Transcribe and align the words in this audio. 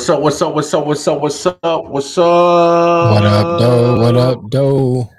What's 0.00 0.08
up? 0.08 0.22
What's 0.22 0.40
up? 0.40 0.54
What's 0.54 0.72
up? 0.72 0.86
What's 0.86 1.08
up? 1.08 1.20
What's 1.20 1.46
up? 1.46 1.84
What's 1.84 2.16
up? 2.16 3.12
What 3.12 3.26
up, 3.26 3.60
though? 3.60 4.00
What 4.00 4.16
up, 4.16 4.50
though? 4.50 5.10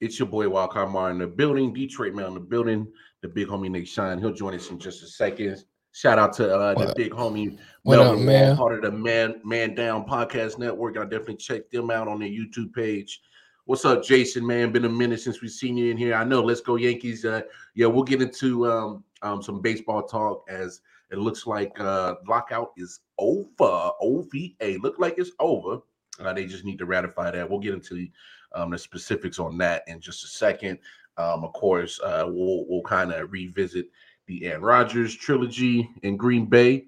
It's 0.00 0.18
your 0.18 0.26
boy 0.26 0.46
Wildcard 0.46 0.90
Mar 0.90 1.12
in 1.12 1.18
the 1.18 1.28
building, 1.28 1.72
Detroit 1.72 2.12
man 2.12 2.26
in 2.26 2.34
the 2.34 2.40
building, 2.40 2.88
the 3.22 3.28
big 3.28 3.46
homie 3.46 3.70
Nick 3.70 3.86
Shine. 3.86 4.18
He'll 4.18 4.32
join 4.32 4.56
us 4.56 4.70
in 4.70 4.80
just 4.80 5.04
a 5.04 5.06
second. 5.06 5.62
Shout 5.92 6.18
out 6.18 6.32
to 6.32 6.52
uh, 6.52 6.74
the 6.74 6.94
big 6.96 7.12
homie 7.12 7.60
what 7.84 7.98
Melvin 7.98 8.16
Wall, 8.16 8.26
man? 8.26 8.56
part 8.56 8.74
of 8.74 8.82
the 8.82 8.90
Man 8.90 9.40
Man 9.44 9.76
Down 9.76 10.04
Podcast 10.04 10.58
Network. 10.58 10.98
I 10.98 11.04
definitely 11.04 11.36
check 11.36 11.70
them 11.70 11.92
out 11.92 12.08
on 12.08 12.18
their 12.18 12.28
YouTube 12.28 12.74
page. 12.74 13.20
What's 13.66 13.84
up, 13.84 14.02
Jason? 14.02 14.44
Man, 14.44 14.72
been 14.72 14.86
a 14.86 14.88
minute 14.88 15.20
since 15.20 15.40
we've 15.40 15.50
seen 15.52 15.76
you 15.76 15.92
in 15.92 15.96
here. 15.96 16.14
I 16.14 16.24
know. 16.24 16.42
Let's 16.42 16.60
go 16.60 16.74
Yankees. 16.74 17.24
Uh, 17.24 17.42
yeah, 17.76 17.86
we'll 17.86 18.02
get 18.02 18.20
into 18.20 18.68
um, 18.68 19.04
um, 19.22 19.40
some 19.44 19.62
baseball 19.62 20.02
talk 20.02 20.44
as 20.50 20.80
it 21.10 21.18
looks 21.18 21.46
like 21.46 21.78
uh, 21.80 22.16
lockout 22.26 22.72
is 22.76 23.00
over. 23.18 23.90
OVA 24.00 24.78
look 24.82 24.98
like 24.98 25.14
it's 25.18 25.32
over. 25.38 25.80
Uh, 26.18 26.32
they 26.32 26.46
just 26.46 26.64
need 26.64 26.78
to 26.78 26.86
ratify 26.86 27.30
that. 27.30 27.48
We'll 27.48 27.60
get 27.60 27.74
into 27.74 28.08
um, 28.54 28.70
the 28.70 28.78
specifics 28.78 29.38
on 29.38 29.58
that 29.58 29.82
in 29.86 30.00
just 30.00 30.24
a 30.24 30.28
second. 30.28 30.78
Um, 31.18 31.44
of 31.44 31.52
course, 31.52 32.00
uh, 32.00 32.24
we'll 32.26 32.66
we'll 32.68 32.82
kind 32.82 33.12
of 33.12 33.32
revisit 33.32 33.86
the 34.26 34.46
Aaron 34.46 34.62
Rodgers 34.62 35.14
trilogy 35.14 35.88
in 36.02 36.16
Green 36.16 36.46
Bay. 36.46 36.86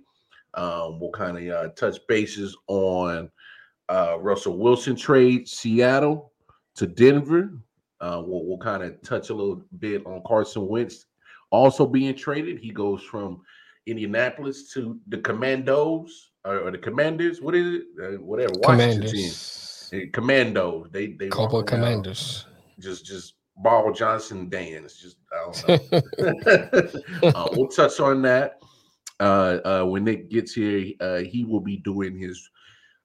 Um, 0.55 0.99
we'll 0.99 1.11
kind 1.11 1.39
of 1.39 1.55
uh, 1.55 1.69
touch 1.75 1.99
bases 2.09 2.57
on 2.67 3.31
uh, 3.89 4.17
Russell 4.19 4.59
Wilson 4.59 4.97
trade 4.97 5.49
Seattle 5.49 6.33
to 6.75 6.87
Denver. 6.87 7.53
Uh, 8.01 8.23
we'll 8.25 8.45
we'll 8.45 8.59
kind 8.59 8.83
of 8.83 9.01
touch 9.03 9.31
a 9.31 9.35
little 9.35 9.63
bit 9.79 10.05
on 10.07 10.23
Carson 10.27 10.67
Wentz 10.67 11.07
also 11.51 11.87
being 11.87 12.15
traded. 12.15 12.59
He 12.59 12.71
goes 12.71 13.03
from 13.03 13.43
Indianapolis 13.91 14.73
to 14.73 14.99
the 15.09 15.19
Commandos 15.19 16.31
or, 16.45 16.61
or 16.61 16.71
the 16.71 16.79
Commanders. 16.79 17.41
What 17.41 17.55
is 17.55 17.77
it? 17.77 17.83
Uh, 18.01 18.23
whatever. 18.23 18.53
Washington. 18.57 19.03
Commanders. 19.03 19.91
Uh, 19.93 19.99
Commando. 20.13 20.87
They 20.91 21.09
they 21.09 21.29
Couple 21.29 21.63
commanders. 21.63 22.47
Just 22.79 23.05
just 23.07 23.35
ball 23.57 23.93
Johnson 23.93 24.49
dance. 24.49 24.95
Just 24.95 25.17
I 25.33 25.67
don't 25.67 25.93
know. 25.93 26.91
uh, 27.35 27.49
we'll 27.53 27.69
touch 27.69 28.01
on 28.01 28.23
that 28.23 28.61
uh, 29.21 29.59
uh, 29.65 29.85
when 29.85 30.05
Nick 30.05 30.31
gets 30.31 30.53
here. 30.53 30.93
Uh, 31.01 31.19
he 31.19 31.45
will 31.45 31.61
be 31.61 31.79
doing 31.79 32.19
his 32.19 32.51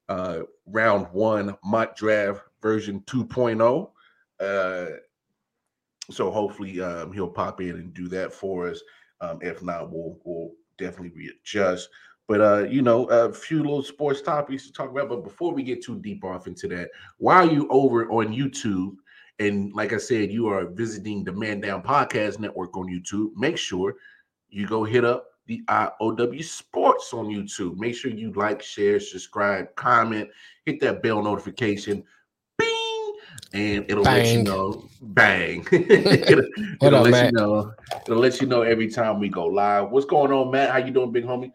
uh, 0.10 0.40
round 0.66 1.08
one 1.12 1.56
mock 1.64 1.96
draft 1.96 2.42
version 2.62 3.02
2.0. 3.02 3.90
Uh, 4.40 4.98
so 6.12 6.30
hopefully 6.32 6.82
um, 6.82 7.14
he'll 7.14 7.28
pop 7.28 7.62
in 7.62 7.72
and 7.72 7.94
do 7.94 8.08
that 8.10 8.34
for 8.34 8.70
us. 8.70 8.82
Um, 9.22 9.40
if 9.42 9.64
not, 9.64 9.90
we'll 9.90 10.20
we'll 10.26 10.52
definitely 10.78 11.12
readjust. 11.16 11.90
But 12.28 12.42
uh, 12.42 12.66
you 12.70 12.82
know, 12.82 13.06
a 13.06 13.34
few 13.34 13.60
little 13.60 13.84
sports 13.84 14.22
topics 14.22 14.66
to 14.68 14.74
talk 14.74 14.90
about. 14.90 15.10
But 15.10 15.24
before 15.24 15.54
we 15.54 15.64
get 15.64 15.84
too 15.84 16.00
deep 16.00 16.24
off 16.24 16.48
into 16.48 16.68
that, 16.70 16.90
while 17.18 17.50
you 17.52 17.68
over 17.70 18.10
on 18.10 18.28
YouTube, 18.34 18.96
and 19.40 19.74
like 19.74 19.94
I 19.94 19.98
said, 19.98 20.32
you 20.32 20.48
are 20.48 20.66
visiting 20.66 21.24
the 21.24 21.34
Man 21.34 21.60
Down 21.60 21.84
Podcast 21.84 22.40
Network 22.40 22.78
on 22.78 22.88
YouTube, 22.88 23.32
make 23.36 23.58
sure 23.58 23.96
you 24.50 24.68
go 24.68 24.84
hit 24.84 25.04
up 25.04 25.28
the 25.48 25.62
IOW 25.68 26.44
Sports 26.44 27.14
on 27.14 27.28
YouTube. 27.28 27.78
Make 27.78 27.96
sure 27.96 28.12
you 28.12 28.32
like, 28.34 28.62
share, 28.62 29.00
subscribe, 29.00 29.76
comment, 29.76 30.30
hit 30.66 30.80
that 30.82 31.04
bell 31.04 31.22
notification. 31.22 32.04
And 33.54 33.86
it'll 33.88 34.04
let 34.04 34.28
you 34.28 34.44
know. 34.44 34.90
Bang. 35.02 35.66
it'll 35.72 36.46
it'll 36.82 36.96
up, 36.96 37.04
let 37.04 37.12
Matt? 37.12 37.26
you 37.26 37.32
know. 37.34 37.72
It'll 38.08 38.20
let 38.20 38.42
you 38.42 38.48
know 38.48 38.64
every 38.64 38.90
time 38.90 39.20
we 39.20 39.30
go 39.30 39.46
live. 39.46 39.92
What's 39.92 40.08
going 40.08 40.32
on, 40.32 40.52
Matt? 40.52 40.72
How 40.72 40.78
you 40.78 40.92
doing, 40.92 41.12
big 41.12 41.26
homie? 41.26 41.52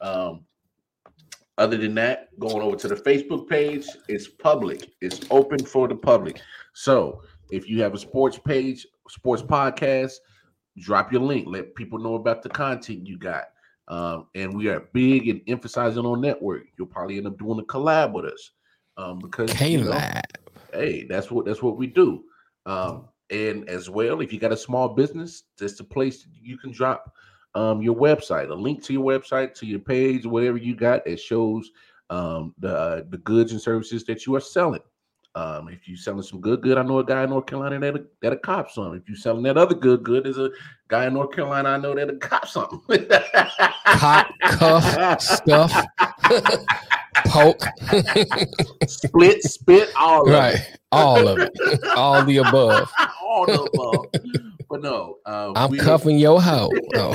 Um, 0.00 0.44
other 1.58 1.76
than 1.76 1.94
that, 1.96 2.38
going 2.38 2.62
over 2.62 2.76
to 2.76 2.88
the 2.88 2.94
Facebook 2.94 3.48
page, 3.48 3.86
it's 4.08 4.28
public. 4.28 4.90
It's 5.00 5.20
open 5.30 5.64
for 5.64 5.88
the 5.88 5.96
public. 5.96 6.40
So 6.74 7.22
if 7.50 7.68
you 7.68 7.82
have 7.82 7.94
a 7.94 7.98
sports 7.98 8.38
page, 8.38 8.86
sports 9.08 9.42
podcast, 9.42 10.14
drop 10.78 11.12
your 11.12 11.22
link. 11.22 11.46
Let 11.48 11.74
people 11.74 11.98
know 11.98 12.14
about 12.14 12.42
the 12.42 12.48
content 12.48 13.06
you 13.06 13.18
got. 13.18 13.44
Um, 13.88 14.28
and 14.34 14.56
we 14.56 14.68
are 14.68 14.88
big 14.92 15.28
and 15.28 15.40
emphasizing 15.48 16.06
on 16.06 16.20
network. 16.20 16.64
You'll 16.78 16.86
probably 16.86 17.18
end 17.18 17.26
up 17.26 17.38
doing 17.38 17.58
a 17.58 17.64
collab 17.64 18.12
with 18.12 18.26
us. 18.26 18.50
Um, 18.96 19.18
because 19.18 19.48
you 19.60 19.78
know, 19.78 19.90
K-Lab. 19.90 20.22
Hey, 20.72 21.04
that's 21.04 21.30
what 21.30 21.44
that's 21.46 21.62
what 21.62 21.76
we 21.76 21.86
do. 21.86 22.24
Um, 22.66 23.08
and 23.30 23.68
as 23.68 23.88
well, 23.88 24.20
if 24.20 24.32
you 24.32 24.38
got 24.38 24.52
a 24.52 24.56
small 24.56 24.90
business, 24.90 25.44
that's 25.58 25.74
the 25.74 25.84
place 25.84 26.26
you 26.40 26.58
can 26.58 26.72
drop 26.72 27.14
um 27.54 27.82
your 27.82 27.96
website, 27.96 28.50
a 28.50 28.54
link 28.54 28.82
to 28.84 28.92
your 28.92 29.04
website, 29.04 29.54
to 29.54 29.66
your 29.66 29.80
page, 29.80 30.24
whatever 30.24 30.56
you 30.56 30.74
got 30.74 31.04
that 31.04 31.20
shows 31.20 31.70
um 32.10 32.54
the 32.58 32.76
uh, 32.76 33.02
the 33.10 33.18
goods 33.18 33.52
and 33.52 33.60
services 33.60 34.04
that 34.04 34.26
you 34.26 34.34
are 34.34 34.40
selling. 34.40 34.82
Um, 35.34 35.68
if 35.68 35.88
you're 35.88 35.96
selling 35.96 36.22
some 36.22 36.42
good 36.42 36.60
good, 36.60 36.76
I 36.76 36.82
know 36.82 36.98
a 36.98 37.04
guy 37.04 37.24
in 37.24 37.30
North 37.30 37.46
Carolina 37.46 37.80
that 37.80 38.20
that 38.20 38.32
a 38.34 38.36
cop 38.36 38.70
some. 38.70 38.94
If 38.94 39.08
you're 39.08 39.16
selling 39.16 39.42
that 39.44 39.56
other 39.56 39.74
good 39.74 40.02
good, 40.02 40.24
there's 40.24 40.36
a 40.36 40.50
guy 40.88 41.06
in 41.06 41.14
North 41.14 41.32
Carolina 41.32 41.70
I 41.70 41.78
know 41.78 41.94
that 41.94 42.10
a 42.10 42.16
cop 42.16 42.46
something. 42.46 43.08
Cop, 43.86 44.30
cuff, 44.42 45.20
stuff, 45.22 45.86
poke. 47.26 47.62
split, 48.86 49.42
spit, 49.42 49.90
all 49.96 50.28
of 50.28 50.54
it. 50.54 50.78
All 50.90 51.28
of 51.28 51.38
it. 51.38 51.50
All 51.96 52.24
the 52.24 52.38
above. 52.38 52.90
all 53.22 53.46
the 53.46 53.62
above. 53.62 54.06
But 54.68 54.82
no, 54.82 55.18
um, 55.26 55.52
I'm 55.54 55.70
we- 55.70 55.78
cuffing 55.78 56.18
your 56.18 56.40
hoe. 56.40 56.70
Oh. 56.94 57.12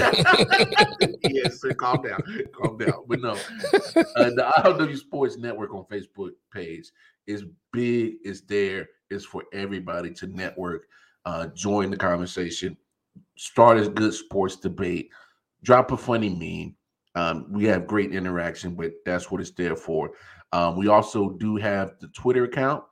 yes, 1.23 1.59
sir, 1.61 1.73
calm 1.73 2.03
down, 2.03 2.21
calm 2.53 2.77
down. 2.77 3.03
But 3.07 3.21
no, 3.21 3.31
uh, 3.31 4.29
the 4.29 4.51
IOW 4.57 4.97
Sports 4.97 5.37
Network 5.37 5.73
on 5.73 5.85
Facebook 5.85 6.31
page 6.53 6.91
is 7.25 7.43
big. 7.73 8.15
It's 8.23 8.41
there. 8.41 8.89
It's 9.09 9.25
for 9.25 9.43
everybody 9.53 10.11
to 10.15 10.27
network, 10.27 10.83
uh, 11.25 11.47
join 11.47 11.89
the 11.89 11.97
conversation, 11.97 12.77
start 13.37 13.79
a 13.79 13.89
good 13.89 14.13
sports 14.13 14.57
debate, 14.57 15.09
drop 15.63 15.91
a 15.91 15.97
funny 15.97 16.29
meme. 16.29 16.75
Um, 17.17 17.47
we 17.49 17.65
have 17.65 17.87
great 17.87 18.13
interaction, 18.13 18.75
but 18.75 18.91
that's 19.03 19.31
what 19.31 19.41
it's 19.41 19.49
there 19.51 19.75
for. 19.75 20.11
Um, 20.53 20.77
we 20.77 20.87
also 20.87 21.31
do 21.31 21.55
have 21.55 21.95
the 21.99 22.09
Twitter 22.09 22.43
account. 22.43 22.83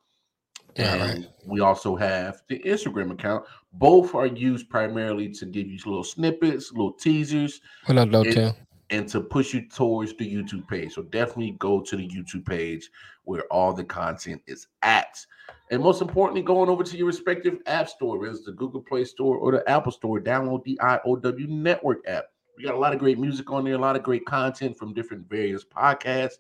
And 0.77 1.01
right. 1.01 1.30
we 1.45 1.62
also 1.62 1.95
have 1.95 2.42
the 2.50 2.60
Instagram 2.60 3.12
account. 3.12 3.45
Both 3.74 4.16
are 4.16 4.25
used 4.25 4.68
primarily 4.68 5.30
to 5.30 5.45
give 5.45 5.68
you 5.68 5.77
little 5.86 6.04
snippets, 6.04 6.72
little 6.72 6.94
teasers, 6.94 7.62
What 7.86 8.00
up, 8.00 8.10
though, 8.10 8.24
It- 8.24 8.56
and 8.89 9.07
to 9.10 9.22
push 9.22 9.54
you 9.54 9.68
towards 9.69 10.16
the 10.18 10.31
YouTube 10.31 10.68
page. 10.68 10.94
So 10.94 11.04
definitely 11.04 11.51
go 11.60 11.81
to 11.81 11.95
the 11.95 12.07
YouTube 12.07 12.45
page 12.45 12.89
where 13.24 13.44
all 13.51 13.74
the 13.74 13.83
content 13.83 14.42
is 14.48 14.68
at. 14.81 15.24
And 15.72 15.81
most 15.81 16.01
importantly, 16.01 16.42
going 16.42 16.69
over 16.69 16.83
to 16.83 16.98
your 16.98 17.07
respective 17.07 17.60
app 17.68 17.89
store, 17.89 18.19
whether 18.19 18.31
it's 18.31 18.45
the 18.45 18.51
Google 18.51 18.81
Play 18.81 19.06
Store 19.06 19.38
or 19.38 19.51
the 19.51 19.68
Apple 19.69 19.92
Store, 19.92 20.19
download 20.19 20.63
the 20.63 20.80
IOW 20.81 21.48
Network 21.48 22.07
app. 22.07 22.25
We 22.57 22.63
got 22.63 22.75
a 22.75 22.80
lot 22.80 22.94
of 22.94 23.00
great 23.00 23.19
music 23.19 23.52
on 23.52 23.66
there, 23.66 23.75
a 23.75 23.78
lot 23.78 23.96
of 23.96 24.04
great 24.04 24.25
content 24.25 24.78
from 24.78 24.94
different 24.94 25.30
various 25.30 25.63
podcasts. 25.63 26.38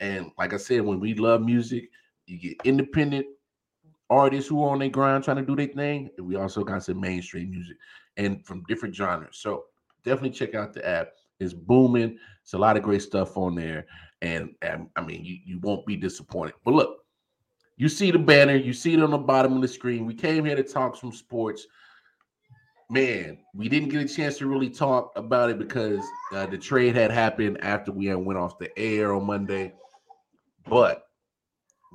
And 0.00 0.30
like 0.38 0.52
I 0.52 0.56
said, 0.56 0.82
when 0.82 1.00
we 1.00 1.14
love 1.14 1.42
music, 1.42 1.90
you 2.26 2.38
get 2.38 2.56
independent 2.64 3.26
artists 4.10 4.48
who 4.48 4.62
are 4.62 4.70
on 4.70 4.80
their 4.80 4.88
grind 4.88 5.24
trying 5.24 5.36
to 5.36 5.42
do 5.42 5.56
their 5.56 5.68
thing. 5.68 6.10
And 6.18 6.26
we 6.26 6.36
also 6.36 6.64
got 6.64 6.84
some 6.84 7.00
mainstream 7.00 7.50
music 7.50 7.76
and 8.16 8.44
from 8.44 8.64
different 8.68 8.94
genres. 8.94 9.36
So 9.36 9.64
definitely 10.04 10.30
check 10.30 10.54
out 10.54 10.72
the 10.72 10.86
app. 10.86 11.12
It's 11.40 11.52
booming. 11.52 12.18
It's 12.42 12.54
a 12.54 12.58
lot 12.58 12.76
of 12.76 12.82
great 12.82 13.02
stuff 13.02 13.36
on 13.36 13.54
there. 13.54 13.86
And, 14.22 14.54
and 14.62 14.88
I 14.96 15.02
mean, 15.02 15.24
you, 15.24 15.38
you 15.44 15.58
won't 15.60 15.86
be 15.86 15.96
disappointed. 15.96 16.54
But 16.64 16.74
look, 16.74 16.98
you 17.76 17.88
see 17.88 18.10
the 18.10 18.18
banner, 18.18 18.54
you 18.54 18.72
see 18.72 18.94
it 18.94 19.02
on 19.02 19.10
the 19.10 19.18
bottom 19.18 19.54
of 19.54 19.62
the 19.62 19.68
screen. 19.68 20.06
We 20.06 20.14
came 20.14 20.44
here 20.44 20.56
to 20.56 20.62
talk 20.62 20.96
some 20.96 21.12
sports. 21.12 21.66
Man, 22.94 23.38
we 23.56 23.68
didn't 23.68 23.88
get 23.88 24.08
a 24.08 24.14
chance 24.14 24.38
to 24.38 24.46
really 24.46 24.70
talk 24.70 25.10
about 25.16 25.50
it 25.50 25.58
because 25.58 25.98
uh, 26.32 26.46
the 26.46 26.56
trade 26.56 26.94
had 26.94 27.10
happened 27.10 27.58
after 27.60 27.90
we 27.90 28.06
had 28.06 28.18
went 28.18 28.38
off 28.38 28.56
the 28.56 28.70
air 28.78 29.12
on 29.12 29.26
Monday. 29.26 29.72
But 30.68 31.08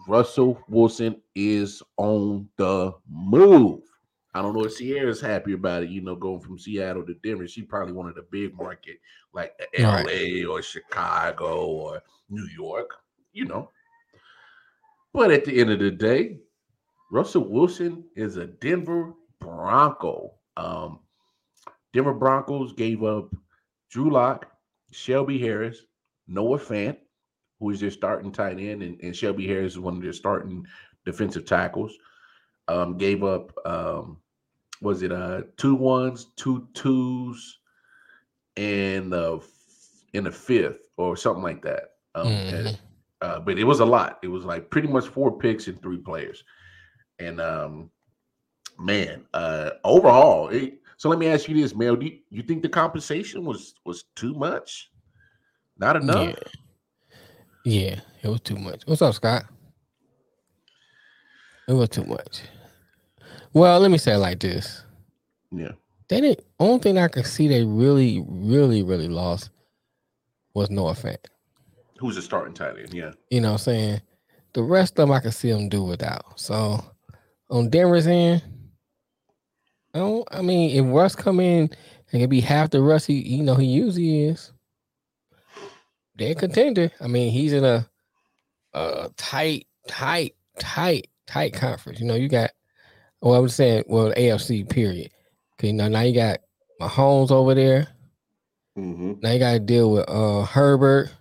Russell 0.10 0.62
Wilson 0.68 1.22
is 1.36 1.82
on 1.96 2.50
the 2.58 2.94
move. 3.10 3.80
I 4.34 4.42
don't 4.42 4.54
know 4.54 4.66
if 4.66 4.74
Sierra's 4.74 5.22
happy 5.22 5.54
about 5.54 5.84
it, 5.84 5.90
you 5.90 6.02
know, 6.02 6.18
going 6.18 6.42
from 6.42 6.60
Seattle 6.60 7.06
to 7.06 7.14
Denver. 7.24 7.48
She 7.48 7.62
probably 7.62 7.94
wanted 7.94 8.18
a 8.18 8.24
big 8.24 8.54
market 8.58 8.98
like 9.34 9.54
Right. 9.80 10.06
LA 10.06 10.52
or 10.52 10.62
Chicago 10.62 11.66
or 11.66 12.02
New 12.30 12.46
York, 12.54 12.92
you 13.32 13.46
know. 13.46 13.72
But 15.14 15.32
at 15.32 15.46
the 15.46 15.62
end 15.62 15.70
of 15.70 15.80
the 15.80 15.92
day, 15.92 16.40
Russell 17.10 17.48
Wilson 17.48 18.04
is 18.18 18.36
a 18.36 18.48
Denver 18.48 19.14
Bronco. 19.40 20.34
Um, 20.58 21.00
Denver 21.94 22.14
Broncos 22.14 22.74
gave 22.74 23.04
up 23.04 23.34
Drew 23.90 24.12
Lock, 24.12 24.52
Shelby 24.92 25.40
Harris, 25.40 25.84
Noah 26.28 26.60
Fant, 26.60 26.98
who 27.60 27.70
is 27.72 27.80
their 27.80 27.92
starting 27.92 28.32
tight 28.32 28.60
end, 28.60 28.84
and, 28.84 29.00
and 29.02 29.16
Shelby 29.16 29.48
Harris 29.48 29.74
is 29.74 29.80
one 29.80 29.96
of 29.98 30.02
their 30.04 30.14
starting 30.14 30.66
defensive 31.06 31.46
tackles. 31.46 31.98
Um, 32.68 32.98
gave 32.98 33.24
up 33.24 33.52
um, 33.66 34.18
was 34.82 35.02
it 35.02 35.12
uh 35.12 35.42
two 35.58 35.76
ones, 35.76 36.28
two 36.36 36.68
twos, 36.74 37.60
and 38.58 39.14
uh 39.14 39.40
in 40.14 40.24
the 40.24 40.32
fifth 40.32 40.80
or 40.98 41.16
something 41.16 41.44
like 41.44 41.62
that. 41.64 41.92
Um, 42.16 42.28
Mhm. 42.28 42.54
and, 42.68 42.80
uh, 43.22 43.40
but 43.40 43.58
it 43.60 43.64
was 43.64 43.80
a 43.80 43.86
lot. 43.86 44.20
It 44.24 44.28
was 44.28 44.44
like 44.46 44.70
pretty 44.70 44.88
much 44.88 45.08
four 45.08 45.38
picks 45.38 45.68
and 45.68 45.82
three 45.82 45.98
players. 45.98 46.44
And 47.20 47.40
um, 47.40 47.92
man, 48.80 49.26
uh, 49.34 49.72
overall, 49.84 50.50
it, 50.50 50.80
so 50.98 51.10
let 51.10 51.20
me 51.20 51.28
ask 51.28 51.48
you 51.48 51.56
this, 51.56 51.76
Mel. 51.76 51.96
Do 51.96 52.06
you, 52.08 52.20
you 52.30 52.44
think 52.44 52.62
the 52.62 52.70
compensation 52.70 53.46
was 53.46 53.74
was 53.86 54.06
too 54.16 54.34
much? 54.34 54.90
Not 55.78 55.96
enough. 55.96 56.36
Yeah. 57.64 57.92
yeah, 57.92 58.00
it 58.22 58.28
was 58.28 58.42
too 58.42 58.58
much. 58.58 58.84
What's 58.86 59.02
up, 59.02 59.14
Scott? 59.14 59.46
It 61.70 61.74
was 61.74 61.90
too 61.90 62.04
much. 62.04 62.42
Well, 63.54 63.80
let 63.80 63.92
me 63.92 63.98
say 63.98 64.14
it 64.14 64.18
like 64.18 64.40
this. 64.40 64.84
Yeah. 65.52 65.72
They 66.10 66.22
didn't 66.22 66.46
only 66.60 66.80
thing 66.80 66.98
I 66.98 67.08
could 67.08 67.26
see 67.26 67.48
they 67.48 67.64
really, 67.64 68.24
really, 68.28 68.84
really 68.84 69.08
lost 69.08 69.52
was 70.54 70.70
Noah 70.70 70.94
Fant. 70.94 71.24
Who's 71.98 72.18
a 72.18 72.22
starting 72.22 72.54
tight 72.54 72.78
end? 72.78 72.94
Yeah. 72.94 73.12
You 73.30 73.42
know 73.42 73.50
what 73.50 73.62
I'm 73.62 73.74
saying? 73.74 74.02
The 74.54 74.64
rest 74.64 74.94
of 74.94 75.08
them 75.08 75.12
I 75.12 75.20
could 75.20 75.34
see 75.34 75.52
them 75.52 75.70
do 75.70 75.84
without. 75.84 76.40
So 76.40 76.84
on 77.50 77.70
Denver's 77.70 78.08
end, 78.08 78.42
I 79.94 80.00
don't 80.00 80.28
I 80.32 80.42
mean 80.42 80.72
if 80.72 80.94
Russ 80.94 81.16
come 81.16 81.40
in 81.40 81.70
and 82.12 82.22
can 82.22 82.30
be 82.30 82.42
half 82.42 82.70
the 82.70 82.82
Russ 82.82 83.06
he 83.06 83.16
you 83.16 83.44
know 83.44 83.56
he 83.56 83.66
usually 83.66 84.26
is, 84.26 84.52
they're 86.20 86.36
contender. 86.36 86.92
I 87.00 87.08
mean, 87.08 87.32
he's 87.32 87.54
in 87.54 87.64
a 87.64 87.90
a 88.74 89.10
tight, 89.18 89.68
tight, 89.88 90.36
tight, 90.60 91.08
tight 91.26 91.54
conference. 91.54 92.00
You 92.00 92.06
know, 92.06 92.16
you 92.16 92.28
got 92.28 92.52
well, 93.22 93.36
I 93.36 93.40
was 93.40 93.56
saying, 93.56 93.86
well, 93.88 94.14
AFC 94.14 94.70
period. 94.70 95.12
Okay, 95.54 95.72
now 95.72 95.88
now 95.88 96.02
you 96.02 96.14
got 96.14 96.40
Mahomes 96.80 97.32
over 97.32 97.56
there. 97.56 97.88
Mm-hmm. 98.78 99.14
Now 99.22 99.32
you 99.32 99.40
gotta 99.40 99.60
deal 99.60 99.92
with 99.92 100.10
uh 100.10 100.44
Herbert. 100.44 101.12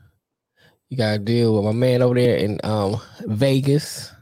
You 0.90 0.96
gotta 0.96 1.18
deal 1.18 1.54
with 1.54 1.64
my 1.64 1.72
man 1.72 2.02
over 2.02 2.14
there 2.14 2.36
in 2.36 2.60
um 2.64 3.00
Vegas. 3.20 4.12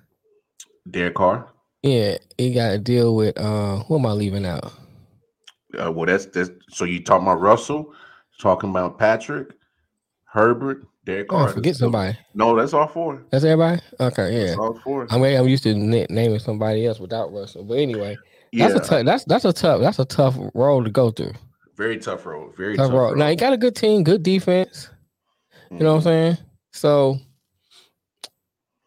Derek 0.88 1.14
Carr. 1.14 1.48
Yeah, 1.86 2.18
he 2.38 2.54
gotta 2.54 2.78
deal 2.78 3.16
with 3.16 3.38
uh 3.38 3.78
who 3.84 3.98
am 3.98 4.06
I 4.06 4.12
leaving 4.12 4.46
out? 4.46 4.72
Uh, 5.78 5.92
well, 5.92 6.06
that's 6.06 6.26
that's. 6.26 6.50
So 6.70 6.84
you 6.86 7.02
talking 7.04 7.26
about 7.26 7.40
Russell? 7.40 7.94
Talking 8.40 8.70
about 8.70 8.98
Patrick, 8.98 9.50
Herbert, 10.26 10.86
Derek 11.06 11.28
Oh, 11.30 11.46
Carr. 11.46 11.48
Forget 11.48 11.76
somebody. 11.76 12.18
No, 12.34 12.56
that's 12.56 12.74
all 12.74 12.88
four. 12.88 13.24
That's 13.30 13.44
everybody? 13.44 13.82
Okay, 14.00 14.46
yeah. 14.46 14.46
That's 14.46 14.58
all 14.58 14.80
four. 14.84 15.08
I 15.10 15.18
mean, 15.18 15.38
I'm 15.38 15.48
used 15.48 15.64
to 15.64 15.74
na- 15.74 16.06
naming 16.10 16.38
somebody 16.40 16.86
else 16.86 17.00
without 17.00 17.32
Russell. 17.32 17.64
But 17.64 17.78
anyway, 17.78 18.20
yeah, 18.52 18.72
that's 18.72 18.76
a 18.76 18.80
tough 18.80 19.04
that's 19.06 19.24
that's 19.24 19.44
a 19.46 19.52
tough 19.54 19.80
that's 19.82 19.98
a 20.00 20.06
tough 20.06 20.36
role 20.54 20.84
to 20.84 20.90
go 20.90 21.10
through. 21.10 21.34
very 21.76 21.98
tough 21.98 22.26
road. 22.26 22.56
Very 22.56 22.78
Tough 22.78 22.80
tough, 22.80 22.92
role. 22.92 23.10
road. 23.10 23.18
Now 23.18 23.28
you 23.28 23.36
got 23.36 23.52
a 23.54 23.58
good 23.58 23.76
team, 23.76 24.04
good 24.04 24.22
defense. 24.22 24.90
You 25.78 25.84
know 25.84 25.92
what 25.92 25.98
I'm 25.98 26.04
saying? 26.04 26.38
So 26.72 27.18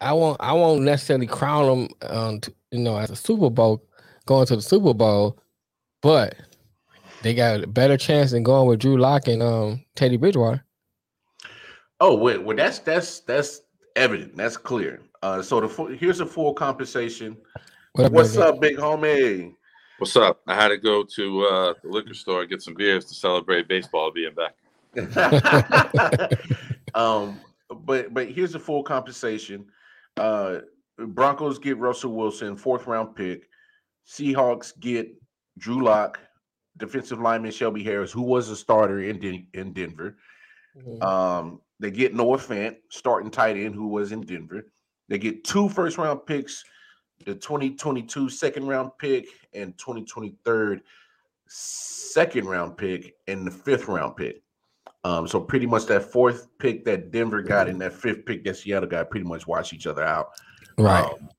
I 0.02 0.14
won't 0.14 0.38
I 0.42 0.54
won't 0.54 0.84
necessarily 0.84 1.28
crown 1.28 1.66
them 1.68 1.90
um 2.12 2.42
t- 2.42 2.54
you 2.72 2.80
know 2.80 2.98
as 2.98 3.10
a 3.10 3.16
Super 3.16 3.50
Bowl 3.50 3.84
going 4.26 4.46
to 4.48 4.56
the 4.56 4.62
Super 4.62 4.94
Bowl, 4.94 5.40
but 6.02 6.36
they 7.22 7.34
got 7.34 7.64
a 7.64 7.68
better 7.68 7.98
chance 7.98 8.32
than 8.32 8.44
going 8.44 8.68
with 8.68 8.80
Drew 8.80 8.98
Lock 8.98 9.28
and 9.28 9.42
um 9.42 9.84
Teddy 9.96 10.18
Bridgewater. 10.18 10.64
Oh 12.00 12.16
wait, 12.16 12.42
well 12.44 12.56
that's 12.56 12.80
that's 12.80 13.22
that's 13.22 13.62
evident. 13.96 14.36
That's 14.36 14.58
clear. 14.58 15.02
Uh, 15.22 15.42
so 15.42 15.60
the 15.60 15.98
here's 15.98 16.22
a 16.22 16.26
full 16.26 16.54
compensation. 16.54 17.36
What 17.94 18.06
up, 18.06 18.12
What's 18.14 18.36
baby? 18.36 18.48
up, 18.48 18.62
big 18.62 18.78
homie? 18.78 19.54
What's 19.98 20.16
up? 20.16 20.40
I 20.48 20.56
had 20.56 20.70
to 20.70 20.78
go 20.78 21.04
to 21.04 21.46
uh, 21.46 21.74
the 21.84 21.90
liquor 21.90 22.14
store 22.14 22.42
and 22.42 22.50
get 22.50 22.62
some 22.62 22.74
beers 22.74 23.04
to 23.06 23.14
celebrate 23.14 23.68
baseball 23.68 24.12
being 24.12 24.34
back. 24.34 24.56
um, 26.96 27.40
but 27.84 28.14
but 28.14 28.30
here's 28.30 28.54
the 28.54 28.60
full 28.60 28.82
compensation. 28.82 29.66
Uh, 30.16 30.60
Broncos 31.08 31.60
get 31.60 31.78
Russell 31.78 32.14
Wilson, 32.14 32.56
fourth 32.56 32.88
round 32.88 33.16
pick. 33.16 33.48
Seahawks 34.08 34.78
get 34.80 35.10
Drew 35.58 35.84
Lock, 35.84 36.20
defensive 36.78 37.20
lineman 37.20 37.52
Shelby 37.52 37.84
Harris, 37.84 38.12
who 38.12 38.22
was 38.22 38.50
a 38.50 38.56
starter 38.56 39.00
in 39.02 39.20
Den- 39.20 39.48
in 39.54 39.74
Denver. 39.74 40.18
Mhm. 40.78 41.02
Um, 41.04 41.62
they 41.80 41.92
get 41.92 42.14
Noah 42.14 42.38
Fant, 42.38 42.78
starting 42.90 43.32
tight 43.32 43.58
end, 43.58 43.76
who 43.76 43.88
was 43.88 44.12
in 44.12 44.22
Denver. 44.22 44.72
They 45.08 45.18
get 45.18 45.44
two 45.44 45.70
first 45.70 45.98
round 45.98 46.26
picks, 46.26 46.64
the 47.26 47.36
2022 47.36 48.30
second 48.30 48.68
round 48.68 48.92
pick 49.00 49.28
and 49.54 49.78
2023 49.78 50.82
second 51.48 52.46
round 52.48 52.78
pick 52.78 53.16
and 53.28 53.46
the 53.46 53.52
fifth 53.52 53.88
round 53.88 54.16
pick. 54.16 54.42
Um, 55.04 55.28
so 55.28 55.40
pretty 55.40 55.66
much 55.66 55.86
that 55.86 56.04
fourth 56.04 56.48
pick 56.60 56.84
that 56.86 57.12
Denver 57.12 57.42
got 57.42 57.68
and 57.70 57.80
that 57.82 57.94
fifth 57.94 58.26
pick 58.26 58.44
that 58.44 58.58
Seattle 58.58 58.90
got 58.90 59.10
pretty 59.10 59.26
much 59.26 59.48
watch 59.48 59.74
each 59.74 59.88
other 59.88 60.04
out. 60.04 60.30
Right. 60.80 61.06
Um, 61.06 61.30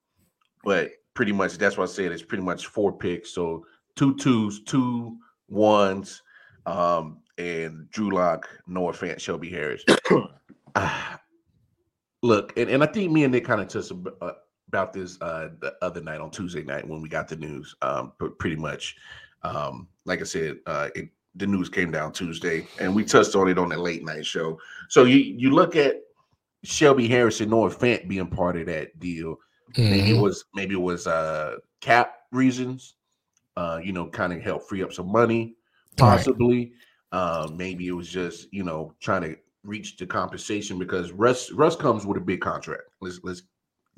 but 0.65 0.93
pretty 1.15 1.33
much 1.33 1.59
that's 1.59 1.77
what 1.77 1.89
I 1.89 1.93
said. 1.93 2.13
It's 2.13 2.23
pretty 2.23 2.45
much 2.45 2.67
four 2.67 2.93
picks. 2.93 3.31
So 3.35 3.67
two 3.97 4.17
twos, 4.17 4.63
two 4.65 5.19
ones, 5.49 6.23
um, 6.67 7.19
and 7.39 7.91
Drew 7.91 8.11
Lock, 8.11 8.49
Noah 8.67 8.93
Fant, 8.93 9.21
Shelby 9.21 9.51
Harris. 9.51 9.85
Ah, 10.77 11.21
look, 12.23 12.57
and, 12.57 12.71
and 12.71 12.81
I 12.81 12.87
think 12.87 13.11
me 13.11 13.25
and 13.25 13.33
Nick 13.33 13.45
kind 13.45 13.61
of 13.61 13.67
touched 13.67 13.91
uh, 14.21 14.35
about 14.69 14.93
this 14.93 15.21
uh, 15.21 15.49
the 15.61 15.75
other 15.83 16.01
night 16.01 16.21
on 16.21 16.31
Tuesday 16.31 16.63
night 16.63 16.87
when 16.87 17.03
we 17.03 17.09
got 17.09 17.27
the 17.27 17.35
news. 17.35 17.75
Um, 17.83 18.13
but 18.21 18.39
pretty 18.39 18.55
much, 18.55 18.95
um, 19.43 19.89
like 20.05 20.21
I 20.21 20.23
said, 20.23 20.59
uh, 20.67 20.91
it, 20.95 21.09
the 21.35 21.49
news 21.49 21.69
came 21.69 21.91
down 21.91 22.13
Tuesday, 22.13 22.69
and 22.79 22.95
we 22.95 23.05
touched 23.05 23.35
on 23.35 23.49
it 23.49 23.59
on 23.59 23.71
the 23.71 23.77
late 23.77 24.05
night 24.05 24.25
show. 24.25 24.61
So 24.89 25.07
you 25.07 25.17
you 25.17 25.51
look 25.51 25.75
at 25.75 26.03
Shelby 26.65 27.09
Harrison, 27.09 27.51
Noah 27.51 27.71
Fant 27.71 28.07
being 28.09 28.29
part 28.29 28.57
of 28.57 28.67
that 28.67 28.99
deal. 28.99 29.37
Maybe 29.77 30.11
it 30.11 30.17
Mhm. 30.17 30.23
was 30.23 30.45
maybe 30.55 30.75
it 30.75 30.81
was 30.81 31.07
uh 31.07 31.57
cap 31.81 32.15
reasons, 32.33 32.97
uh, 33.57 33.81
you 33.83 33.93
know, 33.93 34.09
kind 34.09 34.33
of 34.33 34.43
help 34.43 34.69
free 34.69 34.83
up 34.83 34.93
some 34.93 35.11
money, 35.11 35.57
Right. 35.99 35.99
possibly. 35.99 36.73
Uh, 37.13 37.49
maybe 37.53 37.89
it 37.89 37.93
was 37.93 38.09
just 38.09 38.53
you 38.53 38.63
know 38.63 38.95
trying 39.01 39.23
to 39.23 39.37
reach 39.65 39.97
the 39.97 40.07
compensation 40.07 40.79
because 40.79 41.13
Russ 41.13 41.51
Russ 41.53 41.77
comes 41.77 42.07
with 42.07 42.19
a 42.19 42.21
big 42.21 42.41
contract. 42.41 42.83
Let's 43.01 43.21
let's 43.23 43.43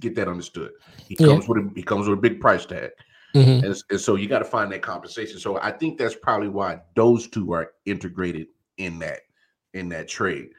get 0.01 0.15
that 0.17 0.29
understood. 0.29 0.71
He 1.09 1.17
Yeah. 1.19 1.27
comes 1.27 1.49
with 1.49 1.59
a 1.59 1.71
he 1.75 1.83
comes 1.83 2.09
with 2.09 2.19
a 2.19 2.23
big 2.23 2.41
price 2.41 2.65
tag, 2.67 2.91
Mhm. 3.35 3.65
and, 3.65 3.83
and 3.91 4.01
so 4.01 4.15
you 4.17 4.29
got 4.29 4.39
to 4.41 4.45
find 4.45 4.71
that 4.73 4.83
compensation. 4.83 5.39
So 5.39 5.59
I 5.61 5.73
think 5.73 5.99
that's 5.99 6.17
probably 6.17 6.49
why 6.49 6.81
those 6.95 7.29
two 7.29 7.53
are 7.53 7.73
integrated 7.87 8.49
in 8.79 8.99
that 9.01 9.21
in 9.75 9.89
that 9.91 10.09
trade. 10.09 10.51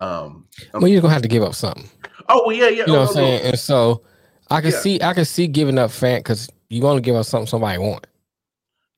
Um, 0.00 0.46
um, 0.74 0.82
Well, 0.82 0.88
you're 0.88 1.00
gonna 1.00 1.12
have 1.12 1.22
to 1.22 1.28
give 1.28 1.42
up 1.42 1.54
something. 1.54 1.88
oh 2.28 2.44
well, 2.46 2.56
yeah, 2.56 2.68
yeah. 2.68 2.86
You 2.86 2.92
know 2.92 2.98
oh, 2.98 3.00
what 3.00 3.08
I'm 3.08 3.14
saying? 3.14 3.42
And 3.42 3.58
so 3.58 4.02
I 4.50 4.60
can 4.60 4.70
Yeah. 4.70 4.78
see 4.78 5.02
I 5.02 5.12
can 5.14 5.24
see 5.24 5.46
giving 5.46 5.78
up 5.78 5.90
Fant 5.90 6.18
because 6.18 6.48
you're 6.68 6.82
gonna 6.82 7.00
give 7.00 7.16
up 7.16 7.26
something 7.26 7.46
somebody 7.46 7.78
want. 7.78 8.06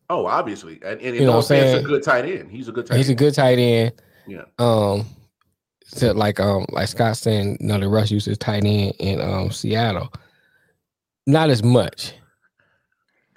Oh, 0.09 0.27
obviously, 0.27 0.81
and, 0.85 1.01
and 1.01 1.17
You 1.17 1.25
know 1.25 1.37
what 1.37 1.51
I'm 1.51 1.59
Fant's 1.59 1.85
a 1.85 1.87
good 1.87 2.03
tight 2.03 2.25
end. 2.25 2.51
He's 2.51 2.69
a 2.69 2.73
good 2.73 2.87
tight 2.87 2.97
He's 2.97 3.09
a 3.09 3.15
good 3.15 3.35
tight 3.35 3.59
end. 3.59 3.93
Yeah. 4.27 4.45
Um, 4.59 5.07
so 5.85 6.13
like 6.13 6.39
um 6.41 6.67
like 6.71 6.89
Scott 6.89 7.17
saying, 7.17 7.59
you 7.61 7.67
know, 7.67 7.79
the 7.79 7.89
Russ 7.89 8.11
uses 8.11 8.39
tight 8.39 8.65
end 8.65 8.95
in 8.99 9.21
um 9.21 9.51
Seattle. 9.51 10.13
Not 11.27 11.51
as 11.51 11.63
much, 11.63 12.15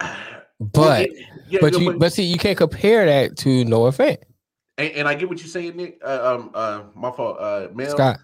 but 0.60 1.08
yeah, 1.48 1.60
but 1.60 1.72
yeah, 1.74 1.78
you 1.78 1.98
but 1.98 2.12
see 2.12 2.24
you 2.24 2.38
can't 2.38 2.58
compare 2.58 3.06
that 3.06 3.36
to 3.38 3.64
Noah 3.64 3.92
Fant. 3.92 4.18
And, 4.78 4.92
and 4.92 5.08
I 5.08 5.14
get 5.14 5.28
what 5.28 5.38
you're 5.38 5.48
saying, 5.48 5.76
Nick. 5.76 6.00
Uh, 6.04 6.34
um, 6.38 6.50
uh, 6.54 6.82
my 6.94 7.10
fault, 7.10 7.36
uh, 7.40 7.68
Mel. 7.74 7.90
Scott. 7.90 8.20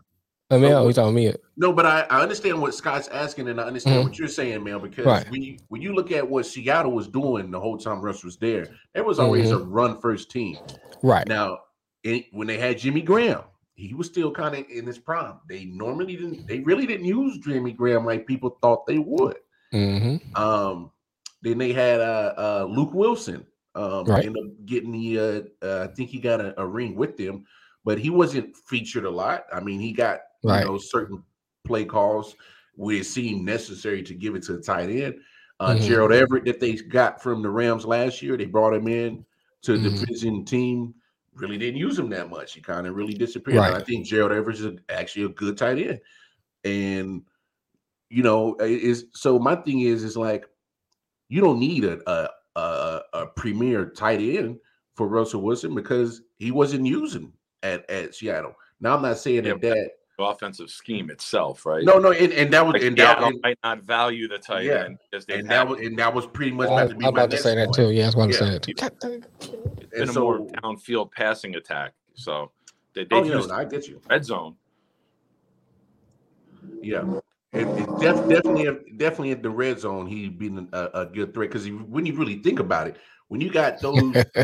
I 0.52 0.59
mean, 0.59 0.73
oh, 0.73 0.88
he's 0.88 0.99
on 0.99 1.14
me. 1.14 1.33
No, 1.57 1.73
but 1.73 1.87
I, 1.87 2.00
I 2.11 2.23
understand 2.23 2.61
what 2.61 2.75
Scott's 2.75 3.07
asking, 3.09 3.49
and 3.49 3.61
I 3.61 3.64
understand 3.64 4.00
Mhm. 4.00 4.04
what 4.04 4.19
you're 4.19 4.26
saying, 4.26 4.64
Mel. 4.64 4.80
Because 4.80 5.07
Right. 5.07 5.30
when 5.30 5.42
you 5.42 5.59
when 5.69 5.80
you 5.80 5.95
look 5.95 6.11
at 6.11 6.28
what 6.28 6.45
Seattle 6.47 6.90
was 6.92 7.07
doing 7.07 7.52
the 7.52 7.61
whole 7.61 7.78
time 7.78 8.00
Russ 8.00 8.25
was 8.25 8.37
there, 8.37 8.69
there 8.95 9.04
was 9.04 9.21
always 9.21 9.52
a 9.52 9.57
Mm-hmm. 9.57 9.71
run 9.71 10.00
first 10.00 10.30
team. 10.30 10.59
Right. 11.02 11.26
Now, 11.28 11.59
it, 12.02 12.26
when 12.33 12.49
they 12.49 12.59
had 12.59 12.78
Jimmy 12.78 13.02
Graham, 13.02 13.42
he 13.75 13.95
was 13.95 14.09
still 14.09 14.33
kind 14.33 14.57
of 14.57 14.64
in 14.69 14.87
his 14.87 14.99
prime. 14.99 15.38
They 15.49 15.66
normally 15.66 16.16
didn't. 16.16 16.49
They 16.49 16.59
really 16.61 16.87
didn't 16.87 17.07
use 17.07 17.38
Jimmy 17.38 17.73
Graham 17.73 18.04
like 18.04 18.26
people 18.26 18.59
thought 18.61 18.87
they 18.87 18.99
would. 18.99 19.37
hmm 19.71 20.16
Um, 20.35 20.90
then 21.42 21.59
they 21.59 21.73
had 21.73 22.00
uh, 22.00 22.35
uh 22.37 22.66
Luke 22.69 22.92
Wilson. 22.92 23.47
Um, 23.75 24.07
Right. 24.07 24.25
ended 24.25 24.45
up 24.45 24.67
getting 24.67 24.93
the 24.93 25.19
uh, 25.19 25.43
uh, 25.65 25.89
I 25.89 25.95
think 25.95 26.11
he 26.11 26.19
got 26.19 26.41
a, 26.41 26.61
a 26.61 26.67
ring 26.67 26.97
with 26.97 27.17
them, 27.17 27.45
but 27.85 27.99
he 27.99 28.11
wasn't 28.11 28.57
featured 28.57 29.05
a 29.05 29.11
lot. 29.11 29.45
I 29.53 29.61
mean, 29.61 29.81
he 29.81 29.93
got 29.93 30.21
Right. 30.43 30.61
you 30.61 30.67
know 30.67 30.79
certain 30.79 31.23
play 31.65 31.85
calls 31.85 32.35
where 32.75 32.97
it 32.97 33.07
seemed 33.07 33.45
necessary 33.45 34.03
to 34.03 34.15
give 34.15 34.35
it 34.35 34.43
to 34.45 34.55
the 34.55 34.62
tight 34.62 34.91
end. 34.91 35.15
Uh, 35.61 35.75
Mhm. 35.75 35.83
Gerald 35.83 36.12
Everett 36.12 36.47
that 36.47 36.59
they 36.59 36.73
got 36.75 37.23
from 37.23 37.43
the 37.43 37.50
Rams 37.50 37.85
last 37.85 38.23
year, 38.23 38.37
they 38.37 38.47
brought 38.47 38.73
him 38.75 38.89
in 38.89 39.25
to 39.62 39.77
the 39.79 39.89
Mhm. 39.91 40.00
division 40.00 40.45
team. 40.45 40.95
Really 41.35 41.59
didn't 41.59 41.79
use 41.79 41.99
him 41.99 42.09
that 42.11 42.29
much. 42.31 42.55
He 42.55 42.61
kind 42.61 42.87
of 42.87 42.97
really 42.97 43.15
disappeared. 43.15 43.65
And 43.65 43.77
I 43.77 43.81
think 43.81 44.07
Gerald 44.07 44.33
Everett 44.33 44.59
is 44.59 44.79
actually 44.89 45.27
a 45.27 45.29
good 45.29 45.57
tight 45.59 45.79
end, 45.79 46.00
and 46.65 47.23
you 48.09 48.23
know 48.25 48.57
is 48.61 49.07
so. 49.12 49.39
My 49.39 49.55
thing 49.55 49.81
is 49.83 50.03
is 50.03 50.17
like 50.17 50.47
you 51.29 51.41
don't 51.41 51.61
need 51.61 51.85
a 51.85 52.00
a, 52.11 52.31
a, 52.57 53.00
a 53.12 53.26
premier 53.26 53.87
tight 53.87 54.21
end 54.21 54.59
for 54.95 55.09
Russell 55.09 55.42
Wilson 55.42 55.75
because 55.75 56.23
he 56.38 56.50
wasn't 56.50 56.87
using 56.87 57.33
at, 57.62 57.88
at 57.90 58.14
Seattle. 58.14 58.54
Now 58.80 58.97
I'm 58.97 59.02
not 59.02 59.19
saying 59.19 59.45
that 59.45 59.62
Yeah, 59.62 59.75
that 59.75 59.90
offensive 60.19 60.71
scheme 60.71 61.11
itself, 61.11 61.64
right? 61.64 61.85
No, 61.85 61.99
no, 61.99 62.12
and, 62.12 62.33
and 62.33 62.52
that 62.52 62.64
was 62.64 62.75
like 62.75 62.83
and 62.83 62.97
that, 62.99 63.19
Seattle 63.19 63.28
and, 63.30 63.40
might 63.42 63.59
not 63.64 63.83
value 63.83 64.28
the 64.28 64.38
tight 64.38 64.64
Yeah. 64.64 64.85
end 64.85 64.99
because 65.11 65.26
they 65.26 65.38
and 65.38 65.50
that 65.50 65.66
was 65.66 65.80
and 65.80 65.99
that 65.99 66.14
was 66.14 66.26
pretty 66.26 66.52
much 66.52 66.69
I 66.69 66.73
about 66.73 66.88
to 66.90 66.95
be 66.97 67.07
I'm 67.07 67.14
about 67.14 67.30
to 67.30 67.37
say 67.38 67.54
that 67.54 67.66
point. 67.66 67.76
too. 67.76 67.90
Yeah, 67.90 68.04
I 68.04 68.07
was 68.07 68.14
about 68.14 68.26
to 68.26 68.33
Yeah. 68.33 68.38
say 68.38 68.50
that 68.50 68.62
too. 68.62 68.75
been 69.90 70.02
And 70.02 70.11
a 70.11 70.21
more 70.21 70.38
downfield 70.38 71.12
passing 71.12 71.54
attack. 71.57 71.95
So 72.14 72.52
they 72.95 73.04
they 73.04 73.16
Oh, 73.16 73.25
yeah, 73.25 73.47
no, 73.47 73.54
I 73.54 73.64
get 73.64 73.88
you. 73.88 74.00
red 74.09 74.25
zone. 74.25 74.57
Yeah, 76.83 77.04
it, 77.52 77.66
it 77.66 77.87
def, 78.00 78.16
definitely, 78.28 78.64
definitely 78.97 79.33
at 79.33 79.42
the 79.42 79.50
red 79.50 79.80
zone, 79.80 80.07
he'd 80.07 80.38
been 80.38 80.69
a, 80.73 80.88
a 80.95 81.07
good 81.07 81.35
threat 81.35 81.50
because 81.50 81.69
when 81.69 82.07
you 82.07 82.14
really 82.14 82.37
think 82.37 82.61
about 82.61 82.87
it, 82.87 82.97
when 83.28 83.40
you 83.40 83.50
got 83.50 83.80
those, 83.80 84.14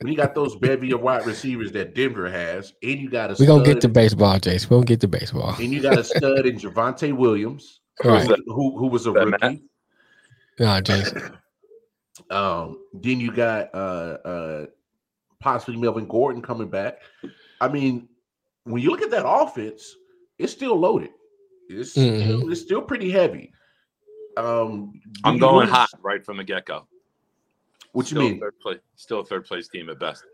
when 0.00 0.12
you 0.12 0.16
got 0.16 0.34
those 0.34 0.56
bevy 0.56 0.92
of 0.92 1.00
wide 1.00 1.26
receivers 1.26 1.72
that 1.72 1.94
Denver 1.94 2.30
has, 2.30 2.72
and 2.82 3.00
you 3.00 3.08
got 3.10 3.30
a 3.30 3.36
We're 3.38 3.46
gonna 3.46 3.64
get 3.64 3.80
to 3.82 3.88
baseball, 3.88 4.38
Jace. 4.38 4.68
We're 4.70 4.76
gonna 4.78 4.86
get 4.86 5.00
to 5.00 5.08
baseball. 5.08 5.54
and 5.58 5.72
you 5.72 5.80
got 5.82 5.98
a 5.98 6.04
stud 6.04 6.46
in 6.46 6.56
Javonte 6.56 7.12
Williams, 7.12 7.80
Right. 8.04 8.26
that? 8.28 8.40
who 8.46 8.78
who 8.78 8.86
was 8.88 9.06
a 9.06 9.12
That 9.12 9.28
Matt? 9.28 9.42
rookie. 9.42 9.64
Nah, 10.58 10.80
Jace. 10.80 11.32
Um, 12.30 12.78
then 12.92 13.18
you 13.20 13.32
got 13.32 13.74
uh 13.74 14.18
uh 14.24 14.66
possibly 15.40 15.76
Melvin 15.80 16.06
Gordon 16.06 16.42
coming 16.42 16.68
back. 16.68 16.98
I 17.60 17.68
mean, 17.68 18.08
when 18.64 18.82
you 18.82 18.90
look 18.90 19.00
at 19.02 19.10
that 19.10 19.26
offense, 19.26 19.96
it's 20.38 20.52
still 20.52 20.76
loaded. 20.78 21.08
It's 21.68 21.90
still, 21.92 22.04
Mhm. 22.42 22.52
it's 22.52 22.60
still 22.60 22.82
pretty 22.82 23.10
heavy. 23.10 23.52
Um, 24.36 25.00
I'm 25.24 25.38
going 25.38 25.66
lose- 25.66 25.70
hot 25.74 25.90
right 26.02 26.24
from 26.24 26.36
the 26.38 26.44
get 26.44 26.66
go. 26.66 26.86
What 27.92 28.10
you 28.10 28.18
mean? 28.18 28.40
Third 28.40 28.58
place, 28.60 28.78
still 28.96 29.20
a 29.20 29.24
third 29.24 29.44
place 29.44 29.68
team 29.68 29.90
at 29.90 29.98
best. 29.98 30.24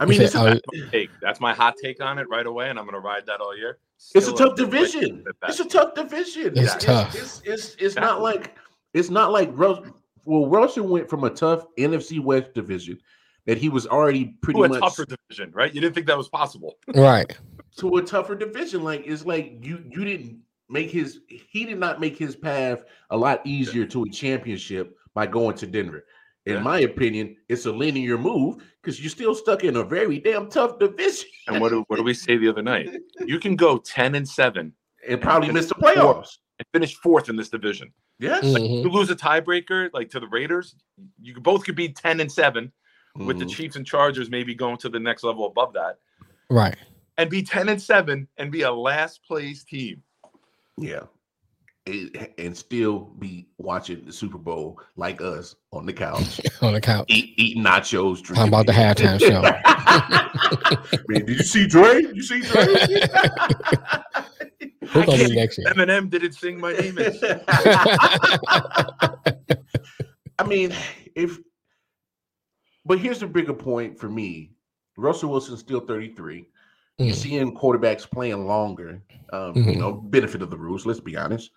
I 0.00 0.04
mean, 0.04 0.18
You 0.18 0.24
it's 0.26 0.34
said, 0.34 0.58
a, 0.58 0.60
oh, 0.60 0.88
Take 0.92 1.10
that's 1.20 1.40
my 1.40 1.52
hot 1.54 1.74
take 1.82 2.02
on 2.02 2.18
it 2.18 2.28
right 2.28 2.46
away, 2.46 2.68
and 2.70 2.78
I'm 2.78 2.84
going 2.84 2.94
to 2.94 3.00
ride 3.00 3.26
that 3.26 3.40
all 3.40 3.56
year. 3.56 3.78
it's 4.14 4.28
a 4.28 4.32
tough 4.32 4.56
third 4.56 4.56
division. 4.56 5.24
It's 5.48 5.58
a 5.60 5.64
tough 5.64 5.94
division. 5.94 6.56
It's 6.56 6.74
It's, 6.74 6.84
tough. 6.84 7.14
It's 7.16 7.42
it's, 7.44 7.74
it's 7.80 7.94
not 7.96 8.18
Exactly. 8.18 8.22
like 8.22 8.56
it's 8.94 9.10
not 9.10 9.32
like 9.32 9.50
Rus- 9.54 9.88
well, 10.24 10.46
Russell 10.46 10.86
went 10.86 11.08
from 11.08 11.24
a 11.24 11.30
tough 11.30 11.64
NFC 11.78 12.20
West 12.20 12.52
division 12.54 12.98
that 13.46 13.58
he 13.58 13.68
was 13.70 13.86
already 13.86 14.36
pretty 14.42 14.60
Ooh, 14.60 14.64
a 14.64 14.68
much 14.68 14.80
tougher 14.80 15.06
division, 15.06 15.50
right? 15.52 15.74
You 15.74 15.80
didn't 15.80 15.94
think 15.94 16.06
that 16.06 16.18
was 16.18 16.28
possible. 16.28 16.76
right. 16.94 17.36
To 17.78 17.96
a 17.96 18.02
tougher 18.02 18.34
division. 18.34 18.82
Like 18.82 19.04
it's 19.06 19.24
like 19.24 19.58
you 19.62 19.82
you 19.88 20.04
didn't 20.04 20.40
make 20.68 20.90
his 20.90 21.20
he 21.28 21.64
did 21.64 21.78
not 21.78 22.00
make 22.00 22.16
his 22.16 22.36
path 22.36 22.84
a 23.10 23.16
lot 23.16 23.40
easier 23.46 23.86
to 23.86 24.02
a 24.04 24.10
championship 24.10 24.96
by 25.14 25.26
going 25.26 25.56
to 25.56 25.66
Denver. 25.66 26.04
In 26.46 26.54
Yeah. 26.56 26.62
my 26.62 26.80
opinion, 26.80 27.36
it's 27.48 27.66
a 27.66 27.72
linear 27.72 28.16
move 28.18 28.62
because 28.80 29.00
you're 29.00 29.10
still 29.10 29.34
stuck 29.34 29.64
in 29.64 29.76
a 29.76 29.84
very 29.84 30.18
damn 30.18 30.48
tough 30.48 30.78
division 30.78 31.28
And 31.46 31.60
what 31.60 31.70
do, 31.70 31.84
what 31.88 31.96
do 31.96 32.02
we 32.02 32.14
say 32.14 32.36
the 32.36 32.48
other 32.48 32.62
night? 32.62 32.88
You 33.20 33.38
can 33.38 33.54
go 33.56 33.78
ten 33.78 34.14
and 34.14 34.26
seven 34.28 34.72
and 35.08 35.20
probably 35.20 35.50
miss 35.52 35.66
the 35.66 35.74
playoffs. 35.74 36.38
and 36.58 36.66
finish 36.72 36.96
fourth 36.96 37.28
in 37.28 37.36
this 37.36 37.48
division. 37.48 37.92
Yes. 38.18 38.44
Mhm. 38.44 38.82
You 38.82 38.88
lose 38.90 39.10
a 39.10 39.14
tiebreaker, 39.16 39.90
like 39.92 40.10
to 40.10 40.18
the 40.18 40.26
Raiders, 40.26 40.74
you 41.22 41.34
both 41.40 41.64
could 41.64 41.76
be 41.76 41.88
ten 41.90 42.18
and 42.18 42.30
seven, 42.32 42.72
with 43.14 43.38
the 43.38 43.44
Mhm. 43.44 43.50
Chiefs 43.50 43.76
and 43.76 43.86
Chargers 43.86 44.28
maybe 44.28 44.54
going 44.56 44.76
to 44.78 44.88
the 44.88 44.98
next 44.98 45.22
level 45.22 45.46
above 45.46 45.72
that, 45.74 45.98
Right. 46.50 46.76
And 47.18 47.28
be 47.28 47.42
ten 47.42 47.68
and 47.68 47.80
seven 47.82 48.26
and 48.38 48.50
be 48.50 48.62
a 48.62 48.72
last 48.72 49.22
place 49.24 49.64
team. 49.64 50.02
yeah. 50.78 51.00
And- 51.86 52.28
and 52.36 52.54
still 52.54 52.98
be 53.18 53.48
watching 53.56 54.04
the 54.04 54.12
Super 54.12 54.36
Bowl 54.36 54.78
like 54.96 55.22
us 55.22 55.54
on 55.72 55.86
the 55.86 55.92
couch, 55.94 56.38
On 56.60 56.74
the 56.74 56.80
couch. 56.82 57.06
eat, 57.08 57.32
eating 57.38 57.64
nachos. 57.64 58.34
How 58.36 58.46
about 58.46 58.66
the 58.66 58.72
beer. 58.74 58.94
halftime 58.94 59.18
show? 59.18 59.40
Man, 61.08 61.24
did 61.24 61.38
you 61.38 61.42
see 61.44 61.66
Dre? 61.66 62.02
You 62.02 62.22
see 62.22 62.40
Dre? 62.40 62.64
Who's 64.82 65.04
gonna 65.06 65.16
can't- 65.16 65.28
be 65.30 65.34
next 65.36 65.56
year? 65.58 65.68
Eminem 65.72 66.10
didn't 66.10 66.32
sing 66.34 66.60
my 66.60 66.72
name. 66.74 66.98
I 70.38 70.44
mean, 70.46 70.74
if 71.14 71.38
but 72.84 72.98
here's 72.98 73.20
the 73.20 73.26
bigger 73.26 73.54
point 73.54 73.98
for 73.98 74.10
me. 74.10 74.52
Russell 74.98 75.30
Wilson's 75.30 75.60
still 75.60 75.80
33. 75.80 76.46
You're 76.98 77.14
Mm. 77.14 77.18
seeing 77.18 77.54
quarterbacks 77.56 78.10
playing 78.10 78.46
longer. 78.46 79.00
Um, 79.32 79.54
you 79.56 79.62
Mhm. 79.64 79.76
know, 79.78 79.92
benefit 79.92 80.42
of 80.42 80.50
the 80.50 80.58
rules, 80.58 80.84
let's 80.86 81.00
be 81.00 81.16
honest. 81.16 81.50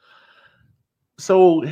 So 1.17 1.63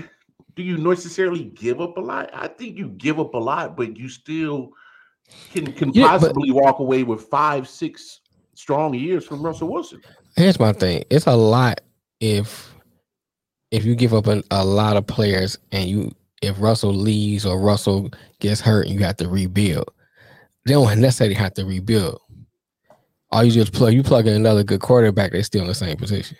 do 0.55 0.63
you 0.63 0.77
necessarily 0.77 1.45
give 1.45 1.79
up 1.81 1.97
a 1.97 2.01
lot? 2.01 2.29
I 2.33 2.47
think 2.47 2.77
you 2.77 2.89
give 2.89 3.19
up 3.19 3.33
a 3.33 3.37
lot, 3.37 3.75
but 3.77 3.97
you 3.97 4.09
still 4.09 4.71
can 5.53 5.71
can 5.73 5.91
Yeah, 5.93 6.03
but- 6.17 6.19
possibly 6.21 6.51
walk 6.51 6.79
away 6.79 7.03
with 7.03 7.21
five, 7.23 7.67
six 7.67 8.21
strong 8.55 8.93
years 8.93 9.25
from 9.25 9.41
Russell 9.43 9.69
Wilson. 9.69 10.01
Here's 10.35 10.59
my 10.59 10.73
thing. 10.73 11.03
It's 11.09 11.27
a 11.27 11.35
lot 11.35 11.81
if 12.19 12.73
if 13.71 13.85
you 13.85 13.93
give 13.93 14.15
up 14.15 14.25
an, 14.25 14.43
a 14.49 14.65
lot 14.65 14.97
of 14.97 15.05
players 15.05 15.57
and 15.71 15.87
you 15.87 16.11
if 16.41 16.59
Russell 16.59 16.93
leaves 16.93 17.45
or 17.45 17.59
Russell 17.59 18.09
gets 18.39 18.61
hurt 18.61 18.87
and 18.87 18.95
you 18.95 19.01
have 19.05 19.17
to 19.17 19.27
rebuild. 19.29 19.91
They 20.65 20.73
don't 20.73 20.99
necessarily 20.99 21.35
have 21.35 21.53
to 21.55 21.65
rebuild. 21.65 22.19
All 23.31 23.43
you 23.43 23.51
just 23.51 23.73
plug 23.73 23.93
you 23.93 24.03
plug 24.03 24.27
in 24.27 24.33
another 24.33 24.63
good 24.63 24.81
quarterback, 24.81 25.31
they're 25.31 25.43
still 25.43 25.61
in 25.61 25.67
the 25.67 25.75
same 25.75 25.97
position. 25.97 26.37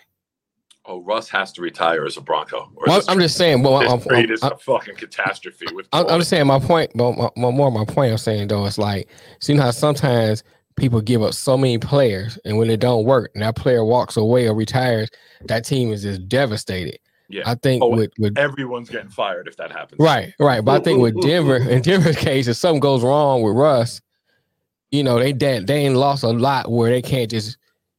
Oh, 0.86 1.02
Russ 1.02 1.28
has 1.28 1.52
to 1.52 1.62
retire 1.62 2.04
as 2.04 2.16
a 2.16 2.20
Bronco. 2.20 2.68
Well, 2.74 3.00
I'm 3.06 3.20
just 3.20 3.36
saying, 3.36 3.62
well, 3.62 3.78
this 3.78 3.92
I'm, 3.92 4.00
trade 4.00 4.30
I'm, 4.30 4.32
is 4.32 4.42
a 4.42 4.56
fucking 4.56 4.96
catastrophe. 4.96 5.66
With 5.72 5.86
I'm, 5.92 6.06
I'm 6.08 6.18
just 6.18 6.30
saying 6.30 6.46
my 6.48 6.58
point, 6.58 6.90
but 6.96 7.12
my, 7.12 7.28
my, 7.36 7.50
more 7.50 7.70
my 7.70 7.84
point 7.84 8.10
I'm 8.10 8.18
saying 8.18 8.48
though, 8.48 8.66
it's 8.66 8.78
like, 8.78 9.08
see 9.40 9.56
how 9.56 9.70
sometimes 9.70 10.42
people 10.74 11.00
give 11.00 11.22
up 11.22 11.34
so 11.34 11.56
many 11.56 11.78
players, 11.78 12.38
and 12.44 12.58
when 12.58 12.70
it 12.70 12.80
don't 12.80 13.04
work, 13.04 13.30
and 13.34 13.42
that 13.44 13.54
player 13.54 13.84
walks 13.84 14.16
away 14.16 14.48
or 14.48 14.54
retires, 14.54 15.08
that 15.44 15.64
team 15.64 15.92
is 15.92 16.02
just 16.02 16.28
devastated. 16.28 16.98
Yeah. 17.28 17.42
I 17.46 17.54
think 17.54 17.84
Oh, 17.84 17.90
with 17.90 18.10
with 18.18 18.36
everyone's 18.36 18.90
getting 18.90 19.10
fired 19.10 19.46
if 19.46 19.56
that 19.58 19.70
happens. 19.70 20.00
right, 20.00 20.34
right, 20.40 20.64
but 20.64 20.80
I 20.80 20.82
think 20.82 21.00
with 21.00 21.20
Denver, 21.22 21.56
in 21.56 21.82
Denver's 21.82 22.16
case, 22.16 22.48
if 22.48 22.56
something 22.56 22.80
goes 22.80 23.04
wrong 23.04 23.42
with 23.42 23.54
Russ, 23.54 24.00
you 24.90 25.02
know 25.02 25.18
they 25.18 25.32
they, 25.32 25.60
they 25.60 25.86
ain't 25.86 25.96
lost 25.96 26.22
a 26.24 26.28
lot 26.28 26.70
where 26.70 26.90
they 26.90 27.02
can't 27.02 27.30
just 27.30 27.58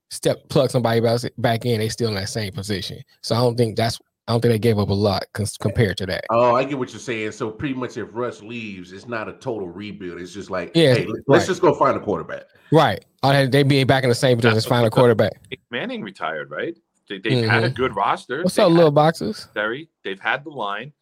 step 0.09 0.47
plug 0.49 0.69
somebody 0.69 1.05
else 1.05 1.25
back 1.37 1.65
in. 1.65 1.79
They 1.79 1.89
still 1.89 2.09
in 2.09 2.15
that 2.15 2.29
same 2.29 2.51
position. 2.51 2.99
So 3.21 3.35
I 3.35 3.39
don't 3.39 3.57
think 3.57 3.75
that's 3.75 3.99
I 4.27 4.33
don't 4.33 4.41
think 4.41 4.51
they 4.53 4.59
gave 4.59 4.77
up 4.77 4.89
a 4.89 4.93
lot 4.93 5.25
cons- 5.33 5.57
compared 5.57 5.97
to 5.97 6.05
that. 6.05 6.25
Oh, 6.29 6.53
I 6.55 6.63
get 6.63 6.77
what 6.77 6.91
you're 6.91 6.99
saying. 6.99 7.31
So 7.31 7.49
pretty 7.49 7.73
much, 7.73 7.97
if 7.97 8.07
Russ 8.11 8.41
leaves, 8.41 8.91
it's 8.91 9.07
not 9.07 9.27
a 9.27 9.33
total 9.33 9.69
rebuild. 9.69 10.21
It's 10.21 10.33
just 10.33 10.49
like, 10.49 10.71
Yeah, 10.75 10.93
hey, 10.93 11.05
let's 11.27 11.43
right. 11.43 11.47
just 11.47 11.61
go 11.61 11.73
find 11.73 11.97
a 11.97 11.99
quarterback. 11.99 12.43
Right. 12.71 13.03
All 13.23 13.31
they 13.31 13.47
they 13.47 13.63
be 13.63 13.83
back 13.83 14.03
in 14.03 14.09
the 14.09 14.15
same 14.15 14.37
position 14.37 14.57
as 14.57 14.63
That's 14.63 14.69
final 14.69 14.85
what- 14.85 14.93
quarterback. 14.93 15.33
Manning 15.71 16.01
retired, 16.03 16.51
right? 16.51 16.77
They, 17.09 17.17
they've 17.17 17.49
had 17.49 17.63
a 17.65 17.69
good 17.69 17.93
roster. 17.95 18.35
Mm-hmm. 18.35 18.43
What's 18.43 18.55
They 18.55 18.63
up, 18.63 18.71
little 18.71 18.91
boxes? 18.91 19.47
Terry. 19.53 19.89
They've 20.03 20.19
had 20.19 20.45
the 20.45 20.49
line. 20.49 20.93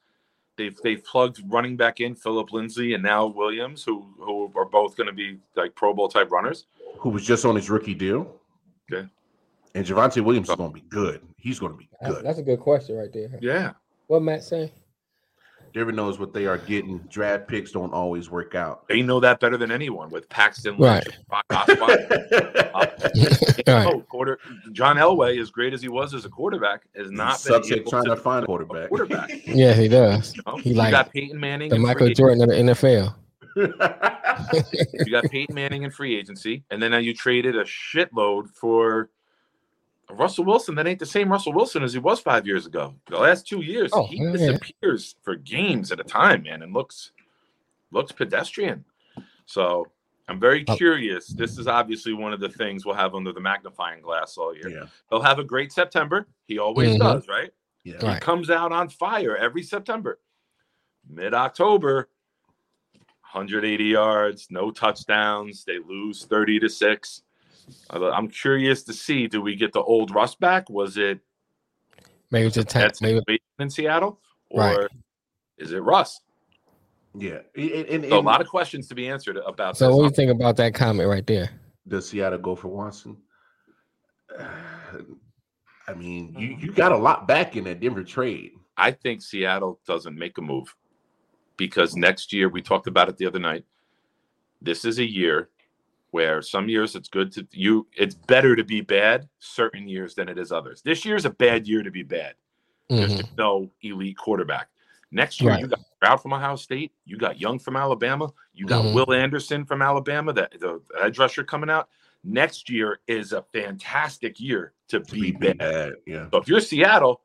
They've 0.60 0.78
they've 0.84 1.02
plugged 1.06 1.42
running 1.48 1.78
back 1.78 2.02
in 2.02 2.16
Phillip 2.16 2.52
Lindsay 2.52 2.94
and 2.94 3.02
now 3.02 3.26
Williams, 3.28 3.82
who 3.82 4.06
who 4.20 4.52
are 4.58 4.66
both 4.66 4.98
going 4.98 5.08
to 5.08 5.14
be 5.14 5.40
like 5.56 5.74
Pro 5.74 5.94
Bowl 5.94 6.10
type 6.10 6.30
runners. 6.32 6.66
Who 6.98 7.10
was 7.10 7.26
just 7.26 7.46
on 7.46 7.56
his 7.56 7.70
rookie 7.70 7.94
deal? 7.94 8.36
Okay. 8.92 9.08
And 9.74 9.86
Javonte 9.86 10.22
Williams 10.22 10.50
is 10.50 10.56
going 10.58 10.72
to 10.72 10.74
be 10.74 10.86
good. 10.90 11.22
He's 11.38 11.60
going 11.60 11.72
to 11.72 11.78
be 11.78 11.88
good. 12.06 12.26
That's 12.26 12.40
a 12.40 12.44
good 12.44 12.60
question 12.60 12.98
right 12.98 13.12
there. 13.14 13.30
Yeah, 13.40 13.72
What 14.08 14.22
Matt 14.22 14.44
say? 14.44 14.74
Denver 15.74 15.92
knows 15.92 16.20
what 16.20 16.34
they 16.34 16.46
are 16.46 16.58
getting. 16.58 16.98
Draft 17.10 17.48
picks 17.48 17.72
don't 17.72 17.94
always 17.94 18.30
work 18.30 18.56
out. 18.56 18.88
they 18.88 19.02
know 19.02 19.20
that 19.20 19.40
better 19.40 19.58
than 19.58 19.72
anyone 19.72 20.10
with 20.10 20.28
Paxton 20.30 20.78
Right. 20.78 21.04
Lynch, 21.06 21.18
Brock 21.28 21.46
Osweiler. 21.52 22.74
right. 23.68 23.86
Oh, 23.88 24.02
quarter 24.10 24.40
John 24.72 24.98
Elway, 24.98 25.40
as 25.42 25.52
great 25.52 25.74
as 25.74 25.82
he 25.82 25.88
was 25.90 26.14
as 26.14 26.26
a 26.26 26.30
quarterback, 26.30 26.84
has 26.96 27.12
not 27.12 27.42
been 27.44 27.64
able 27.74 27.90
trying 27.92 28.04
to 28.06 28.10
to 28.12 28.16
find 28.18 28.42
a 28.42 28.44
a 28.44 28.46
quarterback. 28.46 28.90
quarterback. 28.90 29.30
Yeah, 29.48 29.74
he 29.74 29.88
does. 29.88 30.36
You, 30.36 30.44
know? 30.46 30.58
He 30.58 30.70
You 30.72 30.76
like 30.76 30.92
got 30.92 31.12
Peyton 31.14 31.40
Manning, 31.40 31.70
The 31.70 31.76
in 31.76 31.82
free 31.82 31.88
Michael 31.88 32.06
agency. 32.08 32.22
Jordan 32.22 32.44
of 32.44 32.50
the 32.50 32.56
NFL. 32.56 33.16
You 35.06 35.12
got 35.12 35.26
Peyton 35.26 35.56
Manning 35.56 35.84
in 35.84 35.92
free 35.92 36.18
agency, 36.18 36.64
and 36.72 36.82
then 36.82 36.92
now 36.92 36.98
you 36.98 37.14
traded 37.14 37.56
a 37.56 37.64
shitload 37.64 38.50
for 38.50 39.10
Russell 40.12 40.46
Wilson. 40.46 40.76
That 40.76 40.88
ain't 40.88 41.00
the 41.00 41.06
same 41.06 41.32
Russell 41.32 41.54
Wilson 41.54 41.84
as 41.84 41.94
he 41.94 42.00
was 42.00 42.20
five 42.20 42.46
years 42.48 42.66
ago. 42.66 42.96
The 43.08 43.18
last 43.18 43.48
two 43.48 43.62
years, 43.62 43.92
Oh, 43.94 44.08
he 44.08 44.18
yeah. 44.18 44.32
disappears 44.32 45.16
for 45.22 45.36
games 45.36 45.92
at 45.92 46.00
a 46.00 46.04
time, 46.04 46.44
man, 46.44 46.62
and 46.64 46.74
looks 46.74 47.12
looks 47.92 48.12
pedestrian. 48.12 48.86
So 49.48 49.88
I'm 50.28 50.40
very 50.40 50.64
Oh. 50.68 50.76
curious. 50.76 51.28
This 51.30 51.58
is 51.58 51.66
obviously 51.68 52.14
one 52.14 52.34
of 52.34 52.40
the 52.40 52.50
things 52.50 52.86
we'll 52.86 52.94
have 52.96 53.16
under 53.16 53.32
the 53.32 53.40
magnifying 53.40 54.02
glass 54.04 54.38
all 54.38 54.56
year. 54.56 54.70
yeah. 54.70 54.86
He'll 55.10 55.22
have 55.24 55.40
a 55.40 55.44
great 55.44 55.72
September. 55.72 56.28
He 56.48 56.60
always 56.60 56.96
Mhm. 56.96 57.00
does, 57.00 57.28
right? 57.28 57.52
Yeah. 57.84 57.98
He 58.00 58.06
Right. 58.06 58.22
comes 58.22 58.52
out 58.52 58.72
on 58.72 58.90
fire 58.90 59.36
every 59.36 59.64
September. 59.64 60.20
Mid 61.08 61.34
October, 61.34 62.10
180 63.34 63.86
yards, 63.86 64.48
no 64.52 64.70
touchdowns. 64.70 65.64
They 65.66 65.80
lose 65.80 66.26
30 66.26 66.60
to 66.60 66.70
6. 66.70 67.24
I'm 67.90 68.28
curious 68.28 68.84
to 68.84 68.94
see 68.94 69.28
do 69.28 69.42
we 69.42 69.56
get 69.56 69.74
the 69.74 69.82
old 69.82 70.14
Russ 70.14 70.36
back? 70.36 70.70
Was 70.70 70.98
it 70.98 71.20
Maybe 72.32 72.48
it's 72.48 72.58
a 72.58 72.62
that 72.62 72.70
test. 72.70 73.02
Maybe 73.02 73.22
in 73.60 73.70
Seattle? 73.70 74.20
Or 74.50 74.62
Right. 74.62 74.88
is 75.58 75.72
it 75.72 75.80
Russ? 75.80 76.22
Yeah. 77.16 77.40
And, 77.56 77.88
and- 77.88 78.06
So 78.06 78.20
a 78.20 78.22
lot 78.22 78.42
of 78.42 78.48
questions 78.48 78.88
to 78.90 78.96
be 78.96 79.08
answered 79.08 79.38
about 79.38 79.78
so. 79.78 79.88
this. 79.88 79.96
What 79.96 80.02
do 80.02 80.06
you 80.10 80.16
think 80.16 80.32
about 80.32 80.56
that 80.58 80.74
comment 80.74 81.10
right 81.10 81.26
there? 81.26 81.50
does 81.88 82.08
Seattle 82.08 82.40
go 82.40 82.56
for 82.56 82.68
Watson? 82.68 83.18
I 84.40 85.94
mean, 85.96 86.36
you 86.38 86.50
mm. 86.50 86.62
you 86.62 86.72
got 86.72 86.92
a 86.92 86.98
lot 86.98 87.28
back 87.28 87.56
in 87.56 87.64
that 87.64 87.80
Denver 87.80 88.04
trade. 88.04 88.52
I 88.78 88.92
think 88.92 89.22
Seattle 89.22 89.80
doesn't 89.88 90.18
make 90.18 90.38
a 90.38 90.42
move 90.42 90.74
because 91.58 91.96
next 91.96 92.32
year 92.32 92.48
we 92.48 92.62
talked 92.62 92.88
about 92.88 93.10
it 93.10 93.18
the 93.18 93.26
other 93.26 93.40
night. 93.40 93.66
This 94.62 94.86
is 94.86 95.00
a 95.00 95.10
year 95.10 95.50
where 96.12 96.42
some 96.42 96.68
years 96.70 96.96
it's 96.96 97.08
good 97.10 97.32
to 97.34 97.48
you 97.52 97.88
it's 97.96 98.16
better 98.16 98.56
to 98.56 98.64
be 98.64 98.82
bad 98.82 99.28
certain 99.40 99.88
years 99.88 100.16
than 100.16 100.28
it 100.30 100.38
is 100.38 100.52
others. 100.52 100.82
This 100.82 101.06
year 101.06 101.16
is 101.16 101.26
a 101.26 101.30
bad 101.30 101.68
year 101.68 101.84
to 101.84 101.92
be 101.92 102.04
bad. 102.04 102.36
There's 102.90 103.16
Mhm. 103.22 103.38
no 103.38 103.72
elite 103.82 104.18
quarterback. 104.18 104.70
Next 105.12 105.42
year, 105.42 105.52
Right. 105.52 105.60
you 105.62 105.68
got 105.68 105.80
Stroud 105.98 106.22
from 106.22 106.34
Ohio 106.34 106.56
State, 106.56 106.92
you 107.06 107.18
got 107.18 107.40
Young 107.40 107.60
from 107.60 107.76
Alabama, 107.76 108.32
you 108.54 108.66
got 108.66 108.86
Mhm. 108.86 108.94
Will 108.94 109.14
Anderson 109.14 109.66
from 109.66 109.82
Alabama, 109.82 110.34
the, 110.34 110.50
the 110.60 110.82
edge 111.00 111.18
rusher 111.20 111.44
coming 111.44 111.70
out. 111.70 111.90
Next 112.24 112.70
year 112.70 113.00
is 113.08 113.32
a 113.34 113.42
fantastic 113.54 114.40
year 114.40 114.74
to 114.90 115.00
To 115.00 115.14
be 115.14 115.32
be 115.32 115.32
bad. 115.32 115.58
bad, 115.60 115.94
yeah. 116.06 116.28
So 116.32 116.38
if 116.38 116.48
you're 116.48 116.60
Seattle, 116.60 117.22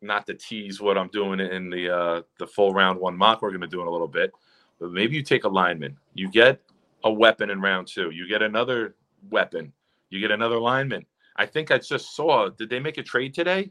not 0.00 0.26
to 0.26 0.34
tease 0.34 0.80
what 0.80 0.98
I'm 0.98 1.08
doing 1.08 1.40
in 1.40 1.70
the 1.70 1.88
uh, 1.94 2.22
the 2.38 2.46
full 2.46 2.72
round 2.74 3.00
one 3.00 3.16
mock 3.16 3.40
we're 3.42 3.50
going 3.50 3.62
to 3.62 3.66
do 3.66 3.80
in 3.80 3.86
a 3.86 3.90
little 3.90 4.08
bit, 4.08 4.32
but 4.78 4.92
maybe 4.92 5.16
you 5.16 5.22
take 5.22 5.44
a 5.44 5.48
lineman, 5.48 5.96
you 6.12 6.28
get 6.30 6.60
a 7.04 7.12
weapon 7.12 7.50
in 7.50 7.60
round 7.60 7.86
two, 7.86 8.10
you 8.10 8.26
get 8.26 8.42
another 8.42 8.96
weapon, 9.30 9.72
you 10.10 10.20
get 10.20 10.30
another 10.30 10.58
lineman. 10.58 11.06
I 11.36 11.46
think 11.46 11.70
I 11.70 11.78
just 11.78 12.16
saw. 12.16 12.48
Did 12.48 12.70
they 12.70 12.80
make 12.80 12.98
a 12.98 13.02
trade 13.02 13.34
today? 13.34 13.70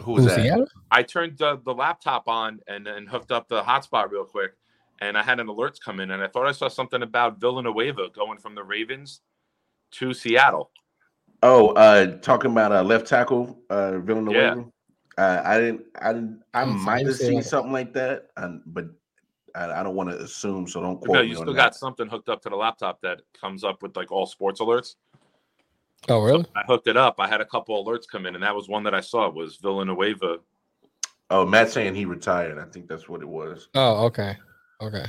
Who 0.00 0.12
was 0.12 0.26
that? 0.26 0.40
Seattle? 0.40 0.66
I 0.90 1.02
turned 1.02 1.38
the, 1.38 1.60
the 1.64 1.74
laptop 1.74 2.28
on 2.28 2.60
and, 2.66 2.86
and 2.86 3.08
hooked 3.08 3.30
up 3.30 3.48
the 3.48 3.62
hotspot 3.62 4.10
real 4.10 4.24
quick, 4.24 4.52
and 5.00 5.16
I 5.16 5.22
had 5.22 5.40
an 5.40 5.46
alerts 5.46 5.80
come 5.80 6.00
in, 6.00 6.10
and 6.10 6.22
I 6.22 6.28
thought 6.28 6.46
I 6.46 6.52
saw 6.52 6.68
something 6.68 7.02
about 7.02 7.40
Villanueva 7.40 8.08
going 8.14 8.38
from 8.38 8.54
the 8.54 8.62
Ravens 8.62 9.20
to 9.92 10.14
Seattle. 10.14 10.70
Oh, 11.42 11.68
uh, 11.70 12.18
talking 12.18 12.50
about 12.52 12.72
uh, 12.72 12.82
left 12.82 13.06
tackle 13.06 13.58
uh, 13.68 13.98
Villanueva. 13.98 14.64
Yeah. 15.18 15.22
Uh, 15.22 15.42
I 15.44 15.58
didn't. 15.58 15.82
I 16.00 16.12
didn't. 16.14 16.42
I 16.54 16.64
might 16.64 17.06
have 17.06 17.16
seen 17.16 17.42
something 17.42 17.72
like 17.72 17.92
that, 17.92 18.28
um, 18.38 18.62
but 18.64 18.86
I, 19.54 19.80
I 19.80 19.82
don't 19.82 19.94
want 19.94 20.10
to 20.10 20.18
assume. 20.18 20.66
So 20.66 20.80
don't 20.80 20.98
quote 21.00 21.14
No, 21.14 21.22
me 21.22 21.28
you 21.28 21.36
on 21.36 21.42
still 21.42 21.54
that. 21.54 21.58
got 21.60 21.74
something 21.74 22.08
hooked 22.08 22.28
up 22.28 22.42
to 22.42 22.48
the 22.48 22.56
laptop 22.56 23.00
that 23.02 23.20
comes 23.38 23.64
up 23.64 23.82
with 23.82 23.96
like 23.96 24.10
all 24.12 24.26
sports 24.26 24.60
alerts. 24.60 24.96
Oh, 26.08 26.20
really? 26.20 26.44
I 26.56 26.62
hooked 26.66 26.88
it 26.88 26.96
up. 26.96 27.16
I 27.18 27.28
had 27.28 27.40
a 27.40 27.44
couple 27.44 27.84
alerts 27.84 28.08
come 28.10 28.26
in, 28.26 28.34
and 28.34 28.42
that 28.42 28.54
was 28.54 28.68
one 28.68 28.82
that 28.84 28.94
I 28.94 29.00
saw 29.00 29.28
was 29.30 29.56
Villanueva. 29.56 30.38
Oh, 31.30 31.46
Matt 31.46 31.70
saying 31.70 31.94
he 31.94 32.04
retired. 32.04 32.58
I 32.58 32.64
think 32.64 32.88
that's 32.88 33.08
what 33.08 33.22
it 33.22 33.28
was. 33.28 33.68
Oh, 33.74 34.06
okay. 34.06 34.36
Okay. 34.80 35.04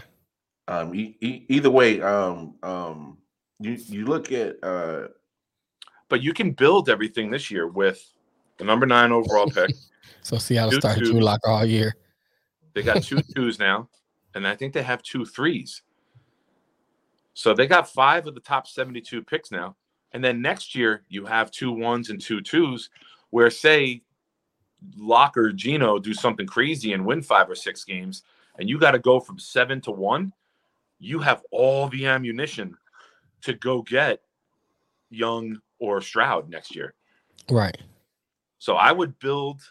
Um, 0.67 0.93
e- 0.95 1.17
e- 1.19 1.45
either 1.49 1.69
way, 1.71 1.99
um, 2.01 2.55
um, 2.63 3.17
you 3.59 3.71
you 3.87 4.05
look 4.05 4.31
at 4.31 4.63
uh, 4.63 5.07
But 6.09 6.21
you 6.21 6.31
can 6.33 6.51
build 6.51 6.89
everything 6.89 7.31
this 7.31 7.49
year 7.51 7.67
with 7.67 8.01
the 8.57 8.63
number 8.63 8.85
nine 8.85 9.11
overall 9.11 9.49
pick. 9.49 9.71
So 10.21 10.37
Seattle 10.37 10.71
Two- 10.71 10.79
started 10.79 11.03
two. 11.03 11.11
Drew 11.11 11.19
Lock 11.21 11.41
all 11.45 11.65
year. 11.65 11.95
They 12.73 12.81
got 12.81 13.03
two 13.03 13.19
twos 13.35 13.59
now, 13.59 13.89
and 14.35 14.47
I 14.47 14.55
think 14.55 14.73
they 14.73 14.83
have 14.83 15.03
two 15.03 15.25
threes. 15.25 15.81
So 17.33 17.53
they 17.53 17.67
got 17.67 17.89
five 17.89 18.27
of 18.27 18.35
the 18.35 18.41
top 18.41 18.67
72 18.67 19.23
picks 19.23 19.51
now. 19.51 19.75
And 20.11 20.23
then 20.23 20.41
next 20.41 20.75
year, 20.75 21.03
you 21.09 21.25
have 21.25 21.49
two 21.49 21.71
ones 21.71 22.09
and 22.09 22.21
two 22.21 22.41
twos, 22.41 22.89
where 23.31 23.49
say 23.49 24.03
Lock 24.97 25.37
or 25.37 25.51
Geno 25.51 25.97
do 25.97 26.13
something 26.13 26.45
crazy 26.45 26.93
and 26.93 27.05
win 27.05 27.21
five 27.21 27.49
or 27.49 27.55
six 27.55 27.83
games, 27.83 28.23
and 28.59 28.69
you 28.69 28.77
got 28.77 28.91
to 28.91 28.99
go 28.99 29.19
from 29.19 29.39
seven 29.39 29.81
to 29.81 29.91
one. 29.91 30.33
You 30.99 31.19
have 31.19 31.41
all 31.51 31.87
the 31.87 32.05
ammunition 32.05 32.77
to 33.41 33.53
go 33.53 33.81
get 33.81 34.21
Young 35.09 35.59
or 35.79 36.01
Stroud 36.01 36.49
next 36.49 36.75
year. 36.75 36.93
Right. 37.49 37.77
So 38.59 38.75
I 38.75 38.91
would 38.91 39.17
build 39.19 39.61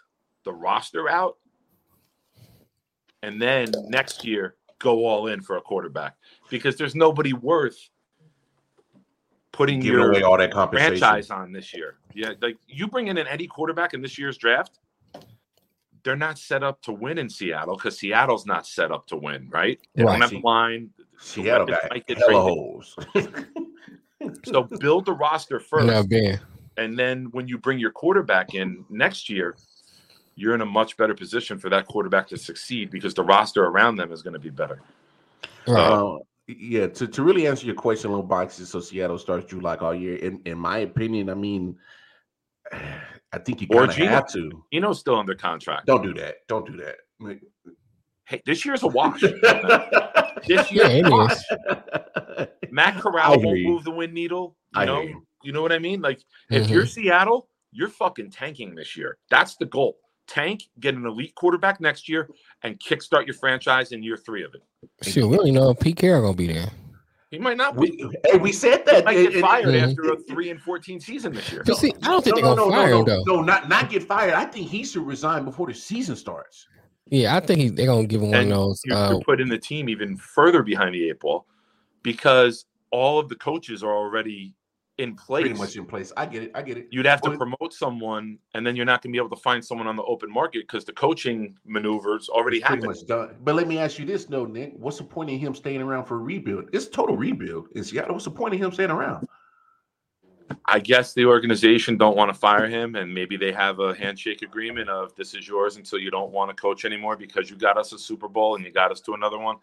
the 0.45 0.53
roster 0.53 1.09
out 1.09 1.39
and 3.23 3.41
then 3.41 3.73
next 3.89 4.25
year 4.25 4.57
go 4.79 5.05
all 5.07 5.29
in 5.29 5.41
for 5.41 5.57
a 5.57 5.61
quarterback 5.61 6.17
because 6.51 6.77
there's 6.77 6.95
nobody 6.95 7.33
worth 7.33 7.89
putting 9.53 9.81
giving 9.81 10.01
your 10.01 10.11
away 10.11 10.23
all 10.23 10.37
that 10.39 10.51
compensation. 10.51 10.99
franchise 10.99 11.31
on 11.31 11.53
this 11.53 11.73
year. 11.75 11.97
Yeah, 12.15 12.33
like 12.41 12.57
you 12.67 12.89
bring 12.89 13.09
in 13.09 13.19
an 13.19 13.27
Eddie 13.29 13.47
quarterback 13.47 13.95
in 13.95 14.03
this 14.03 14.19
year's 14.19 14.37
draft, 14.37 14.79
they're 16.05 16.17
not 16.17 16.39
set 16.39 16.63
up 16.65 16.83
to 16.83 16.93
win 16.93 17.19
in 17.19 17.29
Seattle 17.29 17.77
because 17.77 17.99
Seattle's 17.99 18.45
not 18.47 18.67
set 18.67 18.91
up 18.91 19.07
to 19.09 19.17
win, 19.17 19.49
right? 19.51 19.79
They 19.95 20.03
Right. 20.05 20.19
don't 20.19 20.31
have 20.33 20.33
a 20.43 20.47
line. 20.47 20.91
Seattle 21.19 21.67
weapons 21.67 21.79
got 21.83 21.91
might 21.91 22.07
get 22.07 22.19
hella 22.19 22.41
holes. 22.41 22.97
So 24.45 24.63
build 24.63 25.07
the 25.07 25.13
roster 25.13 25.59
first. 25.59 25.87
Now, 25.89 26.05
Ben. 26.05 26.39
And 26.77 26.97
then 26.97 27.25
when 27.33 27.49
you 27.49 27.59
bring 27.59 27.81
your 27.81 27.91
quarterback 27.91 28.55
in 28.55 28.85
next 28.89 29.29
year, 29.29 29.57
you're 30.35 30.55
in 30.55 30.61
a 30.63 30.67
much 30.67 30.97
better 30.97 31.15
position 31.15 31.59
for 31.59 31.69
that 31.71 31.87
quarterback 31.87 32.27
to 32.29 32.37
succeed 32.37 32.91
because 32.91 33.15
the 33.15 33.23
roster 33.23 33.65
around 33.65 33.97
them 33.97 34.13
is 34.13 34.23
going 34.23 34.33
to 34.35 34.39
be 34.41 34.51
better. 34.51 34.81
Right. 35.67 35.79
Uh, 35.81 36.19
yeah, 36.49 36.87
to, 36.89 37.07
to 37.07 37.23
really 37.23 37.47
answer 37.47 37.67
your 37.67 37.75
question, 37.75 38.11
little 38.11 38.25
boxes. 38.27 38.69
So 38.71 38.81
Seattle 38.81 39.19
starts 39.19 39.47
Drew 39.47 39.61
Lock 39.61 39.83
all 39.83 39.95
year. 39.95 40.17
In 40.17 40.41
in 40.45 40.59
my 40.59 40.79
opinion, 40.79 41.31
I 41.31 41.35
mean, 41.35 41.77
I 43.35 43.39
think 43.39 43.61
you 43.63 43.69
Or 43.71 43.81
kind 43.81 43.91
of 43.91 43.97
Geno. 43.97 44.11
have 44.11 44.29
to. 44.33 44.65
Eno's 44.75 44.99
still 45.01 45.17
under 45.17 45.35
contract. 45.35 45.87
Don't 45.87 46.03
do 46.03 46.13
that. 46.15 46.37
Don't 46.49 46.67
do 46.67 46.77
that. 46.79 47.39
Hey, 48.27 48.43
this 48.45 48.65
year's 48.65 48.83
a 48.83 48.89
wash. 48.89 49.21
this 50.47 50.71
yeah, 50.73 50.89
it 50.89 51.09
wash. 51.11 51.33
is. 51.33 52.47
Matt 52.71 53.01
Corral 53.01 53.41
won't 53.41 53.59
you. 53.59 53.69
move 53.69 53.85
the 53.85 53.91
wind 53.91 54.13
needle. 54.13 54.57
You 54.75 54.81
I 54.81 54.85
know, 54.85 55.01
you. 55.03 55.27
you 55.43 55.53
know 55.53 55.63
what 55.63 55.73
I 55.73 55.79
mean? 55.79 56.01
Like 56.03 56.21
if 56.51 56.67
Mhm. 56.67 56.71
you're 56.71 56.87
Seattle, 56.87 57.49
you're 57.73 57.89
fucking 57.89 58.31
tanking 58.31 58.75
this 58.75 58.97
year. 58.97 59.19
That's 59.31 59.57
the 59.57 59.67
goal. 59.67 59.97
Tank, 60.27 60.65
get 60.81 60.95
an 60.95 61.05
elite 61.07 61.35
quarterback 61.35 61.81
next 61.81 62.09
year, 62.09 62.29
and 62.63 62.79
kickstart 62.79 63.27
your 63.27 63.35
franchise 63.35 63.93
in 63.93 64.03
year 64.03 64.17
three 64.17 64.45
of 64.45 64.55
it. 64.55 64.63
Shoot, 65.03 65.27
we 65.29 65.37
don't 65.37 65.47
even 65.49 65.61
know 65.61 65.71
if 65.71 65.81
Pete 65.81 65.97
Carroll 65.97 66.23
gonna 66.23 66.37
be 66.37 66.47
there. 66.47 66.71
He 67.31 67.39
might 67.39 67.57
not 67.57 67.79
be. 67.81 67.91
We, 67.91 68.17
hey, 68.31 68.39
we 68.39 68.53
said 68.53 68.79
He 68.87 68.93
that. 68.93 69.05
might 69.05 69.15
get 69.15 69.33
and- 69.33 69.41
fired 69.43 69.75
after 69.75 70.13
a 70.13 70.17
three 70.29 70.51
and 70.51 70.61
fourteen 70.61 71.01
season 71.01 71.33
this 71.33 71.51
year. 71.51 71.63
But 71.67 71.77
see, 71.79 71.93
I 72.03 72.09
don't 72.09 72.23
think 72.23 72.37
No, 72.37 72.43
they're 72.43 72.55
no, 72.57 72.57
gonna 72.57 72.71
no, 72.71 72.77
fire 72.77 72.91
no, 72.91 72.99
him 73.01 73.05
no, 73.07 73.25
though. 73.25 73.35
no, 73.37 73.43
not 73.43 73.69
not 73.69 73.91
get 73.91 74.03
fired. 74.03 74.35
I 74.35 74.45
think 74.45 74.69
he 74.69 74.85
should 74.85 75.07
resign 75.07 75.45
before 75.45 75.67
the 75.67 75.75
season 75.75 76.15
starts. 76.17 76.67
Yeah, 77.11 77.35
I 77.37 77.41
think 77.41 77.61
he, 77.61 77.69
they're 77.71 77.87
gonna 77.87 78.07
give 78.07 78.21
him 78.23 78.31
one 78.31 78.39
And 78.41 78.53
of 78.53 78.59
those. 78.59 78.83
you 78.85 78.95
Uh, 78.95 79.13
could 79.15 79.25
put 79.25 79.41
in 79.41 79.49
the 79.49 79.59
team 79.59 79.89
even 79.89 80.17
further 80.17 80.63
behind 80.63 80.95
the 80.95 81.09
eight 81.11 81.21
ball 81.21 81.47
because 82.03 82.67
all 82.91 83.19
of 83.19 83.29
the 83.29 83.35
coaches 83.37 83.83
are 83.83 83.93
already 83.95 84.55
in 84.99 85.15
place. 85.15 85.43
Pretty 85.43 85.59
much 85.59 85.77
in 85.77 85.87
place. 85.87 86.13
I 86.17 86.27
get 86.27 86.43
it. 86.43 86.51
I 86.55 86.63
get 86.63 86.77
it. 86.77 86.89
You'd 86.91 87.07
have 87.07 87.23
to 87.23 87.37
promote 87.37 87.73
someone, 87.73 88.39
and 88.55 88.67
then 88.67 88.77
you're 88.77 88.85
not 88.85 89.03
going 89.03 89.13
to 89.13 89.17
be 89.17 89.25
able 89.25 89.35
to 89.35 89.43
find 89.43 89.65
someone 89.65 89.87
on 89.87 89.97
the 89.97 90.03
open 90.05 90.31
market 90.31 90.65
because 90.69 90.85
the 90.85 90.93
coaching 90.93 91.57
maneuvers 91.65 92.29
already 92.29 92.59
It's 92.59 92.67
pretty 92.67 92.83
happened. 92.83 92.99
much 93.01 93.07
done. 93.07 93.37
But 93.43 93.55
let 93.55 93.67
me 93.67 93.79
ask 93.79 93.99
you 93.99 94.05
this, 94.05 94.27
though, 94.27 94.45
Nick. 94.45 94.75
What's 94.77 94.99
the 94.99 95.05
point 95.05 95.31
of 95.31 95.39
him 95.39 95.55
staying 95.55 95.81
around 95.81 96.05
for 96.05 96.17
a 96.17 96.19
rebuild? 96.19 96.69
It's 96.73 96.89
total 96.89 97.17
rebuild 97.17 97.69
in 97.75 97.85
Seattle. 97.85 98.15
What's 98.15 98.27
the 98.27 98.31
point 98.31 98.55
of 98.55 98.61
him 98.61 98.73
staying 98.73 98.91
around? 98.91 99.27
I 100.67 100.81
guess 100.81 101.15
the 101.15 101.25
organization 101.25 101.97
don't 101.97 102.17
want 102.17 102.33
to 102.33 102.39
fire 102.39 102.69
him, 102.69 102.95
and 102.95 103.13
maybe 103.13 103.39
they 103.39 103.53
have 103.53 103.81
a 103.81 103.95
handshake 103.95 104.43
agreement 104.43 104.91
of 104.91 105.15
this 105.17 105.35
is 105.35 105.49
yours 105.49 105.77
until 105.77 105.99
you 105.99 106.11
don't 106.11 106.31
want 106.31 106.51
to 106.55 106.61
coach 106.61 106.85
anymore 106.85 107.17
because 107.17 107.49
you 107.49 107.57
got 107.57 107.79
us 107.79 107.93
a 107.93 107.99
Super 107.99 108.29
Bowl 108.29 108.57
and 108.57 108.65
you 108.65 108.71
got 108.71 108.93
us 108.93 109.01
to 109.03 109.15
another 109.15 109.39
one. 109.39 109.57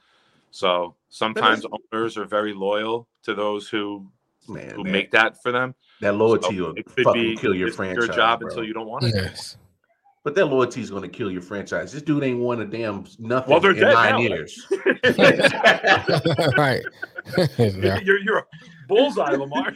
So 0.49 0.95
sometimes 1.09 1.63
owners 1.93 2.17
are 2.17 2.25
very 2.25 2.55
loyal 2.55 3.07
to 3.21 3.35
those 3.35 3.69
who 3.69 4.07
Man, 4.49 4.71
who 4.75 4.83
that, 4.83 4.89
make 4.89 5.11
that 5.11 5.41
for 5.41 5.51
them. 5.51 5.75
that 6.01 6.15
loyalty 6.15 6.57
So 6.57 6.73
will 6.73 6.75
fucking 7.03 7.13
be 7.13 7.35
kill 7.37 7.53
your 7.55 7.67
this 7.67 7.73
is 7.73 7.77
franchise. 7.77 8.07
your 8.07 8.15
job 8.15 8.39
bro. 8.39 8.49
until 8.49 8.63
you 8.63 8.73
don't 8.73 8.87
want 8.87 9.05
it. 9.05 9.13
yes. 9.15 9.57
But 10.25 10.35
that 10.35 10.45
loyalty 10.47 10.81
is 10.81 10.89
going 10.89 11.03
to 11.03 11.07
kill 11.07 11.31
your 11.31 11.41
franchise. 11.41 11.93
This 11.93 12.01
dude 12.01 12.23
ain't 12.23 12.39
won 12.39 12.59
a 12.61 12.65
damn 12.65 13.05
nothing 13.19 13.51
Well, 13.51 13.59
they're 13.61 13.71
in 13.71 13.77
dead 13.79 13.93
nine 13.93 14.13
now. 14.15 14.19
years. 14.19 14.67
right. 16.57 16.81
Yeah. 17.57 17.99
you're 17.99 18.17
you're 18.19 18.39
a 18.39 18.45
bullseye, 18.87 19.31
Lamar. 19.35 19.71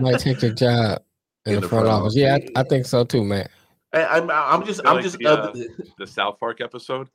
Might 0.00 0.18
take 0.20 0.40
your 0.42 0.52
job 0.52 1.02
in, 1.46 1.60
the, 1.60 1.68
front, 1.68 1.86
office. 1.88 2.14
Yeah, 2.16 2.36
I, 2.56 2.60
I 2.60 2.62
think 2.62 2.86
so 2.86 3.04
too, 3.04 3.24
man. 3.24 3.48
I, 3.92 4.04
I'm, 4.04 4.30
I'm 4.30 4.64
just, 4.64 4.80
Feel 4.82 4.88
I'm 4.90 4.96
like 4.96 5.04
just. 5.04 5.18
the, 5.18 5.26
uh, 5.26 5.52
the 5.98 6.06
South 6.06 6.38
Park 6.38 6.60
episode 6.60 7.08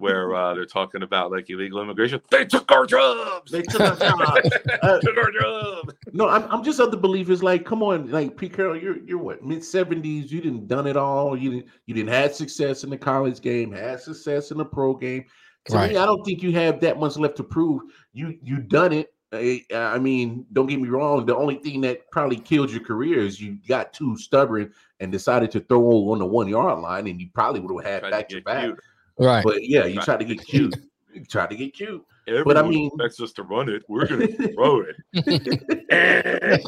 where 0.00 0.34
uh, 0.34 0.54
they're 0.54 0.64
talking 0.66 1.02
about 1.02 1.30
like 1.30 1.48
illegal 1.50 1.80
immigration. 1.80 2.20
They 2.30 2.44
took 2.44 2.70
our 2.72 2.86
jobs. 2.86 3.52
they 3.52 3.62
took 3.62 3.80
our 3.80 3.96
jobs. 4.16 4.50
Uh, 4.82 4.98
took 5.00 5.16
our 5.16 5.30
jobs. 5.30 5.94
No, 6.12 6.28
I'm, 6.28 6.42
I'm 6.50 6.64
just 6.64 6.80
of 6.80 6.90
the 6.90 6.96
belief 6.96 7.30
is 7.30 7.42
like, 7.42 7.64
come 7.64 7.82
on, 7.82 8.10
like 8.10 8.36
Pete 8.36 8.54
Carroll, 8.54 8.76
you're 8.76 8.98
you're 9.04 9.18
what 9.18 9.44
mid 9.44 9.62
seventies, 9.64 10.32
you 10.32 10.40
didn't 10.40 10.66
done 10.66 10.86
it 10.86 10.96
all. 10.96 11.36
You 11.36 11.50
didn't 11.50 11.66
you 11.86 11.94
didn't 11.94 12.10
have 12.10 12.34
success 12.34 12.82
in 12.82 12.90
the 12.90 12.98
college 12.98 13.40
game, 13.40 13.70
had 13.72 14.00
success 14.00 14.50
in 14.50 14.58
the 14.58 14.64
pro 14.64 14.94
game. 14.94 15.24
To 15.66 15.74
Right. 15.76 15.90
me, 15.90 15.96
I 15.98 16.06
don't 16.06 16.24
think 16.24 16.42
you 16.42 16.52
have 16.52 16.80
that 16.80 16.98
much 16.98 17.16
left 17.18 17.36
to 17.36 17.44
prove. 17.44 17.82
You 18.12 18.38
you 18.42 18.58
done 18.58 18.92
it. 18.92 19.12
I, 19.32 19.62
I 19.72 19.96
mean, 20.00 20.44
don't 20.52 20.66
get 20.66 20.80
me 20.80 20.88
wrong. 20.88 21.24
The 21.24 21.36
only 21.36 21.54
thing 21.56 21.82
that 21.82 22.10
probably 22.10 22.36
killed 22.36 22.68
your 22.72 22.82
career 22.82 23.20
is 23.20 23.40
you 23.40 23.58
got 23.68 23.92
too 23.92 24.16
stubborn 24.18 24.72
and 24.98 25.12
decided 25.12 25.52
to 25.52 25.60
throw 25.60 26.10
on 26.10 26.18
the 26.18 26.26
one 26.26 26.48
yard 26.48 26.80
line, 26.80 27.06
and 27.06 27.20
you 27.20 27.28
probably 27.32 27.60
would 27.60 27.84
have 27.84 27.92
had 27.92 28.00
Tried 28.00 28.10
back 28.10 28.28
to 28.30 28.36
to 28.36 28.42
back. 28.42 28.64
cute. 28.64 28.80
Right. 29.20 29.44
But 29.44 29.62
yeah, 29.68 29.84
you 29.84 29.94
Tried 29.96 30.04
tried 30.04 30.18
to 30.20 30.24
get 30.24 30.44
cute. 30.46 30.74
You 31.12 31.24
tried 31.24 31.50
to 31.50 31.56
get 31.56 31.74
cute. 31.74 32.04
Everyone 32.26 32.56
I 32.56 32.62
mean- 32.62 32.86
expects 32.86 33.20
us 33.20 33.32
to 33.34 33.42
run 33.42 33.68
it. 33.68 33.82
We're 33.88 34.06
gonna 34.06 34.26
throw 34.28 34.80
it. 34.82 34.96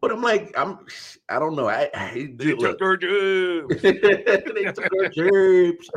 but. 0.00 0.10
I'm 0.12 0.22
like, 0.22 0.52
I'm, 0.58 0.78
I 1.28 1.38
don't 1.38 1.54
know. 1.56 1.68
I, 1.68 1.88
I 1.94 2.30
They 2.34 2.52
look, 2.54 2.78
took 2.78 2.82
our 2.82 2.96
jobs. 2.98 3.80
they 3.82 3.92
took 3.92 4.92
our 4.98 5.08
jobs. 5.08 5.90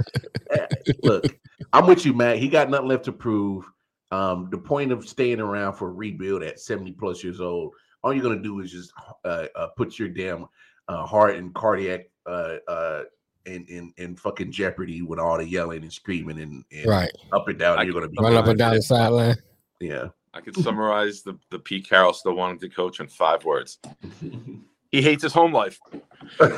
Eh, 0.52 0.68
Look, 1.04 1.26
I'm 1.74 1.88
with 1.88 2.06
you, 2.06 2.14
Matt. 2.14 2.38
He 2.38 2.48
got 2.48 2.70
nothing 2.70 2.88
left 2.88 3.06
to 3.06 3.12
prove. 3.12 3.66
Um, 4.12 4.50
the 4.52 4.58
point 4.58 4.92
of 4.92 5.08
staying 5.10 5.40
around 5.40 5.74
for 5.74 5.90
a 5.90 5.92
rebuild 5.92 6.44
at 6.44 6.60
70 6.60 6.92
plus 6.94 7.24
years 7.24 7.42
old, 7.42 7.74
all 8.04 8.14
you're 8.14 8.22
gonna 8.24 8.42
do 8.42 8.60
is 8.60 8.72
just 8.72 8.94
uh, 9.26 9.48
uh, 9.56 9.68
put 9.76 9.98
your 9.98 10.10
damn 10.10 10.46
uh, 10.88 11.06
heart 11.06 11.38
and 11.38 11.54
cardiac 11.56 12.02
uh, 12.26 12.58
uh, 12.68 13.04
in, 13.46 13.66
in 13.68 13.94
in 13.98 14.16
fucking 14.16 14.52
jeopardy 14.52 15.02
with 15.02 15.20
all 15.20 15.38
the 15.38 15.46
yelling 15.48 15.84
and 15.84 15.92
screaming 15.92 16.40
and, 16.40 16.64
and 16.72 16.86
Right. 16.88 17.12
up 17.32 17.48
and 17.48 17.60
down. 17.60 17.78
I 17.80 17.84
you're 17.84 17.94
gonna 17.94 18.08
be 18.08 18.18
Run 18.20 18.36
up 18.36 18.48
and 18.48 18.58
down 18.58 18.76
the 18.76 18.82
sideline. 18.82 19.36
Yeah. 19.80 20.08
I 20.36 20.42
could 20.42 20.58
summarize 20.58 21.22
the, 21.22 21.38
the 21.52 21.60
Pete 21.60 21.88
Carroll 21.88 22.12
still 22.14 22.34
wanting 22.34 22.60
to 22.62 22.70
coach 22.70 23.00
in 23.00 23.08
five 23.08 23.46
words. 23.46 23.78
He 24.94 25.02
hates 25.02 25.24
his 25.24 25.34
home 25.34 25.52
life. 25.52 25.80
that 26.40 26.52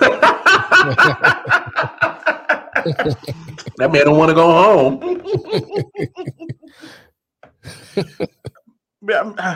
man 3.79 4.03
don't 4.05 4.17
want 4.17 4.27
to 4.27 4.35
go 4.35 4.51
home. 4.51 4.99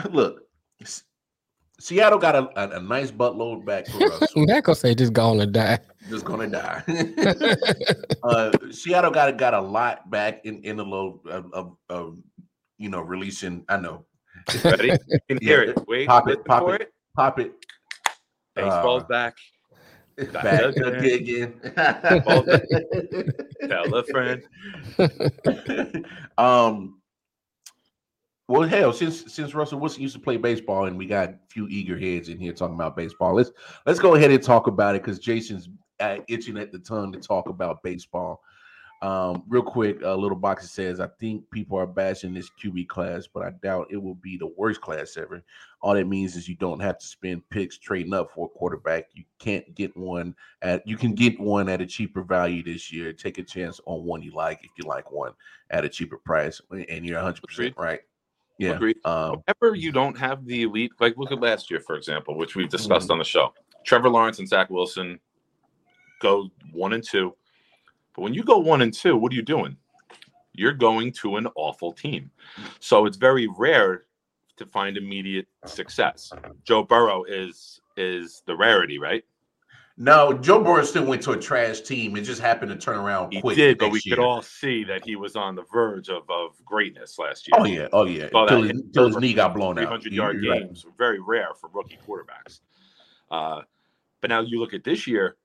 Look, 0.14 0.44
Seattle 1.78 2.18
got 2.18 2.34
a, 2.34 2.48
a, 2.56 2.78
a 2.78 2.80
nice 2.80 3.10
buttload 3.10 3.66
back 3.66 3.86
for 3.88 4.10
us. 4.14 4.32
Matt 4.34 4.64
gonna 4.64 4.76
say 4.76 4.94
just 4.94 5.12
go 5.12 5.26
on 5.26 5.40
and 5.42 5.52
die. 5.52 5.78
Just 6.08 6.24
gonna 6.24 6.46
die. 6.48 6.82
uh, 8.22 8.50
Seattle 8.70 9.10
got 9.10 9.36
got 9.36 9.52
a 9.54 9.60
lot 9.60 10.10
back 10.10 10.44
in 10.44 10.62
in 10.64 10.76
the 10.76 10.84
low 10.84 11.20
of, 11.28 11.52
of, 11.52 11.76
of 11.88 12.18
you 12.78 12.88
know 12.88 13.00
releasing. 13.00 13.64
I 13.68 13.76
know. 13.76 14.06
Ready? 14.64 14.96
You 15.08 15.18
can 15.28 15.38
hear 15.42 15.62
Yeah. 15.64 15.70
it. 15.70 15.88
Wait, 15.88 16.08
Pop 16.08 16.28
it, 16.28 16.44
pop 16.44 16.68
it. 16.70 16.80
it. 16.82 16.92
Pop 17.14 17.38
it 17.40 17.52
Baseball's 18.54 19.02
Uh, 19.02 19.06
back. 19.06 19.34
back 20.32 20.76
again. 20.76 21.04
again. 21.04 21.60
Tell 23.68 23.94
a 23.94 24.04
friend. 24.04 24.42
um. 26.38 26.96
Well, 28.48 28.62
hell, 28.68 28.92
since 28.92 29.32
since 29.32 29.54
Russell 29.54 29.78
Wilson 29.78 30.02
used 30.02 30.14
to 30.16 30.20
play 30.20 30.36
baseball, 30.36 30.86
and 30.86 30.98
we 30.98 31.06
got 31.06 31.28
a 31.28 31.38
few 31.50 31.68
eager 31.68 31.96
heads 31.96 32.28
in 32.28 32.38
here 32.38 32.52
talking 32.52 32.74
about 32.74 32.96
baseball, 32.96 33.34
let's 33.34 33.52
let's 33.86 34.00
go 34.00 34.14
ahead 34.16 34.30
and 34.32 34.42
talk 34.42 34.66
about 34.66 34.96
it 34.96 35.02
because 35.02 35.20
Jason's 35.20 35.68
uh, 36.00 36.18
itching 36.28 36.58
at 36.58 36.72
the 36.72 36.78
tongue 36.78 37.12
to 37.12 37.20
talk 37.20 37.48
about 37.48 37.82
baseball. 37.82 38.42
Um, 39.02 39.44
real 39.48 39.62
quick, 39.62 40.02
a 40.02 40.14
little 40.14 40.36
box 40.36 40.70
says, 40.70 41.00
"I 41.00 41.06
think 41.18 41.50
people 41.50 41.78
are 41.78 41.86
bashing 41.86 42.34
this 42.34 42.50
QB 42.62 42.86
class, 42.88 43.26
but 43.26 43.42
I 43.42 43.50
doubt 43.62 43.86
it 43.90 43.96
will 43.96 44.16
be 44.16 44.36
the 44.36 44.48
worst 44.58 44.82
class 44.82 45.16
ever. 45.16 45.42
All 45.80 45.94
that 45.94 46.04
means 46.06 46.36
is 46.36 46.46
you 46.50 46.54
don't 46.56 46.80
have 46.80 46.98
to 46.98 47.06
spend 47.06 47.48
picks 47.48 47.78
trading 47.78 48.12
up 48.12 48.30
for 48.30 48.44
a 48.46 48.58
quarterback. 48.58 49.06
You 49.14 49.24
can't 49.38 49.74
get 49.74 49.96
one 49.96 50.34
at 50.60 50.86
you 50.86 50.98
can 50.98 51.14
get 51.14 51.40
one 51.40 51.70
at 51.70 51.80
a 51.80 51.86
cheaper 51.86 52.22
value 52.22 52.62
this 52.62 52.92
year. 52.92 53.14
Take 53.14 53.38
a 53.38 53.42
chance 53.42 53.80
on 53.86 54.04
one 54.04 54.20
you 54.20 54.32
like 54.32 54.60
if 54.62 54.70
you 54.76 54.84
like 54.86 55.10
one 55.10 55.32
at 55.70 55.86
a 55.86 55.88
cheaper 55.88 56.18
price, 56.18 56.60
and 56.70 57.06
you're 57.06 57.16
100 57.16 57.42
percent 57.42 57.74
right. 57.78 58.00
Yeah. 58.58 58.72
Agreed. 58.72 58.98
Um, 59.06 59.42
Whenever 59.46 59.76
you 59.76 59.92
don't 59.92 60.18
have 60.18 60.44
the 60.44 60.64
elite, 60.64 60.92
like 61.00 61.16
look 61.16 61.32
at 61.32 61.40
last 61.40 61.70
year, 61.70 61.80
for 61.80 61.96
example, 61.96 62.36
which 62.36 62.54
we've 62.54 62.68
discussed 62.68 63.08
Mhm. 63.08 63.12
on 63.12 63.18
the 63.18 63.24
show. 63.24 63.54
Trevor 63.86 64.10
Lawrence 64.10 64.38
and 64.38 64.46
Zach 64.46 64.68
Wilson 64.68 65.18
go 66.20 66.50
one 66.72 66.92
and 66.92 67.02
two. 67.02 67.34
But 68.14 68.22
when 68.22 68.34
you 68.34 68.44
go 68.44 68.58
one 68.58 68.82
and 68.82 68.94
two, 68.94 69.16
what 69.16 69.32
are 69.32 69.36
you 69.36 69.42
doing? 69.42 69.76
You're 70.52 70.72
going 70.72 71.12
to 71.14 71.36
an 71.36 71.48
awful 71.56 71.92
team. 71.92 72.30
So 72.78 73.06
it's 73.06 73.16
very 73.16 73.48
rare 73.58 74.04
to 74.56 74.66
find 74.66 74.96
immediate 74.96 75.46
success. 75.66 76.32
Joe 76.64 76.84
Burrow 76.84 77.24
is 77.24 77.80
is 77.96 78.42
the 78.46 78.56
rarity, 78.56 78.98
right? 78.98 79.24
no, 80.00 80.32
Joe 80.32 80.64
Burrow 80.64 80.82
still 80.82 81.04
went 81.04 81.20
to 81.24 81.32
a 81.32 81.36
trash 81.36 81.82
team. 81.82 82.16
It 82.16 82.22
just 82.22 82.40
happened 82.40 82.70
to 82.70 82.76
turn 82.78 82.96
around 82.96 83.34
He 83.34 83.42
quick. 83.42 83.56
did, 83.56 83.76
but 83.76 83.90
we 83.90 83.98
next 83.98 84.08
could 84.08 84.18
all 84.18 84.40
see 84.40 84.82
that 84.84 85.04
he 85.04 85.14
was 85.14 85.36
on 85.36 85.54
the 85.54 85.64
verge 85.70 86.08
of, 86.08 86.22
of 86.30 86.52
greatness 86.64 87.18
last 87.18 87.46
year. 87.46 87.60
Oh 87.60 87.66
yeah, 87.66 87.86
oh 87.92 88.06
yeah. 88.06 88.30
Till 88.30 88.62
his, 88.62 88.82
till 88.94 89.08
his 89.08 89.18
knee 89.18 89.34
got 89.34 89.54
blown 89.54 89.78
out. 89.78 89.82
300 89.82 90.12
yard 90.14 90.42
you're 90.42 90.54
games 90.54 90.86
were 90.86 90.92
very 90.96 91.20
rare 91.20 91.48
for 91.60 91.68
rookie 91.74 91.98
quarterbacks. 92.08 92.60
Uh, 93.30 93.60
but 94.22 94.30
now 94.30 94.40
you 94.40 94.58
look 94.58 94.72
at 94.72 94.84
this 94.84 95.06
year, 95.06 95.36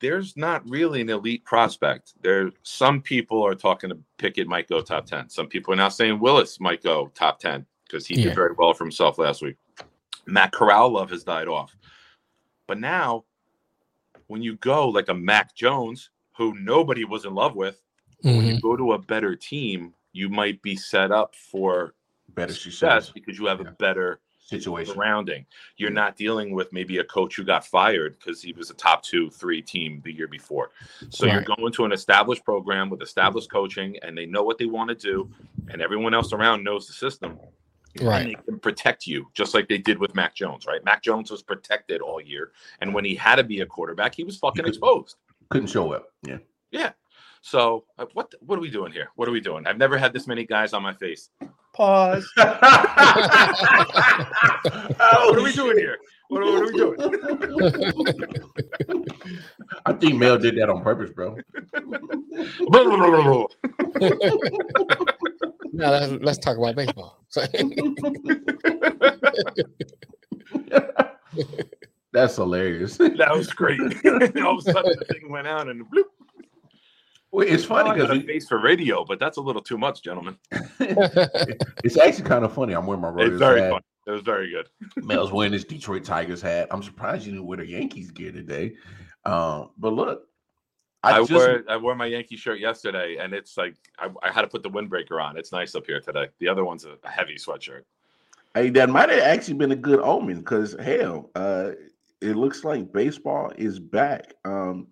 there's 0.00 0.36
not 0.36 0.68
really 0.68 1.00
an 1.00 1.10
elite 1.10 1.44
prospect. 1.44 2.14
There, 2.22 2.52
some 2.62 3.02
people 3.02 3.44
are 3.44 3.54
talking 3.54 3.90
to 3.90 3.98
Pickett 4.18 4.46
might 4.46 4.68
go 4.68 4.80
top 4.80 5.06
10. 5.06 5.28
Some 5.28 5.48
people 5.48 5.72
are 5.72 5.76
now 5.76 5.88
saying 5.88 6.20
Willis 6.20 6.60
might 6.60 6.82
go 6.82 7.10
top 7.14 7.40
10 7.40 7.66
because 7.84 8.06
he 8.06 8.14
Yeah. 8.14 8.24
did 8.24 8.34
very 8.34 8.54
well 8.56 8.74
for 8.74 8.84
himself 8.84 9.18
last 9.18 9.42
week. 9.42 9.56
Matt 10.26 10.52
Corral 10.52 10.90
love 10.90 11.10
has 11.10 11.24
died 11.24 11.48
off. 11.48 11.74
But 12.66 12.78
now, 12.78 13.24
when 14.26 14.42
you 14.42 14.56
go 14.56 14.88
like 14.88 15.08
a 15.08 15.14
Mac 15.14 15.54
Jones, 15.54 16.10
who 16.36 16.54
nobody 16.54 17.04
was 17.04 17.24
in 17.24 17.34
love 17.34 17.56
with, 17.56 17.82
when 18.22 18.44
Mhm. 18.44 18.54
you 18.54 18.60
go 18.60 18.76
to 18.76 18.92
a 18.92 18.98
better 18.98 19.34
team, 19.34 19.94
you 20.12 20.28
might 20.28 20.60
be 20.62 20.76
set 20.76 21.10
up 21.10 21.34
for 21.34 21.94
Better 22.28 22.52
success 22.52 23.06
success 23.06 23.10
because 23.12 23.38
you 23.38 23.46
have 23.46 23.60
Yeah. 23.60 23.68
a 23.68 23.72
better 23.72 24.20
situation. 24.48 24.94
surrounding. 24.94 25.46
You're 25.76 25.90
not 25.90 26.16
dealing 26.16 26.52
with 26.52 26.72
maybe 26.72 26.98
a 26.98 27.04
coach 27.04 27.36
who 27.36 27.44
got 27.44 27.66
fired 27.66 28.18
because 28.18 28.40
he 28.42 28.52
was 28.52 28.70
a 28.70 28.74
top 28.74 29.02
two, 29.02 29.30
three 29.30 29.60
team 29.62 30.00
the 30.04 30.12
year 30.12 30.28
before. 30.28 30.70
So 31.10 31.26
Right. 31.26 31.34
you're 31.34 31.56
going 31.56 31.72
to 31.72 31.84
an 31.84 31.92
established 31.92 32.44
program 32.44 32.88
with 32.90 33.02
established 33.02 33.50
coaching, 33.50 33.98
and 34.02 34.16
they 34.16 34.26
know 34.26 34.42
what 34.42 34.58
they 34.58 34.66
want 34.66 34.88
to 34.88 34.94
do, 34.94 35.30
and 35.70 35.82
everyone 35.82 36.14
else 36.14 36.32
around 36.32 36.64
knows 36.64 36.86
the 36.86 36.92
system. 36.94 37.38
And 37.98 38.06
Right. 38.08 38.26
they 38.26 38.34
can 38.44 38.58
protect 38.60 39.06
you, 39.06 39.28
just 39.34 39.54
like 39.54 39.68
they 39.68 39.78
did 39.78 39.98
with 39.98 40.14
Mac 40.14 40.34
Jones, 40.34 40.66
right? 40.66 40.84
Mac 40.84 41.02
Jones 41.02 41.30
was 41.30 41.42
protected 41.42 42.00
all 42.00 42.20
year, 42.20 42.52
and 42.80 42.94
when 42.94 43.04
he 43.04 43.14
had 43.14 43.36
to 43.36 43.44
be 43.44 43.60
a 43.60 43.66
quarterback, 43.66 44.14
he 44.14 44.24
was 44.24 44.38
fucking 44.38 44.62
could- 44.64 44.68
exposed. 44.68 45.16
Couldn't 45.50 45.68
show 45.68 45.92
up. 45.92 46.12
Yeah. 46.22 46.38
Yeah. 46.70 46.92
So 47.40 47.84
uh, 47.98 48.04
what 48.12 48.34
what 48.40 48.58
are 48.58 48.60
we 48.62 48.70
doing 48.70 48.92
here? 48.92 49.10
What 49.14 49.28
are 49.28 49.32
we 49.32 49.40
doing? 49.40 49.66
I've 49.66 49.78
never 49.78 49.96
had 49.96 50.12
this 50.12 50.26
many 50.26 50.44
guys 50.44 50.72
on 50.74 50.82
my 50.82 50.92
face. 50.92 51.30
Pause. 51.78 52.28
what 52.34 52.58
oh, 55.00 55.30
What 55.30 55.38
are 55.38 55.42
we 55.42 55.52
doing 55.52 55.78
here? 55.78 55.96
What, 56.28 56.42
what 56.42 56.54
are 56.54 56.66
we 56.66 56.72
doing? 56.72 56.98
I 59.86 59.92
think 59.92 60.16
Mel 60.16 60.38
did 60.38 60.56
that 60.56 60.68
on 60.70 60.82
purpose, 60.82 61.10
bro. 61.12 61.36
Now 65.72 65.90
let's, 65.92 66.12
let's 66.20 66.38
talk 66.38 66.58
about 66.58 66.74
baseball. 66.74 67.22
That's 72.12 72.34
hilarious. 72.34 72.96
That 72.96 73.30
was 73.30 73.52
great. 73.52 73.80
All 74.42 74.58
of 74.58 74.66
a 74.66 74.72
sudden, 74.72 74.96
the 74.98 75.04
thing 75.12 75.30
went 75.30 75.46
out 75.46 75.68
and 75.68 75.84
bloop. 75.88 76.06
Well, 77.30 77.46
it's 77.46 77.64
funny 77.64 77.90
I 77.90 77.96
got 77.96 78.08
because 78.08 78.24
a 78.24 78.26
face 78.26 78.48
for 78.48 78.58
radio, 78.58 79.04
but 79.04 79.18
that's 79.18 79.36
a 79.36 79.40
little 79.40 79.62
too 79.62 79.76
much, 79.78 80.02
gentlemen. 80.02 80.36
it's 80.80 81.98
actually 81.98 82.24
kind 82.24 82.44
of 82.44 82.52
funny. 82.54 82.74
I'm 82.74 82.86
wearing 82.86 83.02
my 83.02 83.12
It's 83.18 83.36
very 83.36 83.60
hat. 83.60 83.70
fun. 83.70 83.80
It 84.06 84.10
was 84.12 84.22
very 84.22 84.50
good. 84.50 84.68
Mel's 85.04 85.30
wearing 85.30 85.52
his 85.52 85.64
Detroit 85.64 86.04
Tigers 86.04 86.40
hat. 86.40 86.68
I'm 86.70 86.82
surprised 86.82 87.26
you 87.26 87.32
didn't 87.32 87.46
wear 87.46 87.58
the 87.58 87.66
Yankees 87.66 88.10
gear 88.10 88.32
today. 88.32 88.74
Um, 89.26 89.70
but 89.76 89.92
look, 89.92 90.22
I, 91.02 91.12
I, 91.12 91.18
just 91.18 91.32
wore 91.32 91.64
I 91.68 91.76
wore 91.76 91.94
my 91.94 92.06
Yankee 92.06 92.36
shirt 92.36 92.58
yesterday, 92.58 93.18
and 93.20 93.34
it's 93.34 93.58
like 93.58 93.76
I, 93.98 94.08
I 94.22 94.32
had 94.32 94.42
to 94.42 94.48
put 94.48 94.62
the 94.62 94.70
windbreaker 94.70 95.22
on. 95.22 95.36
It's 95.36 95.52
nice 95.52 95.74
up 95.74 95.84
here 95.86 96.00
today. 96.00 96.28
The 96.38 96.48
other 96.48 96.64
one's 96.64 96.86
a, 96.86 96.96
a 97.04 97.10
heavy 97.10 97.34
sweatshirt. 97.34 97.82
hey, 98.54 98.70
that 98.70 98.88
might 98.88 99.10
have 99.10 99.20
actually 99.20 99.54
been 99.54 99.72
a 99.72 99.76
good 99.76 100.00
omen 100.00 100.38
because 100.38 100.74
hell, 100.80 101.30
uh, 101.34 101.72
it 102.22 102.34
looks 102.34 102.64
like 102.64 102.92
baseball 102.92 103.52
is 103.58 103.78
back. 103.78 104.34
Um, 104.46 104.88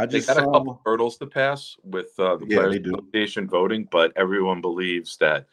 I 0.00 0.06
They 0.06 0.18
just 0.18 0.28
got 0.28 0.38
a 0.38 0.40
couple 0.40 0.80
hurdles 0.86 1.18
to 1.18 1.26
pass 1.26 1.76
with 1.84 2.18
uh, 2.18 2.36
the 2.36 2.46
Yeah, 2.46 2.56
Players. 2.60 2.86
Association 2.86 3.46
voting, 3.46 3.86
but 3.90 4.12
everyone 4.16 4.62
believes 4.62 5.18
that 5.18 5.46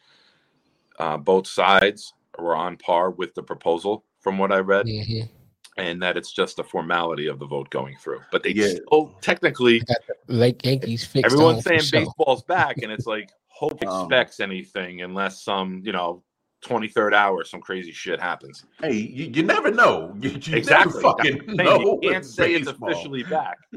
uh, 0.98 1.18
both 1.18 1.46
sides 1.46 2.14
were 2.38 2.56
on 2.56 2.78
par 2.78 3.10
with 3.10 3.34
the 3.34 3.42
proposal, 3.42 4.04
from 4.20 4.38
what 4.38 4.50
I 4.50 4.60
read, 4.60 4.86
Mhm. 4.86 5.28
and 5.76 6.02
that 6.02 6.16
it's 6.16 6.32
just 6.32 6.58
a 6.58 6.64
formality 6.64 7.26
of 7.26 7.38
the 7.38 7.46
vote 7.46 7.68
going 7.68 7.96
through. 7.98 8.20
But 8.32 8.42
they 8.42 8.52
Yeah. 8.52 8.68
still 8.68 9.14
technically 9.20 9.82
Lake 10.28 10.64
Yankees 10.64 11.04
fixed. 11.04 11.26
everyone's 11.26 11.58
on 11.58 11.62
for 11.62 11.68
saying 11.68 11.90
baseball's 12.06 12.42
back, 12.44 12.78
and 12.82 12.90
it's 12.90 13.06
like 13.06 13.30
hope 13.48 13.82
Um, 13.86 14.04
expects 14.06 14.40
anything 14.40 15.02
unless 15.02 15.42
some 15.42 15.82
you 15.84 15.92
know. 15.92 16.22
23rd 16.64 17.14
hour, 17.14 17.44
some 17.44 17.60
crazy 17.60 17.92
shit 17.92 18.20
happens. 18.20 18.64
hey, 18.80 18.94
you, 18.94 19.30
you 19.32 19.42
never 19.42 19.70
know. 19.70 20.14
You, 20.20 20.30
you 20.30 20.56
exactly. 20.56 21.02
fucking 21.02 21.36
what 21.36 21.50
I'm 21.50 21.56
saying. 21.56 21.56
know. 21.56 21.98
You 22.02 22.10
can't 22.10 22.24
say 22.24 22.54
it's 22.54 22.68
officially 22.68 23.22
back. 23.24 23.58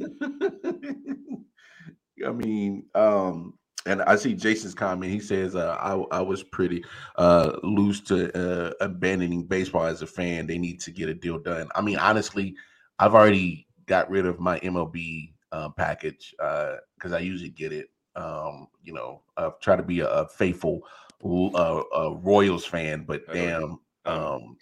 I 2.25 2.31
mean, 2.31 2.85
um, 2.95 3.53
and 3.85 4.01
I 4.03 4.15
see 4.15 4.33
Jason's 4.33 4.75
comment. 4.75 5.11
He 5.11 5.19
says, 5.19 5.55
uh, 5.55 5.77
I, 5.79 6.17
I 6.17 6.21
was 6.21 6.43
pretty 6.43 6.83
uh, 7.17 7.57
loose 7.63 7.99
to 8.01 8.31
uh, 8.35 8.73
abandoning 8.81 9.43
baseball 9.43 9.85
as 9.85 10.01
a 10.01 10.07
fan. 10.07 10.47
They 10.47 10.57
need 10.57 10.79
to 10.81 10.91
get 10.91 11.09
a 11.09 11.13
deal 11.13 11.39
done. 11.39 11.69
I 11.75 11.81
mean, 11.81 11.97
honestly, 11.97 12.55
I've 12.99 13.15
already 13.15 13.67
got 13.87 14.09
rid 14.09 14.25
of 14.25 14.39
my 14.39 14.59
MLB 14.59 15.33
uh, 15.51 15.69
package 15.69 16.33
uh, 16.39 16.75
because 16.95 17.13
I 17.13 17.19
usually 17.19 17.49
get 17.49 17.73
it. 17.73 17.89
Um, 18.15 18.67
you 18.83 18.93
know, 18.93 19.21
I 19.37 19.49
try 19.61 19.75
to 19.75 19.83
be 19.83 20.01
a, 20.01 20.07
a 20.07 20.27
faithful 20.27 20.81
uh, 21.23 21.81
uh, 21.95 22.15
Royals 22.21 22.65
fan, 22.65 23.03
but 23.07 23.21
damn, 23.31 23.79
um, 24.05 24.57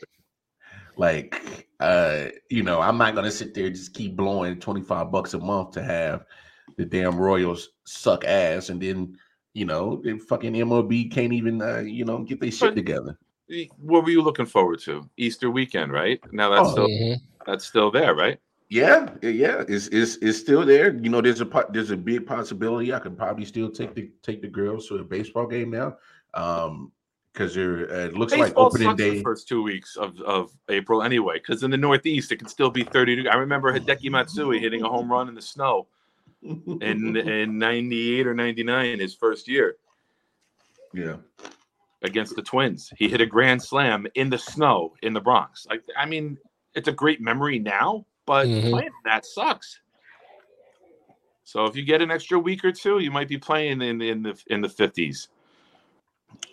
Like, 0.98 1.68
uh, 1.80 2.26
you 2.50 2.64
know, 2.64 2.82
I'm 2.82 2.98
not 2.98 3.16
gonna 3.16 3.32
sit 3.32 3.54
there 3.54 3.68
and 3.68 3.76
just 3.76 3.94
keep 3.94 4.16
blowing 4.16 4.60
25 4.60 5.12
bucks 5.12 5.34
a 5.34 5.40
month 5.40 5.72
to 5.72 5.84
have 5.84 6.26
the 6.78 6.86
damn 6.86 7.18
Royals 7.18 7.70
suck 7.86 8.26
ass, 8.26 8.70
and 8.70 8.82
then 8.82 9.18
you 9.54 9.66
know, 9.66 10.02
the 10.04 10.18
fucking 10.18 10.54
MLB 10.54 11.12
can't 11.12 11.34
even 11.34 11.62
uh, 11.62 11.80
you 11.80 12.06
know 12.06 12.20
get 12.24 12.40
their 12.42 12.52
shit 12.52 12.76
together. 12.76 13.18
What 13.78 14.04
were 14.04 14.12
you 14.12 14.22
looking 14.22 14.46
forward 14.46 14.80
to? 14.82 15.10
Easter 15.18 15.50
weekend, 15.50 15.92
right? 15.92 16.20
Now 16.32 16.50
that's 16.50 16.70
Oh. 16.70 16.72
still 16.72 16.88
Mhm. 16.88 17.22
that's 17.46 17.66
still 17.66 17.92
there, 17.92 18.14
right? 18.14 18.38
Yeah, 18.70 19.16
yeah, 19.24 19.64
it's 19.68 19.88
it's 19.88 20.18
it's 20.18 20.38
still 20.38 20.64
there. 20.64 20.94
You 20.96 21.10
know, 21.10 21.22
there's 21.22 21.42
a 21.42 21.66
there's 21.72 21.90
a 21.90 21.98
big 21.98 22.28
possibility 22.28 22.94
I 22.94 23.00
could 23.00 23.18
probably 23.18 23.46
still 23.46 23.72
take 23.72 23.96
the 23.96 24.12
take 24.22 24.42
the 24.44 24.48
girls 24.48 24.88
to 24.90 24.98
a 24.98 25.04
baseball 25.04 25.48
game 25.48 25.72
now, 25.72 25.98
um, 26.34 26.92
because 27.34 27.54
there 27.56 27.90
uh, 27.92 28.06
it 28.08 28.14
looks 28.16 28.34
like 28.36 28.54
opening 28.58 28.90
sucks 28.90 29.02
the 29.02 29.14
day. 29.16 29.22
first 29.22 29.48
two 29.48 29.62
weeks 29.62 29.96
of, 29.96 30.20
of 30.22 30.52
April 30.70 31.04
anyway, 31.04 31.36
because 31.36 31.64
in 31.64 31.72
the 31.72 31.78
Northeast 31.78 32.32
it 32.32 32.38
can 32.38 32.48
still 32.48 32.70
be 32.70 32.84
30. 32.84 33.18
deg- 33.18 33.28
I 33.28 33.36
remember 33.36 33.72
Hideki 33.72 34.10
Matsui 34.10 34.60
hitting 34.60 34.82
a 34.82 34.90
home 34.90 35.12
run 35.12 35.30
in 35.30 35.36
the 35.36 35.42
snow 35.42 35.88
in 36.82 37.16
in 37.16 37.58
98 37.58 38.28
or 38.28 38.34
99, 38.34 39.00
his 39.00 39.16
first 39.16 39.48
year 39.48 39.78
yeah, 40.94 41.18
against 42.02 42.36
the 42.36 42.42
Twins. 42.42 42.92
He 42.98 43.08
hit 43.08 43.22
a 43.22 43.26
grand 43.26 43.62
slam 43.62 44.08
in 44.16 44.30
the 44.30 44.38
snow 44.38 44.96
in 45.04 45.14
the 45.14 45.22
Bronx. 45.22 45.68
Like, 45.70 45.84
I 45.96 46.06
mean, 46.06 46.38
it's 46.74 46.88
a 46.88 46.92
great 46.94 47.22
memory 47.22 47.60
now, 47.60 48.06
but 48.26 48.48
Mhm. 48.48 48.72
playing 48.72 48.90
that 49.06 49.26
sucks. 49.26 49.80
So 51.44 51.66
if 51.66 51.76
you 51.76 51.84
get 51.84 52.02
an 52.02 52.12
extra 52.12 52.38
week 52.38 52.64
or 52.64 52.72
two, 52.72 53.00
you 53.00 53.12
might 53.12 53.28
be 53.28 53.38
playing 53.38 53.82
in 53.82 54.02
in 54.02 54.24
the 54.24 54.40
in 54.48 54.62
the 54.62 54.68
50s. 54.68 55.30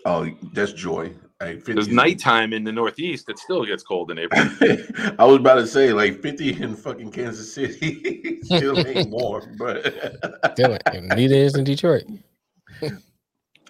Oh, 0.05 0.31
that's 0.53 0.73
joy. 0.73 1.13
Like 1.41 1.57
50 1.59 1.73
There's 1.75 1.89
nighttime 1.89 2.55
in 2.55 2.65
the 2.65 2.73
Northeast. 2.73 3.29
It 3.29 3.39
still 3.39 3.65
gets 3.67 3.83
cold 3.83 4.11
in 4.11 4.19
April. 4.19 4.41
I 5.19 5.25
was 5.27 5.37
about 5.37 5.57
to 5.57 5.67
say 5.67 5.93
like 5.93 6.23
50 6.23 6.63
in 6.63 6.75
fucking 6.77 7.11
Kansas 7.13 7.53
City 7.53 8.41
still 8.43 8.87
ain't 8.87 9.11
warm, 9.11 9.55
but 9.59 9.85
Still, 10.53 10.79
and 10.87 11.09
neither 11.09 11.35
is 11.35 11.55
in 11.57 11.65
Detroit. 11.65 12.05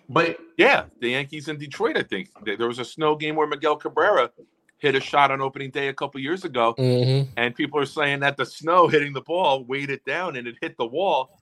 but 0.08 0.36
Yeah, 0.56 0.84
the 1.00 1.10
Yankees 1.10 1.48
in 1.48 1.58
Detroit. 1.58 1.96
I 1.96 2.02
think 2.02 2.28
There- 2.44 2.56
there 2.56 2.68
was 2.68 2.78
a 2.78 2.84
snow 2.84 3.16
game 3.16 3.34
where 3.34 3.46
Miguel 3.48 3.76
Cabrera 3.76 4.30
hit 4.78 4.94
a 4.94 5.00
shot 5.00 5.30
on 5.30 5.40
opening 5.40 5.70
day 5.70 5.88
a 5.88 5.92
couple 5.94 6.20
years 6.20 6.44
ago, 6.44 6.72
hmm 6.78 7.22
and 7.36 7.54
people 7.54 7.78
are 7.80 7.86
saying 7.86 8.20
that 8.20 8.36
the 8.36 8.46
snow 8.46 8.86
hitting 8.88 9.12
the 9.12 9.20
ball 9.22 9.64
weighed 9.64 9.90
it 9.90 10.04
down 10.04 10.36
and 10.36 10.46
it 10.46 10.54
hit 10.62 10.76
the 10.78 10.86
wall 10.86 11.40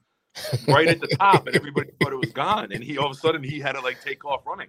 right 0.67 0.87
at 0.87 0.99
the 0.99 1.07
top, 1.19 1.47
and 1.47 1.55
everybody 1.55 1.89
thought 2.01 2.13
it 2.13 2.17
was 2.19 2.31
gone. 2.31 2.71
And 2.71 2.83
he 2.83 2.97
all 2.97 3.07
of 3.11 3.11
a 3.17 3.19
sudden 3.19 3.43
he 3.43 3.59
had 3.59 3.73
to 3.73 3.81
like 3.81 4.01
take 4.03 4.25
off 4.25 4.45
running. 4.45 4.67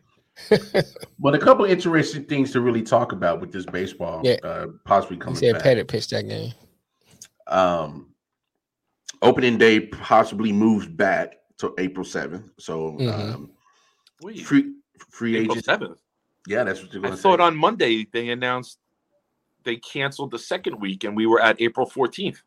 but 1.19 1.35
a 1.35 1.39
couple 1.39 1.65
interesting 1.65 2.25
things 2.25 2.53
to 2.53 2.61
really 2.61 2.83
talk 2.83 3.13
about 3.13 3.41
with 3.41 3.53
this 3.53 3.65
baseball 3.65 4.21
Yeah. 4.23 4.37
uh, 4.43 4.67
possibly 4.85 5.19
He 5.27 5.35
said 5.35 5.55
back. 5.55 5.63
Pettitte 5.63 5.89
pitched 5.89 6.11
that 6.11 6.29
game. 6.29 6.53
um 7.47 8.09
opening 9.23 9.57
day 9.57 9.81
possibly 9.81 10.53
moves 10.53 10.87
back 10.87 11.37
to 11.59 11.73
April 11.79 12.05
7th. 12.05 12.51
So 12.59 12.93
Mhm. 12.93 13.35
um 13.35 13.51
Wait, 14.21 14.41
free 14.45 14.75
free 15.11 15.37
April 15.37 15.53
agent. 15.53 15.65
seventh. 15.65 16.01
Yeah, 16.47 16.65
that's 16.65 16.83
what 16.83 16.93
you're 16.93 17.03
I 17.05 17.09
gonna 17.09 17.17
thought 17.17 17.41
on 17.41 17.57
Monday 17.57 18.07
they 18.13 18.29
announced 18.29 18.79
they 19.65 19.77
canceled 19.77 20.31
the 20.31 20.39
second 20.39 20.79
week, 20.81 21.03
and 21.05 21.17
we 21.17 21.27
were 21.27 21.41
at 21.41 21.61
April 21.61 21.87
fourteenth. 21.87 22.43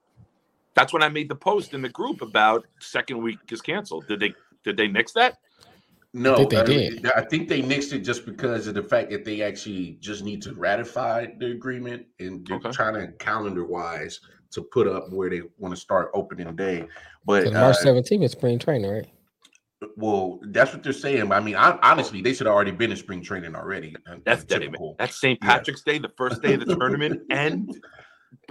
That's 0.80 0.94
when 0.94 1.04
I 1.04 1.10
made 1.10 1.28
the 1.28 1.36
post 1.36 1.74
in 1.74 1.82
the 1.82 1.90
group 1.90 2.22
about 2.22 2.66
second 2.80 3.22
week 3.22 3.40
is 3.52 3.60
canceled. 3.60 4.08
Did 4.08 4.22
they 4.22 4.34
did 4.64 4.78
they 4.78 4.88
nix 4.88 5.12
that? 5.12 5.40
no, 6.14 6.36
I 6.36 6.38
think 6.38 6.50
they 6.52 6.58
uh, 6.58 6.64
did. 6.64 7.12
I 7.18 7.22
think 7.22 7.50
they 7.50 7.62
nixed 7.62 7.92
it 7.92 8.00
just 8.00 8.26
because 8.26 8.66
of 8.66 8.76
the 8.76 8.84
fact 8.84 9.10
that 9.12 9.26
they 9.26 9.42
actually 9.42 9.98
just 10.00 10.24
need 10.24 10.42
to 10.44 10.54
ratify 10.54 11.28
the 11.38 11.48
agreement 11.52 12.06
and 12.22 12.48
they're 12.48 12.56
Okay. 12.58 12.72
trying 12.72 12.94
to 12.94 13.12
calendar 13.18 13.66
wise 13.66 14.22
to 14.52 14.62
put 14.62 14.88
up 14.88 15.12
where 15.12 15.30
they 15.30 15.42
want 15.58 15.76
to 15.76 15.80
start 15.80 16.12
opening 16.14 16.56
day. 16.56 16.88
But 17.26 17.48
uh, 17.48 17.60
March 17.60 17.76
17th 17.84 18.24
is 18.24 18.32
spring 18.32 18.58
training, 18.58 18.90
right? 18.90 19.06
well, 19.98 20.40
that's 20.44 20.72
what 20.72 20.82
they're 20.82 20.94
saying. 20.94 21.30
I 21.30 21.42
mean, 21.42 21.58
I, 21.58 21.78
honestly, 21.84 22.22
they 22.22 22.34
should 22.34 22.48
have 22.48 22.56
already 22.56 22.72
been 22.72 22.92
in 22.92 22.98
spring 22.98 23.22
training 23.22 23.54
already. 23.54 23.98
uh, 24.10 24.16
That's 24.24 24.46
dead. 24.46 24.62
typical. 24.62 24.96
That's 24.98 25.20
St. 25.20 25.38
Yeah. 25.42 25.58
Patrick's 25.58 25.84
Day, 25.84 25.98
the 26.00 26.12
first 26.16 26.42
day 26.42 26.54
of 26.54 26.66
the 26.66 26.74
tournament, 26.78 27.22
and 27.30 27.70
And 27.70 27.80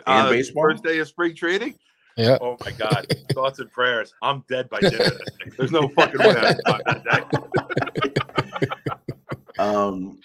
uh, 0.06 0.30
baseball? 0.30 0.64
first 0.70 0.84
day 0.84 0.98
of 0.98 1.08
spring 1.08 1.34
training. 1.34 1.74
Yeah. 2.18 2.36
Oh 2.40 2.56
my 2.64 2.72
God! 2.72 3.06
Thoughts 3.32 3.60
and 3.60 3.70
prayers. 3.70 4.12
I'm 4.22 4.44
dead 4.48 4.68
by 4.68 4.80
dinner. 4.80 5.04
There's 5.56 5.70
no 5.70 5.88
fucking 5.88 6.18
way 6.18 6.34
I'm 6.66 6.80
that 6.84 7.30
day. 7.32 8.12
Um, 9.58 10.20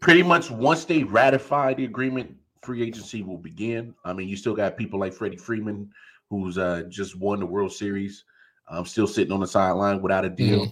pretty 0.00 0.22
much 0.22 0.50
once 0.50 0.84
they 0.84 1.04
ratify 1.04 1.72
the 1.72 1.86
agreement, 1.86 2.36
free 2.62 2.82
agency 2.82 3.22
will 3.22 3.38
begin. 3.38 3.94
I 4.04 4.12
mean, 4.12 4.28
you 4.28 4.36
still 4.36 4.54
got 4.54 4.76
people 4.76 5.00
like 5.00 5.14
Freddie 5.14 5.38
Freeman, 5.38 5.90
who's 6.28 6.58
uh, 6.58 6.82
just 6.90 7.18
won 7.18 7.40
the 7.40 7.46
World 7.46 7.72
Series, 7.72 8.24
um, 8.68 8.84
still 8.84 9.06
sitting 9.06 9.32
on 9.32 9.40
the 9.40 9.46
sideline 9.46 10.02
without 10.02 10.26
a 10.26 10.28
deal. 10.28 10.70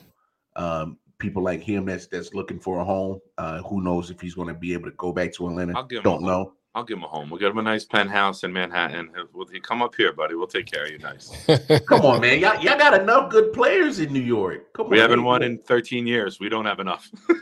Um, 0.56 0.98
people 1.18 1.42
like 1.42 1.62
him 1.62 1.86
that's 1.86 2.06
that's 2.06 2.34
looking 2.34 2.60
for 2.60 2.80
a 2.80 2.84
home. 2.84 3.18
Uh, 3.38 3.62
who 3.62 3.82
knows 3.82 4.10
if 4.10 4.20
he's 4.20 4.34
going 4.34 4.48
to 4.48 4.54
be 4.54 4.74
able 4.74 4.90
to 4.90 4.96
go 4.98 5.10
back 5.10 5.32
to 5.32 5.48
Atlanta? 5.48 5.72
I'll 5.74 5.84
give 5.84 6.00
him 6.00 6.02
Don't 6.04 6.22
know. 6.22 6.52
I'll 6.74 6.84
give 6.84 6.96
him 6.96 7.04
a 7.04 7.08
home. 7.08 7.28
We'll 7.28 7.38
get 7.38 7.50
him 7.50 7.58
a 7.58 7.62
nice 7.62 7.84
penthouse 7.84 8.44
in 8.44 8.52
Manhattan. 8.52 9.10
We'll, 9.34 9.46
he'll 9.46 9.60
come 9.60 9.82
up 9.82 9.94
here, 9.94 10.12
buddy. 10.14 10.34
We'll 10.34 10.46
take 10.46 10.64
care 10.66 10.84
of 10.86 10.90
you 10.90 10.98
nice. 10.98 11.30
Come 11.86 12.00
on, 12.00 12.22
man. 12.22 12.40
Y'all, 12.40 12.58
y'all 12.62 12.78
got 12.78 12.98
enough 12.98 13.30
good 13.30 13.52
players 13.52 14.00
in 14.00 14.10
New 14.10 14.22
York. 14.22 14.72
Come 14.72 14.88
We 14.88 14.96
on, 14.96 15.02
haven't 15.02 15.18
man. 15.18 15.26
won 15.26 15.42
in 15.42 15.58
13 15.58 16.06
years. 16.06 16.40
We 16.40 16.48
don't 16.48 16.64
have 16.64 16.80
enough. 16.80 17.08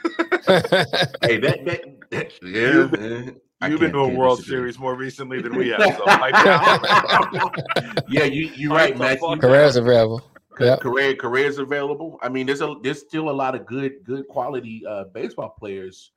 Hey, 1.22 1.36
that, 1.38 1.64
that, 1.64 1.80
that 2.10 2.32
yeah. 2.42 2.72
You've- 2.72 2.98
man. 2.98 3.36
You've 3.68 3.78
been 3.80 3.92
to 3.92 3.98
a 4.00 4.08
World. 4.08 4.42
Series 4.42 4.78
more 4.78 4.94
recently 4.96 5.42
than 5.42 5.54
we 5.54 5.68
have. 5.68 5.82
So 5.82 6.04
yeah, 8.08 8.24
you 8.24 8.50
you're 8.56 8.72
right, 8.72 8.94
the 8.94 8.98
Matthew. 8.98 9.20
fuck 9.20 9.42
available. 9.76 10.22
Ca- 10.56 10.64
Yep. 10.64 10.80
Career 10.80 11.14
careers 11.14 11.58
available. 11.58 12.18
I 12.22 12.30
mean, 12.30 12.46
there's 12.46 12.62
a 12.62 12.74
there's 12.82 13.00
still 13.00 13.28
a 13.28 13.32
lot 13.32 13.54
of 13.54 13.66
good 13.66 14.02
good 14.02 14.26
quality 14.28 14.82
uh, 14.88 15.04
baseball 15.12 15.54
players 15.58 16.12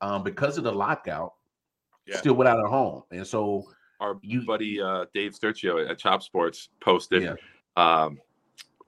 um, 0.00 0.24
because 0.24 0.58
of 0.58 0.64
the 0.64 0.72
lockout, 0.72 1.34
Yeah. 2.06 2.16
still 2.18 2.34
without 2.34 2.64
a 2.64 2.68
home, 2.68 3.02
and 3.10 3.26
so 3.26 3.64
Our 4.00 4.18
you 4.22 4.42
buddy 4.46 4.80
uh, 4.80 5.04
Dave 5.14 5.32
Sturcio 5.38 5.88
at 5.88 5.98
Chop 5.98 6.22
Sports 6.22 6.70
posted 6.80 7.22
yeah 7.22 7.34
um, 7.76 8.18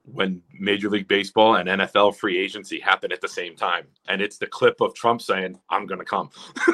when 0.05 0.43
Major 0.59 0.91
League 0.91 1.07
Baseball 1.07 1.57
and 1.57 1.69
NFL 1.69 2.17
free 2.17 2.37
agency 2.37 2.81
happen 2.81 3.13
at 3.13 3.21
the 3.21 3.29
same 3.29 3.55
time, 3.55 3.87
and 4.09 4.21
it's 4.21 4.37
the 4.39 4.47
clip 4.49 4.81
of 4.81 4.95
Trump 4.95 5.23
saying, 5.23 5.57
"I'm 5.71 5.87
going 5.87 6.01
to 6.01 6.05
come." 6.05 6.31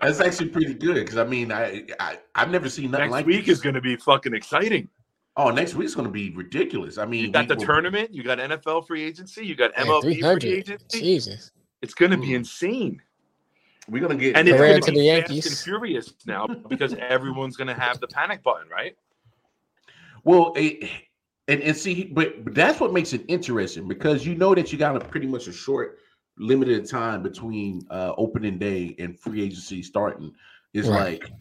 that's 0.00 0.20
actually 0.20 0.48
pretty 0.48 0.74
good 0.74 0.94
because 0.96 1.16
I 1.16 1.24
mean 1.24 1.52
I, 1.52 1.84
I 2.00 2.18
I've 2.34 2.50
never 2.50 2.68
seen 2.68 2.90
nothing 2.90 3.04
Next 3.06 3.12
like 3.12 3.26
week 3.26 3.46
this. 3.46 3.58
is 3.58 3.62
going 3.62 3.74
to 3.74 3.80
be 3.80 3.96
fucking 3.96 4.34
exciting. 4.34 4.88
oh 5.36 5.50
next 5.50 5.74
week's 5.74 5.94
going 5.94 6.06
to 6.06 6.12
be 6.12 6.30
ridiculous. 6.30 6.98
I 6.98 7.06
mean 7.06 7.26
You 7.26 7.30
got 7.30 7.48
the 7.48 7.54
will- 7.56 7.64
tournament, 7.64 8.12
you 8.12 8.22
got 8.22 8.38
NFL 8.38 8.86
free 8.86 9.04
agency, 9.04 9.46
you 9.46 9.54
got 9.54 9.74
MLB 9.74 10.40
free 10.40 10.52
agency. 10.54 11.00
Jesus. 11.00 11.52
It's 11.82 11.94
going 11.94 12.10
to 12.10 12.18
be 12.18 12.28
Mm. 12.30 12.36
insane, 12.36 13.02
We're 13.90 14.00
gonna 14.00 14.14
get 14.14 14.36
and 14.36 14.48
it's 14.48 14.56
going 14.56 14.80
to 14.80 14.86
to 14.86 14.92
be 14.92 15.10
the 15.10 15.22
fast 15.22 15.46
and 15.48 15.58
furious 15.58 16.14
now 16.24 16.46
because 16.46 16.94
everyone's 16.94 17.56
going 17.56 17.66
to 17.66 17.74
have 17.74 17.98
the 17.98 18.06
panic 18.06 18.40
button, 18.44 18.68
right? 18.68 18.96
Well, 20.22 20.52
it, 20.54 20.88
and 21.48 21.60
and 21.60 21.76
see, 21.76 22.04
but, 22.04 22.44
but 22.44 22.54
that's 22.54 22.78
what 22.78 22.92
makes 22.92 23.12
it 23.12 23.22
interesting 23.26 23.88
because 23.88 24.24
you 24.24 24.36
know 24.36 24.54
that 24.54 24.70
you 24.72 24.78
got 24.78 24.94
a 24.94 25.00
pretty 25.00 25.26
much 25.26 25.48
a 25.48 25.52
short, 25.52 25.98
limited 26.38 26.88
time 26.88 27.22
between 27.22 27.82
uh, 27.90 28.12
opening 28.16 28.58
day 28.58 28.94
and 29.00 29.18
free 29.18 29.42
agency 29.42 29.82
starting. 29.82 30.32
It's 30.72 30.86
Right. 30.86 31.20
like 31.20 31.32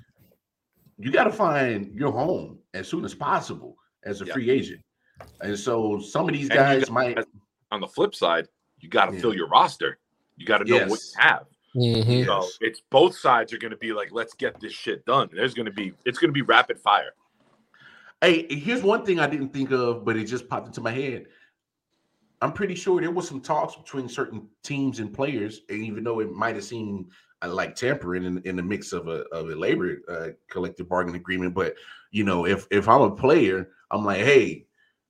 you 0.98 1.12
got 1.12 1.26
to 1.26 1.32
find 1.32 1.94
your 1.94 2.12
home 2.12 2.58
as 2.74 2.88
soon 2.88 3.06
as 3.06 3.14
possible 3.14 3.78
as 4.06 4.22
a 4.22 4.26
Yeah. 4.26 4.34
free 4.34 4.50
agent, 4.50 4.82
and 5.42 5.58
so 5.58 6.00
some 6.00 6.28
of 6.28 6.34
these 6.34 6.50
guys 6.50 6.86
got- 6.86 6.92
might. 6.94 7.20
On 7.72 7.80
the 7.80 7.88
flip 7.88 8.16
side, 8.16 8.48
you 8.80 8.90
got 8.90 9.06
to 9.06 9.14
Yeah. 9.14 9.22
fill 9.22 9.36
your 9.36 9.48
roster. 9.48 10.00
You 10.38 10.48
got 10.48 10.58
to 10.58 10.66
know 10.66 10.88
what 10.88 11.00
you 11.00 11.12
have. 11.20 11.46
Mhm. 11.76 12.26
So 12.26 12.48
it's 12.62 12.82
both 12.90 13.18
sides 13.18 13.54
are 13.54 13.58
going 13.58 13.72
to 13.72 13.78
be 13.78 13.94
like, 13.94 14.10
let's 14.12 14.34
get 14.34 14.60
this 14.60 14.74
shit 14.74 15.06
done. 15.06 15.30
There's 15.32 15.54
going 15.54 15.68
to 15.68 15.72
be, 15.72 15.94
it's 16.06 16.18
going 16.18 16.30
to 16.30 16.34
be 16.34 16.42
rapid 16.42 16.80
fire. 16.80 17.14
Hey, 18.22 18.48
here's 18.50 18.84
one 18.84 19.06
thing 19.06 19.20
I 19.20 19.28
didn't 19.28 19.54
think 19.54 19.72
of, 19.72 20.04
but 20.04 20.18
it 20.18 20.26
just 20.26 20.50
popped 20.50 20.68
into 20.68 20.82
my 20.82 20.92
head. 20.92 21.26
I'm 22.42 22.54
pretty 22.54 22.76
sure 22.76 23.00
there 23.00 23.12
was 23.12 23.28
some 23.28 23.42
talks 23.42 23.76
between 23.76 24.08
certain 24.08 24.48
teams 24.64 25.00
and 25.00 25.14
players, 25.14 25.62
and 25.70 25.84
even 25.84 26.04
though 26.04 26.20
it 26.20 26.32
might 26.32 26.56
have 26.56 26.64
seemed 26.64 27.12
uh, 27.42 27.50
like 27.50 27.76
tampering 27.76 28.24
in, 28.26 28.42
in 28.46 28.56
the 28.56 28.64
mix 28.64 28.94
of 28.94 29.08
a 29.08 29.24
of 29.34 29.50
a 29.50 29.56
labor 29.56 29.98
uh, 30.10 30.30
collective 30.50 30.88
bargaining 30.88 31.20
agreement, 31.20 31.54
but 31.54 31.76
you 32.12 32.24
know, 32.24 32.46
if 32.46 32.66
if 32.72 32.88
I'm 32.88 33.02
a 33.02 33.12
player, 33.12 33.70
I'm 33.92 34.06
like, 34.06 34.22
hey, 34.22 34.66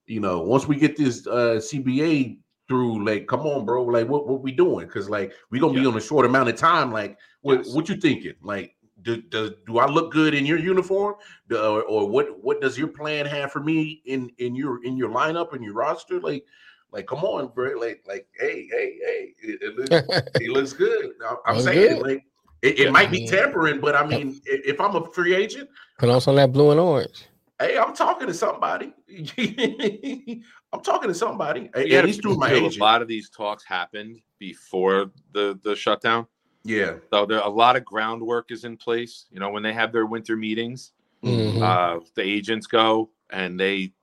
you 0.07 0.19
know, 0.19 0.41
once 0.41 0.67
we 0.67 0.75
get 0.75 0.97
this 0.97 1.27
uh, 1.27 1.59
CBA 1.59 2.39
through, 2.69 3.03
like, 3.05 3.27
come 3.27 3.41
on, 3.41 3.65
bro, 3.65 3.83
like, 3.83 4.07
what 4.07 4.25
what 4.27 4.41
we 4.41 4.51
doing? 4.53 4.87
Because 4.87 5.09
like 5.09 5.33
we 5.49 5.59
gonna 5.59 5.73
be 5.73 5.85
on 5.85 5.97
a 5.97 6.01
short 6.01 6.25
amount 6.25 6.47
of 6.47 6.55
time. 6.55 6.91
Like, 6.93 7.17
what 7.41 7.65
Yes. 7.65 7.73
what 7.75 7.89
you 7.89 7.95
thinking? 7.97 8.35
Like, 8.41 8.75
do, 9.01 9.21
do 9.23 9.53
do 9.65 9.79
I 9.79 9.87
look 9.87 10.11
good 10.13 10.33
in 10.33 10.45
your 10.45 10.59
uniform? 10.59 11.15
The- 11.47 11.61
or, 11.67 11.83
or 11.83 12.07
what 12.07 12.41
what 12.41 12.61
does 12.61 12.77
your 12.77 12.87
plan 12.89 13.25
have 13.25 13.51
for 13.51 13.59
me 13.59 14.01
in 14.05 14.31
in 14.37 14.55
your 14.55 14.83
in 14.85 14.95
your 14.95 15.09
lineup 15.09 15.53
and 15.53 15.63
your 15.63 15.73
roster 15.73 16.19
like 16.21 16.45
like 16.91 17.07
come 17.07 17.23
on 17.23 17.47
bro 17.53 17.71
like 17.79 18.03
like 18.07 18.27
hey 18.39 18.67
hey 18.71 18.97
hey 19.05 19.33
it, 19.41 19.59
it 19.61 19.75
looks 19.77 20.29
it 20.41 20.49
looks 20.51 20.73
good 20.73 21.11
I- 21.25 21.35
i'm 21.45 21.55
Looks 21.55 21.65
saying 21.65 21.97
good. 21.97 22.01
like 22.07 22.23
It, 22.61 22.79
it 22.79 22.85
Yeah. 22.85 22.91
might 22.91 23.09
be 23.09 23.21
Yeah. 23.21 23.31
tampering, 23.31 23.79
but 23.79 23.95
I 23.95 24.05
mean, 24.05 24.41
if 24.45 24.81
I'm 24.81 24.93
a 24.95 25.05
free 25.13 25.33
agent, 25.33 25.69
Put 25.97 26.09
on 26.09 26.19
some 26.19 26.35
that 26.35 26.51
blue 26.51 26.71
and 26.71 26.79
orange. 26.79 27.25
Hey, 27.59 27.77
I'm 27.77 27.93
talking 27.93 28.27
to 28.27 28.33
somebody. 28.33 28.93
I'm 30.73 30.81
talking 30.81 31.09
to 31.09 31.13
somebody. 31.15 31.69
At, 31.73 31.87
You 31.87 31.97
at 31.97 32.05
least 32.05 32.21
through 32.21 32.35
my 32.35 32.51
agent. 32.51 32.77
A 32.77 32.79
lot 32.79 33.01
of 33.01 33.07
these 33.07 33.29
talks 33.29 33.63
happened 33.63 34.21
before 34.39 35.11
the 35.33 35.59
the 35.63 35.75
shutdown, 35.75 36.25
Yeah. 36.63 36.95
so 37.11 37.25
there 37.25 37.39
a 37.39 37.49
lot 37.49 37.75
of 37.75 37.83
groundwork 37.85 38.51
is 38.51 38.63
in 38.63 38.77
place. 38.77 39.25
You 39.31 39.39
know, 39.39 39.49
when 39.49 39.63
they 39.63 39.73
have 39.73 39.91
their 39.91 40.05
winter 40.05 40.37
meetings, 40.37 40.93
Mhm. 41.23 41.61
uh, 41.61 41.99
the 42.15 42.21
agents 42.21 42.67
go 42.67 43.09
and 43.31 43.59
they 43.59 43.93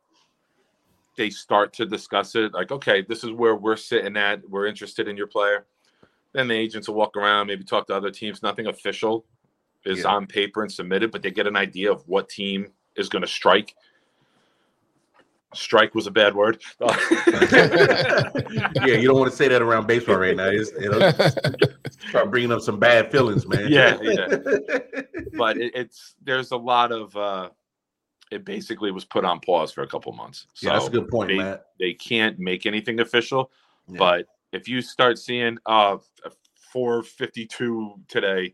they 1.16 1.30
start 1.30 1.72
to 1.72 1.86
discuss 1.86 2.34
it. 2.34 2.52
Like, 2.52 2.70
okay, 2.70 3.00
this 3.00 3.24
is 3.24 3.30
where 3.30 3.56
we're 3.56 3.76
sitting 3.76 4.18
at. 4.18 4.46
We're 4.50 4.66
interested 4.66 5.08
in 5.08 5.16
your 5.16 5.26
player. 5.28 5.66
Then 6.34 6.46
the 6.48 6.54
agents 6.54 6.88
will 6.88 6.96
walk 6.96 7.16
around, 7.16 7.46
maybe 7.46 7.64
talk 7.64 7.86
to 7.86 7.94
other 7.96 8.10
teams. 8.10 8.42
Nothing 8.42 8.66
official 8.66 9.24
is 9.86 10.00
Yeah. 10.00 10.08
on 10.14 10.26
paper 10.26 10.60
and 10.60 10.70
submitted, 10.70 11.12
but 11.12 11.22
they 11.22 11.30
get 11.30 11.46
an 11.46 11.56
idea 11.56 11.90
of 11.90 12.06
what 12.06 12.28
team 12.28 12.70
is 12.96 13.08
going 13.08 13.22
to 13.22 13.28
strike. 13.28 13.74
Strike 15.54 15.94
was 15.94 16.06
a 16.06 16.10
bad 16.10 16.34
word. 16.34 16.60
yeah, 16.80 16.90
you 18.84 19.06
don't 19.06 19.18
want 19.18 19.30
to 19.30 19.36
say 19.36 19.48
that 19.48 19.62
around 19.62 19.86
baseball 19.86 20.16
right 20.16 20.36
now. 20.36 20.48
It's, 20.48 20.70
you 20.72 20.90
know, 20.90 21.10
start 22.08 22.30
bringing 22.30 22.52
up 22.52 22.60
some 22.60 22.78
bad 22.78 23.10
feelings, 23.10 23.46
man. 23.46 23.68
Yeah, 23.68 23.96
yeah. 24.02 24.36
but 25.36 25.56
it, 25.56 25.72
it's 25.74 26.14
there's 26.22 26.50
a 26.50 26.56
lot 26.56 26.92
of 26.92 27.16
uh 27.16 27.50
it 28.30 28.44
basically 28.44 28.90
was 28.90 29.04
put 29.04 29.24
on 29.24 29.40
pause 29.40 29.72
for 29.72 29.82
a 29.82 29.86
couple 29.86 30.12
months. 30.12 30.46
So 30.54 30.66
yeah, 30.66 30.74
that's 30.74 30.88
a 30.88 30.90
good 30.90 31.08
point, 31.08 31.28
they, 31.28 31.38
Matt. 31.38 31.66
they 31.78 31.94
can't 31.94 32.38
make 32.38 32.66
anything 32.66 33.00
official. 33.00 33.50
Yeah. 33.88 33.98
But 33.98 34.26
if 34.52 34.68
you 34.68 34.82
start 34.82 35.18
seeing 35.18 35.58
uh 35.64 35.98
452 36.72 38.00
today, 38.08 38.52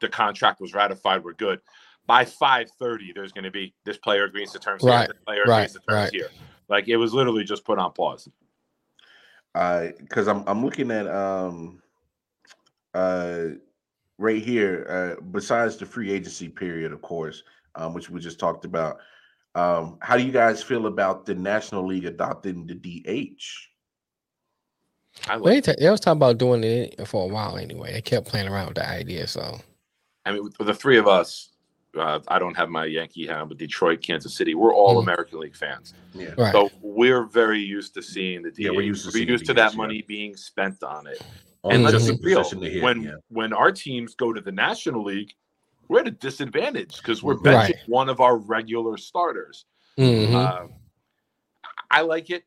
the 0.00 0.08
contract 0.08 0.60
was 0.60 0.74
ratified, 0.74 1.24
we're 1.24 1.32
good. 1.32 1.60
By 2.06 2.24
530, 2.24 3.12
there's 3.14 3.32
going 3.32 3.44
to 3.44 3.50
be 3.50 3.74
this 3.84 3.98
player 3.98 4.24
agrees 4.24 4.52
to 4.52 4.58
terms 4.58 4.82
Right, 4.82 5.00
here, 5.00 5.08
this 5.08 5.22
player 5.24 5.42
right, 5.46 5.58
agrees 5.58 5.72
to 5.72 5.78
terms 5.80 6.02
right. 6.02 6.12
here. 6.12 6.30
Like 6.68 6.88
it 6.88 6.96
was 6.96 7.12
literally 7.12 7.44
just 7.44 7.64
put 7.64 7.78
on 7.78 7.92
pause. 7.92 8.28
I 9.54 9.94
because 9.98 10.28
I'm 10.28 10.44
I'm 10.46 10.64
looking 10.64 10.90
at 10.90 11.06
um 11.08 11.82
uh 12.94 13.44
right 14.18 14.42
here 14.42 14.86
uh 15.18 15.20
besides 15.30 15.76
the 15.76 15.86
free 15.86 16.12
agency 16.12 16.48
period 16.48 16.92
of 16.92 17.00
course 17.02 17.42
um 17.74 17.94
which 17.94 18.10
we 18.10 18.20
just 18.20 18.38
talked 18.38 18.64
about 18.64 18.98
um 19.54 19.96
how 20.00 20.16
do 20.16 20.24
you 20.24 20.32
guys 20.32 20.62
feel 20.62 20.86
about 20.86 21.24
the 21.24 21.34
National 21.34 21.86
League 21.86 22.04
adopting 22.04 22.66
the 22.66 22.74
DH 22.74 23.42
I 25.28 25.36
like, 25.36 25.64
they, 25.64 25.72
ta- 25.72 25.78
they 25.78 25.90
was 25.90 26.00
talking 26.00 26.18
about 26.18 26.38
doing 26.38 26.62
it 26.62 27.08
for 27.08 27.24
a 27.24 27.32
while 27.32 27.56
anyway. 27.56 27.92
They 27.92 28.02
kept 28.02 28.28
playing 28.28 28.48
around 28.48 28.68
with 28.68 28.76
the 28.76 28.88
idea. 28.88 29.26
So 29.26 29.58
I 30.24 30.32
mean, 30.32 30.44
with 30.44 30.66
the 30.66 30.74
three 30.74 30.98
of 30.98 31.08
us, 31.08 31.50
uh, 31.96 32.20
I 32.28 32.38
don't 32.38 32.56
have 32.56 32.68
my 32.68 32.84
Yankee 32.84 33.26
hat, 33.26 33.48
but 33.48 33.58
Detroit, 33.58 34.02
Kansas 34.02 34.34
City, 34.34 34.54
we're 34.54 34.74
all 34.74 34.96
Mhm. 34.96 35.02
American 35.04 35.40
League 35.40 35.56
fans. 35.56 35.94
yeah 36.14 36.34
right, 36.38 36.52
So 36.52 36.70
we're 36.80 37.24
very 37.24 37.60
used 37.60 37.94
to 37.94 38.02
seeing 38.02 38.42
the 38.42 38.50
DH. 38.50 38.58
Yeah, 38.64 38.70
we're 38.70 38.82
used 38.82 39.04
to 39.06 39.10
seeing 39.12 39.28
used 39.28 39.44
the 39.44 39.48
to 39.48 39.54
that 39.54 39.70
DH, 39.70 39.74
yeah. 39.74 39.76
money 39.76 40.02
being 40.02 40.36
spent 40.36 40.82
on 40.82 41.06
it. 41.06 41.20
On 41.62 41.72
And 41.72 41.82
let's 41.84 42.10
be 42.10 42.16
real, 42.22 42.38
position 42.38 42.60
to 42.62 42.70
hit, 42.70 42.82
when 42.82 43.02
yeah. 43.02 43.14
when 43.28 43.52
our 43.52 43.72
teams 43.72 44.14
go 44.14 44.32
to 44.32 44.40
the 44.40 44.52
National 44.52 45.02
League, 45.04 45.32
we're 45.88 46.00
at 46.00 46.08
a 46.08 46.12
disadvantage 46.12 46.96
because 46.98 47.22
we're 47.22 47.36
Right. 47.38 47.74
benching 47.74 47.88
one 47.88 48.08
of 48.08 48.20
our 48.20 48.36
regular 48.36 48.96
starters. 48.96 49.66
Mhm. 49.98 50.34
Um, 50.34 50.72
I 51.90 52.00
like 52.02 52.30
it 52.30 52.44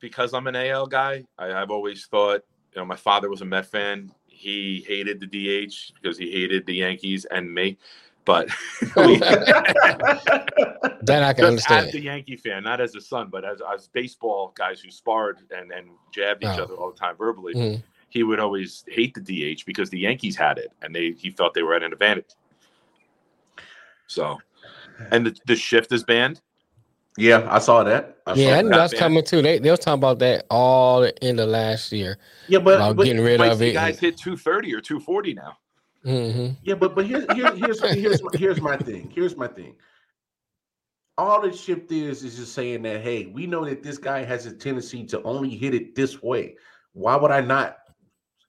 because 0.00 0.34
I'm 0.34 0.46
an 0.46 0.56
AL 0.56 0.86
guy. 0.86 1.24
I, 1.38 1.52
I've 1.52 1.70
always 1.70 2.06
thought, 2.06 2.42
you 2.74 2.80
know, 2.80 2.84
my 2.84 2.96
father 2.96 3.28
was 3.30 3.40
a 3.40 3.44
Met 3.44 3.66
fan. 3.66 4.10
He 4.26 4.84
hated 4.86 5.20
the 5.20 5.26
DH 5.26 5.92
because 5.94 6.18
he 6.18 6.30
hated 6.30 6.66
the 6.66 6.74
Yankees 6.74 7.24
and 7.26 7.52
me. 7.52 7.78
But 8.24 8.48
we- 8.96 9.18
that 9.18 11.22
I 11.22 11.32
can 11.34 11.56
just 11.56 11.70
as 11.70 11.94
a 11.94 12.00
Yankee 12.00 12.36
fan, 12.36 12.62
not 12.62 12.80
as 12.80 12.94
a 12.94 13.00
son, 13.00 13.28
but 13.30 13.44
as 13.44 13.60
as 13.72 13.88
baseball 13.88 14.52
guys 14.56 14.80
who 14.80 14.90
sparred 14.90 15.38
and 15.50 15.70
and 15.72 15.88
jabbed 16.12 16.42
each 16.42 16.48
Oh. 16.58 16.62
other 16.64 16.74
all 16.74 16.90
the 16.90 16.98
time 16.98 17.16
verbally. 17.16 17.54
Mhm. 17.54 17.82
He 18.08 18.22
would 18.22 18.38
always 18.38 18.84
hate 18.88 19.14
the 19.14 19.20
DH 19.20 19.64
because 19.66 19.90
the 19.90 19.98
Yankees 19.98 20.36
had 20.36 20.58
it, 20.58 20.72
and 20.82 20.94
they 20.94 21.12
he 21.12 21.30
felt 21.30 21.54
they 21.54 21.62
were 21.62 21.74
at 21.74 21.82
an 21.82 21.92
advantage. 21.92 22.30
So, 24.06 24.38
and 25.10 25.26
the, 25.26 25.36
the 25.46 25.56
shift 25.56 25.92
is 25.92 26.04
banned. 26.04 26.40
yeah 27.18 27.46
I 27.50 27.58
saw 27.58 27.82
that 27.84 28.18
I 28.26 28.34
saw 28.34 28.40
Yeah, 28.40 28.48
I 28.48 28.50
that. 28.56 28.62
knew 28.64 28.70
not 28.70 28.76
that's 28.78 28.92
bad. 28.94 28.98
coming 29.00 29.24
too. 29.24 29.42
They 29.42 29.58
they 29.58 29.70
was 29.70 29.80
talking 29.80 30.00
about 30.00 30.18
that 30.20 30.46
all 30.50 31.02
in 31.22 31.36
the 31.36 31.46
last 31.46 31.92
year 31.92 32.18
yeah 32.48 32.58
but, 32.58 32.76
about 32.76 32.96
but 32.96 33.04
getting 33.04 33.22
rid 33.22 33.38
Might 33.38 33.52
of 33.52 33.60
it. 33.62 33.72
guys 33.74 33.98
hit 33.98 34.16
230 34.16 34.74
or 34.74 34.80
240 34.80 35.34
now. 35.34 35.56
Hmm 36.04 36.48
Yeah, 36.62 36.74
but 36.74 36.94
but 36.94 37.06
here's 37.06 37.24
here's 37.32 37.58
here's 37.58 37.80
here's 37.80 38.22
my, 38.22 38.30
here's 38.34 38.60
my 38.60 38.76
thing. 38.76 39.10
Here's 39.14 39.36
my 39.36 39.48
thing. 39.48 39.76
All 41.16 41.40
the 41.40 41.52
shift 41.56 41.90
is 41.92 42.24
is 42.24 42.36
just 42.36 42.52
saying 42.52 42.82
that 42.82 43.02
hey, 43.02 43.26
we 43.26 43.46
know 43.46 43.64
that 43.64 43.82
this 43.82 43.98
guy 43.98 44.24
has 44.24 44.46
a 44.46 44.52
tendency 44.52 45.04
to 45.06 45.22
only 45.22 45.50
hit 45.50 45.74
it 45.74 45.94
this 45.94 46.22
way. 46.22 46.56
Why 46.92 47.16
would 47.16 47.30
I 47.30 47.40
not 47.40 47.78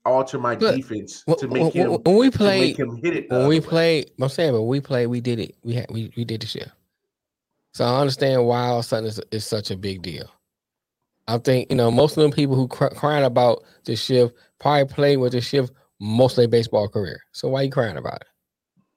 alter 0.05 0.37
my 0.37 0.55
defense 0.55 1.23
When, 1.25 1.37
to 1.37 1.47
make 1.47 1.73
him 1.73 1.91
when 2.03 2.17
we 2.17 2.29
played, 2.29 2.77
him 2.77 2.97
hit 2.97 3.15
it? 3.15 3.29
when 3.29 3.47
we 3.47 3.59
way? 3.59 3.65
played, 3.65 4.11
I'm 4.21 4.29
saying, 4.29 4.53
but 4.53 4.63
we 4.63 4.79
played, 4.79 5.07
we 5.07 5.19
did 5.21 5.39
it. 5.39 5.55
We 5.63 5.73
had 5.73 5.87
we, 5.89 6.11
we 6.15 6.25
did 6.25 6.41
the 6.41 6.47
shift. 6.47 6.71
So 7.73 7.85
I 7.85 7.99
understand 7.99 8.45
why 8.45 8.67
all 8.67 8.79
of 8.79 8.85
a 8.85 8.87
sudden 8.87 9.09
it's, 9.09 9.19
it's 9.31 9.45
such 9.45 9.71
a 9.71 9.77
big 9.77 10.01
deal. 10.01 10.29
I 11.27 11.39
think 11.39 11.69
you 11.71 11.75
know 11.75 11.89
most 11.89 12.17
of 12.17 12.23
them 12.23 12.31
people 12.31 12.55
who 12.55 12.67
cry, 12.67 12.89
crying 12.89 13.25
about 13.25 13.63
the 13.85 13.95
shift 13.95 14.35
probably 14.59 14.85
played 14.85 15.17
with 15.17 15.34
the 15.34 15.41
shift 15.41 15.73
most 15.99 16.33
of 16.33 16.37
their 16.37 16.47
baseball 16.47 16.87
career. 16.87 17.21
So 17.31 17.47
why 17.49 17.61
are 17.61 17.63
you 17.63 17.71
crying 17.71 17.97
about 17.97 18.21
it? 18.21 18.27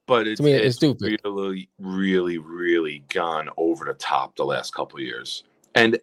But 0.07 0.27
it's, 0.27 0.39
To 0.39 0.45
me, 0.45 0.53
it's 0.53 0.65
it's 0.67 0.77
stupid. 0.77 1.21
really, 1.25 1.69
really, 1.79 2.39
really 2.39 3.05
gone 3.11 3.51
over 3.57 3.85
the 3.85 3.95
top 3.95 4.37
the 4.37 4.45
last 4.45 4.75
couple 4.75 4.99
of 4.99 5.05
years. 5.05 5.45
And 5.75 5.99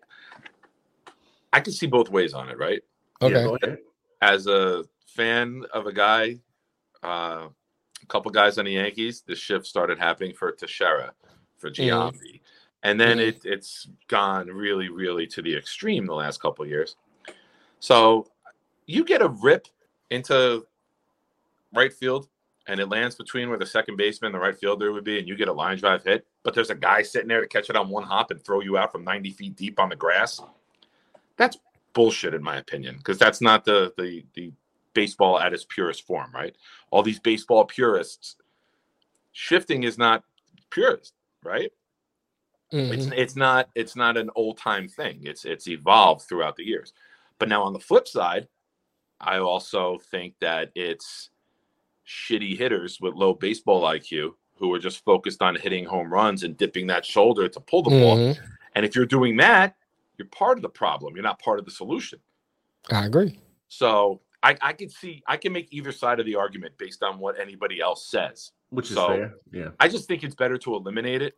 I 1.53 1.59
can 1.59 1.73
see 1.73 1.87
both 1.87 2.09
ways 2.09 2.33
on 2.33 2.49
it, 2.49 2.57
right? 2.57 2.81
Okay. 3.21 3.43
go 3.43 3.57
ahead. 3.61 3.77
As 4.21 4.47
a 4.47 4.83
fan 5.07 5.63
of 5.73 5.87
a 5.87 5.93
guy, 5.93 6.39
uh, 7.03 7.47
a 8.01 8.05
couple 8.07 8.31
guys 8.31 8.57
on 8.57 8.65
the 8.65 8.73
Yankees, 8.73 9.23
the 9.25 9.35
shift 9.35 9.65
started 9.65 9.97
happening 9.97 10.33
for 10.33 10.51
Teixeira, 10.51 11.13
for 11.57 11.71
Giambi. 11.71 12.41
And 12.83 12.99
then 12.99 13.17
Mhm. 13.17 13.27
it, 13.29 13.45
it's 13.45 13.87
gone 14.07 14.47
really, 14.47 14.89
really 14.89 15.25
to 15.27 15.41
the 15.41 15.55
extreme 15.55 16.05
the 16.05 16.13
last 16.13 16.39
couple 16.41 16.63
of 16.63 16.69
years. 16.69 16.95
So 17.79 18.27
you 18.85 19.03
get 19.03 19.21
a 19.23 19.29
rip 19.29 19.67
into 20.11 20.67
right 21.75 21.93
field 21.93 22.27
and 22.67 22.79
it 22.79 22.89
lands 22.89 23.15
between 23.15 23.49
where 23.49 23.59
the 23.59 23.65
second 23.65 23.95
baseman 23.97 24.27
and 24.27 24.35
the 24.35 24.39
right 24.39 24.57
fielder 24.57 24.91
would 24.91 25.03
be, 25.03 25.19
and 25.19 25.27
you 25.27 25.35
get 25.35 25.47
a 25.47 25.53
line 25.53 25.77
drive 25.77 26.03
hit, 26.03 26.25
but 26.43 26.53
there's 26.55 26.71
a 26.71 26.75
guy 26.75 27.01
sitting 27.03 27.27
there 27.27 27.41
to 27.41 27.47
catch 27.47 27.69
it 27.69 27.75
on 27.75 27.89
one 27.89 28.03
hop 28.03 28.31
and 28.31 28.43
throw 28.43 28.61
you 28.61 28.77
out 28.77 28.91
from 28.91 29.03
90 29.03 29.31
feet 29.31 29.55
deep 29.55 29.79
on 29.79 29.89
the 29.89 29.95
grass. 29.95 30.41
That's 31.37 31.57
bullshit, 31.93 32.33
in 32.33 32.41
my 32.43 32.57
opinion, 32.57 32.97
because 32.97 33.19
that's 33.19 33.41
not 33.41 33.65
the 33.65 33.93
the 33.97 34.25
the 34.33 34.51
baseball 34.93 35.39
at 35.39 35.53
its 35.53 35.65
purest 35.65 36.07
form, 36.07 36.31
right? 36.33 36.55
All 36.89 37.03
these 37.03 37.19
baseball 37.19 37.65
purists, 37.65 38.37
shifting 39.33 39.83
is 39.83 39.97
not 39.97 40.23
purist, 40.69 41.13
right? 41.43 41.71
It's 42.71 43.05
Mhm. 43.07 43.17
it's 43.17 43.35
not 43.35 43.69
it's 43.75 43.95
not 43.95 44.17
an 44.17 44.29
old 44.35 44.57
time 44.57 44.87
thing. 44.87 45.21
It's 45.25 45.45
it's 45.45 45.67
evolved 45.67 46.23
throughout 46.23 46.55
the 46.55 46.65
years. 46.65 46.93
But 47.39 47.49
now 47.49 47.63
on 47.63 47.73
the 47.73 47.79
flip 47.79 48.07
side, 48.07 48.47
I 49.19 49.39
also 49.39 49.97
think 49.97 50.35
that 50.39 50.71
it's 50.75 51.29
shitty 52.07 52.57
hitters 52.57 52.99
with 53.01 53.13
low 53.15 53.33
baseball 53.33 53.83
IQ 53.83 54.31
who 54.57 54.73
are 54.73 54.79
just 54.79 55.03
focused 55.03 55.41
on 55.41 55.55
hitting 55.55 55.85
home 55.85 56.11
runs 56.11 56.43
and 56.43 56.55
dipping 56.57 56.87
that 56.87 57.05
shoulder 57.05 57.47
to 57.49 57.59
pull 57.59 57.83
the 57.83 57.89
ball. 57.89 58.17
Mhm. 58.17 58.37
And 58.75 58.85
if 58.85 58.95
you're 58.95 59.05
doing 59.05 59.37
that, 59.37 59.75
you're 60.17 60.27
part 60.29 60.57
of 60.57 60.61
the 60.61 60.69
problem. 60.69 61.15
You're 61.15 61.23
not 61.23 61.39
part 61.39 61.59
of 61.59 61.65
the 61.65 61.71
solution. 61.71 62.19
I 62.91 63.05
agree. 63.05 63.39
So 63.67 64.21
I, 64.43 64.55
I 64.61 64.73
can 64.73 64.89
see 64.89 65.23
I 65.27 65.37
can 65.37 65.51
make 65.51 65.67
either 65.71 65.91
side 65.91 66.19
of 66.19 66.25
the 66.25 66.35
argument 66.35 66.77
based 66.77 67.03
on 67.03 67.19
what 67.19 67.39
anybody 67.39 67.81
else 67.81 68.07
says. 68.09 68.51
Which 68.69 68.89
is 68.89 68.95
So- 68.95 69.07
fair. 69.07 69.33
Yeah. 69.51 69.69
I 69.79 69.87
just 69.87 70.07
think 70.07 70.23
it's 70.23 70.35
better 70.35 70.57
to 70.59 70.75
eliminate 70.75 71.21
it 71.21 71.37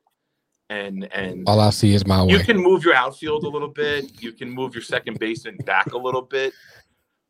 and 0.69 1.11
and 1.13 1.47
All 1.47 1.59
I 1.59 1.69
see 1.71 1.93
is 1.93 2.05
my 2.05 2.23
you 2.25 2.37
way. 2.37 2.43
can 2.43 2.57
move 2.57 2.83
your 2.83 2.93
outfield 2.93 3.45
a 3.45 3.49
little 3.49 3.69
bit. 3.69 4.21
You 4.21 4.31
can 4.33 4.49
move 4.51 4.75
your 4.75 4.83
second 4.83 5.17
baseman 5.19 5.57
back 5.65 5.93
a 5.93 5.97
little 5.97 6.21
bit. 6.21 6.53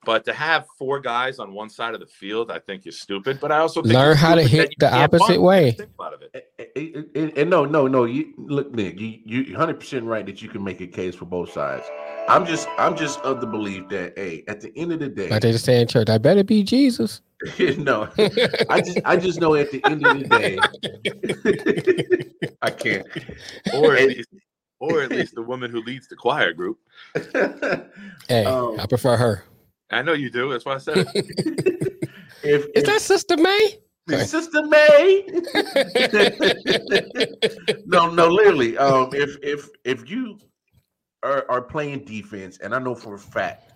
But 0.05 0.23
to 0.25 0.33
have 0.33 0.65
four 0.77 0.99
guys 0.99 1.39
on 1.39 1.53
one 1.53 1.69
side 1.69 1.93
of 1.93 1.99
the 1.99 2.05
field, 2.05 2.49
I 2.51 2.59
think 2.59 2.85
is 2.87 2.99
stupid. 3.01 3.39
But 3.41 3.51
I 3.51 3.57
also 3.57 3.81
think 3.81 3.93
Learn 3.95 4.15
how 4.15 4.35
to 4.35 4.43
hit 4.43 4.73
the 4.77 4.93
opposite 4.93 5.41
way. 5.41 5.71
Think 5.71 5.89
about 5.97 6.21
it. 6.21 6.53
And, 6.57 6.95
and- 6.95 7.05
and- 7.15 7.37
and 7.37 7.49
no, 7.49 7.65
no, 7.65 7.87
no. 7.87 8.05
You 8.05 8.33
look, 8.37 8.73
Nick. 8.73 8.99
You 8.99 9.19
you 9.25 9.55
hundred 9.57 9.79
percent 9.79 10.05
right 10.05 10.25
that 10.25 10.41
you 10.41 10.47
can 10.49 10.63
make 10.63 10.79
a 10.81 10.87
case 10.87 11.15
for 11.15 11.25
both 11.25 11.51
sides. 11.51 11.85
I'm 12.29 12.45
just 12.45 12.67
I'm 12.77 12.95
just 12.95 13.19
of 13.21 13.41
the 13.41 13.47
belief 13.47 13.89
that 13.89 14.13
hey, 14.17 14.43
at 14.47 14.61
the 14.61 14.71
end 14.77 14.93
of 14.93 14.99
the 14.99 15.09
day, 15.09 15.29
Like 15.29 15.41
they 15.41 15.51
just 15.51 15.65
say 15.65 15.81
in 15.81 15.87
church, 15.87 16.09
I 16.09 16.17
better 16.19 16.43
be 16.43 16.63
Jesus. 16.63 17.21
no, 17.77 18.07
I 18.69 18.81
just 18.81 18.99
I 19.03 19.17
just 19.17 19.39
know 19.41 19.55
at 19.55 19.71
the 19.71 19.83
end 19.85 20.05
of 20.05 20.19
the 20.19 20.27
day, 20.27 20.57
I 22.61 22.69
can't. 22.71 23.05
Or 23.73 23.93
at 23.95 24.07
least, 24.07 24.29
or 24.79 25.01
at 25.01 25.09
least 25.11 25.35
the 25.35 25.41
woman 25.43 25.69
who 25.71 25.81
leads 25.81 26.07
the 26.07 26.15
choir 26.15 26.53
group. 26.53 26.79
hey, 28.27 28.45
Um, 28.45 28.79
I 28.79 28.85
prefer 28.87 29.17
her. 29.17 29.43
I 29.89 30.01
know 30.01 30.13
you 30.13 30.29
do. 30.29 30.51
That's 30.51 30.65
why 30.65 30.75
I 30.75 30.79
said 30.79 30.97
it. 30.99 31.07
if, 32.43 32.65
Is 32.65 32.71
if 32.75 32.85
that 32.85 33.01
Sister 33.01 33.37
May? 33.37 33.79
Sister 34.25 34.63
May. 34.65 35.25
no, 37.85 38.09
no, 38.11 38.27
literally. 38.27 38.77
Um, 38.77 39.09
if 39.13 39.37
if 39.43 39.69
if 39.83 40.09
you 40.09 40.39
are, 41.23 41.45
are 41.49 41.61
playing 41.61 42.05
defense, 42.05 42.57
and 42.59 42.73
I 42.73 42.79
know 42.79 42.95
for 42.95 43.15
a 43.15 43.19
fact 43.19 43.73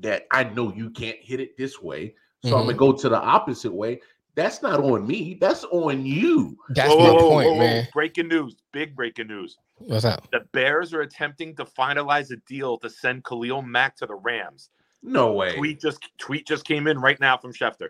that 0.00 0.26
I 0.30 0.44
know 0.44 0.72
you 0.74 0.90
can't 0.90 1.18
hit 1.20 1.40
it 1.40 1.56
this 1.56 1.80
way, 1.80 2.14
so 2.42 2.56
I'm 2.56 2.66
Mm-hmm. 2.66 2.66
gonna 2.66 2.78
go 2.78 2.92
to 2.92 3.08
the 3.08 3.20
opposite 3.20 3.72
way. 3.72 4.00
That's 4.34 4.62
not 4.62 4.80
on 4.80 5.06
me. 5.06 5.36
That's 5.40 5.64
on 5.64 6.06
you. 6.06 6.56
That's 6.70 6.88
Whoa, 6.94 6.98
my 6.98 7.04
whoa, 7.04 7.14
whoa, 7.14 7.28
point, 7.28 7.48
whoa, 7.48 7.54
whoa. 7.54 7.58
man. 7.60 7.88
Breaking 7.92 8.28
news! 8.28 8.56
Big 8.72 8.96
breaking 8.96 9.28
news! 9.28 9.58
What's 9.76 10.04
up? 10.06 10.26
The 10.32 10.40
Bears 10.52 10.94
are 10.94 11.02
attempting 11.02 11.54
to 11.56 11.64
finalize 11.66 12.30
a 12.30 12.36
deal 12.48 12.78
to 12.78 12.88
send 12.88 13.24
Khalil 13.24 13.60
Mack 13.62 13.96
to 13.96 14.06
the 14.06 14.14
Rams. 14.14 14.70
No 15.02 15.32
way. 15.32 15.56
Tweet 15.56 15.80
just 15.80 15.98
tweet 16.18 16.46
just 16.46 16.64
came 16.64 16.86
in 16.86 16.98
right 16.98 17.18
now 17.18 17.36
from 17.36 17.52
Schefter. 17.52 17.88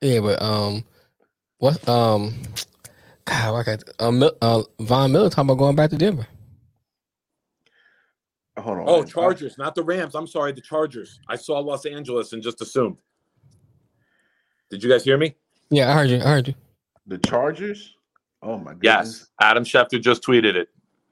Yeah, 0.00 0.20
but 0.20 0.42
um, 0.42 0.84
what 1.58 1.88
um, 1.88 2.34
God, 3.24 3.54
I 3.54 3.62
got 3.62 3.84
uh, 3.98 4.30
uh 4.42 4.62
Von 4.80 5.12
Miller 5.12 5.30
talking 5.30 5.50
about 5.50 5.58
going 5.58 5.76
back 5.76 5.90
to 5.90 5.96
Denver. 5.96 6.26
Hold 8.58 8.78
on. 8.80 8.84
Oh, 8.86 9.02
Chargers, 9.02 9.56
not 9.56 9.74
the 9.74 9.82
Rams. 9.82 10.14
I'm 10.14 10.26
sorry, 10.26 10.52
the 10.52 10.60
Chargers. 10.60 11.18
I 11.26 11.36
saw 11.36 11.58
Los 11.58 11.86
Angeles 11.86 12.32
and 12.32 12.42
just 12.42 12.60
assumed. 12.60 12.98
Did 14.70 14.82
you 14.82 14.90
guys 14.90 15.04
hear 15.04 15.16
me? 15.16 15.34
Yeah, 15.70 15.90
I 15.90 15.94
heard 15.94 16.10
you. 16.10 16.18
I 16.18 16.28
heard 16.28 16.48
you. 16.48 16.54
The 17.06 17.18
Chargers. 17.18 17.94
Oh 18.42 18.58
my 18.58 18.72
goodness. 18.72 18.82
Yes. 18.82 19.26
Adam 19.40 19.64
Schefter 19.64 20.00
just 20.00 20.22
tweeted 20.22 20.54
it. 20.54 20.68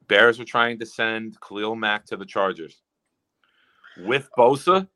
Bears 0.06 0.38
are 0.38 0.44
trying 0.44 0.78
to 0.80 0.86
send 0.86 1.40
Khalil 1.40 1.76
Mack 1.76 2.04
to 2.06 2.16
the 2.16 2.26
Chargers. 2.26 2.82
With 4.06 4.28
Bosa, 4.36 4.88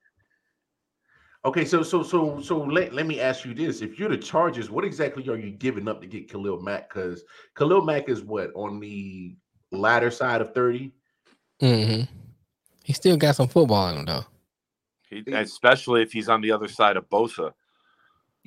Okay, 1.47 1.67
so 1.67 1.83
so 1.83 2.03
so 2.03 2.41
so 2.41 2.59
let, 2.59 2.95
let 2.95 3.07
me 3.07 3.21
ask 3.21 3.45
you 3.45 3.53
this: 3.53 3.83
If 3.83 3.99
you're 3.99 4.09
the 4.09 4.17
Chargers, 4.17 4.71
what 4.71 4.85
exactly 4.85 5.29
are 5.29 5.37
you 5.37 5.51
giving 5.51 5.89
up 5.89 6.01
to 6.01 6.07
get 6.07 6.31
Khalil 6.31 6.61
Mack? 6.61 6.89
Because 6.89 7.23
Khalil 7.55 7.85
Mack 7.85 8.09
is 8.09 8.23
what 8.23 8.51
on 8.55 8.81
the 8.81 9.37
latter 9.71 10.11
side 10.11 10.41
of 10.41 10.55
thirty. 10.55 10.93
mm-hmm. 11.61 12.03
He 12.83 12.93
still 12.95 13.17
got 13.19 13.37
some 13.37 13.49
football 13.49 13.91
in 13.91 13.99
him 13.99 14.05
though. 14.07 14.25
he, 15.11 15.23
especially 15.33 16.03
if 16.03 16.13
he's 16.13 16.31
on 16.31 16.41
the 16.41 16.51
other 16.51 16.69
side 16.69 16.97
of 16.97 17.09
Bosa. 17.11 17.53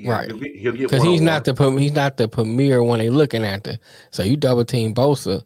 Right. 0.03 0.27
He'll 0.27 0.39
get, 0.39 0.55
he'll 0.55 0.71
get 0.73 0.89
Because 0.89 1.03
he's 1.03 1.21
not 1.21 1.43
the 1.43 1.53
he's 1.77 1.91
not 1.91 2.17
the 2.17 2.27
premier 2.27 2.81
one 2.83 2.97
they're 2.97 3.11
looking 3.11 3.43
at. 3.43 3.63
The, 3.63 3.79
so 4.09 4.23
you 4.23 4.37
double 4.37 4.65
team 4.65 4.95
Bosa. 4.95 5.45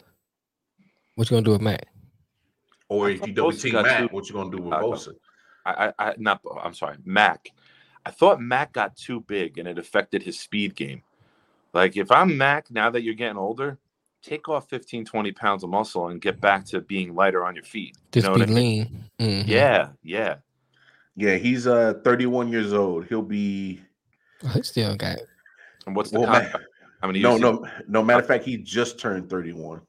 What 1.15 1.29
you 1.29 1.35
gonna 1.35 1.45
do 1.45 1.51
with 1.51 1.61
Matt? 1.61 1.85
Or 2.91 3.09
if 3.09 3.25
you 3.25 3.31
double 3.31 3.51
Bosa 3.53 3.61
team 3.61 3.71
got 3.71 3.85
Matt, 3.85 3.99
two- 4.09 4.13
what 4.13 4.27
you 4.27 4.35
gonna 4.35 4.51
do 4.51 4.61
with 4.63 4.73
I. 4.73 4.81
Bosa? 4.81 5.13
I, 5.65 5.71
I, 5.71 5.93
I 6.09 6.15
not. 6.17 6.41
I'm 6.61 6.73
sorry, 6.73 6.97
Mack. 7.05 7.51
I 8.05 8.11
thought 8.11 8.41
Mack 8.41 8.73
got 8.73 8.97
too 8.97 9.21
big 9.21 9.57
and 9.59 9.67
it 9.67 9.77
affected 9.77 10.23
his 10.23 10.37
speed 10.37 10.75
game. 10.75 11.01
Like 11.73 11.95
if 11.95 12.11
I'm 12.11 12.37
Mack, 12.37 12.69
now 12.69 12.89
that 12.89 13.03
you're 13.03 13.13
getting 13.13 13.37
older, 13.37 13.77
take 14.21 14.49
off 14.49 14.67
15, 14.69 15.05
20 15.05 15.31
pounds 15.31 15.63
of 15.63 15.69
muscle 15.69 16.09
and 16.09 16.19
get 16.19 16.41
back 16.41 16.65
to 16.65 16.81
being 16.81 17.15
lighter 17.15 17.45
on 17.45 17.55
your 17.55 17.63
feet. 17.63 17.95
Just 18.11 18.25
you 18.25 18.29
know 18.29 18.33
be 18.35 18.41
what 18.41 18.49
I 18.49 18.53
mean? 18.53 19.07
lean. 19.19 19.43
Mhm. 19.43 19.47
Yeah, 19.47 19.89
yeah. 20.03 20.35
Yeah, 21.15 21.35
he's 21.35 21.67
uh 21.67 21.93
31 22.03 22.49
years 22.49 22.73
old. 22.73 23.05
He'll 23.05 23.21
be 23.21 23.81
He 24.53 24.63
still 24.63 24.97
got. 24.97 25.19
And 25.87 25.95
what's 25.95 26.11
the 26.11 26.19
well, 26.19 26.29
ma- 26.29 26.39
contract? 26.41 26.65
How 27.01 27.07
many 27.07 27.21
no, 27.21 27.37
no, 27.37 27.65
no. 27.87 28.03
Matter 28.03 28.19
of 28.19 28.27
fact, 28.27 28.43
he 28.43 28.57
just 28.57 28.99
turned 28.99 29.29
31. 29.29 29.81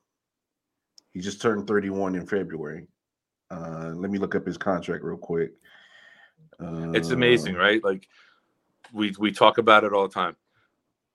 He 1.12 1.20
just 1.20 1.42
turned 1.42 1.66
31 1.66 2.14
in 2.14 2.26
February. 2.26 2.86
Uh, 3.52 3.92
let 3.94 4.10
me 4.10 4.18
look 4.18 4.34
up 4.34 4.46
his 4.46 4.56
contract 4.56 5.04
real 5.04 5.16
quick. 5.16 5.52
Uh, 6.58 6.92
It's 6.94 7.10
amazing, 7.10 7.54
right? 7.54 7.82
Like 7.84 8.08
we 8.92 9.14
we 9.18 9.30
talk 9.30 9.58
about 9.58 9.84
it 9.84 9.92
all 9.92 10.08
the 10.08 10.14
time. 10.14 10.36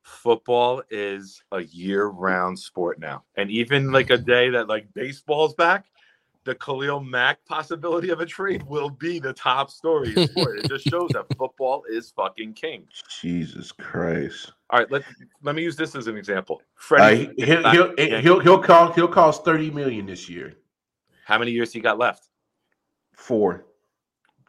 Football 0.04 0.84
is 0.90 1.44
a 1.52 1.62
year-round 1.62 2.58
sport 2.58 3.00
now, 3.00 3.24
and 3.36 3.50
even 3.50 3.92
like 3.92 4.10
a 4.10 4.18
day 4.18 4.50
that 4.52 4.68
like 4.68 4.94
baseball's 4.94 5.54
back, 5.56 5.86
the 6.46 6.56
Khalil 6.56 7.02
Mack 7.02 7.44
possibility 7.46 8.10
of 8.10 8.22
a 8.22 8.26
trade 8.26 8.64
will 8.64 8.90
be 8.90 9.20
the 9.20 9.34
top 9.34 9.70
story 9.70 10.16
sport. 10.16 10.60
it 10.60 10.68
just 10.68 10.86
shows 10.86 11.12
that 11.12 11.26
football 11.38 11.84
is 11.90 12.12
fucking 12.12 12.54
king. 12.54 12.88
Jesus 13.22 13.72
Christ. 13.72 14.54
All 14.70 14.80
right, 14.80 14.92
let 14.92 15.04
let 15.44 15.56
me 15.56 15.64
use 15.64 15.76
this 15.76 15.96
as 15.96 16.08
an 16.08 16.18
example. 16.18 16.62
Uh, 16.62 16.66
Freddie, 16.76 17.34
he- 17.38 17.46
he'll, 17.46 17.72
he'll, 17.72 17.96
he'll, 18.22 18.40
he'll, 18.40 18.60
call, 18.60 18.92
he'll 18.94 19.08
cost 19.08 19.44
30 19.44 19.72
million 19.72 20.06
this 20.06 20.30
year. 20.30 20.56
How 21.28 21.38
many 21.38 21.52
years 21.52 21.74
he 21.74 21.82
got 21.82 22.00
left? 22.00 22.30
Four. 23.12 23.66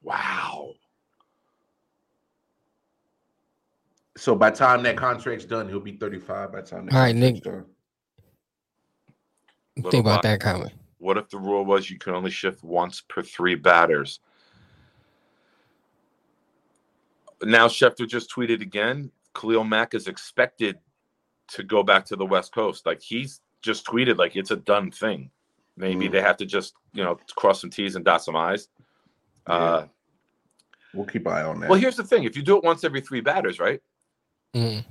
Wow. 0.04 0.74
So 4.16 4.36
by 4.36 4.50
the 4.50 4.56
time 4.58 4.84
that 4.84 4.96
contract's 4.96 5.44
done, 5.44 5.68
he'll 5.68 5.80
be 5.80 5.96
35 5.96 6.52
by 6.52 6.60
the 6.60 6.66
time 6.68 6.86
that 6.86 6.94
All 6.94 7.00
right, 7.00 7.12
contract's 7.12 7.44
Nick. 7.44 7.52
done. 7.52 7.64
Think 9.90 10.04
about 10.06 10.22
box. 10.22 10.26
that 10.28 10.40
comment. 10.40 10.72
What 10.98 11.18
if 11.18 11.28
the 11.30 11.38
rule 11.38 11.64
was 11.64 11.90
you 11.90 11.98
can 11.98 12.14
only 12.14 12.30
shift 12.30 12.62
once 12.62 13.00
per 13.00 13.22
three 13.22 13.56
batters? 13.56 14.20
Now 17.42 17.66
Schefter 17.66 18.06
just 18.06 18.32
tweeted 18.32 18.62
again. 18.62 19.10
Khalil 19.34 19.64
Mack 19.64 19.94
is 19.94 20.06
expected 20.06 20.78
to 21.54 21.64
go 21.64 21.82
back 21.82 22.04
to 22.06 22.14
the 22.14 22.26
West 22.26 22.54
Coast. 22.54 22.86
Like 22.86 23.02
he's 23.02 23.40
just 23.62 23.84
tweeted 23.84 24.16
like 24.16 24.36
it's 24.36 24.52
a 24.52 24.56
done 24.56 24.92
thing. 24.92 25.32
Maybe 25.78 26.08
Mm. 26.08 26.12
they 26.12 26.20
have 26.20 26.36
to 26.38 26.46
just 26.46 26.74
you 26.92 27.04
know 27.04 27.18
cross 27.36 27.60
some 27.60 27.70
T's 27.70 27.96
and 27.96 28.04
dot 28.04 28.22
some 28.22 28.36
I's. 28.36 28.68
Uh, 29.46 29.86
We'll 30.94 31.06
keep 31.06 31.26
eye 31.28 31.42
on 31.42 31.60
that. 31.60 31.70
well, 31.70 31.78
here's 31.78 31.96
the 31.96 32.02
thing: 32.04 32.24
if 32.24 32.36
you 32.36 32.42
do 32.42 32.56
it 32.56 32.64
once 32.64 32.82
every 32.82 33.00
three 33.00 33.20
batters, 33.20 33.58
right, 33.60 33.80
Mhm. 34.54 34.84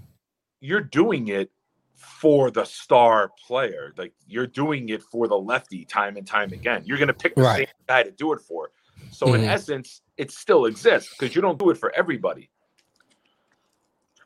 you're 0.62 0.82
doing 0.82 1.28
it 1.28 1.52
for 1.96 2.52
the 2.52 2.64
star 2.64 3.32
player. 3.46 3.94
Like 3.98 4.14
you're 4.28 4.48
doing 4.48 4.90
it 4.90 5.02
for 5.04 5.28
the 5.28 5.38
lefty 5.38 5.84
time 5.86 6.16
and 6.16 6.26
time 6.26 6.54
again. 6.54 6.84
You're 6.86 7.00
going 7.00 7.08
to 7.08 7.14
pick 7.14 7.36
the 7.36 7.42
Right. 7.42 7.58
same 7.68 7.76
guy 7.88 8.04
to 8.04 8.12
do 8.12 8.32
it 8.34 8.40
for. 8.42 8.72
So 9.10 9.34
in 9.34 9.42
Mhm. 9.42 9.48
essence, 9.48 10.02
it 10.18 10.30
still 10.32 10.66
exists 10.68 11.10
because 11.18 11.36
you 11.36 11.42
don't 11.42 11.58
do 11.58 11.70
it 11.72 11.78
for 11.78 11.92
everybody. 11.92 12.50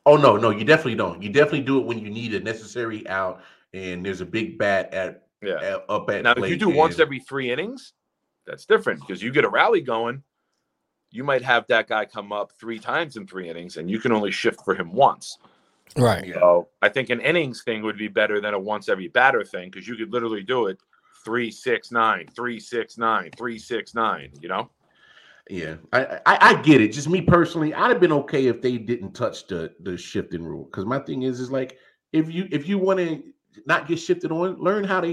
oh 0.08 0.18
no, 0.18 0.36
no, 0.36 0.50
you 0.50 0.66
definitely 0.66 0.96
don't. 0.96 1.22
You 1.22 1.30
definitely 1.30 1.62
do 1.62 1.80
it 1.80 1.86
when 1.86 2.00
you 2.00 2.10
need 2.10 2.34
a 2.34 2.40
necessary 2.40 3.08
out 3.08 3.42
and 3.74 4.04
there's 4.04 4.20
a 4.20 4.26
big 4.26 4.58
bat 4.58 4.92
at, 4.96 5.28
Yeah. 5.42 5.78
up 5.90 6.10
at 6.10 6.24
Now, 6.24 6.32
if 6.32 6.38
you 6.38 6.44
plate 6.44 6.60
do 6.60 6.70
once 6.70 7.00
every 7.00 7.20
three 7.20 7.52
innings, 7.52 7.94
that's 8.46 8.66
different 8.66 9.00
because 9.02 9.22
you 9.22 9.32
get 9.32 9.44
a 9.44 9.50
rally 9.50 9.82
going. 9.82 10.24
You 11.10 11.24
might 11.24 11.44
have 11.44 11.66
that 11.68 11.88
guy 11.88 12.06
come 12.06 12.32
up 12.32 12.52
three 12.60 12.80
times 12.80 13.18
in 13.18 13.28
three 13.28 13.50
innings, 13.50 13.78
and 13.78 13.90
you 13.90 14.00
can 14.00 14.12
only 14.12 14.32
shift 14.32 14.64
for 14.64 14.76
him 14.76 14.94
once. 14.94 15.38
Right. 15.98 16.26
yeah. 16.26 16.36
So 16.36 16.70
I 16.82 16.90
think 16.90 17.10
an 17.10 17.20
innings 17.20 17.64
thing 17.64 17.82
would 17.84 17.98
be 17.98 18.08
better 18.08 18.40
than 18.40 18.54
a 18.54 18.60
once 18.60 18.88
every 18.88 19.10
batter 19.10 19.44
thing 19.44 19.70
because 19.70 19.88
you 19.88 19.96
could 19.96 20.14
literally 20.14 20.44
do 20.44 20.68
it 20.68 20.78
three, 21.26 21.52
six, 21.52 21.92
nine, 21.92 22.28
three, 22.36 22.60
six, 22.60 22.98
nine, 22.98 23.30
three, 23.38 23.60
six, 23.60 23.94
nine. 23.94 24.32
You 24.42 24.50
know. 24.50 24.70
Yeah, 25.50 25.76
I, 25.92 26.20
I 26.26 26.38
I 26.50 26.62
get 26.62 26.82
it. 26.82 26.90
Just 26.94 27.10
me 27.10 27.22
personally, 27.22 27.74
I'd 27.74 27.90
have 27.90 28.00
been 28.00 28.14
okay 28.14 28.46
if 28.46 28.62
they 28.62 28.78
didn't 28.78 29.14
touch 29.14 29.48
the 29.48 29.74
the 29.82 29.98
shifting 29.98 30.44
rule. 30.44 30.66
Because 30.66 30.86
my 30.86 31.00
thing 31.00 31.24
is, 31.24 31.40
is 31.40 31.52
like 31.52 31.78
if 32.14 32.32
you 32.32 32.48
if 32.52 32.70
you 32.70 32.78
want 32.78 33.00
to 33.00 33.22
not 33.66 33.88
get 33.88 33.98
shifted 34.00 34.32
on, 34.32 34.56
learn 34.62 34.84
how 34.84 35.02
to 35.02 35.08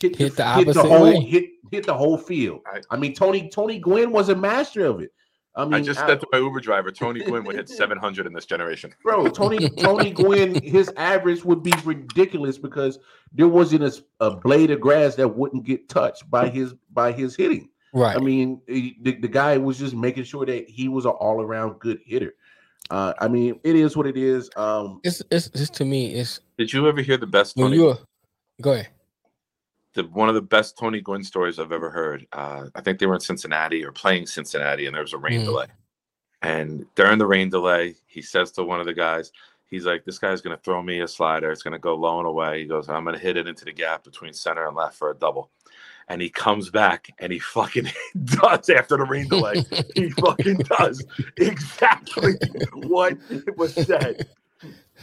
hit, 0.00 0.16
Hit 0.16 0.36
the 0.36 0.52
hit 0.54 0.74
the 0.74 0.82
whole 0.82 1.02
way. 1.04 1.20
hit 1.20 1.44
hit 1.70 1.86
the 1.86 1.94
whole 1.94 2.18
field. 2.18 2.60
I- 2.66 2.80
I, 2.90 2.96
mean, 2.96 3.14
Tony 3.14 3.48
Tony 3.48 3.78
Gwynn 3.78 4.12
was 4.12 4.28
a 4.28 4.36
master 4.36 4.84
of 4.86 5.00
it. 5.00 5.12
I 5.56 5.64
mean, 5.64 5.74
I 5.74 5.80
just 5.82 6.00
said 6.00 6.18
to 6.20 6.26
my 6.32 6.38
Uber 6.38 6.58
driver, 6.58 6.90
Tony 6.90 7.22
Gwynn 7.22 7.44
would 7.44 7.54
hit 7.54 7.68
700 7.68 8.26
in 8.26 8.32
this 8.32 8.44
generation. 8.44 8.92
bro, 9.04 9.28
Tony 9.28 9.68
Tony 9.70 10.10
Gwynn, 10.10 10.60
his 10.62 10.90
average 10.96 11.44
would 11.44 11.62
be 11.62 11.72
ridiculous 11.84 12.58
because 12.58 12.98
there 13.32 13.46
wasn't 13.46 14.02
a 14.20 14.30
blade 14.32 14.72
of 14.72 14.80
grass 14.80 15.14
that 15.14 15.28
wouldn't 15.28 15.64
get 15.64 15.88
touched 15.88 16.28
by 16.28 16.48
his 16.48 16.74
by 16.92 17.12
his 17.12 17.36
hitting. 17.36 17.68
Right. 17.92 18.16
I 18.16 18.18
mean, 18.20 18.60
he- 18.66 18.96
the, 19.02 19.12
the 19.14 19.28
guy 19.28 19.56
was 19.56 19.78
just 19.78 19.94
making 19.94 20.24
sure 20.24 20.44
that 20.44 20.68
he 20.68 20.88
was 20.88 21.04
an 21.04 21.12
all 21.12 21.40
around 21.40 21.78
good 21.78 22.00
hitter. 22.04 22.34
Uh, 22.90 23.14
I 23.20 23.28
mean, 23.28 23.60
it 23.62 23.76
is 23.76 23.96
what 23.96 24.06
it 24.08 24.16
is. 24.16 24.50
Um, 24.56 25.00
it's 25.04 25.22
it's 25.30 25.48
just 25.50 25.74
to 25.74 25.84
me. 25.84 26.14
It's 26.14 26.40
Did 26.58 26.72
you 26.72 26.88
ever 26.88 27.00
hear 27.02 27.16
the 27.16 27.26
best 27.26 27.56
Tony? 27.56 27.76
you're. 27.76 27.98
Go 28.60 28.72
ahead. 28.72 28.88
the, 29.94 30.04
one 30.04 30.28
of 30.28 30.34
the 30.34 30.42
best 30.42 30.76
Tony 30.78 31.00
Gwynn 31.00 31.22
stories 31.24 31.58
I've 31.58 31.72
ever 31.72 31.90
heard. 31.90 32.26
Uh, 32.32 32.66
I 32.74 32.80
think 32.80 32.98
they 32.98 33.06
were 33.06 33.14
in 33.14 33.20
Cincinnati 33.20 33.84
or 33.84 33.92
playing 33.92 34.26
Cincinnati, 34.26 34.86
and 34.86 34.94
there 34.94 35.02
was 35.02 35.12
a 35.12 35.18
rain 35.18 35.40
Mhm. 35.42 35.44
delay. 35.44 35.66
And 36.42 36.86
during 36.94 37.18
the 37.18 37.26
rain 37.26 37.48
delay, 37.48 37.94
he 38.06 38.20
says 38.22 38.50
to 38.52 38.64
one 38.64 38.80
of 38.80 38.86
the 38.86 38.92
guys, 38.94 39.32
he's 39.66 39.86
like, 39.86 40.04
"This 40.04 40.18
guy's 40.18 40.40
going 40.42 40.56
to 40.56 40.62
throw 40.62 40.82
me 40.82 41.00
a 41.00 41.08
slider. 41.08 41.50
It's 41.50 41.62
going 41.62 41.72
to 41.72 41.78
go 41.78 41.94
low 41.94 42.18
and 42.18 42.26
away." 42.28 42.60
He 42.60 42.66
goes, 42.66 42.88
"I'm 42.88 43.04
going 43.04 43.16
to 43.16 43.22
hit 43.22 43.36
it 43.36 43.46
into 43.48 43.64
the 43.64 43.72
gap 43.72 44.04
between 44.04 44.32
center 44.32 44.66
and 44.66 44.76
left 44.76 44.96
for 44.96 45.10
a 45.10 45.14
double." 45.16 45.50
And 46.08 46.20
he 46.20 46.28
comes 46.28 46.68
back 46.70 47.08
and 47.18 47.32
he 47.32 47.38
fucking 47.38 47.86
does 48.24 48.68
after 48.68 48.96
the 48.98 49.04
rain 49.04 49.26
delay. 49.28 49.64
he 49.94 50.10
fucking 50.10 50.58
does 50.78 51.04
exactly 51.38 52.34
what 52.74 53.16
was 53.56 53.72
said. 53.74 54.28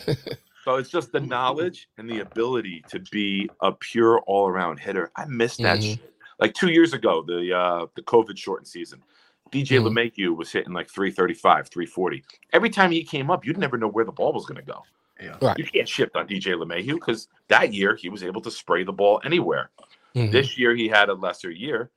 So 0.63 0.75
it's 0.75 0.89
just 0.89 1.11
the 1.11 1.19
knowledge 1.19 1.89
and 1.97 2.09
the 2.09 2.19
ability 2.19 2.83
to 2.89 2.99
be 3.11 3.49
a 3.61 3.71
pure 3.71 4.19
all-around 4.21 4.79
hitter. 4.79 5.11
I 5.15 5.25
miss 5.25 5.57
that. 5.57 5.79
Mhm. 5.79 5.95
shit. 5.97 6.13
Like 6.39 6.53
two 6.53 6.71
years 6.71 6.93
ago, 6.93 7.23
the 7.23 7.55
uh, 7.55 7.87
the 7.95 8.01
COVID 8.03 8.37
shortened 8.37 8.67
season, 8.67 9.03
DJ 9.51 9.77
Mhm. 9.77 9.87
LeMahieu 9.89 10.35
was 10.35 10.51
hitting 10.51 10.73
like 10.73 10.89
335, 10.89 11.69
340. 11.69 12.23
Every 12.53 12.69
time 12.69 12.91
he 12.91 13.03
came 13.03 13.29
up, 13.31 13.45
you'd 13.45 13.57
never 13.57 13.77
know 13.77 13.87
where 13.87 14.05
the 14.05 14.11
ball 14.11 14.33
was 14.33 14.45
going 14.45 14.63
to 14.63 14.71
go. 14.71 14.83
Yeah. 15.19 15.37
Right. 15.41 15.57
You 15.57 15.65
can't 15.65 15.87
shift 15.87 16.15
on 16.15 16.27
DJ 16.27 16.53
LeMahieu 16.53 16.95
because 16.95 17.27
that 17.47 17.73
year 17.73 17.95
he 17.95 18.09
was 18.09 18.23
able 18.23 18.41
to 18.41 18.49
spray 18.51 18.83
the 18.83 18.93
ball 18.93 19.21
anywhere. 19.23 19.69
Mhm. 20.15 20.31
This 20.31 20.57
year 20.57 20.75
he 20.75 20.87
had 20.87 21.09
a 21.09 21.13
lesser 21.13 21.51
year, 21.51 21.91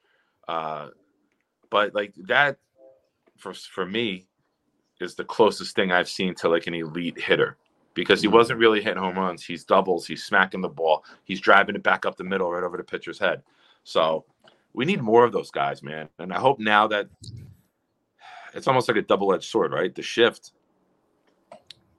uh, 0.48 0.90
but 1.70 1.94
like 1.94 2.14
that 2.16 2.58
for 3.38 3.54
for 3.54 3.84
me 3.86 4.26
is 5.00 5.14
the 5.16 5.24
closest 5.24 5.74
thing 5.74 5.90
I've 5.90 6.08
seen 6.08 6.34
to 6.36 6.48
like 6.48 6.66
an 6.66 6.74
elite 6.74 7.18
hitter 7.18 7.56
because 7.95 8.20
he 8.20 8.28
Mhm. 8.28 8.32
wasn't 8.32 8.59
really 8.59 8.82
hitting 8.82 9.03
home 9.03 9.16
runs. 9.18 9.45
He's 9.45 9.64
doubles. 9.64 10.07
He's 10.07 10.24
smacking 10.24 10.61
the 10.61 10.68
ball. 10.68 11.05
He's 11.24 11.40
driving 11.40 11.74
it 11.76 11.82
back 11.82 12.05
up 12.05 12.16
the 12.16 12.24
middle, 12.24 12.51
right 12.51 12.62
over 12.62 12.76
the 12.76 12.84
pitcher's 12.84 13.18
head. 13.18 13.42
So 13.84 14.24
we 14.72 14.84
need 14.84 15.01
more 15.01 15.24
of 15.24 15.32
those 15.32 15.51
guys, 15.51 15.82
man. 15.82 16.09
And 16.18 16.32
I 16.32 16.38
hope 16.40 16.59
now 16.59 16.86
that 16.88 17.09
it's 18.53 18.66
almost 18.68 18.88
like 18.88 18.97
a 18.97 19.03
double 19.03 19.32
edged 19.32 19.49
sword, 19.51 19.72
right? 19.72 19.95
The 19.95 20.03
shift 20.03 20.53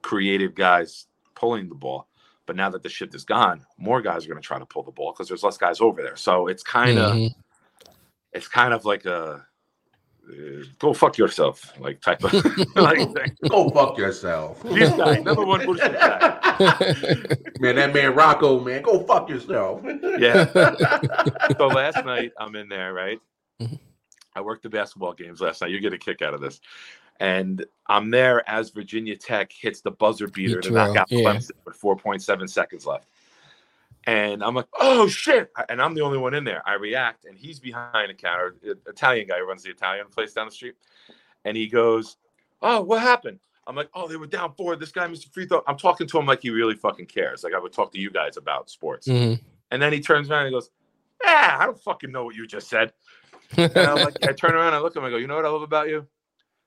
created 0.01 0.55
guys 0.55 1.07
pulling 1.33 1.69
the 1.69 1.75
ball. 1.75 2.07
But 2.45 2.55
now 2.55 2.69
that 2.69 2.83
the 2.83 2.89
shift 2.89 3.15
is 3.15 3.25
gone, 3.25 3.65
more 3.77 4.01
guys 4.01 4.25
are 4.25 4.29
going 4.29 4.41
to 4.41 4.45
try 4.45 4.59
to 4.59 4.65
pull 4.65 4.83
the 4.83 4.91
ball 4.91 5.11
because 5.11 5.27
there's 5.27 5.43
less 5.43 5.57
guys 5.57 5.81
over 5.81 6.03
there. 6.03 6.15
So 6.15 6.47
it's 6.47 6.61
kind 6.63 6.99
of 6.99 7.13
Mhm. 7.15 7.35
it's 8.33 8.47
kind 8.47 8.73
of 8.73 8.85
like 8.85 9.05
a 9.05 9.47
uh, 10.29 10.63
go 10.79 10.93
fuck 10.93 11.17
yourself 11.17 11.73
like 11.79 12.01
type 12.01 12.23
of 12.23 12.33
like 12.75 12.97
thing. 13.13 13.37
Go 13.49 13.69
fuck 13.69 13.97
yourself. 13.97 14.61
This 14.63 14.91
guy, 14.93 15.19
number 15.19 15.45
one 15.45 15.65
bullshit 15.65 15.93
guy. 15.93 16.39
man, 17.59 17.75
that 17.75 17.93
man 17.93 18.15
Rocco, 18.15 18.59
man, 18.59 18.81
go 18.81 19.03
fuck 19.03 19.29
yourself. 19.29 19.81
Yeah. 20.17 20.45
So 21.57 21.67
last 21.67 22.03
night 22.05 22.31
I'm 22.39 22.55
in 22.55 22.69
there, 22.69 22.93
right? 22.93 23.19
Mhm. 23.61 23.79
I 24.35 24.41
worked 24.41 24.63
the 24.63 24.69
basketball 24.69 25.13
games 25.13 25.41
last 25.41 25.61
night. 25.61 25.71
You 25.71 25.79
get 25.79 25.93
a 25.93 25.97
kick 25.97 26.21
out 26.21 26.33
of 26.33 26.41
this. 26.41 26.59
And 27.19 27.65
I'm 27.87 28.11
there 28.11 28.47
as 28.49 28.71
Virginia 28.71 29.15
Tech 29.15 29.51
hits 29.51 29.79
the 29.81 29.91
buzzer 29.91 30.27
beater 30.27 30.59
to 30.59 30.71
knock 30.71 30.91
Trail, 30.91 31.01
out 31.01 31.11
yeah. 31.11 31.19
Clemson 31.19 31.51
with 31.65 31.79
4.7 31.79 32.49
seconds 32.49 32.85
left. 32.85 33.07
And 34.07 34.43
I'm 34.43 34.53
like, 34.53 34.67
oh 34.79 35.07
shit. 35.07 35.51
And 35.69 35.81
I'm 35.81 35.95
the 35.95 36.01
only 36.01 36.17
one 36.17 36.33
in 36.33 36.43
there. 36.43 36.61
I 36.67 36.73
react, 36.73 37.25
and 37.25 37.37
he's 37.37 37.59
behind 37.59 38.11
a 38.11 38.13
counter, 38.13 38.55
Italian 38.87 39.27
guy 39.27 39.39
who 39.39 39.47
runs 39.47 39.63
the 39.63 39.71
Italian 39.71 40.07
place 40.07 40.33
down 40.33 40.45
the 40.47 40.51
street. 40.51 40.75
And 41.43 41.57
he 41.57 41.67
goes, 41.67 42.17
Oh, 42.61 42.81
what 42.81 43.01
happened? 43.01 43.39
I'm 43.67 43.75
like, 43.75 43.89
Oh, 43.95 44.07
they 44.07 44.15
were 44.15 44.27
down 44.27 44.53
four. 44.55 44.75
This 44.75 44.91
guy 44.91 45.07
missed 45.07 45.25
a 45.25 45.29
free 45.29 45.45
throw. 45.47 45.63
I'm 45.67 45.77
talking 45.77 46.07
to 46.07 46.19
him 46.19 46.25
like 46.25 46.41
he 46.43 46.51
really 46.51 46.75
fucking 46.75 47.07
cares. 47.07 47.43
Like 47.43 47.53
I 47.53 47.59
would 47.59 47.73
talk 47.73 47.91
to 47.93 47.99
you 47.99 48.11
guys 48.11 48.37
about 48.37 48.69
sports. 48.69 49.07
Mhm. 49.07 49.39
And 49.71 49.81
then 49.81 49.91
he 49.91 49.99
turns 49.99 50.29
around 50.29 50.45
and 50.45 50.47
he 50.49 50.53
goes, 50.53 50.69
Ah, 51.23 51.57
I 51.59 51.65
don't 51.65 51.81
fucking 51.81 52.11
know 52.11 52.25
what 52.25 52.35
you 52.35 52.45
just 52.45 52.67
said. 52.69 52.93
And 53.57 53.75
I'm 53.77 54.03
like, 54.05 54.17
I 54.27 54.33
turn 54.33 54.53
around 54.53 54.67
and 54.67 54.75
I 54.75 54.79
look 54.79 54.95
at 54.95 54.99
him 54.99 55.05
and 55.05 55.13
I 55.13 55.17
go, 55.17 55.19
You 55.19 55.27
know 55.27 55.35
what 55.35 55.45
I 55.45 55.49
love 55.49 55.63
about 55.63 55.89
you? 55.89 56.07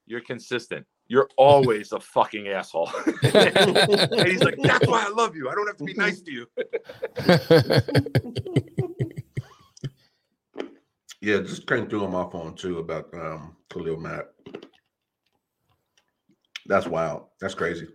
You're 0.07 0.21
consistent. 0.23 0.87
You're 1.09 1.29
always 1.37 1.93
a 1.93 2.01
fucking 2.01 2.49
asshole. 2.49 2.91
and 3.23 4.29
he's 4.29 4.43
like, 4.43 4.59
That's 4.63 4.87
why 4.87 5.05
I 5.07 5.11
love 5.11 5.35
you. 5.35 5.49
I 5.49 5.55
don't 5.55 5.67
have 5.67 5.79
to 5.79 5.85
be 5.85 5.95
nice 5.95 6.21
to 6.21 6.31
you. 6.31 6.47
Yeah, 11.21 11.39
just 11.39 11.67
came 11.67 11.89
through 11.89 12.05
on 12.05 12.13
my 12.13 12.31
phone 12.31 12.55
too 12.55 12.79
about 12.79 13.13
um 13.13 13.57
Khalil 13.71 13.99
Mack. 13.99 14.27
That's 16.67 16.87
wild. 16.87 17.25
That's 17.41 17.55
crazy. 17.55 17.89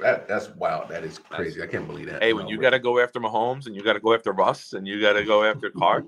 That 0.00 0.26
that's 0.26 0.48
wild. 0.50 0.88
That 0.88 1.04
is 1.04 1.18
crazy. 1.18 1.62
I 1.62 1.66
can't 1.66 1.86
believe 1.86 2.06
that. 2.06 2.22
Hey, 2.22 2.32
when 2.32 2.48
you 2.48 2.58
got 2.58 2.70
to 2.70 2.78
go 2.78 2.98
after 2.98 3.20
Mahomes 3.20 3.66
and 3.66 3.76
you 3.76 3.82
got 3.82 3.92
to 3.92 4.00
go 4.00 4.14
after 4.14 4.32
Russ 4.32 4.72
and 4.72 4.86
you 4.86 5.00
got 5.00 5.14
to 5.14 5.24
go 5.24 5.44
after 5.44 5.70
Carr, 5.70 6.04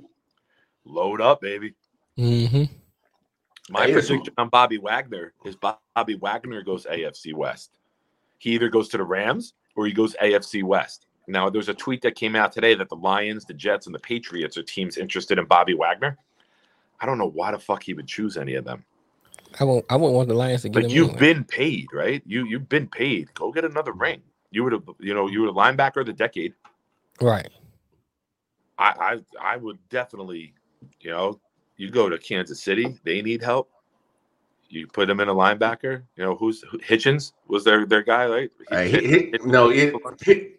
load 0.86 1.20
up, 1.20 1.42
baby. 1.42 1.74
Mhm. 2.18 2.70
My 3.70 3.84
Hey, 3.84 3.90
it's- 3.92 4.08
prediction 4.08 4.34
on 4.36 4.48
Bobby 4.50 4.78
Wagner 4.78 5.32
is 5.44 5.56
Bobby 5.56 6.16
Wagner 6.16 6.62
goes 6.62 6.86
AFC 6.86 7.32
West. 7.32 7.78
He 8.38 8.50
either 8.50 8.68
goes 8.68 8.88
to 8.90 8.98
the 8.98 9.04
Rams 9.04 9.54
or 9.74 9.86
he 9.86 9.92
goes 9.92 10.14
AFC 10.20 10.62
West. 10.62 11.06
Now, 11.26 11.48
there's 11.48 11.70
a 11.70 11.74
tweet 11.74 12.02
that 12.02 12.14
came 12.14 12.36
out 12.36 12.52
today 12.52 12.74
that 12.74 12.90
the 12.90 12.96
Lions, 12.96 13.46
the 13.46 13.54
Jets, 13.54 13.86
and 13.86 13.94
the 13.94 13.98
Patriots 14.00 14.58
are 14.58 14.62
teams 14.62 14.98
interested 14.98 15.38
in 15.38 15.46
Bobby 15.46 15.72
Wagner. 15.72 16.18
I 17.00 17.06
don't 17.06 17.16
know 17.16 17.30
why 17.30 17.52
the 17.52 17.58
fuck 17.58 17.82
he 17.82 17.94
would 17.94 18.06
choose 18.06 18.36
any 18.36 18.54
of 18.54 18.64
them. 18.64 18.84
I 19.58 19.64
won't. 19.64 19.84
I 19.88 19.96
wouldn't 19.96 20.14
want 20.14 20.28
the 20.28 20.34
Lions 20.34 20.62
to 20.62 20.68
get 20.68 20.82
Like 20.82 20.90
him. 20.90 20.96
you've 20.96 21.08
anyway. 21.10 21.34
been 21.34 21.44
paid, 21.44 21.86
right? 21.92 22.22
You 22.26 22.44
you've 22.44 22.68
been 22.68 22.88
paid. 22.88 23.32
Go 23.34 23.52
get 23.52 23.64
another 23.64 23.92
mm. 23.92 24.00
ring. 24.00 24.22
You 24.50 24.64
would 24.64 24.72
have, 24.72 24.82
you 25.00 25.14
know, 25.14 25.28
you 25.28 25.42
were 25.42 25.48
a 25.48 25.52
linebacker 25.52 25.98
of 25.98 26.06
the 26.06 26.12
decade. 26.12 26.54
right. 27.20 27.48
I, 28.78 29.20
I 29.40 29.54
I 29.54 29.56
would 29.56 29.78
definitely, 29.88 30.52
you 31.00 31.10
know, 31.10 31.40
you 31.76 31.90
go 31.90 32.08
to 32.08 32.18
Kansas 32.18 32.62
City, 32.62 32.98
they 33.04 33.22
need 33.22 33.42
help. 33.42 33.70
You 34.68 34.86
put 34.88 35.06
them 35.06 35.20
in 35.20 35.28
a 35.28 35.34
linebacker. 35.34 36.02
You 36.16 36.24
know 36.24 36.34
who's 36.34 36.62
who, 36.62 36.78
Hitchens 36.78 37.32
was 37.46 37.62
their 37.64 37.86
their 37.86 38.02
guy, 38.02 38.26
right? 38.26 38.50
He- 38.70 38.74
Hey, 38.74 38.90
Hitch- 38.90 39.04
Hit- 39.04 39.30
Hit- 39.32 39.46
no, 39.46 39.70
it, 39.70 39.94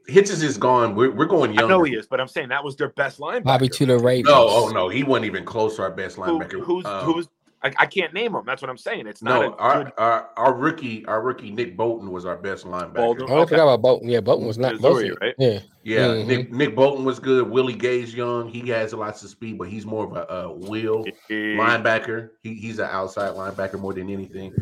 Hitchens 0.08 0.42
is 0.44 0.58
gone. 0.58 0.96
We're, 0.96 1.12
we're 1.12 1.26
going 1.26 1.52
I 1.52 1.56
young. 1.62 1.70
know 1.70 1.84
he 1.84 1.96
is, 1.96 2.08
but 2.08 2.22
I'm 2.22 2.28
saying 2.28 2.50
that 2.50 2.64
was 2.64 2.76
their 2.78 2.90
best 2.90 3.20
linebacker. 3.20 3.44
Bobby 3.44 3.68
to 3.70 3.86
the 3.86 3.98
Ravens. 3.98 4.30
No, 4.30 4.46
oh 4.48 4.70
no, 4.70 4.88
he 4.88 5.04
wasn't 5.04 5.26
even 5.26 5.44
close 5.44 5.76
to 5.78 5.82
our 5.82 5.92
best 5.92 6.16
Who, 6.16 6.22
linebacker. 6.22 6.62
who's 6.64 6.86
Um, 6.86 7.04
who's? 7.06 7.28
I, 7.66 7.74
I 7.80 7.86
can't 7.88 8.14
name 8.14 8.34
them. 8.34 8.44
That's 8.46 8.62
what 8.62 8.70
I'm 8.70 8.78
saying. 8.78 9.08
It's 9.08 9.24
not 9.24 9.42
no, 9.42 9.54
a 9.54 9.56
our, 9.56 9.84
good 9.86 9.94
our 9.98 10.30
our 10.38 10.54
rookie, 10.54 11.04
our 11.08 11.22
rookie 11.22 11.50
Nick 11.52 11.76
Bolton 11.76 12.12
was 12.12 12.24
our 12.24 12.38
best 12.38 12.64
linebacker. 12.66 12.94
Bolton? 12.94 13.26
Oh, 13.30 13.42
I 13.42 13.46
forgot 13.46 13.64
about 13.64 13.82
Bolton. 13.82 14.08
Yeah, 14.08 14.20
Bolton 14.20 14.46
was 14.46 14.58
not. 14.60 14.74
Missouri, 14.76 15.10
Bolton- 15.10 15.18
right? 15.22 15.36
Yeah. 15.40 15.60
Yeah, 15.84 16.08
Mhm. 16.08 16.28
Nick 16.28 16.52
Nick 16.54 16.76
Bolton 16.76 17.06
was 17.06 17.20
good. 17.20 17.50
Willie 17.50 17.74
Gay's 17.74 18.14
young. 18.14 18.50
He 18.50 18.68
has 18.70 18.94
lots 18.94 19.24
of 19.24 19.30
speed, 19.32 19.58
but 19.58 19.68
he's 19.68 19.86
more 19.86 20.06
of 20.06 20.16
a, 20.16 20.34
a 20.34 20.54
wheel 20.54 21.06
linebacker. 21.30 22.30
He, 22.44 22.54
he's 22.56 22.80
an 22.80 22.90
outside 22.92 23.32
linebacker 23.34 23.80
more 23.80 23.94
than 23.94 24.10
anything. 24.10 24.54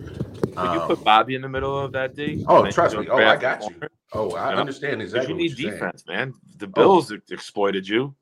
you 0.47 0.53
Um, 0.57 0.87
put 0.87 1.03
Bobby 1.03 1.35
in 1.35 1.41
the 1.41 1.49
middle 1.49 1.77
of 1.79 1.91
that 1.93 2.15
D? 2.15 2.43
Oh, 2.47 2.69
trust 2.71 2.97
me. 2.97 3.07
Oh, 3.09 3.17
I 3.17 3.35
got 3.37 3.61
a 3.63 3.65
you. 3.69 3.75
oh, 4.13 4.31
I 4.35 4.49
You 4.49 4.55
know? 4.55 4.61
understand 4.61 5.01
'Cause 5.01 5.13
exactly. 5.13 5.29
you 5.29 5.35
what 5.35 5.41
need 5.41 5.59
you're 5.59 5.69
saying. 5.71 5.73
defense, 5.79 6.03
man. 6.07 6.33
Oh. 6.35 6.39
The 6.57 6.67
Bills 6.67 7.11
ex- 7.11 7.31
exploited 7.31 7.87
you. 7.87 8.13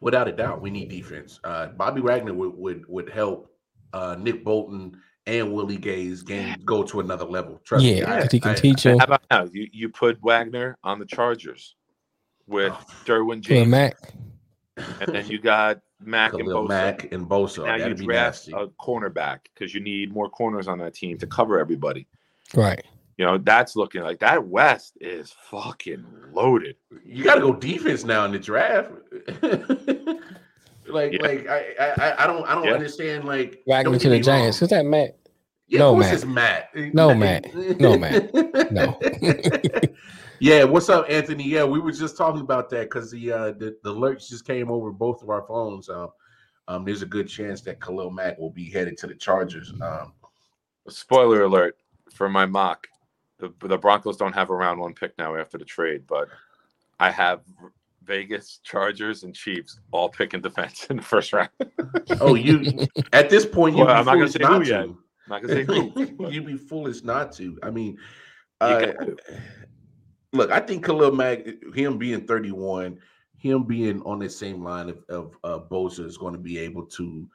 Without 0.00 0.28
a 0.28 0.32
doubt, 0.32 0.60
we 0.60 0.70
need 0.70 0.90
defense. 0.90 1.40
Uh, 1.42 1.68
Bobby 1.68 2.00
Wagner 2.02 2.34
would 2.34 2.54
would 2.56 2.86
would 2.86 3.08
help 3.08 3.50
uh, 3.96 4.16
Nick 4.18 4.44
Bolton 4.44 5.00
and 5.26 5.52
Willie 5.52 5.76
Gay's 5.76 6.22
game 6.22 6.54
go 6.64 6.82
to 6.84 7.00
another 7.00 7.24
level. 7.24 7.60
Trust 7.64 7.84
me. 7.84 7.98
Yeah, 8.00 8.26
he 8.30 8.38
can 8.40 8.52
I- 8.52 8.54
teach 8.54 8.84
And 8.86 8.94
him. 8.94 8.98
How 9.00 9.04
about 9.06 9.22
now? 9.30 9.44
You 9.52 9.68
you 9.72 9.88
put 9.88 10.20
Wagner 10.22 10.76
on 10.84 10.98
the 10.98 11.06
Chargers 11.06 11.74
with 12.46 12.72
Oh. 12.72 12.84
Derwin 13.04 13.42
To 13.44 13.52
a 13.52 13.56
James, 13.56 13.68
Mack. 13.70 13.96
and 15.00 15.14
then 15.14 15.26
you 15.26 15.38
got 15.40 15.80
Mack 16.00 16.34
and 16.34 16.46
Bosa. 16.46 16.68
Mack 16.68 17.12
and 17.12 17.26
Bosa. 17.26 17.64
now 17.64 17.74
you 17.74 17.82
That'd 17.82 17.98
be 17.98 18.04
draft 18.04 18.48
nasty. 18.48 18.52
a 18.52 18.66
cornerback 18.80 19.38
because 19.52 19.74
you 19.74 19.80
need 19.80 20.12
more 20.12 20.28
corners 20.28 20.68
on 20.68 20.78
that 20.78 20.94
team 20.94 21.16
to 21.18 21.26
cover 21.26 21.58
everybody. 21.58 22.06
Right. 22.54 22.84
You 23.18 23.24
know 23.24 23.38
that's 23.38 23.74
looking 23.76 24.02
like 24.02 24.18
that 24.20 24.46
West 24.46 24.98
is 25.00 25.34
fucking 25.50 26.04
loaded. 26.32 26.76
You 27.04 27.24
got 27.24 27.36
to 27.36 27.40
go 27.40 27.54
defense 27.54 28.04
now 28.04 28.26
in 28.26 28.32
the 28.32 28.38
draft. 28.38 28.92
like, 30.88 31.12
Yeah. 31.12 31.22
like 31.22 31.48
I, 31.48 31.74
I, 31.78 32.24
I 32.24 32.26
don't, 32.26 32.46
I 32.46 32.54
don't 32.54 32.64
Yeah. 32.64 32.72
understand. 32.74 33.24
Like, 33.24 33.62
Wagner 33.66 33.98
to 33.98 34.08
the 34.08 34.14
wrong. 34.16 34.22
Giants. 34.22 34.62
Is 34.62 34.68
that 34.70 34.84
Matt? 34.84 35.18
Yeah, 35.68 35.80
No, 35.80 35.92
of 35.94 35.98
Matt. 36.28 36.72
Matt. 36.74 36.94
No, 36.94 37.14
Matt. 37.14 37.54
No, 37.80 37.98
Matt. 37.98 38.72
No. 38.72 38.98
yeah, 40.38 40.64
what's 40.64 40.88
up, 40.88 41.06
Anthony? 41.08 41.44
Yeah, 41.44 41.64
we 41.64 41.80
were 41.80 41.92
just 41.92 42.16
talking 42.16 42.40
about 42.40 42.70
that 42.70 42.82
because 42.82 43.10
the 43.10 43.32
uh 43.32 43.46
the, 43.52 43.76
the 43.82 43.92
alerts 43.94 44.28
just 44.28 44.46
came 44.46 44.70
over 44.70 44.92
both 44.92 45.22
of 45.22 45.30
our 45.30 45.42
phones. 45.46 45.88
Um, 45.88 46.10
um, 46.68 46.84
there's 46.84 47.02
a 47.02 47.06
good 47.06 47.28
chance 47.28 47.62
that 47.62 47.80
Khalil 47.80 48.10
Mack 48.10 48.38
will 48.38 48.50
be 48.50 48.70
headed 48.70 48.96
to 48.98 49.06
the 49.06 49.14
Chargers. 49.14 49.72
Um, 49.80 50.12
Spoiler 50.88 51.42
alert 51.42 51.76
for 52.12 52.28
my 52.28 52.46
mock: 52.46 52.86
the 53.38 53.52
the 53.62 53.78
Broncos 53.78 54.16
don't 54.16 54.34
have 54.34 54.50
a 54.50 54.54
round 54.54 54.78
one 54.80 54.94
pick 54.94 55.18
now 55.18 55.34
after 55.34 55.58
the 55.58 55.64
trade, 55.64 56.04
but 56.06 56.28
I 57.00 57.10
have 57.10 57.40
Vegas, 58.06 58.60
Chargers, 58.62 59.24
and 59.24 59.34
Chiefs 59.34 59.80
all 59.92 60.08
picking 60.08 60.40
defense 60.40 60.86
in 60.90 60.96
the 60.96 61.02
first 61.02 61.32
round. 61.32 61.50
oh, 62.20 62.34
you 62.34 62.86
at 63.12 63.28
this 63.30 63.44
point 63.44 63.76
Well, 63.76 63.86
be 63.86 63.92
I'm 63.92 64.04
not 64.04 64.14
gonna 64.14 64.28
foolish 64.28 64.32
say 64.32 64.44
who 64.44 64.64
to. 64.64 64.68
yet. 64.68 64.80
I'm 64.84 64.98
not 65.28 65.42
gonna 65.42 65.54
say 65.54 65.64
who. 65.64 66.16
You'd 66.30 66.46
be 66.46 66.56
foolish 66.56 67.02
not 67.02 67.32
to. 67.32 67.58
I 67.62 67.70
mean, 67.70 67.98
uh, 68.60 68.92
look, 70.32 70.50
I 70.50 70.60
think 70.60 70.84
Khalil 70.84 71.12
Mack, 71.12 71.46
him 71.74 71.98
being 71.98 72.26
31, 72.26 72.98
him 73.38 73.64
being 73.64 74.02
on 74.02 74.18
the 74.18 74.28
same 74.30 74.62
line 74.62 74.88
of, 74.88 75.04
of 75.08 75.36
uh, 75.44 75.58
Bosa 75.70 76.04
is 76.06 76.16
going 76.16 76.34
to 76.34 76.40
be 76.40 76.58
able 76.58 76.86
to, 76.86 77.28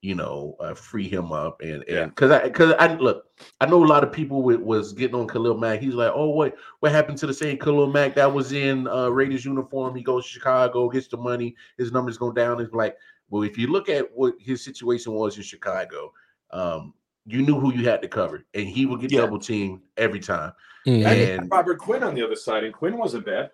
you 0.00 0.14
know, 0.14 0.54
uh, 0.60 0.74
free 0.74 1.08
him 1.08 1.32
up. 1.32 1.60
And 1.60 1.82
and 1.88 2.10
because 2.14 2.30
I 2.30 2.44
because 2.44 2.74
I 2.78 2.94
look, 2.94 3.26
I 3.60 3.66
know 3.66 3.84
a 3.84 3.86
lot 3.86 4.04
of 4.04 4.12
people 4.12 4.42
wa- 4.42 4.56
was 4.56 4.92
getting 4.92 5.16
on 5.16 5.26
Khalil 5.26 5.58
Mack. 5.58 5.80
He's 5.80 5.94
like, 5.94 6.12
oh, 6.14 6.28
what 6.30 6.54
what 6.80 6.92
happened 6.92 7.18
to 7.18 7.26
the 7.26 7.34
same 7.34 7.58
Khalil 7.58 7.88
Mack 7.88 8.14
that 8.14 8.32
was 8.32 8.52
in 8.52 8.86
uh, 8.88 9.08
Raiders 9.08 9.44
uniform? 9.44 9.96
He 9.96 10.02
goes 10.02 10.24
to 10.24 10.30
Chicago, 10.30 10.88
gets 10.88 11.08
the 11.08 11.16
money, 11.16 11.56
his 11.76 11.90
numbers 11.92 12.16
go 12.18 12.30
down. 12.30 12.60
It's 12.60 12.72
like, 12.72 12.96
well, 13.30 13.42
if 13.42 13.58
you 13.58 13.66
look 13.68 13.88
at 13.88 14.08
what 14.14 14.34
his 14.38 14.62
situation 14.62 15.12
was 15.12 15.36
in 15.36 15.42
Chicago, 15.42 16.12
um, 16.52 16.94
you 17.26 17.42
knew 17.42 17.58
who 17.58 17.74
you 17.74 17.88
had 17.88 18.00
to 18.02 18.08
cover, 18.08 18.44
and 18.54 18.66
he 18.66 18.86
would 18.86 19.00
get 19.00 19.10
Yeah. 19.12 19.22
double 19.22 19.38
teamed 19.38 19.80
every 19.96 20.20
time. 20.20 20.52
Mhm. 20.86 21.04
And 21.04 21.50
Robert 21.50 21.78
Quinn 21.78 22.02
on 22.02 22.14
the 22.14 22.22
other 22.24 22.36
side, 22.36 22.64
and 22.64 22.72
Quinn 22.72 22.96
wasn't 22.96 23.26
bad. 23.26 23.50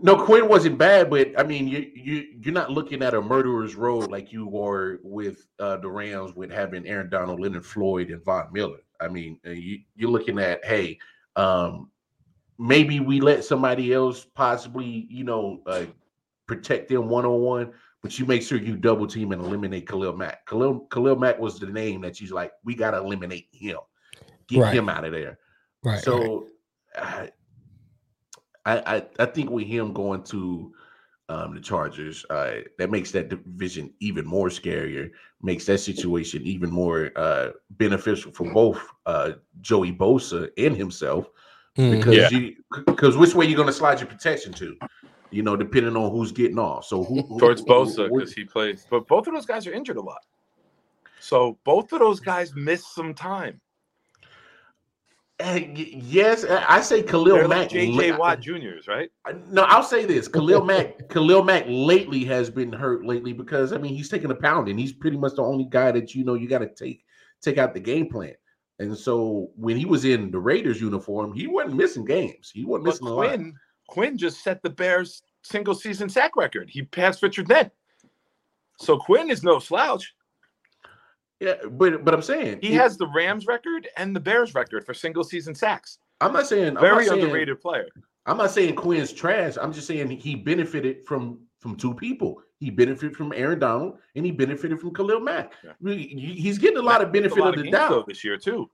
No, 0.00 0.24
Quinn 0.24 0.48
wasn't 0.48 0.78
bad, 0.78 1.10
but 1.10 1.38
I 1.38 1.42
mean, 1.42 1.68
you 1.68 1.90
you 1.94 2.26
you're 2.40 2.54
not 2.54 2.70
looking 2.70 3.02
at 3.02 3.12
a 3.12 3.20
murderer's 3.20 3.74
row 3.74 3.98
like 3.98 4.32
you 4.32 4.46
were 4.46 5.00
with 5.02 5.46
uh, 5.58 5.76
the 5.76 5.88
Rams 5.88 6.34
with 6.34 6.50
having 6.50 6.86
Aaron 6.86 7.10
Donald, 7.10 7.40
Leonard 7.40 7.66
Floyd, 7.66 8.10
and 8.10 8.24
Von 8.24 8.48
Miller. 8.52 8.78
I 9.00 9.08
mean, 9.08 9.38
uh, 9.46 9.50
you, 9.50 9.80
you're 9.94 10.10
looking 10.10 10.38
at 10.38 10.64
hey, 10.64 10.98
um, 11.36 11.90
maybe 12.58 13.00
we 13.00 13.20
let 13.20 13.44
somebody 13.44 13.92
else 13.92 14.24
possibly, 14.24 15.06
you 15.10 15.24
know, 15.24 15.60
uh, 15.66 15.84
protect 16.46 16.88
them 16.88 17.08
one 17.08 17.26
on 17.26 17.40
one, 17.40 17.72
but 18.02 18.18
you 18.18 18.24
make 18.24 18.42
sure 18.42 18.58
you 18.58 18.76
double 18.76 19.06
team 19.06 19.32
and 19.32 19.42
eliminate 19.42 19.86
Khalil 19.86 20.16
Mack. 20.16 20.46
Khalil 20.46 20.86
Khalil 20.90 21.16
Mack 21.16 21.38
was 21.38 21.58
the 21.58 21.66
name 21.66 22.00
that 22.00 22.16
she's 22.16 22.32
like, 22.32 22.52
we 22.64 22.74
got 22.74 22.92
to 22.92 22.98
eliminate 22.98 23.48
him, 23.52 23.78
get 24.48 24.60
Right. 24.60 24.74
him 24.74 24.88
out 24.88 25.04
of 25.04 25.12
there. 25.12 25.38
Right. 25.82 25.94
right. 25.94 26.02
So, 26.02 26.46
I, 28.64 28.96
I 28.96 29.06
I 29.18 29.26
think 29.26 29.50
with 29.50 29.66
him 29.66 29.92
going 29.92 30.22
to 30.24 30.72
um, 31.28 31.54
the 31.54 31.60
Chargers, 31.60 32.26
uh, 32.30 32.56
that 32.78 32.90
makes 32.90 33.10
that 33.12 33.28
division 33.28 33.92
even 34.00 34.26
more 34.26 34.48
scarier. 34.48 35.10
Makes 35.40 35.66
that 35.66 35.78
situation 35.78 36.42
even 36.42 36.70
more 36.70 37.10
uh, 37.16 37.50
beneficial 37.70 38.32
for 38.32 38.52
both 38.52 38.80
uh, 39.06 39.32
Joey 39.60 39.92
Bosa 39.92 40.50
and 40.58 40.76
himself 40.76 41.28
Mhm. 41.78 41.90
because 41.90 42.16
Yeah. 42.16 42.28
you 42.30 42.56
because 42.86 43.16
which 43.16 43.34
way 43.34 43.46
you're 43.46 43.56
going 43.56 43.66
to 43.66 43.72
slide 43.72 43.98
your 44.00 44.08
protection 44.08 44.52
to, 44.54 44.76
you 45.30 45.42
know, 45.42 45.56
depending 45.56 45.96
on 45.96 46.10
who's 46.10 46.32
getting 46.32 46.58
off. 46.58 46.84
So 46.84 47.04
who, 47.04 47.22
who 47.22 47.38
towards 47.38 47.62
who- 47.62 47.66
Bosa 47.66 48.08
because 48.08 48.32
he 48.32 48.44
plays. 48.44 48.86
But 48.90 49.08
both 49.08 49.26
of 49.26 49.34
those 49.34 49.46
guys 49.46 49.66
are 49.66 49.72
injured 49.72 49.96
a 49.96 50.02
lot. 50.02 50.20
So 51.18 51.58
both 51.64 51.92
of 51.92 52.00
those 52.00 52.20
guys 52.20 52.54
missed 52.54 52.94
some 52.94 53.14
time. 53.14 53.60
Eh, 55.42 55.72
y- 55.74 56.00
yes, 56.04 56.44
I 56.44 56.76
I 56.76 56.80
say 56.80 57.02
Khalil 57.02 57.34
They're 57.36 57.48
Mack. 57.48 57.72
like 57.72 57.88
JJ 57.88 58.18
Watt 58.18 58.40
Juniors, 58.40 58.86
right? 58.86 59.10
No, 59.48 59.62
I'll 59.62 59.82
say 59.82 60.04
this: 60.04 60.28
Khalil 60.28 60.64
Mack, 60.64 61.08
Khalil 61.10 61.42
Mack 61.42 61.64
lately 61.66 62.24
has 62.24 62.48
been 62.48 62.72
hurt 62.72 63.04
lately 63.04 63.32
because 63.32 63.72
I 63.72 63.78
mean 63.78 63.94
he's 63.94 64.08
taking 64.08 64.30
a 64.30 64.34
pounding. 64.34 64.78
He's 64.78 64.92
pretty 64.92 65.16
much 65.16 65.34
the 65.34 65.42
only 65.42 65.64
guy 65.64 65.90
that 65.92 66.14
you 66.14 66.24
know 66.24 66.34
you 66.34 66.48
got 66.48 66.58
to 66.60 66.68
take 66.68 67.04
take 67.40 67.58
out 67.58 67.74
the 67.74 67.80
game 67.80 68.08
plan. 68.08 68.34
And 68.78 68.96
so 68.96 69.50
when 69.56 69.76
he 69.76 69.84
was 69.84 70.04
in 70.04 70.30
the 70.30 70.38
Raiders 70.38 70.80
uniform, 70.80 71.32
he 71.32 71.46
wasn't 71.46 71.76
missing 71.76 72.04
games. 72.04 72.50
He 72.52 72.64
wasn't 72.64 72.84
But 72.84 72.90
missing 72.92 73.06
a 73.08 73.10
lot. 73.10 73.26
Quinn, 73.28 73.54
Quinn 73.88 74.18
just 74.18 74.42
set 74.42 74.62
the 74.62 74.70
Bears 74.70 75.22
single 75.42 75.74
season 75.74 76.08
sack 76.08 76.36
record. 76.36 76.70
He 76.70 76.82
passed 76.82 77.22
Richard 77.22 77.48
Dent. 77.48 77.70
So 78.78 78.96
Quinn 78.96 79.30
is 79.30 79.42
no 79.42 79.58
slouch. 79.58 80.14
Yeah, 81.42 81.54
but 81.72 82.04
but 82.04 82.14
I'm 82.14 82.22
saying 82.22 82.60
He 82.62 82.68
it- 82.74 82.80
has 82.80 82.96
the 82.96 83.08
Rams 83.08 83.46
record 83.46 83.88
and 83.96 84.14
the 84.14 84.20
Bears 84.20 84.54
record 84.54 84.86
for 84.86 84.94
single 84.94 85.24
season 85.24 85.54
sacks. 85.54 85.98
I'm 86.20 86.32
not 86.32 86.46
saying 86.46 86.76
Very 86.78 87.06
not 87.06 87.14
saying, 87.14 87.24
underrated 87.24 87.60
player. 87.60 87.88
I'm 88.26 88.36
not 88.36 88.52
saying 88.52 88.76
Quinn's 88.76 89.12
trash. 89.12 89.56
I'm 89.60 89.72
just 89.72 89.88
saying 89.88 90.08
he 90.10 90.36
benefited 90.36 91.04
from 91.04 91.40
from 91.58 91.74
two 91.76 91.94
people. 91.94 92.40
He 92.60 92.70
benefited 92.70 93.16
from 93.16 93.32
Aaron 93.34 93.58
Donald 93.58 93.98
and 94.14 94.24
he 94.24 94.30
benefited 94.30 94.80
from 94.80 94.94
Khalil 94.94 95.18
Mack. 95.18 95.54
Yeah. 95.64 95.94
He's 95.94 96.58
getting 96.58 96.78
a 96.78 96.82
lot 96.82 97.00
of 97.02 97.08
Mack 97.08 97.12
benefit 97.14 97.38
lot 97.38 97.54
of 97.54 97.56
the 97.56 97.62
games, 97.64 97.72
though, 97.72 97.88
doubt. 97.98 98.06
this 98.06 98.22
year 98.22 98.36
too. 98.36 98.70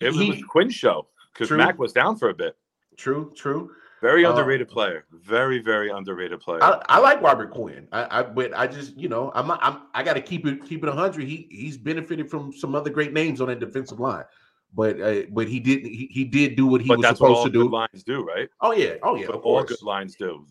It 0.00 0.08
was, 0.08 0.16
He- 0.16 0.32
the 0.32 0.42
Quinn 0.42 0.68
show 0.68 1.06
because 1.32 1.50
Mack 1.50 1.78
was 1.78 1.94
down 1.94 2.16
for 2.16 2.28
a 2.28 2.34
bit. 2.34 2.56
True, 2.98 3.32
true. 3.34 3.70
Very 4.02 4.26
Uh, 4.26 4.30
underrated 4.30 4.68
player. 4.68 5.04
Very 5.12 5.60
very 5.60 5.88
underrated 5.90 6.40
player. 6.40 6.62
I, 6.62 6.82
I 6.88 6.98
like 6.98 7.22
Robert 7.22 7.52
Quinn. 7.52 7.86
I, 7.92 8.18
I 8.18 8.22
but 8.24 8.52
I 8.54 8.66
just 8.66 8.96
you 8.98 9.08
know 9.08 9.30
I'm 9.34 9.50
I'm 9.52 9.82
I 9.94 10.02
got 10.02 10.14
to 10.14 10.20
keep 10.20 10.44
it 10.46 10.64
keep 10.66 10.82
it 10.84 10.92
hundred. 10.92 11.24
He 11.26 11.46
he's 11.50 11.78
benefited 11.78 12.28
from 12.28 12.52
some 12.52 12.74
other 12.74 12.90
great 12.90 13.12
names 13.12 13.40
on 13.40 13.46
that 13.46 13.60
defensive 13.60 14.00
line, 14.00 14.24
but 14.74 15.00
uh, 15.00 15.22
but 15.30 15.46
he 15.48 15.60
did 15.60 15.86
he, 15.86 16.08
he 16.10 16.24
did 16.24 16.56
do 16.56 16.66
what 16.66 16.80
he 16.82 16.88
but 16.88 16.98
was 16.98 17.04
that's 17.04 17.20
what 17.20 17.28
supposed 17.28 17.38
all 17.38 17.44
to 17.44 17.50
good 17.50 17.64
do. 17.64 17.70
lines 17.70 18.02
do, 18.02 18.24
right? 18.24 18.48
Oh 18.60 18.72
yeah, 18.72 18.94
oh 19.04 19.14
yeah, 19.14 19.26
But 19.26 19.36
of 19.36 19.42
all 19.42 19.58
course. 19.60 19.68
good 19.70 19.82
lines 19.82 20.16
do. 20.16 20.46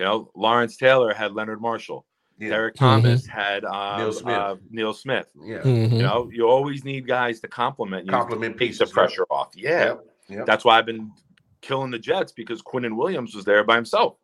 You 0.00 0.06
know, 0.06 0.30
Lawrence 0.34 0.76
Taylor 0.76 1.14
had 1.14 1.32
Leonard 1.32 1.60
Marshall. 1.60 2.04
Yeah, 2.38 2.48
Derrick. 2.48 2.74
Thomas 2.74 3.24
had 3.26 3.64
um, 3.66 3.98
Neil 4.00 4.12
Smith. 4.14 4.34
Uh, 4.36 4.56
Neil 4.70 4.94
Smith. 4.94 5.26
yeah. 5.44 5.58
Mhm. 5.58 5.92
You 5.92 5.98
know, 5.98 6.30
you 6.32 6.48
always 6.48 6.84
need 6.84 7.06
guys 7.06 7.38
to 7.40 7.48
compliment 7.48 8.06
you, 8.06 8.10
Compliment 8.10 8.54
take 8.54 8.72
the 8.72 8.78
pieces. 8.84 8.90
pressure 8.92 9.26
off. 9.30 9.50
Yeah, 9.54 9.84
Yep, 9.84 10.04
yep. 10.30 10.46
that's 10.46 10.64
why 10.64 10.78
I've 10.78 10.86
been 10.86 11.12
killing 11.60 11.90
the 11.90 11.98
Jets 11.98 12.32
because 12.32 12.62
Quinn 12.62 12.96
Williams 12.96 13.34
was 13.34 13.44
there 13.44 13.64
by 13.64 13.76
himself. 13.76 14.16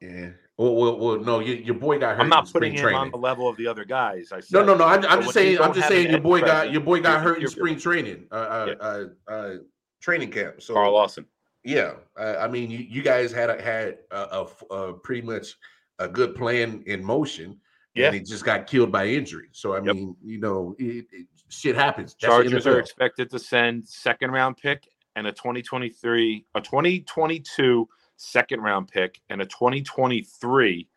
Yeah. 0.00 0.30
Well, 0.58 0.74
well, 0.74 0.98
well 0.98 1.18
no, 1.18 1.40
your, 1.40 1.56
your 1.56 1.74
boy 1.74 1.98
got 1.98 2.16
hurt. 2.16 2.22
I'm 2.22 2.28
not 2.28 2.46
in 2.46 2.52
putting 2.52 2.76
spring 2.76 2.94
him 2.94 2.94
on 2.94 3.00
training. 3.00 3.10
the 3.12 3.18
level 3.18 3.48
of 3.48 3.56
the 3.56 3.66
other 3.66 3.84
guys. 3.84 4.32
I 4.32 4.40
said. 4.40 4.52
No, 4.52 4.64
no, 4.64 4.74
no. 4.74 4.84
I'm, 4.84 5.04
I'm 5.04 5.22
just 5.22 5.34
saying. 5.34 5.60
I'm 5.60 5.74
just 5.74 5.88
saying 5.88 6.10
your 6.10 6.20
boy 6.20 6.40
got 6.40 6.72
your 6.72 6.80
boy 6.80 7.00
got 7.00 7.22
hurt 7.22 7.40
in 7.40 7.48
spring 7.48 7.78
training, 7.78 8.26
uh, 8.30 8.34
uh, 8.34 8.66
Yeah. 8.68 8.86
uh, 8.86 9.04
uh, 9.30 9.54
training 10.00 10.30
camp. 10.30 10.62
So 10.62 10.74
Carl 10.74 10.92
Lawson. 10.92 11.26
Yeah, 11.64 11.94
I 12.16 12.46
mean, 12.46 12.70
you, 12.70 12.78
you 12.78 13.02
guys 13.02 13.32
had 13.32 13.50
a, 13.50 13.60
had 13.60 13.98
a, 14.12 14.46
a 14.70 14.74
a 14.74 14.92
pretty 14.92 15.22
much 15.22 15.56
a 15.98 16.06
good 16.06 16.36
plan 16.36 16.84
in 16.86 17.02
motion, 17.02 17.58
Yeah. 17.96 18.06
and 18.06 18.14
it 18.16 18.24
just 18.24 18.44
got 18.44 18.68
killed 18.68 18.92
by 18.92 19.08
injury. 19.08 19.48
So 19.50 19.72
I 19.72 19.78
Yep. 19.78 19.96
mean, 19.96 20.16
you 20.22 20.38
know, 20.38 20.76
it, 20.78 21.06
it, 21.10 21.26
shit 21.48 21.74
happens. 21.74 22.14
That's 22.20 22.32
Chargers 22.32 22.68
are 22.68 22.78
expected 22.78 23.30
to 23.30 23.40
send 23.40 23.88
second 23.88 24.30
round 24.30 24.58
pick 24.58 24.84
and 25.16 25.26
a 25.26 25.32
2023, 25.32 26.44
a 26.54 26.60
2022 26.60 27.88
second 28.18 28.60
round 28.60 28.88
pick 28.88 29.20
and 29.30 29.40
a 29.42 29.46
2023 29.46 30.88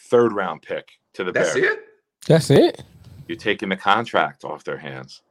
third 0.00 0.32
round 0.32 0.62
pick 0.62 0.88
to 1.14 1.24
the 1.24 1.32
That's 1.32 1.54
Bears. 1.54 1.64
it. 1.66 1.84
That's 2.26 2.50
it. 2.50 2.82
You're 3.26 3.36
taking 3.36 3.68
the 3.68 3.76
contract 3.76 4.44
off 4.44 4.64
their 4.64 4.78
hands. 4.78 5.22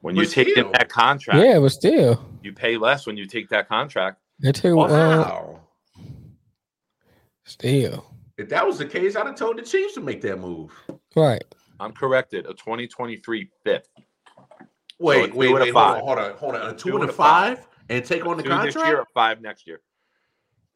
When 0.00 0.16
you 0.16 0.24
take 0.26 0.48
still. 0.50 0.72
that 0.72 0.88
contract, 0.88 1.38
Yeah, 1.44 1.58
but 1.58 1.70
still, 1.70 2.24
you 2.42 2.52
pay 2.52 2.76
less 2.76 3.06
when 3.06 3.16
you 3.16 3.26
take 3.26 3.48
that 3.50 3.68
contract. 3.68 4.18
they 4.40 4.52
tell 4.52 4.80
uh, 4.80 4.88
Wow. 4.88 5.60
still 7.44 8.06
if 8.38 8.48
that 8.48 8.66
was 8.66 8.78
the 8.78 8.86
case, 8.86 9.14
I'd 9.14 9.26
have 9.26 9.36
told 9.36 9.58
the 9.58 9.62
Chiefs 9.62 9.94
to 9.94 10.00
make 10.00 10.20
that 10.22 10.40
move. 10.40 10.72
right. 11.14 11.44
I'm 11.78 11.92
corrected. 11.92 12.46
A 12.46 12.54
2023 12.54 13.48
fifth. 13.64 13.88
Wait, 14.98 15.16
a 15.16 15.20
wait, 15.22 15.32
two 15.32 15.38
wait, 15.38 15.48
hold 15.48 15.60
on, 15.60 15.72
five. 15.72 16.02
hold 16.04 16.18
on, 16.18 16.32
hold 16.36 16.54
on. 16.54 16.70
A 16.70 16.72
two, 16.74 16.90
Two 16.90 16.94
and 16.96 17.00
and 17.02 17.10
a 17.10 17.12
a 17.12 17.16
five. 17.16 17.58
five, 17.58 17.68
and 17.88 18.04
take 18.04 18.24
on 18.26 18.36
the 18.36 18.42
Two 18.42 18.48
this 18.50 18.56
contract. 18.74 18.86
year, 18.86 18.98
or 19.00 19.06
five 19.14 19.40
next 19.40 19.66
year. 19.66 19.80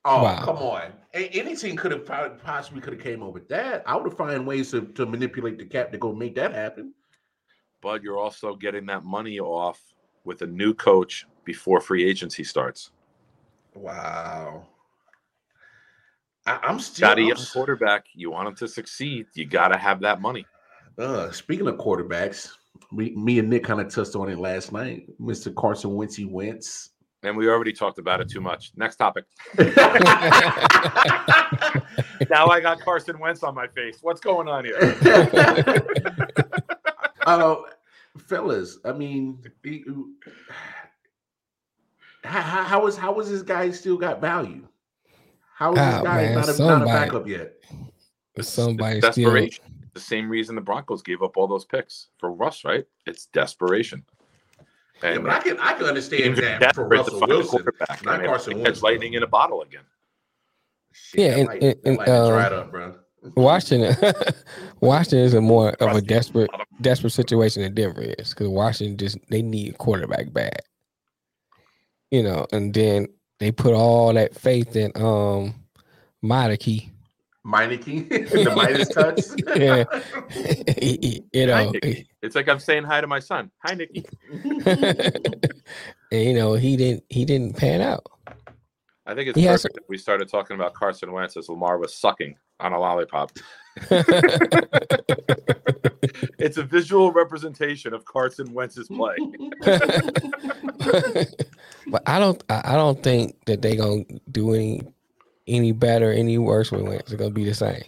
Oh, 0.04 0.22
Wow. 0.22 0.44
come 0.44 0.56
on. 0.56 0.92
A- 1.14 1.28
Any 1.30 1.56
team 1.56 1.76
could 1.76 1.90
have 1.92 2.06
possibly 2.42 2.80
could 2.80 2.92
have 2.92 3.02
came 3.02 3.22
up 3.22 3.32
with 3.32 3.48
that. 3.48 3.82
I 3.86 3.96
would 3.96 4.04
have 4.06 4.16
found 4.16 4.46
ways 4.46 4.70
to, 4.70 4.82
to 4.82 5.04
manipulate 5.06 5.58
the 5.58 5.64
cap 5.64 5.90
to 5.92 5.98
go 5.98 6.12
make 6.12 6.34
that 6.36 6.52
happen. 6.52 6.94
But 7.82 8.02
you're 8.02 8.18
also 8.18 8.54
getting 8.54 8.86
that 8.86 9.04
money 9.04 9.38
off 9.40 9.80
with 10.24 10.42
a 10.42 10.46
new 10.46 10.74
coach 10.74 11.26
before 11.44 11.80
free 11.80 12.08
agency 12.08 12.42
starts. 12.44 12.90
Wow. 13.74 14.66
I, 16.46 16.58
I'm 16.62 16.78
still. 16.78 17.08
Got 17.08 17.18
a 17.18 17.22
I'm 17.22 17.28
young 17.28 17.44
quarterback. 17.52 18.06
You 18.14 18.30
want 18.30 18.48
him 18.48 18.54
to 18.56 18.68
succeed. 18.68 19.26
You 19.34 19.44
got 19.44 19.68
to 19.68 19.78
have 19.78 20.00
that 20.00 20.20
money. 20.20 20.46
uh, 20.98 21.30
speaking 21.32 21.66
of 21.68 21.76
quarterbacks, 21.76 22.52
we, 22.92 23.10
me 23.16 23.38
and 23.38 23.48
Nick 23.50 23.64
kind 23.64 23.80
of 23.80 23.92
touched 23.92 24.14
on 24.16 24.28
it 24.28 24.38
last 24.38 24.72
night. 24.72 25.06
Mr. 25.20 25.54
Carson 25.54 25.94
Wentz, 25.94 26.18
Wentz. 26.20 26.90
And 27.22 27.36
we 27.36 27.48
already 27.48 27.72
talked 27.72 27.98
about 27.98 28.20
it 28.20 28.28
too 28.28 28.40
much. 28.40 28.72
Next 28.76 28.96
topic. 28.96 29.24
Now 32.30 32.46
I 32.48 32.60
got 32.60 32.80
Carson 32.80 33.18
Wentz 33.18 33.42
on 33.42 33.54
my 33.54 33.66
face. 33.68 33.98
What's 34.02 34.20
going 34.20 34.48
on 34.48 34.64
here? 34.64 34.76
uh, 37.26 37.56
fellas, 38.18 38.78
I 38.84 38.92
mean, 38.92 39.38
he- 39.62 39.84
how, 42.24 42.40
how, 42.40 42.62
how 42.64 42.86
is 42.86 42.96
how 42.96 43.18
is 43.20 43.30
this 43.30 43.42
guy 43.42 43.70
still 43.70 43.96
got 43.96 44.20
value? 44.20 44.66
How 45.54 45.72
is 45.72 45.76
this 45.78 45.94
Ah, 45.94 46.02
guy 46.02 46.22
man, 46.24 46.34
not, 46.34 46.48
a, 46.48 46.58
not 46.58 46.82
a 46.82 46.86
backup 46.86 47.28
yet? 47.28 47.54
Somebody 48.40 48.98
It's 48.98 49.08
still 49.12 49.24
desperation. 49.24 49.64
The 49.96 50.00
same 50.02 50.28
reason 50.28 50.54
the 50.54 50.60
Broncos 50.60 51.00
gave 51.02 51.22
up 51.22 51.38
all 51.38 51.46
those 51.46 51.64
picks 51.64 52.08
for 52.18 52.30
Russ, 52.30 52.66
right? 52.66 52.84
It's 53.06 53.26
desperation. 53.28 54.04
Yeah, 55.02 55.16
but 55.16 55.30
I 55.30 55.38
can 55.40 55.58
I 55.58 55.72
can 55.72 55.86
understand 55.86 56.36
that 56.36 56.74
for 56.74 56.86
Russell 56.86 57.18
Wilson. 57.26 57.48
quarterback. 57.62 58.04
not 58.04 58.16
and 58.16 58.24
they 58.24 58.26
Carson 58.26 58.52
catch 58.58 58.62
Wentz, 58.62 58.82
lightning 58.82 59.14
in 59.14 59.22
a 59.22 59.26
bottle 59.26 59.62
again. 59.62 59.84
Shit, 60.92 61.20
Yeah, 61.20 61.36
and- 61.38 61.48
light- 61.48 61.62
and- 61.62 61.72
that 61.82 61.88
and, 61.88 61.96
light 61.96 62.06
dried 62.06 62.52
um, 62.52 62.58
up, 62.60 62.70
bro. 62.70 62.94
Washington. 63.36 63.96
Washington 64.82 65.18
is 65.20 65.32
a 65.32 65.40
more 65.40 65.70
of 65.70 65.96
a 65.96 66.02
desperate 66.02 66.50
desperate 66.82 67.14
situation 67.14 67.62
than 67.62 67.72
Denver 67.74 68.02
is 68.02 68.28
because 68.34 68.48
Washington 68.48 68.98
just 68.98 69.16
they 69.30 69.40
need 69.40 69.72
a 69.72 69.78
quarterback 69.78 70.30
bad. 70.30 70.60
You 72.10 72.22
know, 72.22 72.46
and 72.52 72.74
then 72.74 73.06
they 73.40 73.50
put 73.50 73.72
all 73.72 74.12
that 74.12 74.34
faith 74.34 74.76
in 74.76 74.92
um 74.96 75.54
Meineke. 76.22 76.90
Meineke, 77.46 78.08
the 78.30 78.54
Midas 78.56 78.88
touch. 78.94 79.20
Yeah. 79.56 79.84
you 81.32 81.46
know, 81.46 81.70
Nicky. 81.70 82.08
It's 82.22 82.34
like 82.34 82.48
I'm 82.48 82.58
saying 82.58 82.82
hi 82.84 83.00
to 83.00 83.06
my 83.06 83.20
son. 83.20 83.50
Hi, 83.64 83.74
Nikki. 83.74 84.04
and 84.32 85.54
you 86.10 86.34
know 86.34 86.54
he 86.54 86.76
didn't 86.76 87.04
he 87.08 87.24
didn't 87.24 87.56
pan 87.56 87.80
out. 87.80 88.04
I 89.08 89.14
think 89.14 89.28
it's 89.28 89.38
He 89.38 89.44
has- 89.44 89.62
perfect 89.62 89.76
that 89.76 89.88
we 89.88 89.96
started 89.98 90.28
talking 90.28 90.56
about 90.56 90.74
Carson 90.74 91.12
Wentz 91.12 91.36
as 91.36 91.48
Lamar 91.48 91.78
was 91.78 91.94
sucking 91.94 92.34
on 92.58 92.72
a 92.72 92.80
lollipop. 92.80 93.30
It's 96.38 96.56
a 96.56 96.62
visual 96.64 97.12
representation 97.12 97.92
of 97.94 98.04
Carson 98.04 98.52
Wentz's 98.52 98.88
play. 98.88 99.14
but 101.86 102.02
I 102.06 102.18
don't 102.18 102.42
I 102.48 102.62
I 102.64 102.72
don't 102.74 103.00
think 103.02 103.36
that 103.46 103.62
they're 103.62 103.76
gonna 103.76 104.04
do 104.30 104.54
any 104.54 104.82
any 105.46 105.72
better, 105.72 106.12
any 106.12 106.38
worse 106.38 106.70
with 106.72 106.82
Wentz. 106.82 107.12
It's 107.12 107.14
gonna 107.20 107.30
be 107.30 107.44
the 107.44 107.54
same. 107.54 107.82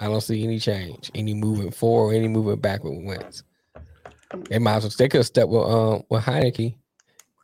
I 0.00 0.06
don't 0.06 0.20
see 0.20 0.44
any 0.44 0.58
change, 0.58 1.10
any 1.14 1.34
moving 1.34 1.70
forward, 1.70 2.14
any 2.14 2.28
moving 2.28 2.56
back 2.60 2.84
with 2.84 3.02
Wentz. 3.04 3.42
They 4.48 4.58
might 4.58 4.76
as 4.76 4.82
well 4.84 4.92
they 4.98 5.08
could 5.08 5.18
have 5.18 5.26
stepped 5.26 5.48
with 5.50 5.62
um 5.68 6.02
with 6.10 6.22
Heinicke 6.24 6.74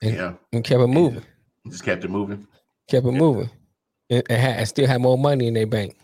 and, 0.02 0.14
Yeah, 0.14 0.32
and 0.52 0.62
kept 0.62 0.80
it 0.82 0.86
moving, 0.86 1.22
just 1.68 1.84
kept 1.84 2.04
it 2.04 2.10
moving. 2.10 2.46
kept 2.88 3.06
it 3.06 3.12
moving, 3.12 3.50
and, 4.10 4.22
and, 4.28 4.40
had, 4.40 4.58
and 4.58 4.68
still 4.68 4.86
had 4.86 5.00
more 5.00 5.16
money 5.18 5.46
in 5.46 5.54
their 5.54 5.66
bank 5.66 5.96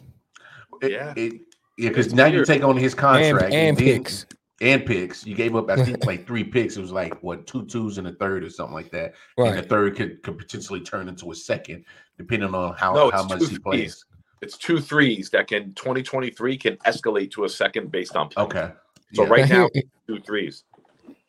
It- 0.83 0.93
Yeah. 0.93 1.13
it- 1.17 1.41
yeah, 1.79 1.89
because 1.91 2.07
It's 2.07 2.15
now 2.15 2.27
you 2.27 2.37
weird. 2.37 2.47
take 2.47 2.63
on 2.65 2.77
his 2.77 2.93
and, 2.93 3.01
contract 3.01 3.55
and 3.55 3.77
then- 3.77 3.85
picks. 3.85 4.27
And 4.63 4.85
picks. 4.85 5.25
You 5.27 5.35
gave 5.35 5.57
up, 5.57 5.71
I 5.71 5.83
think, 5.85 6.05
like 6.07 6.27
three 6.27 6.45
picks. 6.45 6.77
It 6.77 6.83
was 6.83 6.93
like 6.93 7.23
what 7.23 7.47
two 7.47 7.65
twos 7.65 7.97
and 7.99 8.07
a 8.09 8.13
third 8.13 8.45
or 8.45 8.51
something 8.51 8.75
like 8.75 8.91
that. 8.91 9.15
And 9.39 9.57
the 9.59 9.63
third 9.63 9.97
could, 9.97 10.23
could 10.23 10.37
potentially 10.37 10.81
turn 10.81 11.09
into 11.09 11.31
a 11.31 11.35
second, 11.35 11.85
depending 12.19 12.55
on 12.55 12.75
how, 12.77 12.93
No, 12.93 13.11
how 13.11 13.21
it's 13.23 13.29
much 13.31 13.39
two 13.41 13.47
he 13.47 13.59
plays. 13.59 14.05
It's 14.43 14.59
two 14.59 14.81
threes 14.81 15.31
that 15.31 15.49
can 15.49 15.73
2023 15.75 16.57
can 16.59 16.77
escalate 16.87 17.31
to 17.33 17.45
a 17.45 17.49
second 17.49 17.91
based 17.91 18.17
on 18.17 18.29
play. 18.29 18.45
Okay. 18.45 18.73
So 19.15 19.25
Yeah. 19.25 19.29
right 19.31 19.49
Now, 19.49 19.63
now, 19.63 19.69
here- 19.75 19.83
two 20.07 20.21
threes. 20.21 20.65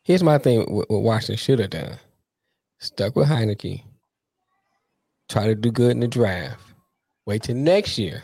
here's 0.02 0.22
my 0.22 0.36
thing: 0.38 0.60
what, 0.72 0.90
what 0.90 1.02
Washington 1.02 1.36
should 1.36 1.58
have 1.58 1.70
done, 1.70 1.98
stuck 2.80 3.16
with 3.16 3.28
Heinicke, 3.28 3.82
try 5.28 5.46
to 5.46 5.54
do 5.54 5.70
good 5.70 5.92
in 5.92 6.00
the 6.00 6.08
draft, 6.08 6.60
wait 7.26 7.42
till 7.44 7.56
next 7.56 7.96
year, 7.98 8.22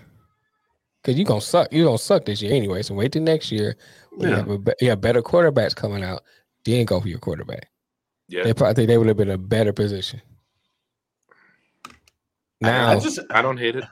because 1.02 1.18
you 1.18 1.24
gonna 1.24 1.40
suck. 1.40 1.72
You 1.72 1.84
gonna 1.84 1.98
suck 1.98 2.24
this 2.24 2.42
year 2.42 2.52
anyway. 2.54 2.82
So 2.82 2.94
wait 2.94 3.12
till 3.12 3.22
next 3.22 3.50
year. 3.52 3.76
When 4.10 4.28
you, 4.30 4.34
Yeah. 4.36 4.40
have 4.42 4.50
a, 4.50 4.74
you 4.80 4.88
have 4.90 5.00
better 5.00 5.22
quarterbacks 5.22 5.74
coming 5.74 6.02
out. 6.02 6.22
Then 6.64 6.84
go 6.86 7.00
for 7.00 7.08
your 7.08 7.18
quarterback. 7.20 7.68
Yeah. 8.28 8.44
They 8.44 8.52
probably 8.52 8.74
think 8.74 8.88
they 8.88 8.98
would 8.98 9.06
have 9.08 9.16
been 9.16 9.30
a 9.30 9.38
better 9.38 9.72
position. 9.72 10.20
Now, 12.60 12.90
I 12.90 12.98
just 12.98 13.20
I 13.30 13.40
don't 13.42 13.56
hate 13.56 13.76
it. 13.76 13.84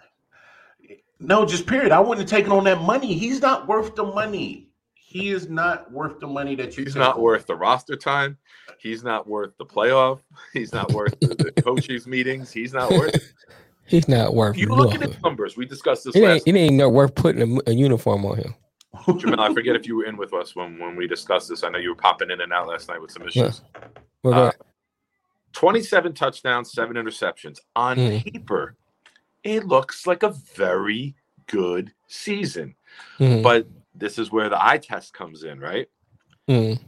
no, 1.21 1.47
just 1.47 1.67
period. 1.67 1.93
I 1.93 2.01
wouldn't 2.01 2.29
have 2.29 2.39
taken 2.39 2.53
on 2.53 2.65
that 2.65 2.81
money. 2.83 3.15
He's 3.15 3.41
not 3.41 3.69
worth 3.69 3.95
the 3.95 4.05
money. 4.05 4.69
He 4.95 5.31
is 5.31 5.49
not 5.49 5.91
worth 5.93 6.19
the 6.19 6.27
money 6.27 6.57
that 6.57 6.77
you. 6.77 6.85
He's 6.85 6.95
take 6.95 7.01
not 7.01 7.17
on. 7.17 7.23
worth 7.23 7.47
the 7.47 7.55
roster 7.55 7.97
time. 7.97 8.37
He's 8.81 9.05
not 9.05 9.27
worth 9.29 9.57
the 9.57 9.65
playoff. 9.65 10.19
He's 10.53 10.73
not 10.73 10.93
worth 10.93 11.19
the, 11.21 11.29
the 11.29 11.53
coaches 11.63 12.07
meetings. 12.07 12.51
He's 12.53 12.73
not 12.73 12.91
worth. 12.91 13.33
It. 13.87 13.91
he's 13.91 14.09
not 14.09 14.34
worth. 14.34 14.57
You 14.59 14.68
look 14.76 14.95
at 14.95 15.03
his 15.03 15.11
numbers. 15.24 15.57
We 15.57 15.66
discussed 15.66 16.05
this 16.05 16.16
It 16.16 16.20
ain't, 16.20 16.30
last. 16.32 16.49
it 16.49 16.57
ain't 16.57 16.74
no 16.74 16.89
worth 16.89 17.14
putting 17.14 17.59
a, 17.66 17.70
a 17.70 17.74
uniform 17.74 18.24
on 18.26 18.39
him. 18.39 18.55
Jamel, 19.09 19.39
I 19.41 19.55
forget 19.55 19.76
if 19.76 19.87
you 19.87 19.97
were 19.97 20.05
in 20.07 20.16
with 20.16 20.34
us 20.34 20.57
when 20.57 20.78
when 20.78 20.97
we 20.97 21.07
discussed 21.07 21.49
this. 21.49 21.64
I 21.64 21.70
know 21.70 21.78
you 21.78 21.91
were 21.91 21.97
popping 21.97 22.30
in 22.30 22.41
and 22.41 22.53
out 22.53 22.68
last 22.68 22.89
night 22.89 23.01
with 23.01 23.11
some 23.12 23.26
issues. 23.26 23.62
Well, 24.22 24.34
Uh, 24.34 24.53
27 25.55 26.14
touchdowns, 26.14 26.72
seven 26.72 26.97
interceptions. 26.97 27.59
On 27.76 27.97
Mm. 27.99 28.24
paper, 28.24 28.76
it 29.45 29.66
looks 29.66 30.07
like 30.07 30.22
a 30.22 30.30
very 30.57 31.16
good 31.47 31.93
season. 32.09 32.76
ahead. 33.20 33.41
Mhm, 33.41 33.43
But 33.43 33.68
this 33.95 34.18
is 34.18 34.32
where 34.32 34.49
the 34.49 34.64
eye 34.64 34.78
test 34.78 35.14
comes 35.14 35.45
in, 35.45 35.61
right? 35.61 35.89
mhm. 36.49 36.80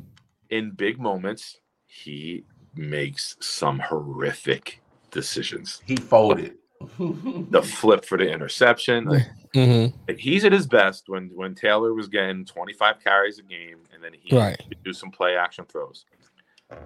In 0.51 0.72
big 0.72 1.01
moments, 1.01 1.61
he 1.86 2.44
makes 2.74 3.36
some 3.40 3.80
horrific 3.80 4.82
decisions. 5.11 5.82
He 5.86 5.96
folded. 5.96 6.59
The 6.81 7.62
flip 7.62 8.05
for 8.05 8.16
the 8.18 8.31
interception. 8.31 9.07
like, 9.07 9.26
Mhm. 9.55 10.18
he's 10.18 10.45
at 10.45 10.53
his 10.53 10.66
best 10.66 11.09
when 11.09 11.31
when 11.35 11.55
Taylor 11.55 11.93
was 11.95 12.09
getting 12.09 12.45
25 12.45 13.03
carries 13.03 13.39
a 13.39 13.43
game 13.43 13.79
and 13.93 14.03
then 14.03 14.12
he 14.20 14.37
Right. 14.37 14.59
could 14.68 14.83
do 14.85 14.93
some 14.93 15.11
play 15.11 15.37
action 15.37 15.64
throws. 15.64 16.05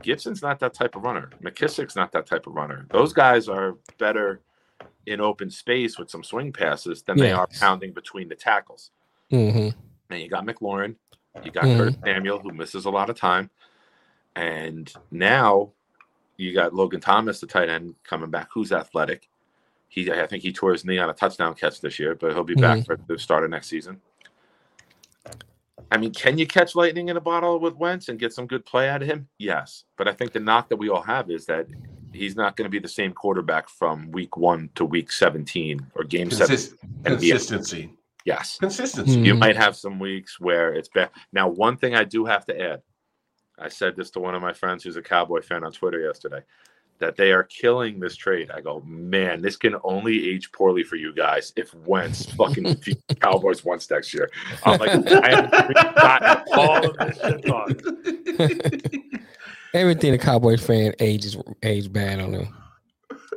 Gibson's 0.02 0.42
not 0.42 0.60
that 0.60 0.74
type 0.74 0.94
of 0.96 1.02
runner. 1.02 1.30
McKissic's 1.42 1.96
not 1.96 2.12
that 2.12 2.24
type 2.26 2.46
of 2.46 2.54
runner. 2.54 2.86
Those 2.90 3.12
guys 3.12 3.48
are 3.48 3.76
better 3.98 4.40
in 5.06 5.20
open 5.20 5.50
space 5.50 5.98
with 5.98 6.08
some 6.08 6.22
swing 6.22 6.52
passes 6.52 7.02
than 7.02 7.18
they 7.18 7.32
are 7.32 7.48
pounding 7.58 7.92
between 7.92 8.28
the 8.28 8.36
tackles. 8.36 8.92
Mhm. 9.30 9.74
And 10.10 10.20
you 10.20 10.28
got 10.28 10.44
McLaurin, 10.46 10.96
you 11.42 11.50
got 11.50 11.64
Mhm. 11.64 11.76
Curtis 11.76 11.96
Samuel, 12.04 12.38
who 12.38 12.52
misses 12.52 12.84
a 12.84 12.90
lot 12.90 13.10
of 13.10 13.16
time, 13.16 13.50
and 14.36 14.92
now 15.10 15.72
you 16.36 16.54
got 16.54 16.72
Logan 16.74 17.00
Thomas, 17.00 17.40
the 17.40 17.46
tight 17.46 17.68
end, 17.68 17.96
coming 18.04 18.30
back, 18.30 18.48
who's 18.52 18.72
athletic. 18.72 19.28
He, 19.92 20.10
I 20.10 20.26
think 20.26 20.42
he 20.42 20.54
tore 20.54 20.72
his 20.72 20.86
knee 20.86 20.96
on 20.96 21.10
a 21.10 21.12
touchdown 21.12 21.52
catch 21.54 21.82
this 21.82 21.98
year, 21.98 22.14
but 22.14 22.32
he'll 22.32 22.44
be 22.44 22.54
back 22.54 22.86
for 22.86 22.96
the 23.08 23.18
start 23.18 23.44
of 23.44 23.50
next 23.50 23.66
season. 23.68 24.00
I 25.90 25.98
mean, 25.98 26.14
can 26.14 26.38
you 26.38 26.46
catch 26.46 26.74
lightning 26.74 27.08
in 27.10 27.18
a 27.18 27.20
bottle 27.20 27.60
with 27.60 27.76
Wentz 27.76 28.08
and 28.08 28.18
get 28.18 28.32
some 28.32 28.46
good 28.46 28.64
play 28.64 28.88
out 28.88 29.02
of 29.02 29.08
him? 29.08 29.28
Yes, 29.36 29.84
but 29.98 30.08
I 30.08 30.14
think 30.14 30.32
the 30.32 30.40
knock 30.40 30.70
that 30.70 30.76
we 30.76 30.88
all 30.88 31.02
have 31.02 31.30
is 31.30 31.44
that 31.44 31.66
he's 32.14 32.36
not 32.36 32.56
going 32.56 32.64
to 32.64 32.70
be 32.70 32.78
the 32.78 32.88
same 32.88 33.12
quarterback 33.12 33.68
from 33.68 34.10
week 34.12 34.38
one 34.38 34.70
to 34.76 34.86
week 34.86 35.12
seventeen 35.12 35.86
or 35.94 36.04
game 36.04 36.30
seven. 36.30 36.46
Consist- 36.56 36.74
And 37.04 37.20
be- 37.20 37.28
consistency. 37.28 37.92
Yes, 38.24 38.56
Consistency. 38.58 39.16
Mhm. 39.18 39.26
you 39.26 39.34
might 39.34 39.56
have 39.56 39.76
some 39.76 39.98
weeks 39.98 40.40
where 40.40 40.72
it's 40.72 40.88
bad. 40.88 41.10
Now, 41.34 41.48
one 41.48 41.76
thing 41.76 41.94
I 41.94 42.04
do 42.04 42.24
have 42.24 42.46
to 42.46 42.58
add, 42.58 42.80
I 43.58 43.68
said 43.68 43.94
this 43.96 44.10
to 44.12 44.20
one 44.20 44.34
of 44.34 44.40
my 44.40 44.54
friends 44.54 44.84
who's 44.84 44.96
a 44.96 45.02
Cowboy 45.02 45.42
fan 45.42 45.64
on 45.64 45.72
Twitter 45.72 46.00
yesterday, 46.00 46.42
that 46.98 47.16
they 47.16 47.32
are 47.32 47.42
killing 47.42 47.98
this 47.98 48.14
trade. 48.16 48.50
I 48.50 48.60
go, 48.60 48.80
man, 48.86 49.42
this 49.42 49.56
can 49.56 49.76
only 49.82 50.30
age 50.30 50.52
poorly 50.52 50.84
for 50.84 50.96
you 50.96 51.12
guys 51.12 51.52
if 51.56 51.74
Wentz 51.74 52.26
fucking 52.36 52.64
the 52.64 52.96
Cowboys 53.20 53.64
once 53.64 53.90
next 53.90 54.14
year. 54.14 54.30
I'm 54.64 54.78
like, 54.78 54.90
I 55.12 56.18
have 56.22 56.44
all 56.52 56.86
of 56.86 56.96
this 56.96 57.16
shit 57.20 57.50
on. 57.50 59.20
Everything 59.74 60.14
a 60.14 60.18
Cowboys 60.18 60.64
fan 60.64 60.94
ages 61.00 61.36
age 61.62 61.92
bad 61.92 62.20
on 62.20 62.32
them. 62.32 62.54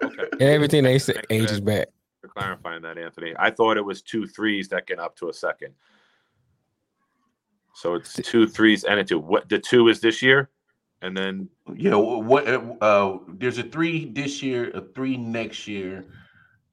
Okay, 0.04 0.28
everything 0.42 0.84
they 0.84 1.00
say 1.00 1.16
ages 1.30 1.62
bad. 1.62 1.88
for 2.22 2.28
clarifying 2.28 2.82
that, 2.82 2.98
Anthony. 2.98 3.34
I 3.40 3.50
thought 3.50 3.78
it 3.78 3.86
was 3.86 4.02
two 4.02 4.28
threes 4.28 4.68
that 4.70 4.86
get 4.86 5.00
up 5.00 5.16
to 5.18 5.30
a 5.30 5.34
second. 5.34 5.74
So 7.74 7.96
it's 7.96 8.14
two 8.14 8.48
threes 8.48 8.84
and 8.84 9.00
a 9.00 9.04
two. 9.04 9.20
What 9.20 9.48
the 9.48 9.60
two 9.60 9.88
is 9.88 10.02
this 10.02 10.22
year, 10.22 10.50
and 11.02 11.16
then 11.16 11.50
Yeah, 11.76 11.96
what? 11.96 12.48
Uh, 12.48 13.18
there's 13.28 13.58
a 13.58 13.64
three 13.64 14.06
this 14.12 14.42
year, 14.42 14.72
a 14.74 14.82
three 14.82 15.18
next 15.18 15.68
year, 15.68 16.06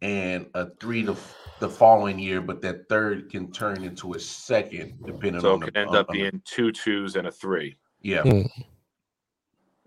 and 0.00 0.46
a 0.54 0.70
three 0.80 1.02
the 1.02 1.16
the 1.60 1.68
following 1.68 2.18
year. 2.18 2.40
But 2.40 2.62
that 2.62 2.88
third 2.88 3.30
can 3.30 3.52
turn 3.52 3.82
into 3.84 4.14
a 4.14 4.18
second, 4.20 4.94
depending 5.04 5.40
so 5.40 5.54
on 5.54 5.56
it 5.56 5.60
the. 5.60 5.64
could 5.66 5.76
end 5.76 5.90
on- 5.90 5.96
up 5.96 6.10
on 6.10 6.16
being 6.16 6.42
two 6.44 6.72
twos 6.72 7.16
and 7.16 7.26
a 7.26 7.32
three. 7.32 7.76
yeah. 8.00 8.22
Mm. 8.22 8.48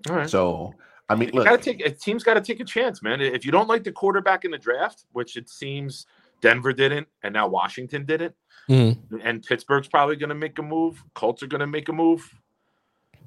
All 0.10 0.16
right. 0.16 0.30
So 0.30 0.74
I 1.10 1.16
mean, 1.16 1.30
You 1.30 1.36
look, 1.36 1.46
gotta 1.46 1.62
take 1.62 1.86
a 1.86 1.90
team's 1.92 2.24
got 2.24 2.36
to 2.36 2.42
take 2.42 2.60
a 2.60 2.66
chance, 2.66 3.02
man. 3.04 3.22
If 3.22 3.46
you 3.46 3.52
don't 3.52 3.68
like 3.68 3.84
the 3.84 3.92
quarterback 3.92 4.44
in 4.46 4.52
the 4.52 4.58
draft, 4.58 5.06
which 5.14 5.38
it 5.38 5.50
seems 5.50 6.06
Denver 6.42 6.74
didn't, 6.74 7.08
and 7.24 7.34
now 7.34 7.48
Washington 7.48 8.06
didn't, 8.06 8.36
Mhm. 8.70 8.98
and 9.24 9.44
Pittsburgh's 9.44 9.88
probably 9.88 10.16
going 10.16 10.30
to 10.30 10.36
make 10.36 10.58
a 10.60 10.64
move. 10.64 11.04
Colts 11.14 11.42
are 11.44 11.48
going 11.48 11.60
to 11.62 11.68
make 11.68 11.90
a 11.90 11.94
move. 11.94 12.28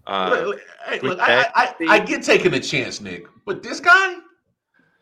Uh, 0.08 0.30
look, 0.30 0.46
look, 0.46 0.60
hey, 0.86 1.00
look, 1.00 1.20
I, 1.20 1.40
I, 1.40 1.48
I, 1.54 1.74
I 1.88 1.98
get 2.00 2.22
taking 2.22 2.54
a 2.54 2.60
chance, 2.60 3.00
Nick, 3.00 3.26
but 3.44 3.62
this 3.62 3.78
guy, 3.78 4.14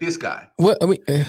this 0.00 0.16
guy, 0.16 0.48
What 0.56 0.78
I 0.82 0.86
mean, 0.86 1.02
eh, 1.08 1.24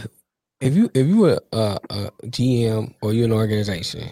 if 0.60 0.76
you 0.76 0.90
if 0.94 1.08
you 1.08 1.18
were 1.18 1.40
a, 1.54 1.80
a 1.90 2.12
GM 2.26 2.94
or 3.02 3.14
you're 3.14 3.26
an 3.26 3.32
organization 3.32 4.10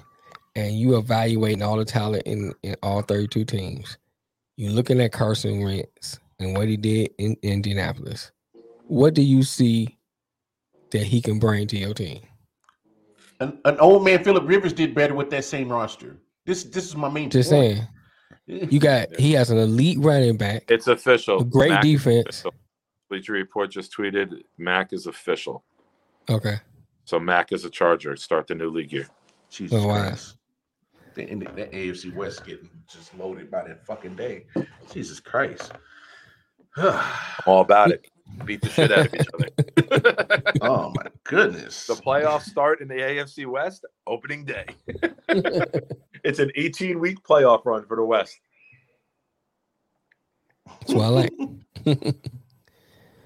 and 0.55 0.79
you 0.79 0.97
evaluating 0.97 1.63
all 1.63 1.77
the 1.77 1.85
talent 1.85 2.23
in, 2.25 2.53
in 2.63 2.75
all 2.83 3.01
32 3.01 3.43
teams, 3.45 3.97
you're 4.55 4.71
looking 4.71 5.01
at 5.01 5.11
Carson 5.11 5.63
Wentz 5.63 6.19
and 6.39 6.55
what 6.55 6.67
he 6.67 6.77
did 6.77 7.09
in 7.17 7.35
Indianapolis. 7.41 8.31
What 8.87 9.15
do 9.15 9.23
you 9.23 9.43
see 9.43 9.97
that 10.91 11.03
he 11.03 11.21
can 11.21 11.39
bring 11.39 11.67
to 11.67 11.77
your 11.77 11.93
team? 11.93 12.21
an, 13.39 13.59
an 13.65 13.79
old 13.79 14.03
man 14.03 14.23
Philip 14.23 14.47
Rivers 14.47 14.73
did 14.73 14.95
better 14.95 15.13
with 15.13 15.29
that 15.31 15.45
same 15.45 15.69
roster. 15.71 16.17
This 16.45 16.63
this 16.63 16.85
is 16.85 16.95
my 16.95 17.09
main. 17.09 17.29
Just 17.29 17.49
point. 17.49 17.75
saying, 17.75 17.87
you 18.47 18.79
got 18.79 19.15
he 19.19 19.33
has 19.33 19.49
an 19.51 19.57
elite 19.57 19.97
running 19.99 20.37
back, 20.37 20.63
it's 20.69 20.87
official. 20.87 21.43
great 21.43 21.69
Mack 21.71 21.81
defense. 21.83 22.25
official. 22.29 22.53
Bleacher 23.09 23.33
Report 23.33 23.69
just 23.69 23.95
tweeted 23.95 24.41
Mack 24.57 24.91
is 24.93 25.05
official. 25.07 25.63
Okay, 26.29 26.55
So 27.05 27.19
Mack 27.19 27.51
is 27.51 27.63
a 27.65 27.69
Charger. 27.69 28.15
Start 28.15 28.47
the 28.47 28.55
new 28.55 28.69
league 28.69 28.91
year. 28.91 29.07
Jesus 29.51 29.79
Oh, 29.83 29.87
wow. 29.87 30.07
Christ. 30.07 30.37
The, 31.13 31.29
and 31.29 31.41
the, 31.43 31.45
AFC 31.67 32.13
West 32.15 32.43
getting 32.45 32.69
just 32.91 33.15
loaded 33.17 33.49
by 33.51 33.63
that 33.67 33.85
fucking 33.85 34.15
day. 34.15 34.45
Jesus 34.91 35.19
Christ. 35.19 35.71
I'm 36.77 36.99
all 37.45 37.61
about 37.61 37.91
it. 37.91 38.07
Beat 38.45 38.61
the 38.63 38.69
shit 38.69 38.91
out 38.91 39.05
of 39.05 39.13
each 39.13 39.27
other. 39.35 40.51
oh 40.61 40.91
my 40.95 41.05
goodness. 41.25 41.85
The 41.85 41.93
playoffs 41.93 42.45
start 42.49 42.81
in 42.81 42.87
the 42.87 42.95
AFC 42.95 43.45
West 43.45 43.85
opening 44.07 44.43
day. 44.45 44.65
It's 46.25 46.39
an 46.39 46.51
18 46.55 46.99
week 46.99 47.21
playoff 47.23 47.63
run 47.65 47.85
for 47.85 47.95
the 47.95 48.03
West. 48.03 48.39
that's 50.79 50.93
what 50.93 51.03
I 51.05 51.07
like. 51.09 51.33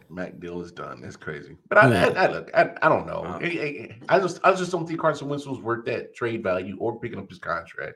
Mack 0.10 0.40
deal 0.40 0.62
is 0.62 0.72
done. 0.72 1.02
That's 1.02 1.16
crazy. 1.16 1.56
But 1.70 1.78
I, 1.78 1.82
I, 1.94 2.08
I 2.26 2.32
look, 2.32 2.52
I, 2.54 2.72
I 2.82 2.90
don't 2.90 3.06
know. 3.08 3.22
Wow. 3.22 3.40
I, 3.42 3.46
I- 3.46 4.16
I 4.16 4.20
just 4.20 4.40
I 4.44 4.54
just 4.54 4.72
don't 4.72 4.86
think 4.88 5.00
Carson 5.00 5.30
Wentz 5.30 5.46
was 5.46 5.60
worth 5.60 5.86
that 5.86 6.14
trade 6.16 6.44
value 6.44 6.76
or 6.80 7.00
picking 7.00 7.20
up 7.20 7.30
his 7.30 7.40
contract. 7.40 7.96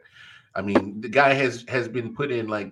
I 0.56 0.62
mean, 0.62 1.02
the 1.02 1.10
guy 1.10 1.34
has 1.34 1.66
has 1.68 1.88
been 1.88 2.14
put 2.16 2.32
in 2.32 2.48
like, 2.48 2.70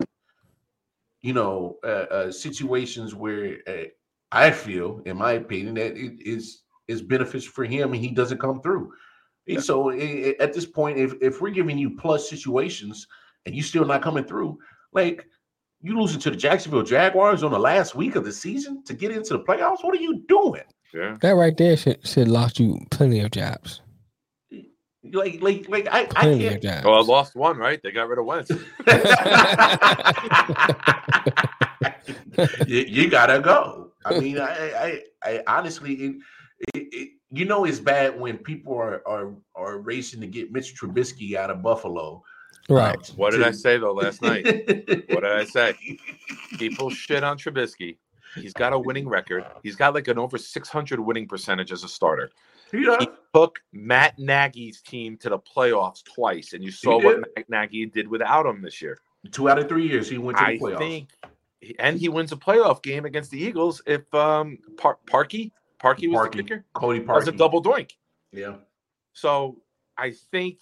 you 1.22 1.34
know, 1.34 1.78
uh, 1.84 2.06
uh, 2.12 2.32
situations 2.32 3.16
where 3.16 3.58
uh, 3.68 3.86
I 4.32 4.52
feel, 4.52 5.02
in 5.06 5.18
my 5.18 5.34
opinion, 5.34 5.74
that 5.76 5.98
it 5.98 6.22
is 6.22 6.62
is 6.88 7.02
beneficial 7.02 7.52
for 7.52 7.66
him 7.66 7.94
and 7.94 8.02
he 8.02 8.12
doesn't 8.12 8.40
come 8.40 8.62
through. 8.62 8.94
And 9.48 9.64
So 9.64 9.92
i- 9.92 9.96
i- 9.96 10.36
at 10.40 10.54
this 10.54 10.66
point, 10.66 10.98
if, 10.98 11.14
if 11.22 11.42
we're 11.42 11.50
giving 11.52 11.78
you 11.78 11.96
plus 11.98 12.30
situations 12.30 13.08
and 13.46 13.56
you're 13.56 13.64
still 13.64 13.86
not 13.86 14.02
coming 14.02 14.24
through, 14.24 14.58
like 14.94 15.26
you 15.82 16.00
losing 16.00 16.20
to 16.22 16.30
the 16.30 16.36
Jacksonville 16.36 16.84
Jaguars 16.84 17.44
on 17.44 17.52
the 17.52 17.60
last 17.60 17.96
week 17.96 18.16
of 18.16 18.24
the 18.24 18.32
season 18.32 18.84
to 18.86 18.94
get 18.94 19.12
into 19.12 19.34
the 19.34 19.40
playoffs, 19.44 19.84
what 19.84 19.98
are 19.98 20.02
you 20.02 20.24
doing? 20.28 20.62
Yeah. 20.94 21.18
That 21.22 21.32
right 21.36 21.56
there 21.58 21.76
should 21.78 22.06
should 22.08 22.28
lost 22.28 22.60
you 22.60 22.80
plenty 22.92 23.20
of 23.22 23.32
jobs. 23.32 23.82
Like, 25.04 25.42
like, 25.42 25.68
like 25.68 25.88
I, 25.92 26.02
I 26.02 26.06
Plenty 26.06 26.46
of 26.48 26.62
can't. 26.62 26.86
Oh, 26.86 26.94
I 26.94 27.02
lost 27.02 27.36
one, 27.36 27.58
right? 27.58 27.82
They 27.82 27.92
got 27.92 28.08
rid 28.08 28.20
of 28.20 28.26
Wentz. 28.26 28.52
you, 32.68 32.80
you 32.88 33.10
gotta 33.10 33.40
go. 33.40 33.92
I 34.06 34.20
mean, 34.20 34.38
I, 34.40 34.72
I, 34.78 35.02
I 35.24 35.44
honestly, 35.48 35.94
it, 35.96 36.16
it, 36.76 36.88
it, 36.94 37.10
you 37.32 37.46
know, 37.46 37.66
it's 37.66 37.80
bad 37.80 38.20
when 38.20 38.38
people 38.38 38.74
are 38.78 39.02
are 39.08 39.34
are 39.56 39.80
racing 39.80 40.22
to 40.22 40.28
get 40.28 40.52
Mitch 40.52 40.76
Trubisky 40.80 41.36
out 41.36 41.50
of 41.50 41.62
Buffalo. 41.62 42.24
right. 42.70 42.96
um, 42.98 43.16
What 43.16 43.32
did 43.32 43.40
to- 43.40 43.48
I 43.48 43.52
say 43.52 43.78
though 43.78 43.94
last 43.94 44.22
night? 44.32 44.46
What 44.46 45.22
did 45.24 45.26
I 45.26 45.46
say? 45.46 45.74
People 46.58 46.90
shit 46.90 47.24
on 47.24 47.38
Trubisky. 47.38 47.98
He's 48.36 48.54
got 48.54 48.72
a 48.72 48.80
winning 48.80 49.10
record. 49.10 49.44
He's 49.62 49.76
got 49.76 49.94
like 49.94 50.08
an 50.08 50.18
over 50.18 50.38
600 50.38 51.00
winning 51.00 51.28
percentage 51.28 51.72
as 51.74 51.84
a 51.84 51.90
starter. 51.90 52.32
Yeah. 52.74 52.96
He 53.02 53.10
took 53.36 53.60
Matt 53.74 54.18
Nagy's 54.18 54.82
team 54.82 55.18
to 55.18 55.28
the 55.30 55.40
playoffs 55.40 56.02
twice, 56.06 56.54
and 56.54 56.64
you 56.64 56.72
saw 56.72 56.98
what. 57.02 57.20
Matt 57.36 57.50
Nagy 57.50 57.86
did 57.88 58.08
without 58.08 58.46
him 58.46 58.62
this 58.62 58.82
year. 58.82 59.00
Two 59.32 59.50
out 59.50 59.60
of 59.60 59.68
three 59.68 59.86
years 59.86 60.10
he 60.10 60.18
went 60.18 60.38
to 60.38 60.44
the 60.46 60.50
I 60.52 60.58
playoffs. 60.58 60.78
think, 60.78 61.10
and 61.80 62.00
he 62.00 62.08
wins 62.08 62.32
a 62.32 62.38
playoff 62.38 62.82
game 62.82 63.04
against 63.04 63.32
the 63.32 63.40
Eagles 63.40 63.82
if 63.86 64.02
um 64.16 64.58
Par- 64.78 64.98
Parkey 65.06 65.52
Parkey 65.82 66.10
was 66.12 66.28
Parkey. 66.28 66.32
the 66.32 66.44
kicker. 66.44 66.66
Cody 66.74 67.00
That 67.00 67.08
was 67.08 67.28
a 67.28 67.32
double 67.32 67.62
doink. 67.62 67.92
Yeah. 68.32 68.56
So 69.14 69.58
I 69.98 70.12
think 70.32 70.60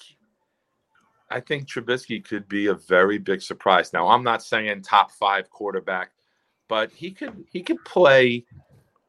I 1.29 1.39
think 1.39 1.67
Trubisky 1.67 2.23
could 2.25 2.47
be 2.47 2.67
a 2.67 2.73
very 2.73 3.17
big 3.17 3.41
surprise. 3.41 3.93
Now 3.93 4.07
I'm 4.07 4.23
not 4.23 4.41
saying 4.43 4.81
top 4.81 5.11
five 5.11 5.49
quarterback, 5.49 6.11
but 6.67 6.91
he 6.91 7.11
could 7.11 7.45
he 7.51 7.61
could 7.61 7.83
play 7.85 8.45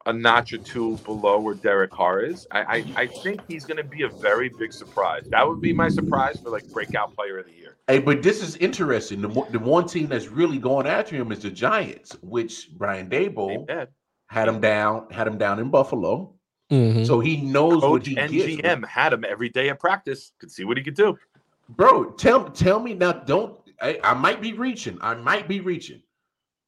a 0.07 0.13
notch 0.13 0.53
or 0.53 0.59
two 0.59 0.97
below 0.99 1.39
where 1.39 1.55
Derek 1.55 1.91
Carr 1.91 2.21
is. 2.21 2.47
I 2.51 2.61
I, 2.61 2.85
I 2.97 3.07
think 3.07 3.41
he's 3.49 3.65
going 3.65 3.77
to 3.77 3.85
be 3.85 4.03
a 4.03 4.09
very 4.09 4.51
big 4.59 4.73
surprise. 4.73 5.27
That 5.31 5.47
would 5.47 5.61
be 5.61 5.73
my 5.73 5.89
surprise 5.89 6.41
for 6.41 6.51
like 6.51 6.69
breakout 6.71 7.15
player 7.15 7.39
of 7.39 7.47
the 7.47 7.53
year. 7.53 7.77
Hey, 7.87 7.99
but 7.99 8.23
this 8.23 8.43
is 8.43 8.57
interesting. 8.57 9.21
The, 9.21 9.29
the 9.51 9.59
one 9.59 9.87
team 9.87 10.09
that's 10.09 10.29
really 10.29 10.59
going 10.59 10.87
after 10.87 11.17
him 11.17 11.33
is 11.33 11.41
the 11.41 11.51
Giants, 11.51 12.17
which 12.23 12.71
Brian 12.77 13.09
Daboll. 13.09 13.67
Had 14.31 14.47
him 14.49 14.61
down, 14.61 15.07
had 15.11 15.27
him 15.27 15.37
down 15.39 15.59
in 15.59 15.71
Buffalo. 15.71 16.33
Mhm. 16.71 17.05
So 17.05 17.19
he 17.19 17.39
knows 17.41 17.83
what 17.83 17.83
Coach 17.83 18.07
he 18.07 18.17
and 18.17 18.31
gets. 18.33 18.47
GM 18.63 18.85
had 18.87 19.13
him 19.13 19.25
every 19.25 19.49
day 19.49 19.69
at 19.71 19.81
practice. 19.81 20.33
Could 20.39 20.53
see 20.53 20.65
what 20.65 20.77
he 20.77 20.85
could 20.85 20.95
do. 20.95 21.19
bro 21.69 22.11
tell 22.13 22.51
tell 22.51 22.81
me 22.81 22.95
now 22.95 23.13
don't 23.13 23.57
I, 23.81 23.99
I 24.03 24.13
might 24.15 24.41
be 24.43 24.53
reaching 24.55 24.99
i 25.03 25.15
might 25.15 25.47
be 25.47 25.61
reaching 25.61 26.03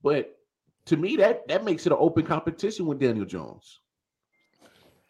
but 0.00 0.38
to 0.86 0.96
me 0.96 1.16
that 1.16 1.46
that 1.48 1.64
makes 1.64 1.86
it 1.86 1.92
an 1.92 1.98
open 2.00 2.24
competition 2.24 2.86
with 2.86 3.00
daniel 3.00 3.26
jones 3.26 3.80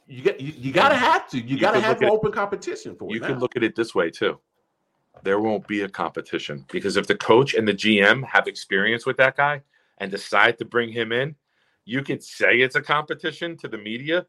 you 0.07 0.23
got 0.23 0.41
you, 0.41 0.55
you 0.57 0.73
gotta 0.73 0.95
have 0.97 1.29
to 1.29 1.37
you, 1.39 1.57
You 1.57 1.61
gotta 1.61 1.79
have 1.81 1.91
look 1.97 2.03
an 2.03 2.07
at- 2.09 2.13
open 2.13 2.33
competition 2.33 2.97
for 2.97 3.11
You 3.11 3.17
it 3.17 3.27
can 3.27 3.39
look 3.39 3.55
at 3.57 3.63
it 3.63 3.77
this 3.77 3.95
way 3.95 4.11
too. 4.11 4.39
There 5.23 5.39
won't 5.41 5.67
be 5.69 5.83
a 5.83 5.89
competition 5.91 6.65
because 6.73 6.97
if 6.97 7.07
the 7.07 7.15
coach 7.15 7.53
and 7.55 7.69
the 7.69 7.75
GM 7.75 8.25
have 8.25 8.47
experience 8.49 9.05
with 9.05 9.19
that 9.19 9.37
guy 9.37 9.61
and 9.99 10.11
decide 10.11 10.57
to 10.59 10.65
bring 10.65 10.91
him 10.91 11.13
in, 11.13 11.37
you 11.85 12.03
could 12.03 12.23
say 12.23 12.59
it's 12.61 12.77
a 12.77 12.83
competition 12.83 13.57
to 13.59 13.69
the 13.69 13.79
media. 13.79 14.27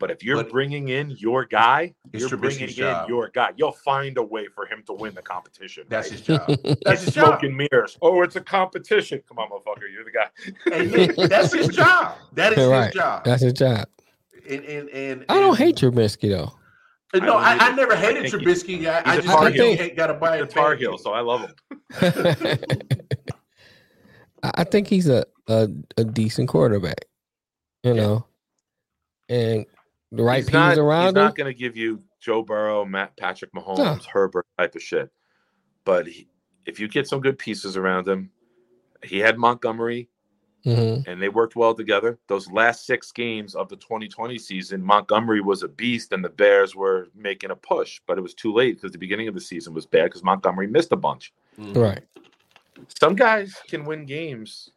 But 0.00 0.10
if 0.10 0.24
you're 0.24 0.42
But- 0.42 0.50
bringing 0.50 0.88
in 0.88 1.10
your 1.12 1.44
guy, 1.44 1.94
you're 2.12 2.28
bringing 2.30 2.66
Trubisky's 2.66 2.78
in 2.80 3.06
your 3.08 3.28
guy. 3.28 3.52
You'll 3.56 3.70
find 3.70 4.18
a 4.18 4.22
way 4.22 4.48
for 4.52 4.66
him 4.66 4.82
to 4.86 4.92
win 4.92 5.14
the 5.14 5.22
competition. 5.22 5.84
that's 5.88 6.10
right? 6.10 6.18
his 6.18 6.26
job 6.26 6.46
that's 6.84 7.02
It's 7.02 7.04
his 7.04 7.14
job 7.14 7.26
smoke 7.26 7.42
and 7.44 7.56
mirrors. 7.56 7.96
Oh, 8.02 8.22
it's 8.22 8.34
a 8.34 8.40
competition. 8.40 9.22
Come 9.28 9.38
on, 9.38 9.48
motherfucker. 9.48 9.82
You're 9.92 10.02
the 10.04 10.10
guy. 10.10 10.28
and 10.72 11.30
that's 11.30 11.52
his 11.52 11.68
job 11.76 12.16
that 12.32 12.54
is 12.58 12.66
Right. 12.66 12.86
his 12.86 12.94
job 12.94 13.24
That's 13.24 13.42
his 13.42 13.52
job. 13.52 13.86
and, 14.50 14.64
and, 14.64 14.88
and, 14.90 15.24
I 15.28 15.34
don't 15.34 15.56
hate 15.56 15.76
Trubisky 15.76 16.30
though. 16.30 16.52
Uh, 17.14 17.24
no 17.24 17.36
I 17.36 17.52
I, 17.54 17.68
I 17.68 17.72
never 17.76 17.94
hated 17.94 18.28
think 18.28 18.42
Trubisky 18.42 18.88
I, 18.88 19.02
I 19.08 19.14
he's 19.14 19.18
a 19.20 19.26
just 19.28 19.38
Tar 19.38 19.50
think 19.52 19.80
Heel. 19.80 19.90
gotta 19.96 20.14
buy 20.14 20.38
The 20.38 20.42
a 20.42 20.46
Tar 20.48 20.74
Heel, 20.74 20.98
so 20.98 21.12
I 21.12 21.20
love 21.20 21.42
him. 21.42 21.54
I 24.42 24.50
I 24.54 24.64
think 24.64 24.88
he's 24.88 25.08
a, 25.08 25.24
a 25.48 25.68
a 25.96 26.04
decent 26.04 26.48
quarterback. 26.48 27.06
You 27.82 27.94
Yeah. 27.94 28.02
know, 28.02 28.26
and 29.28 29.66
the 30.12 30.22
right 30.22 30.36
he's 30.38 30.46
pieces 30.46 30.52
not, 30.54 30.78
around 30.78 31.02
he's 31.04 31.08
him. 31.10 31.14
not 31.14 31.36
going 31.36 31.52
to 31.52 31.58
give 31.58 31.76
you 31.76 32.02
Joe 32.20 32.42
Burrow, 32.42 32.84
Matt 32.84 33.16
Patrick 33.16 33.52
Mahomes, 33.52 34.04
Herbert 34.06 34.46
type 34.58 34.74
of 34.74 34.82
shit. 34.82 35.10
But 35.84 36.06
he, 36.08 36.28
if 36.64 36.80
you 36.80 36.88
get 36.88 37.06
some 37.06 37.20
good 37.20 37.38
pieces 37.38 37.76
around 37.76 38.08
him, 38.08 38.30
he 39.04 39.18
had 39.18 39.38
Montgomery 39.38 40.08
Mhm. 40.64 41.06
and 41.06 41.22
they 41.22 41.28
worked 41.28 41.54
well 41.54 41.74
together. 41.74 42.18
Those 42.26 42.50
last 42.50 42.86
six 42.86 43.12
games 43.12 43.54
of 43.54 43.68
the 43.68 43.76
2020 43.76 44.36
season, 44.38 44.82
Montgomery 44.82 45.40
was 45.40 45.62
a 45.62 45.68
beast 45.68 46.12
and 46.12 46.24
the 46.24 46.28
Bears 46.28 46.74
were 46.74 47.06
making 47.14 47.52
a 47.52 47.56
push, 47.56 48.00
but 48.06 48.18
it 48.18 48.22
was 48.22 48.34
too 48.34 48.52
late 48.52 48.76
because 48.76 48.90
the 48.90 48.98
beginning 48.98 49.28
of 49.28 49.34
the 49.34 49.40
season 49.40 49.74
was 49.74 49.86
bad 49.86 50.04
because 50.06 50.24
Montgomery 50.24 50.66
missed 50.66 50.90
a 50.90 50.96
bunch. 50.96 51.32
Mhm. 51.56 51.76
Right. 51.76 52.04
Some 53.00 53.14
guys 53.14 53.54
can 53.68 53.84
win 53.84 54.06
games 54.06 54.70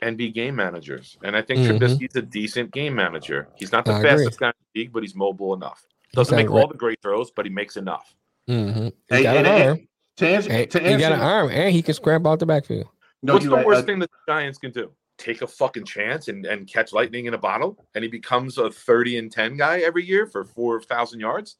and 0.00 0.16
be 0.16 0.30
game 0.30 0.54
managers. 0.56 1.16
And 1.24 1.36
I 1.36 1.42
think 1.42 1.60
Mhm. 1.60 1.78
Trubisky's 1.78 2.16
a 2.16 2.22
decent 2.22 2.70
game 2.70 2.94
manager. 2.94 3.48
He's 3.56 3.72
not 3.72 3.84
the 3.84 3.92
I 3.92 3.98
agree. 3.98 4.10
fastest 4.10 4.38
guy 4.40 4.48
in 4.48 4.52
the 4.74 4.80
league, 4.80 4.92
but 4.92 5.02
he's 5.02 5.14
mobile 5.14 5.54
enough. 5.54 5.84
Doesn't 6.12 6.36
make 6.36 6.48
a 6.48 6.52
all 6.52 6.66
the 6.68 6.74
great 6.74 7.02
throws, 7.02 7.30
but 7.30 7.44
he 7.46 7.50
makes 7.50 7.76
enough. 7.76 8.14
Mhm. 8.48 8.92
He 9.10 9.16
Hey, 9.16 9.22
got 9.24 9.36
and- 9.36 9.46
an 9.46 9.54
and- 9.54 9.68
arm. 9.70 9.88
to 10.16 10.28
answer, 10.28 10.52
Hey, 10.52 10.66
to 10.66 10.78
he 10.80 10.96
got 10.96 11.12
an 11.12 11.20
arm, 11.20 11.50
and 11.50 11.72
he 11.72 11.82
can 11.82 11.94
scramble 11.94 12.30
out 12.30 12.38
the 12.38 12.46
backfield. 12.46 12.88
no, 13.22 13.34
What's 13.34 13.44
the 13.44 13.50
right. 13.52 13.66
worst 13.66 13.82
Uh, 13.82 13.86
thing 13.86 13.98
that 14.00 14.10
the 14.10 14.32
Giants 14.32 14.58
can 14.58 14.70
do? 14.70 14.90
Take 15.16 15.42
a 15.42 15.46
fucking 15.48 15.84
chance 15.84 16.28
and, 16.28 16.46
and 16.46 16.66
catch 16.68 16.92
lightning 16.92 17.26
in 17.26 17.34
a 17.34 17.38
bottle, 17.38 17.76
and 17.94 18.04
he 18.04 18.08
becomes 18.10 18.56
a 18.56 18.70
30 18.70 19.18
and 19.18 19.30
10 19.32 19.56
guy 19.56 19.80
every 19.80 20.04
year 20.04 20.26
for 20.26 20.44
4,000 20.44 21.18
yards? 21.20 21.56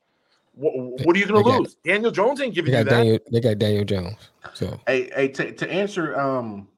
What, 0.54 0.72
what 1.04 1.14
are 1.16 1.18
you 1.18 1.26
going 1.26 1.42
They 1.44 1.50
to 1.50 1.56
got- 1.56 1.60
lose? 1.60 1.74
Daniel 1.84 2.10
Jones 2.10 2.40
ain't 2.40 2.52
They 2.52 2.62
giving 2.62 2.72
you 2.74 2.84
that. 2.84 2.90
Daniel. 2.90 3.18
They 3.30 3.40
got 3.40 3.58
Daniel 3.58 3.84
Jones. 3.84 4.30
So 4.54 4.80
Hey, 4.86 5.10
hey, 5.14 5.28
to, 5.28 5.52
to 5.52 5.70
answer 5.70 6.18
um 6.18 6.68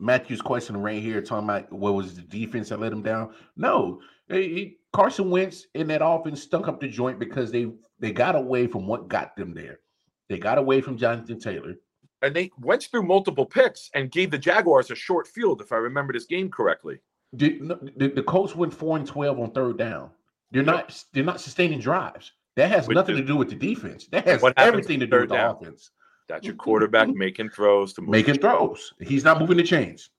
Matthew's 0.00 0.40
question 0.40 0.76
right 0.76 1.02
here, 1.02 1.20
talking 1.20 1.48
about 1.48 1.72
what 1.72 1.94
was 1.94 2.14
the 2.14 2.22
defense 2.22 2.70
that 2.70 2.80
let 2.80 2.92
him 2.92 3.02
down? 3.02 3.34
No, 3.56 4.00
he- 4.28 4.78
Carson 4.92 5.30
Wentz 5.30 5.66
in 5.74 5.86
that 5.88 6.04
offense 6.04 6.42
stunk 6.42 6.66
up 6.66 6.80
the 6.80 6.88
joint 6.88 7.18
because 7.18 7.52
they 7.52 7.70
they 8.00 8.10
got 8.10 8.34
away 8.34 8.66
from 8.66 8.86
what 8.86 9.08
got 9.08 9.36
them 9.36 9.54
there. 9.54 9.80
They 10.28 10.38
got 10.38 10.58
away 10.58 10.80
from 10.80 10.96
Jonathan 10.96 11.38
Taylor. 11.38 11.74
And 12.22 12.34
they 12.34 12.50
went 12.58 12.82
through 12.82 13.04
multiple 13.04 13.46
picks 13.46 13.90
and 13.94 14.10
gave 14.10 14.30
the 14.30 14.38
Jaguars 14.38 14.90
a 14.90 14.94
short 14.94 15.26
field, 15.26 15.60
if 15.60 15.72
I 15.72 15.76
remember 15.76 16.12
this 16.12 16.26
game 16.26 16.50
correctly. 16.50 16.98
Did, 17.36 17.68
the, 17.96 18.08
the 18.08 18.22
Colts 18.22 18.56
went 18.56 18.74
four 18.74 18.96
and 18.96 19.06
twelve 19.06 19.38
on 19.38 19.52
third 19.52 19.78
down. 19.78 20.10
They're 20.50 20.62
not 20.64 21.02
they're 21.12 21.24
not 21.24 21.40
sustaining 21.40 21.78
drives. 21.78 22.32
That 22.56 22.70
has 22.70 22.88
nothing 22.88 23.16
to 23.16 23.22
do 23.22 23.36
with 23.36 23.48
the 23.48 23.54
defense. 23.54 24.06
That 24.08 24.26
has 24.26 24.42
everything 24.56 24.98
to 25.00 25.06
on 25.06 25.10
do 25.10 25.20
with 25.20 25.28
the 25.28 25.34
down? 25.36 25.56
offense. 25.56 25.90
That's 26.30 26.46
your 26.46 26.54
quarterback 26.54 27.08
making 27.08 27.50
throws 27.50 27.92
to 27.94 28.02
move 28.02 28.10
Making 28.10 28.38
throws. 28.38 28.94
He's 29.00 29.24
not 29.24 29.40
moving 29.40 29.56
the 29.56 29.64
chains. 29.64 30.10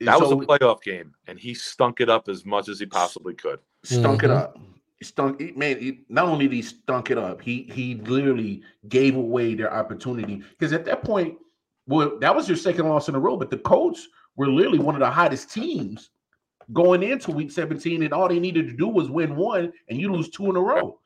That 0.00 0.18
was 0.18 0.32
a 0.32 0.34
playoff 0.34 0.82
game, 0.82 1.14
and 1.28 1.38
he 1.38 1.54
stunk 1.54 2.00
it 2.00 2.08
up 2.08 2.28
as 2.28 2.44
much 2.44 2.68
as 2.68 2.80
he 2.80 2.86
possibly 2.86 3.34
could. 3.34 3.60
stunk 3.84 4.24
it 4.24 4.30
Mhm. 4.30 4.36
up. 4.36 4.58
He 4.98 5.04
stunk 5.04 5.40
he, 5.40 5.52
man. 5.52 5.78
He, 5.78 6.00
not 6.08 6.26
only 6.26 6.48
did 6.48 6.54
he 6.54 6.62
stunk 6.62 7.10
it 7.10 7.18
up, 7.18 7.40
he 7.40 7.62
he 7.72 7.94
literally 7.94 8.62
gave 8.88 9.14
away 9.14 9.54
their 9.54 9.72
opportunity 9.72 10.42
because 10.50 10.72
at 10.72 10.84
that 10.86 11.04
point, 11.04 11.38
well, 11.86 12.18
that 12.18 12.34
was 12.34 12.48
your 12.48 12.56
second 12.56 12.88
loss 12.88 13.08
in 13.08 13.14
a 13.14 13.18
row. 13.20 13.36
But 13.36 13.50
the 13.50 13.58
Colts 13.58 14.08
were 14.36 14.48
literally 14.48 14.80
one 14.80 14.94
of 14.96 15.00
the 15.00 15.10
hottest 15.10 15.50
teams 15.52 16.10
going 16.72 17.02
into 17.02 17.30
Week 17.30 17.50
17, 17.50 18.02
and 18.02 18.12
all 18.12 18.28
they 18.28 18.38
needed 18.40 18.66
to 18.68 18.74
do 18.74 18.88
was 18.88 19.08
win 19.08 19.36
one, 19.36 19.72
and 19.88 20.00
you 20.00 20.12
lose 20.12 20.30
two 20.30 20.50
in 20.50 20.56
a 20.56 20.60
row. 20.60 20.98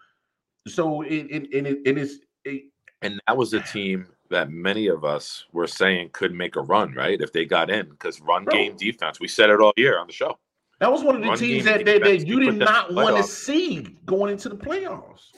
So 0.67 1.03
it 1.03 1.27
it 1.31 1.55
and 1.55 1.67
it, 1.67 1.79
it 1.85 1.99
is 1.99 2.21
it, 2.45 2.65
And 3.03 3.21
that 3.27 3.37
was 3.37 3.53
a 3.55 3.61
team 3.61 4.07
that 4.31 4.51
many 4.51 4.89
of 4.89 5.05
us 5.05 5.45
were 5.53 5.67
saying 5.67 6.11
could 6.13 6.33
make 6.33 6.57
a 6.57 6.61
run, 6.61 6.95
right? 6.95 7.21
If 7.21 7.33
they 7.33 7.45
got 7.45 7.71
in, 7.71 7.89
because 7.91 8.21
run 8.21 8.45
Bro. 8.45 8.55
game 8.55 8.77
defense, 8.77 9.21
we 9.21 9.29
said 9.29 9.51
it 9.51 9.61
all 9.61 9.73
year 9.77 9.99
on 9.99 10.07
the 10.07 10.13
show. 10.13 10.39
that 10.81 10.91
was 10.91 11.03
one 11.03 11.17
of 11.17 11.23
the 11.23 11.29
Run 11.29 11.39
teams 11.39 11.65
that, 11.65 11.85
that, 11.85 12.03
that 12.03 12.27
you 12.27 12.41
you 12.41 12.51
did 12.51 12.59
not 12.59 12.93
want 12.93 13.17
to 13.17 13.23
see 13.23 13.97
going 14.07 14.33
into 14.33 14.49
the 14.49 14.57
playoffs. 14.57 15.33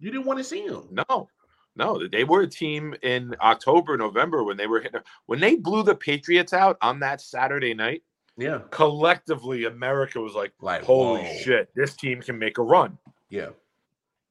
You 0.00 0.10
didn't 0.10 0.26
want 0.26 0.38
to 0.38 0.44
see 0.44 0.66
them. 0.68 0.88
No, 1.08 1.28
no, 1.76 2.06
they 2.08 2.24
were 2.24 2.42
a 2.42 2.46
team 2.46 2.94
in 3.02 3.34
October, 3.40 3.96
November 3.96 4.44
when 4.44 4.56
they 4.56 4.66
were 4.66 4.80
hitting. 4.80 5.00
When 5.26 5.40
they 5.40 5.56
blew 5.56 5.82
the 5.82 5.94
Patriots 5.94 6.52
out 6.52 6.76
on 6.82 7.00
that 7.00 7.20
Saturday 7.20 7.72
night, 7.74 8.02
Yeah, 8.36 8.60
collectively, 8.70 9.64
America 9.64 10.20
was 10.20 10.34
like, 10.34 10.52
like 10.60 10.82
"Holy 10.82 11.22
whoa. 11.22 11.36
shit, 11.38 11.70
this 11.74 11.94
team 11.96 12.20
can 12.20 12.38
make 12.38 12.58
a 12.58 12.62
run." 12.62 12.98
Yeah. 13.30 13.50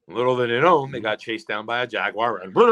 Little 0.06 0.36
did 0.36 0.50
they 0.50 0.60
know, 0.60 0.86
they 0.90 1.00
got 1.00 1.18
chased 1.18 1.48
down 1.48 1.64
by 1.64 1.82
a 1.82 1.86
jaguar. 1.86 2.42
And 2.42 2.54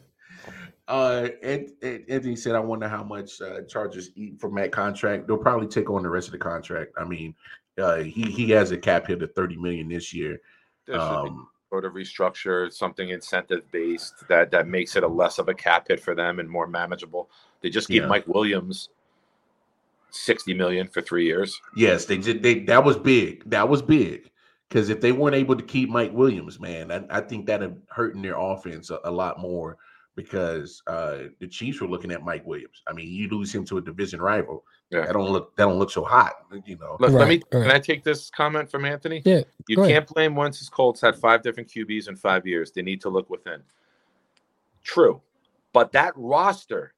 Uh, 0.88 1.28
Ant- 1.42 1.70
Ant- 1.82 2.04
Anthony 2.08 2.36
said, 2.36 2.54
"I 2.56 2.60
wonder 2.60 2.88
how 2.88 3.04
much 3.04 3.40
uh, 3.40 3.62
Chargers 3.62 4.10
eat 4.16 4.40
from 4.40 4.54
that 4.56 4.72
contract. 4.72 5.26
They'll 5.26 5.38
probably 5.38 5.68
take 5.68 5.88
on 5.88 6.02
the 6.02 6.10
rest 6.10 6.28
of 6.28 6.32
the 6.32 6.38
contract. 6.38 6.92
I 6.98 7.04
mean, 7.04 7.34
uh, 7.78 7.98
he 7.98 8.22
he 8.24 8.50
has 8.50 8.72
a 8.72 8.76
cap 8.76 9.06
hit 9.06 9.22
of 9.22 9.32
thirty 9.32 9.56
million 9.56 9.88
this 9.88 10.12
year. 10.12 10.40
There 10.86 10.96
should 10.96 11.00
Um, 11.02 11.48
sort 11.70 11.84
of 11.84 11.92
restructure 11.92 12.70
something 12.70 13.10
incentive 13.10 13.62
based 13.70 14.26
that 14.28 14.50
that 14.50 14.66
makes 14.66 14.96
it 14.96 15.04
a 15.04 15.08
less 15.08 15.38
of 15.38 15.48
a 15.48 15.54
cap 15.54 15.86
hit 15.88 16.00
for 16.00 16.14
them 16.16 16.40
and 16.40 16.50
more 16.50 16.66
manageable. 16.66 17.30
They 17.60 17.70
just 17.70 17.88
gave 17.88 18.02
Yeah. 18.02 18.08
Mike 18.08 18.26
Williams 18.26 18.88
sixty 20.12 20.54
million 20.54 20.86
for 20.88 21.00
three 21.00 21.24
years. 21.24 21.60
yes, 21.76 22.04
they 22.04 22.18
did. 22.18 22.42
They 22.42 22.60
that 22.60 22.84
was 22.84 22.96
big. 22.96 23.48
That 23.50 23.68
was 23.68 23.82
big 23.82 24.30
because 24.68 24.88
if 24.88 25.00
they 25.00 25.12
weren't 25.12 25.36
able 25.36 25.56
to 25.56 25.62
keep 25.62 25.90
Mike 25.90 26.12
Williams, 26.12 26.58
man, 26.60 26.90
I, 26.90 27.18
I 27.18 27.20
think 27.20 27.46
that'd 27.46 27.80
hurting 27.88 28.22
their 28.22 28.38
offense 28.38 28.90
a, 28.90 29.00
a 29.04 29.10
lot 29.10 29.38
more 29.38 29.76
because 30.14 30.82
uh, 30.86 31.18
the 31.40 31.46
Chiefs 31.46 31.80
were 31.80 31.88
looking 31.88 32.10
at 32.12 32.22
Mike 32.22 32.46
Williams. 32.46 32.82
I 32.86 32.92
mean, 32.92 33.08
you 33.08 33.28
lose 33.28 33.54
him 33.54 33.64
to 33.66 33.78
a 33.78 33.80
division 33.80 34.20
rival. 34.20 34.64
Yeah. 34.90 35.06
that 35.06 35.14
don't 35.14 35.30
look 35.30 35.56
that 35.56 35.64
don't 35.64 35.78
look 35.78 35.90
so 35.90 36.04
hot. 36.04 36.32
You 36.66 36.76
know, 36.76 36.96
Let, 37.00 37.12
let 37.12 37.28
me. 37.28 37.36
Right, 37.36 37.60
right. 37.60 37.66
Can 37.68 37.70
I 37.70 37.78
take 37.78 38.04
this 38.04 38.28
comment 38.28 38.70
from 38.70 38.84
Anthony? 38.84 39.22
Yeah, 39.24 39.40
You 39.66 39.76
go 39.76 39.86
can't 39.88 40.06
blame 40.06 40.34
once 40.36 40.58
his 40.58 40.68
Colts 40.68 41.00
had 41.00 41.16
five 41.16 41.42
different 41.42 41.68
QBs 41.70 42.08
in 42.08 42.16
five 42.16 42.46
years. 42.46 42.72
They 42.72 42.82
need 42.82 43.00
to 43.02 43.08
look 43.08 43.30
within. 43.30 43.62
True, 44.84 45.22
but 45.72 45.92
that 45.92 46.12
roster 46.16 46.92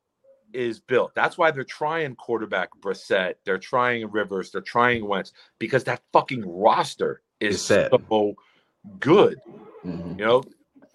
is 0.55 0.81
built. 0.81 1.15
That's 1.15 1.37
why 1.37 1.51
they're 1.51 1.65
trying 1.65 2.15
quarterback 2.17 2.71
Brissett. 2.81 3.35
They're 3.45 3.59
trying 3.59 4.11
Rivers. 4.11 4.51
They're 4.51 4.61
trying 4.61 5.07
Wentz 5.07 5.33
because 5.59 5.85
that 5.85 6.03
fucking 6.13 6.45
roster 6.47 7.23
is 7.41 7.61
so 7.61 8.35
good. 9.01 9.39
Mhm. 9.85 10.19
You 10.19 10.25
know, 10.25 10.43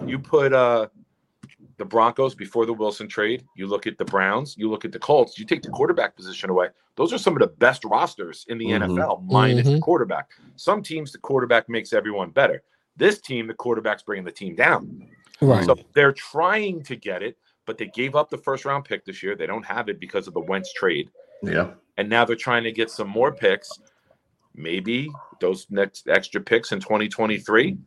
you 0.06 0.20
put 0.20 0.54
uh 0.54 0.88
the 1.78 1.86
Broncos 1.86 2.36
before 2.36 2.66
the 2.66 2.74
Wilson 2.74 3.08
trade. 3.08 3.46
You 3.56 3.66
look 3.68 3.88
at 3.88 3.98
the 3.98 4.04
Browns. 4.06 4.58
You 4.58 4.70
look 4.70 4.84
at 4.84 4.92
the 4.92 5.00
Colts. 5.00 5.40
You 5.40 5.46
take 5.46 5.62
the 5.62 5.70
quarterback 5.70 6.14
position 6.16 6.50
away. 6.50 6.68
Those 6.96 7.14
are 7.14 7.18
some 7.18 7.34
of 7.34 7.40
the 7.40 7.48
best 7.48 7.86
rosters 7.86 8.46
in 8.50 8.58
the 8.58 8.66
Mhm. 8.66 8.84
NFL, 8.84 9.24
minus 9.26 9.66
the 9.66 9.76
Mhm. 9.76 9.82
quarterback. 9.82 10.30
Some 10.58 10.84
teams, 10.84 11.14
the 11.14 11.20
quarterback 11.20 11.70
makes 11.70 11.94
everyone 11.94 12.32
better. 12.32 12.64
This 12.98 13.22
team, 13.22 13.48
the 13.48 13.54
quarterback's 13.54 14.04
bringing 14.04 14.26
the 14.26 14.32
team 14.32 14.56
down. 14.56 15.08
Right. 15.42 15.64
So 15.66 15.78
they're 15.94 16.12
trying 16.12 16.84
to 16.84 16.98
get 16.98 17.24
it, 17.24 17.38
but 17.70 17.78
they 17.78 17.86
gave 17.86 18.16
up 18.16 18.32
the 18.32 18.38
first 18.40 18.66
round 18.66 18.84
pick 18.84 19.06
this 19.06 19.22
year. 19.22 19.36
They 19.36 19.46
don't 19.46 19.64
have 19.64 19.90
it 19.90 20.00
because 20.00 20.28
of 20.28 20.34
the 20.34 20.40
Wentz 20.40 20.74
trade. 20.74 21.12
yeah, 21.44 21.74
And 21.98 22.10
now 22.10 22.26
they're 22.26 22.36
trying 22.36 22.64
to 22.64 22.72
get 22.72 22.90
some 22.90 23.08
more 23.08 23.32
picks. 23.32 23.70
Maybe 24.56 25.12
those 25.40 25.68
next 25.70 26.10
extra 26.10 26.42
picks 26.42 26.72
in 26.72 26.80
2023, 26.80 27.78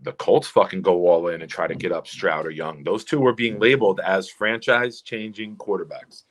the 0.00 0.12
Colts 0.14 0.48
fucking 0.48 0.82
go 0.82 1.06
all 1.06 1.28
in 1.28 1.40
and 1.42 1.48
try 1.48 1.68
to 1.68 1.76
get 1.76 1.92
up 1.92 2.08
Stroud 2.08 2.46
or 2.46 2.50
Young. 2.50 2.82
Those 2.82 3.04
two 3.04 3.20
were 3.20 3.32
being 3.32 3.60
labeled 3.60 4.00
as 4.04 4.28
franchise 4.28 5.02
changing 5.02 5.54
quarterbacks. 5.54 6.24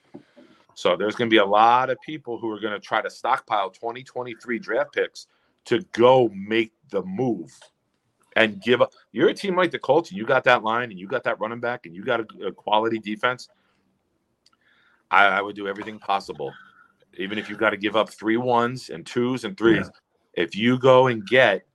So 0.74 0.98
there's 0.98 1.16
going 1.16 1.30
to 1.30 1.34
be 1.34 1.38
a 1.38 1.46
lot 1.46 1.90
of 1.90 1.98
people 2.06 2.38
who 2.38 2.52
are 2.52 2.60
going 2.60 2.74
to 2.74 2.86
try 2.86 3.02
to 3.02 3.10
stockpile 3.10 3.70
2023 3.70 4.60
draft 4.60 4.92
picks 4.92 5.28
to 5.64 5.80
go 5.94 6.30
make 6.36 6.74
the 6.90 7.04
move 7.04 7.58
and 8.38 8.62
give 8.62 8.82
up. 8.82 8.94
You're 9.12 9.30
a 9.30 9.34
team 9.34 9.56
like 9.56 9.72
the 9.72 9.80
Colts, 9.80 10.12
and 10.12 10.18
you 10.18 10.26
got 10.26 10.44
that 10.46 10.64
line, 10.64 10.92
and 10.92 11.00
you 11.00 11.08
got 11.08 11.24
that 11.24 11.40
running 11.40 11.60
back, 11.60 11.86
and 11.86 11.96
you 11.96 12.04
got 12.04 12.22
a, 12.22 12.48
a 12.48 12.52
quality 12.52 13.00
defense. 13.00 13.50
I, 15.10 15.26
I 15.26 15.42
would 15.42 15.56
do 15.56 15.68
everything 15.68 16.00
possible, 16.00 16.54
even 17.18 17.38
if 17.38 17.50
you've 17.50 17.60
got 17.60 17.72
to 17.72 17.78
give 17.78 17.96
up 17.96 18.10
three 18.10 18.38
ones 18.38 18.90
and 18.90 19.06
twos 19.06 19.44
and 19.44 19.58
threes. 19.58 19.90
If 20.34 20.56
you 20.56 20.78
go 20.78 21.08
and 21.08 21.26
get, 21.26 21.66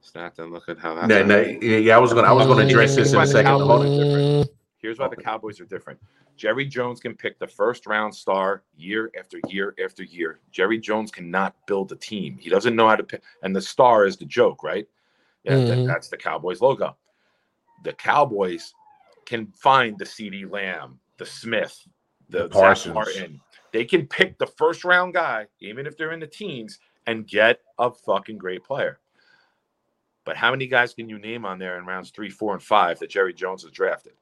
start 0.00 0.34
to 0.36 0.46
look 0.46 0.68
at 0.68 0.78
how 0.78 0.94
that. 0.94 1.08
Nah, 1.08 1.22
nah, 1.22 1.36
yeah, 1.36 1.76
yeah, 1.76 1.96
I 1.96 1.98
was 1.98 2.12
gonna 2.12 2.26
I 2.26 2.32
was 2.32 2.46
gonna 2.46 2.66
address 2.66 2.96
this 2.96 3.12
in 3.12 3.20
a 3.20 3.26
second. 3.26 3.44
Cowboys 3.44 3.86
are 3.86 4.04
different. 4.04 4.50
Here's 4.78 4.98
why 4.98 5.08
the 5.08 5.16
Cowboys 5.16 5.60
are 5.60 5.66
different. 5.66 6.00
Jerry 6.36 6.64
Jones 6.64 7.00
can 7.00 7.14
pick 7.14 7.38
the 7.38 7.46
first 7.46 7.86
round 7.86 8.14
star 8.14 8.62
year 8.76 9.12
after 9.16 9.38
year 9.48 9.74
after 9.84 10.02
year. 10.02 10.40
Jerry 10.50 10.78
Jones 10.78 11.10
cannot 11.10 11.54
build 11.66 11.92
a 11.92 11.96
team. 11.96 12.38
He 12.40 12.48
doesn't 12.48 12.74
know 12.74 12.88
how 12.88 12.96
to 12.96 13.04
pick, 13.04 13.22
and 13.42 13.54
the 13.54 13.60
star 13.60 14.06
is 14.06 14.16
the 14.16 14.24
joke, 14.24 14.64
right? 14.64 14.88
Yeah, 15.44 15.56
that- 15.56 15.78
Mhm. 15.78 15.86
that's 15.86 16.08
the 16.08 16.16
Cowboys 16.16 16.60
logo. 16.60 16.96
The 17.84 17.92
Cowboys 17.94 18.74
can 19.24 19.46
find 19.52 19.98
the 19.98 20.04
CeeDee 20.04 20.50
Lamb, 20.50 21.00
the 21.16 21.26
Smith, 21.26 21.86
the 22.28 22.42
Zach 22.48 22.52
Parsons. 22.52 22.94
Martin. 22.94 23.40
They 23.72 23.84
can 23.84 24.06
pick 24.06 24.36
the 24.38 24.46
first 24.46 24.84
round 24.84 25.14
guy, 25.14 25.46
even 25.60 25.86
if 25.86 25.96
they're 25.96 26.12
in 26.12 26.20
the 26.20 26.26
teens, 26.26 26.78
and 27.06 27.26
get 27.26 27.62
a 27.78 27.90
fucking 27.90 28.38
great 28.38 28.64
player. 28.64 29.00
But 30.24 30.36
how 30.36 30.50
many 30.50 30.66
guys 30.66 30.92
can 30.92 31.08
you 31.08 31.18
name 31.18 31.46
on 31.46 31.58
there 31.58 31.78
in 31.78 31.86
rounds 31.86 32.10
three, 32.10 32.28
four, 32.30 32.52
and 32.52 32.62
five 32.62 32.98
that 32.98 33.10
Jerry 33.10 33.32
Jones 33.32 33.62
has 33.62 33.72
drafted? 33.72 34.12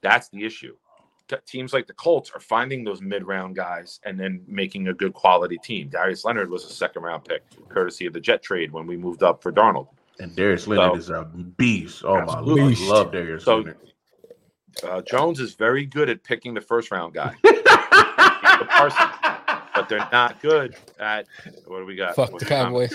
That's 0.00 0.28
the 0.28 0.44
issue. 0.44 0.76
T- 1.28 1.36
Teams 1.46 1.72
like 1.72 1.86
the 1.86 1.94
Colts 1.94 2.30
are 2.34 2.40
finding 2.40 2.84
those 2.84 3.00
mid-round 3.00 3.56
guys 3.56 3.98
and 4.04 4.18
then 4.20 4.42
making 4.46 4.88
a 4.88 4.94
good 4.94 5.14
quality 5.14 5.56
team. 5.58 5.88
Darius 5.88 6.24
Leonard 6.24 6.50
was 6.50 6.64
a 6.64 6.70
second-round 6.72 7.24
pick, 7.24 7.42
courtesy 7.68 8.04
of 8.06 8.12
the 8.12 8.20
Jet 8.20 8.42
trade 8.42 8.72
when 8.72 8.86
we 8.86 8.96
moved 8.96 9.22
up 9.22 9.42
for 9.42 9.50
Darnold. 9.50 9.88
And 10.20 10.34
Darius 10.36 10.66
Leonard 10.66 10.92
So- 10.92 10.98
is 10.98 11.10
a 11.10 11.24
beast. 11.24 12.04
Oh 12.04 12.14
my 12.16 12.20
Absolutely. 12.22 12.60
lord, 12.60 12.70
Beast. 12.70 12.82
love 12.88 13.12
Darius 13.12 13.44
So- 13.44 13.56
Leonard. 13.58 13.76
Uh, 14.82 15.00
Jones 15.02 15.38
is 15.38 15.54
very 15.54 15.86
good 15.86 16.10
at 16.10 16.24
picking 16.24 16.52
the 16.52 16.60
first-round 16.60 17.14
guy, 17.14 17.32
but 19.84 19.88
they're 19.88 20.08
not 20.12 20.40
good 20.40 20.76
at 20.98 21.26
what 21.66 21.78
do 21.78 21.86
we 21.86 21.96
got? 21.96 22.16
fuck 22.16 22.32
What's 22.32 22.44
the? 22.44 22.48
Cowboys. 22.48 22.92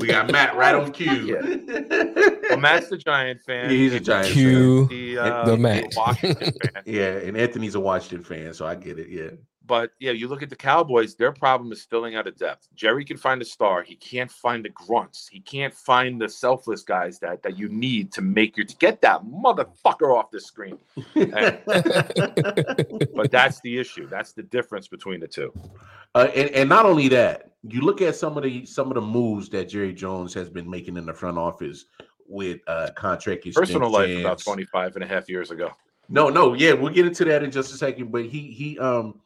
we 0.00 0.08
got 0.08 0.30
Matt 0.30 0.56
right 0.56 0.74
on 0.74 0.92
cue. 0.92 1.36
Well, 2.50 2.58
Matt's 2.58 2.88
the 2.88 2.96
Giant 2.98 3.40
fan. 3.42 3.64
Yeah, 3.70 3.76
he's 3.76 3.94
a 3.94 4.00
Giants 4.00 4.32
Q. 4.32 4.86
The, 4.88 5.18
uh, 5.18 5.44
The 5.44 5.56
Matt. 5.56 5.92
Washington 5.96 6.52
fan. 6.52 6.82
yeah, 6.86 7.10
and 7.18 7.36
Anthony's 7.36 7.74
a 7.74 7.80
Washington 7.80 8.24
fan, 8.24 8.54
so 8.54 8.66
I 8.66 8.74
get 8.74 8.98
it. 8.98 9.08
Yeah. 9.08 9.30
But 9.68 9.92
yeah, 10.00 10.12
you 10.12 10.28
look 10.28 10.42
at 10.42 10.48
the 10.48 10.56
Cowboys, 10.56 11.14
their 11.14 11.30
problem 11.30 11.70
is 11.72 11.84
filling 11.84 12.16
out 12.16 12.26
of 12.26 12.38
depth. 12.38 12.68
Jerry 12.74 13.04
can 13.04 13.18
find 13.18 13.42
a 13.42 13.44
star. 13.44 13.82
He 13.82 13.96
can't 13.96 14.30
find 14.30 14.64
the 14.64 14.70
grunts. 14.70 15.28
He 15.28 15.40
can't 15.40 15.74
find 15.74 16.18
the 16.18 16.28
selfless 16.28 16.82
guys 16.82 17.18
that, 17.18 17.42
that 17.42 17.58
you 17.58 17.68
need 17.68 18.10
to 18.12 18.22
make 18.22 18.56
your 18.56 18.64
to 18.64 18.76
get 18.76 19.02
that 19.02 19.24
motherfucker 19.24 20.16
off 20.16 20.30
the 20.30 20.40
screen. 20.40 20.78
But 23.14 23.30
that's 23.30 23.60
the 23.60 23.78
issue. 23.78 24.08
That's 24.08 24.32
the 24.32 24.42
difference 24.42 24.88
between 24.88 25.20
the 25.20 25.28
two. 25.28 25.52
Uh, 26.14 26.28
and, 26.34 26.48
and 26.50 26.68
not 26.68 26.86
only 26.86 27.08
that, 27.08 27.50
you 27.62 27.82
look 27.82 28.00
at 28.00 28.16
some 28.16 28.38
of 28.38 28.44
the 28.44 28.64
some 28.64 28.88
of 28.88 28.94
the 28.94 29.02
moves 29.02 29.50
that 29.50 29.68
Jerry 29.68 29.92
Jones 29.92 30.32
has 30.32 30.48
been 30.48 30.68
making 30.68 30.96
in 30.96 31.04
the 31.04 31.12
front 31.12 31.36
office 31.36 31.84
with 32.26 32.60
uh 32.66 32.90
contract 32.94 33.44
Personal 33.54 33.90
life 33.90 34.18
about 34.20 34.34
extensions. 34.34 34.70
25 34.70 34.96
and 34.96 35.04
a 35.04 35.06
half 35.06 35.28
years 35.28 35.50
ago. 35.50 35.70
No, 36.08 36.30
no, 36.30 36.54
yeah, 36.54 36.72
we'll 36.72 36.92
get 36.92 37.06
into 37.06 37.24
that 37.26 37.42
in 37.42 37.50
just 37.50 37.74
a 37.74 37.76
second. 37.76 38.10
But 38.10 38.24
he 38.24 38.50
he 38.50 38.78
um 38.78 39.20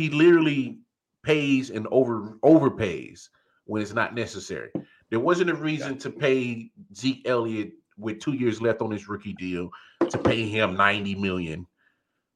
he 0.00 0.08
literally 0.08 0.78
pays 1.22 1.68
and 1.68 1.86
over 1.90 2.38
overpays 2.42 3.28
when 3.66 3.82
it's 3.82 3.92
not 3.92 4.14
necessary. 4.14 4.70
There 5.10 5.20
wasn't 5.20 5.50
a 5.50 5.54
reason 5.54 5.98
to 5.98 6.08
pay 6.10 6.70
Zeke 6.96 7.28
Elliott 7.28 7.72
with 7.98 8.18
two 8.20 8.32
years 8.32 8.62
left 8.62 8.80
on 8.80 8.90
his 8.90 9.10
rookie 9.10 9.34
deal 9.34 9.68
to 10.08 10.16
pay 10.16 10.48
him 10.48 10.74
90 10.74 11.16
million. 11.16 11.66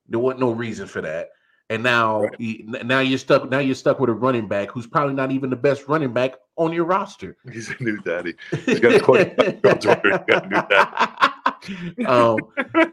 There 0.09 0.21
wasn't 0.21 0.41
no 0.41 0.51
reason 0.51 0.87
for 0.87 1.01
that. 1.01 1.31
And 1.71 1.83
now 1.83 2.25
Right. 2.25 2.35
he- 2.39 2.65
now 2.85 3.01
you're 3.01 3.17
stuck 3.17 3.49
now 3.49 3.61
you're 3.61 3.75
stuck 3.75 3.99
with 3.99 4.11
a 4.11 4.13
running 4.13 4.47
back 4.47 4.71
who's 4.71 4.87
probably 4.87 5.15
not 5.15 5.33
even 5.33 5.49
the 5.49 5.57
best 5.57 5.89
running 5.89 6.13
back 6.13 6.35
on 6.57 6.71
your 6.75 6.85
roster. 6.85 7.39
He's 7.51 7.71
a 7.71 7.83
new 7.83 7.97
daddy. 8.03 8.35
He's 8.67 8.81
got 8.81 8.97
a 8.97 9.01
quarterback. 9.01 9.55
He's 10.05 10.19
got 10.27 10.45
a 10.45 10.49
new 10.49 12.05
um, 12.07 12.49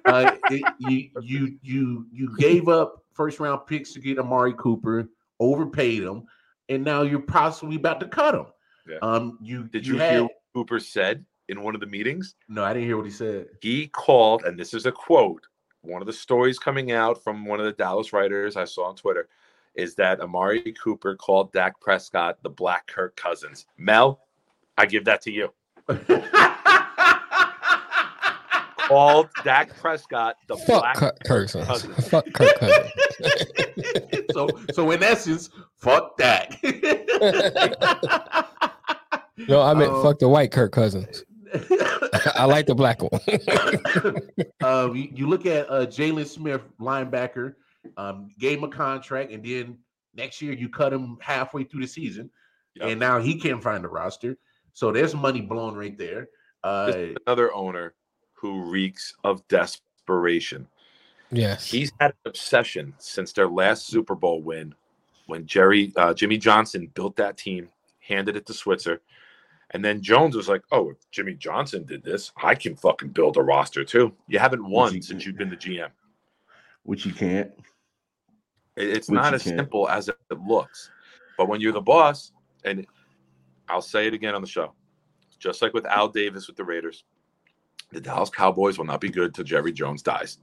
uh, 0.05 0.31
it- 0.47 0.73
you 0.77 1.09
you 1.21 1.57
you 1.61 2.05
you 2.13 2.37
gave 2.37 2.69
up 2.69 3.00
first 3.13 3.39
round 3.39 3.65
picks 3.67 3.93
to 3.93 3.99
get 3.99 4.19
Amari 4.19 4.53
Cooper, 4.53 5.07
overpaid 5.39 6.03
him, 6.03 6.23
and 6.69 6.83
now 6.83 7.01
you're 7.01 7.19
possibly 7.19 7.75
about 7.75 7.99
to 7.99 8.07
cut 8.07 8.35
him. 8.35 8.45
Yeah. 8.87 8.97
Um, 9.01 9.37
you 9.41 9.65
Did 9.65 9.85
you, 9.85 9.93
you 9.93 9.99
had 9.99 10.11
hear 10.13 10.23
what 10.23 10.31
Cooper 10.53 10.79
said 10.79 11.25
in 11.49 11.61
one 11.61 11.75
of 11.75 11.81
the 11.81 11.87
meetings? 11.87 12.35
no, 12.47 12.63
I 12.63 12.73
didn't 12.73 12.87
hear 12.87 12.97
what 12.97 13.05
he 13.05 13.11
said. 13.11 13.47
he 13.61 13.87
called, 13.87 14.43
and 14.43 14.57
this 14.57 14.73
is 14.73 14.85
a 14.85 14.91
quote. 14.91 15.45
One 15.81 16.01
of 16.01 16.05
the 16.05 16.13
stories 16.13 16.59
coming 16.59 16.91
out 16.91 17.23
from 17.23 17.45
one 17.45 17.59
of 17.59 17.65
the 17.65 17.71
Dallas 17.71 18.13
writers 18.13 18.55
I 18.55 18.65
saw 18.65 18.85
on 18.85 18.95
Twitter 18.95 19.27
is 19.73 19.95
that 19.95 20.19
Amari 20.19 20.73
Cooper 20.73 21.15
called 21.15 21.51
Dak 21.53 21.79
Prescott 21.79 22.37
the 22.43 22.49
Black 22.49 22.85
Kirk 22.87 23.15
Cousins. 23.15 23.65
Mel, 23.77 24.19
I 24.77 24.85
give 24.85 25.05
that 25.05 25.21
to 25.21 25.31
you. 25.31 25.49
Called 28.91 29.29
Dak 29.43 29.75
Prescott 29.79 30.35
the 30.47 30.57
Fuck 30.57 30.81
Black 30.81 30.95
Kirk 30.97 31.19
Cousins. 31.23 31.65
Cousins. 31.65 32.07
Fuck 32.09 32.25
Kirk 32.33 32.59
Cousins. 32.59 32.91
so 34.33 34.47
so 34.73 34.91
in 34.91 35.01
essence, 35.03 35.49
fuck 35.77 36.17
that. 36.17 36.57
No, 39.47 39.61
I 39.61 39.73
meant 39.73 39.91
Um, 39.91 40.03
fuck 40.03 40.19
the 40.19 40.29
white 40.29 40.51
Kirk 40.51 40.71
Cousins. 40.71 41.23
I 42.35 42.45
like 42.45 42.67
the 42.67 42.75
black 42.75 43.01
one. 43.01 43.19
um, 44.63 44.95
you, 44.95 45.09
you 45.13 45.27
look 45.27 45.45
at 45.47 45.67
uh, 45.69 45.85
Jaylon 45.87 46.27
Smith, 46.27 46.61
linebacker, 46.79 47.55
um, 47.97 48.29
gave 48.39 48.59
him 48.59 48.65
a 48.65 48.67
contract, 48.69 49.31
and 49.31 49.43
then 49.43 49.79
next 50.15 50.41
year 50.43 50.53
you 50.53 50.69
cut 50.69 50.93
him 50.93 51.17
halfway 51.21 51.63
through 51.63 51.81
the 51.81 51.87
season, 51.87 52.29
Yep. 52.75 52.89
and 52.89 52.99
now 52.99 53.19
he 53.19 53.39
can't 53.39 53.61
find 53.63 53.83
a 53.83 53.87
roster. 53.87 54.37
So 54.73 54.91
there's 54.91 55.15
money 55.15 55.41
blown 55.41 55.73
right 55.75 55.97
there. 55.97 56.27
Uh, 56.63 57.07
another 57.25 57.51
owner 57.53 57.95
who 58.41 58.63
reeks 58.63 59.13
of 59.23 59.47
desperation. 59.47 60.67
Yes. 61.31 61.69
He's 61.69 61.91
had 61.99 62.11
an 62.11 62.17
obsession 62.25 62.93
since 62.97 63.31
their 63.31 63.47
last 63.47 63.85
Super 63.87 64.15
Bowl 64.15 64.41
win 64.41 64.73
when 65.27 65.45
Jerry 65.45 65.93
uh, 65.95 66.13
Jimmy 66.13 66.37
Johnson 66.37 66.91
built 66.95 67.15
that 67.17 67.37
team, 67.37 67.69
handed 67.99 68.35
it 68.35 68.47
to 68.47 68.53
Switzer. 68.53 69.01
And 69.73 69.85
then 69.85 70.01
Jones 70.01 70.35
was 70.35 70.49
like, 70.49 70.63
"Oh, 70.71 70.89
if 70.89 70.97
Jimmy 71.11 71.35
Johnson 71.35 71.85
did 71.85 72.03
this, 72.03 72.31
I 72.35 72.55
can 72.55 72.75
fucking 72.75 73.09
build 73.09 73.37
a 73.37 73.41
roster 73.41 73.85
too." 73.85 74.11
You 74.27 74.39
haven't 74.39 74.67
won 74.67 74.95
he 74.95 75.01
since 75.01 75.25
you've 75.25 75.37
been 75.37 75.49
the 75.49 75.55
GM. 75.55 75.89
Which 76.83 77.05
you 77.05 77.13
can't. 77.13 77.51
It's 78.75 79.07
Which 79.07 79.15
not 79.15 79.33
as 79.33 79.43
can't. 79.43 79.57
simple 79.57 79.87
as 79.87 80.09
it 80.09 80.17
looks. 80.45 80.89
But 81.37 81.47
when 81.47 81.61
you're 81.61 81.71
the 81.71 81.79
boss, 81.79 82.33
and 82.65 82.85
I'll 83.69 83.81
say 83.81 84.07
it 84.07 84.13
again 84.13 84.35
on 84.35 84.41
the 84.41 84.47
show, 84.47 84.73
just 85.39 85.61
like 85.61 85.73
with 85.73 85.85
Al 85.85 86.09
Davis 86.09 86.47
with 86.47 86.57
the 86.57 86.65
Raiders, 86.65 87.05
the 87.91 88.01
Dallas 88.01 88.29
Cowboys 88.29 88.77
will 88.77 88.85
not 88.85 89.01
be 89.01 89.09
good 89.09 89.33
till 89.33 89.43
Jerry 89.43 89.71
Jones 89.71 90.01
dies. 90.01 90.37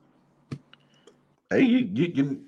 Hey, 1.51 1.63
you 1.63 1.89
you 1.95 2.13
can. 2.13 2.45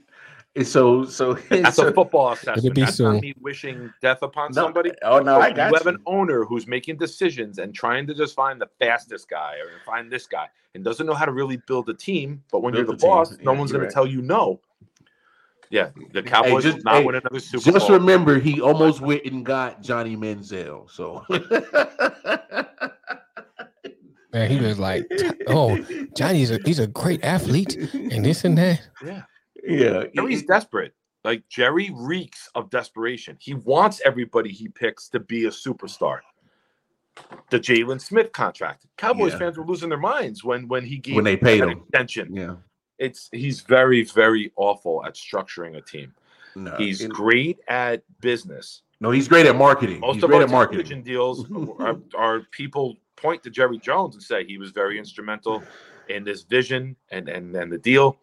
and 0.57 0.67
So 0.67 1.05
so 1.05 1.35
That's 1.51 1.77
so, 1.77 1.89
a 1.89 1.93
football 1.93 2.33
assessment. 2.33 2.75
be 2.75 2.83
That's 2.83 2.97
soon. 2.97 3.15
not 3.15 3.23
me 3.23 3.35
wishing 3.41 3.93
death 4.03 4.23
upon 4.23 4.51
no, 4.53 4.63
somebody. 4.65 4.93
Oh 5.03 5.21
no, 5.21 5.41
I 5.41 5.49
you 5.49 5.55
have 5.57 5.73
you. 5.85 5.89
an 5.91 5.99
owner 6.07 6.45
who's 6.45 6.67
making 6.67 6.97
decisions 6.99 7.59
and 7.59 7.75
trying 7.75 8.07
to 8.09 8.15
just 8.15 8.35
find 8.35 8.61
the 8.61 8.69
fastest 8.79 9.29
guy 9.31 9.55
or 9.55 9.71
find 9.87 10.11
this 10.13 10.27
guy 10.27 10.49
and 10.75 10.85
doesn't 10.85 11.07
know 11.07 11.15
how 11.15 11.25
to 11.25 11.33
really 11.33 11.57
build 11.67 11.89
a 11.89 11.95
team. 11.95 12.43
But 12.53 12.61
when 12.63 12.73
Build 12.73 12.87
you're 12.87 12.87
the 12.87 12.93
the 12.93 12.99
team. 12.99 13.11
boss, 13.11 13.39
no 13.43 13.53
Yeah, 13.53 13.59
one's 13.59 13.73
going 13.73 13.83
right. 13.83 13.89
to 13.91 13.95
tell 13.95 14.07
you 14.07 14.21
no. 14.23 14.61
Yeah, 15.71 15.91
the 16.13 16.23
Cowboys 16.23 16.65
just- 16.65 16.85
not 16.85 16.97
hey, 16.97 17.05
win 17.07 17.15
another 17.15 17.39
Super 17.39 17.71
Just 17.71 17.87
Bowl. 17.89 17.97
remember, 17.99 18.39
he 18.41 18.61
almost 18.61 19.01
went 19.01 19.25
and 19.25 19.47
got 19.47 19.81
Johnny 19.83 20.17
Manziel. 20.17 20.91
So 20.91 21.25
Man, 24.33 24.51
he 24.51 24.59
was 24.61 24.79
like, 24.79 25.07
"Oh, 25.49 25.79
Johnny's 26.17 26.51
a 26.51 26.59
he's 26.65 26.79
a 26.79 26.87
great 26.87 27.25
athlete 27.25 27.75
and 27.95 28.25
this 28.25 28.45
and 28.45 28.57
that. 28.59 28.81
yeah, 29.05 29.23
yeah, 29.67 30.05
Jerry's 30.15 30.45
desperate. 30.45 30.95
Like 31.25 31.43
Jerry 31.49 31.91
reeks 31.95 32.49
of 32.55 32.71
desperation. 32.71 33.37
He 33.41 33.55
wants 33.55 34.01
everybody 34.05 34.51
he 34.51 34.69
picks 34.69 35.09
to 35.11 35.21
be 35.21 35.45
a 35.47 35.51
superstar. 35.51 36.21
The 37.51 37.59
Jaylon 37.61 38.01
Smith 38.01 38.33
contract. 38.33 38.87
Cowboys 38.97 39.33
Yeah. 39.33 39.39
fans 39.41 39.59
were 39.59 39.67
losing 39.67 39.89
their 39.89 39.99
minds 39.99 40.45
when 40.45 40.69
when 40.69 40.85
he 40.85 40.97
gave 40.99 41.17
when 41.17 41.25
they 41.25 41.37
paid 41.37 41.61
that 41.61 41.69
him. 41.69 41.79
extension. 41.81 42.35
Yeah, 42.35 42.55
It's 42.99 43.29
he's 43.33 43.61
very 43.63 44.05
very 44.05 44.53
awful 44.57 45.05
at 45.05 45.15
structuring 45.15 45.77
a 45.77 45.83
team. 45.83 46.15
no, 46.55 46.75
He's 46.79 47.03
it- 47.03 47.11
great 47.11 47.59
at 47.69 48.03
business. 48.21 48.83
no, 49.01 49.11
he's 49.11 49.29
great 49.29 49.45
at 49.47 49.57
marketing. 49.57 50.01
Most 50.01 50.15
he's 50.17 50.23
of 50.25 50.31
great 50.31 50.39
our 50.39 50.45
at 50.45 50.51
marketing. 50.51 51.03
deals 51.03 51.45
are, 51.81 51.99
are 52.17 52.41
people 52.53 52.97
point 53.21 53.43
to 53.43 53.51
Jerry 53.51 53.79
Jones 53.79 54.15
and 54.15 54.23
say 54.23 54.45
he 54.45 54.59
was 54.59 54.71
very 54.71 54.99
instrumental 54.99 55.63
in 56.09 56.25
this 56.25 56.43
vision 56.43 56.97
and 57.11 57.29
and 57.29 57.55
and 57.55 57.73
the 57.73 57.79
deal. 57.79 58.19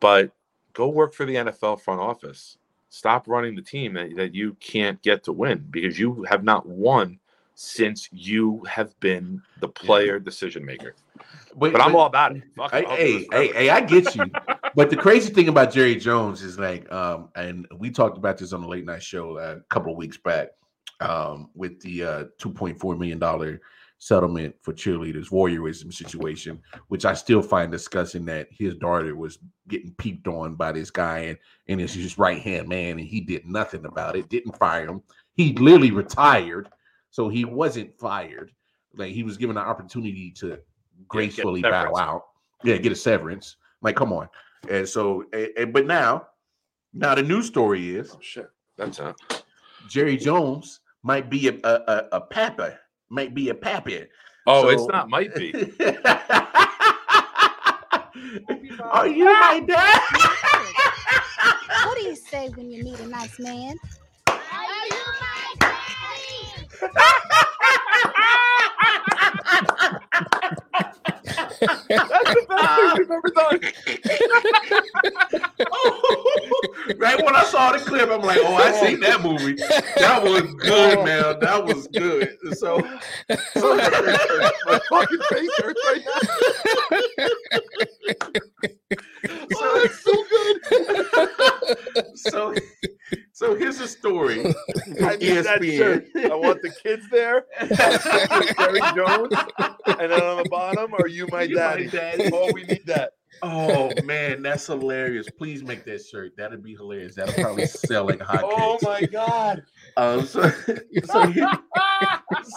But 0.00 0.32
go 0.72 0.88
work 0.88 1.14
for 1.14 1.26
the 1.26 1.34
NFL 1.34 1.80
front 1.80 2.00
office. 2.00 2.58
Stop 2.88 3.26
running 3.26 3.54
the 3.54 3.62
team 3.62 3.94
that, 3.94 4.14
that 4.16 4.34
you 4.34 4.54
can't 4.60 5.00
get 5.02 5.24
to 5.24 5.32
win 5.32 5.66
because 5.70 5.98
you 5.98 6.24
have 6.24 6.44
not 6.44 6.66
won 6.66 7.18
since 7.54 8.08
you 8.12 8.62
have 8.64 8.98
been 9.00 9.40
the 9.60 9.68
player 9.68 10.18
decision 10.18 10.64
maker. 10.64 10.94
But 11.54 11.80
I'm 11.80 11.94
all 11.94 12.06
about 12.06 12.36
it. 12.36 12.42
Fuck. 12.56 12.72
Hey, 12.72 12.84
hey, 12.84 13.26
hey, 13.30 13.52
hey, 13.52 13.70
I 13.70 13.80
get 13.80 14.14
you. 14.14 14.24
but 14.74 14.90
the 14.90 14.96
crazy 14.96 15.32
thing 15.32 15.48
about 15.48 15.72
Jerry 15.72 15.96
Jones 15.96 16.42
is 16.42 16.58
like, 16.58 16.90
um, 16.90 17.28
and 17.34 17.66
we 17.78 17.90
talked 17.90 18.16
about 18.16 18.38
this 18.38 18.52
on 18.52 18.62
the 18.62 18.68
late 18.68 18.84
night 18.86 19.02
show 19.02 19.36
uh, 19.38 19.56
a 19.58 19.60
couple 19.68 19.92
of 19.92 19.98
weeks 19.98 20.16
back, 20.16 20.48
um, 21.00 21.50
with 21.54 21.80
the 21.80 22.04
uh, 22.04 22.24
two 22.38 22.50
point 22.50 22.78
four 22.78 22.96
million 22.96 23.18
dollar 23.18 23.60
settlement 23.98 24.52
for 24.60 24.72
cheerleaders 24.72 25.28
voyeurism 25.30 25.92
situation, 25.92 26.60
which 26.88 27.04
I 27.04 27.14
still 27.14 27.40
find 27.40 27.70
disgusting 27.70 28.24
that 28.24 28.48
his 28.50 28.74
daughter 28.74 29.14
was 29.14 29.38
getting 29.68 29.92
peeped 29.94 30.26
on 30.26 30.56
by 30.56 30.72
this 30.72 30.90
guy 30.90 31.18
and 31.20 31.38
and 31.68 31.80
it's 31.80 31.94
his 31.94 32.18
right 32.18 32.40
hand 32.40 32.68
man, 32.68 32.98
and 32.98 33.08
he 33.08 33.20
did 33.20 33.46
nothing 33.46 33.84
about 33.86 34.16
it, 34.16 34.28
didn't 34.28 34.58
fire 34.58 34.88
him. 34.88 35.02
He 35.34 35.52
literally 35.54 35.92
retired, 35.92 36.68
so 37.10 37.28
he 37.28 37.44
wasn't 37.44 37.96
fired. 37.98 38.52
Like 38.94 39.12
he 39.12 39.22
was 39.22 39.36
given 39.36 39.56
an 39.56 39.64
opportunity 39.64 40.30
to 40.38 40.58
gracefully 41.08 41.62
bow 41.62 41.96
out. 41.96 42.24
Yeah, 42.64 42.76
get 42.76 42.92
a 42.92 42.96
severance. 42.96 43.56
Like, 43.80 43.96
come 43.96 44.12
on. 44.12 44.28
And 44.68 44.88
so, 44.88 45.24
and, 45.32 45.48
and- 45.56 45.72
but 45.72 45.86
now, 45.86 46.28
now 46.92 47.14
the 47.14 47.22
news 47.22 47.46
story 47.46 47.96
is 47.96 48.12
Oh 48.14 48.18
shit. 48.20 48.50
That's 48.76 49.00
uh 49.00 49.12
Jerry 49.88 50.16
Jones 50.16 50.80
might 51.02 51.28
be 51.30 51.48
a 51.48 51.54
a, 51.64 51.74
a, 51.86 52.08
a 52.12 52.20
papa, 52.20 52.78
might 53.10 53.34
be 53.34 53.48
a 53.50 53.54
pappy. 53.54 54.06
Oh, 54.46 54.68
it's 54.68 54.86
not 54.88 55.08
might 55.08 55.34
be. 55.34 55.52
Are 58.90 59.06
you 59.06 59.24
my 59.24 59.60
dad? 59.66 60.00
What 61.84 61.98
do 61.98 62.04
you 62.04 62.14
say 62.16 62.48
when 62.50 62.70
you 62.70 62.82
meet 62.84 63.00
a 63.00 63.06
nice 63.06 63.38
man? 63.38 63.76
That's 71.88 72.10
the 72.34 72.46
best 72.48 72.76
thing 72.76 72.92
we've 72.98 73.10
ever 73.10 73.30
done. 73.34 73.60
right 76.98 77.24
when 77.24 77.34
I 77.36 77.44
saw 77.44 77.72
the 77.72 77.78
clip, 77.78 78.10
I'm 78.10 78.22
like, 78.22 78.38
oh, 78.42 78.54
I 78.54 78.72
seen 78.72 79.00
that 79.00 79.22
movie. 79.22 79.54
That 79.54 80.22
was 80.22 80.54
good, 80.54 81.04
man. 81.04 81.38
That 81.40 81.64
was 81.64 81.86
good. 81.88 82.36
So, 82.56 82.80
so 83.54 83.76
My 84.66 84.80
fucking 84.88 85.20
face 85.30 85.50
hurts 85.58 85.80
right 85.86 86.02
now. 86.04 86.20
Oh, 89.54 89.80
that's 89.82 90.00
so 90.00 90.12
good. 90.12 90.31
So, 92.14 92.54
so 93.32 93.54
here's 93.54 93.80
a 93.80 93.88
story. 93.88 94.40
I 95.02 95.16
need 95.16 95.36
that 95.44 95.60
shirt. 95.62 96.06
I 96.16 96.34
want 96.34 96.62
the 96.62 96.70
kids 96.82 97.08
there. 97.10 97.46
Jerry 97.60 98.80
Jones, 98.94 99.32
and 99.98 100.10
then 100.12 100.22
on 100.22 100.42
the 100.42 100.48
bottom, 100.50 100.94
are 100.94 101.08
you 101.08 101.26
my 101.30 101.42
You 101.42 101.56
my 101.56 101.60
daddy? 101.62 101.86
daddy. 101.88 102.30
Oh, 102.32 102.50
we 102.52 102.64
need 102.64 102.86
that. 102.86 103.12
Oh 103.42 103.90
man, 104.04 104.42
that's 104.42 104.66
hilarious. 104.66 105.26
Please 105.36 105.64
make 105.64 105.84
that 105.86 106.04
shirt. 106.04 106.32
That'd 106.36 106.62
be 106.62 106.74
hilarious. 106.74 107.16
That'll 107.16 107.42
probably 107.42 107.66
sell 107.66 108.04
like 108.06 108.20
hotcakes. 108.20 108.50
Oh 108.52 108.78
my 108.82 109.02
god. 109.02 109.62
Um, 109.96 110.24
so, 110.26 110.48
so, 111.04 111.32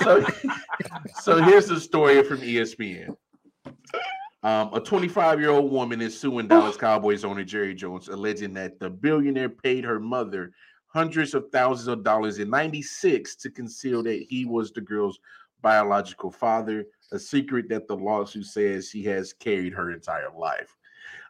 so, 0.01 0.26
so 1.22 1.41
here's 1.43 1.67
the 1.67 1.80
story 1.80 2.23
from 2.23 2.38
ESPN. 2.39 3.15
Um, 4.45 4.69
a 4.73 4.80
25 4.80 5.39
year 5.39 5.49
old 5.49 5.72
woman 5.72 6.01
is 6.01 6.19
suing 6.19 6.47
Dallas 6.47 6.77
Cowboys 6.77 7.26
owner 7.26 7.43
Jerry 7.43 7.73
Jones, 7.73 8.09
alleging 8.09 8.53
that 8.53 8.80
the 8.80 8.91
billionaire 8.91 9.49
paid 9.49 9.84
her 9.84 9.99
mother 9.99 10.51
hundreds 10.85 11.34
of 11.34 11.49
thousands 11.51 11.88
of 11.88 12.03
dollars 12.03 12.38
in 12.38 12.51
96 12.51 13.38
to 13.38 13.49
conceal 13.49 14.03
that 14.03 14.23
he 14.30 14.45
was 14.45 14.72
the 14.72 14.81
girl's 14.81 15.17
biological 15.63 16.30
father, 16.30 16.85
a 17.11 17.17
secret 17.17 17.67
that 17.69 17.88
the 17.88 17.95
lawsuit 17.95 18.45
says 18.45 18.88
she 18.88 19.03
has 19.05 19.34
carried 19.34 19.73
her 19.73 19.91
entire 19.91 20.30
life. 20.38 20.77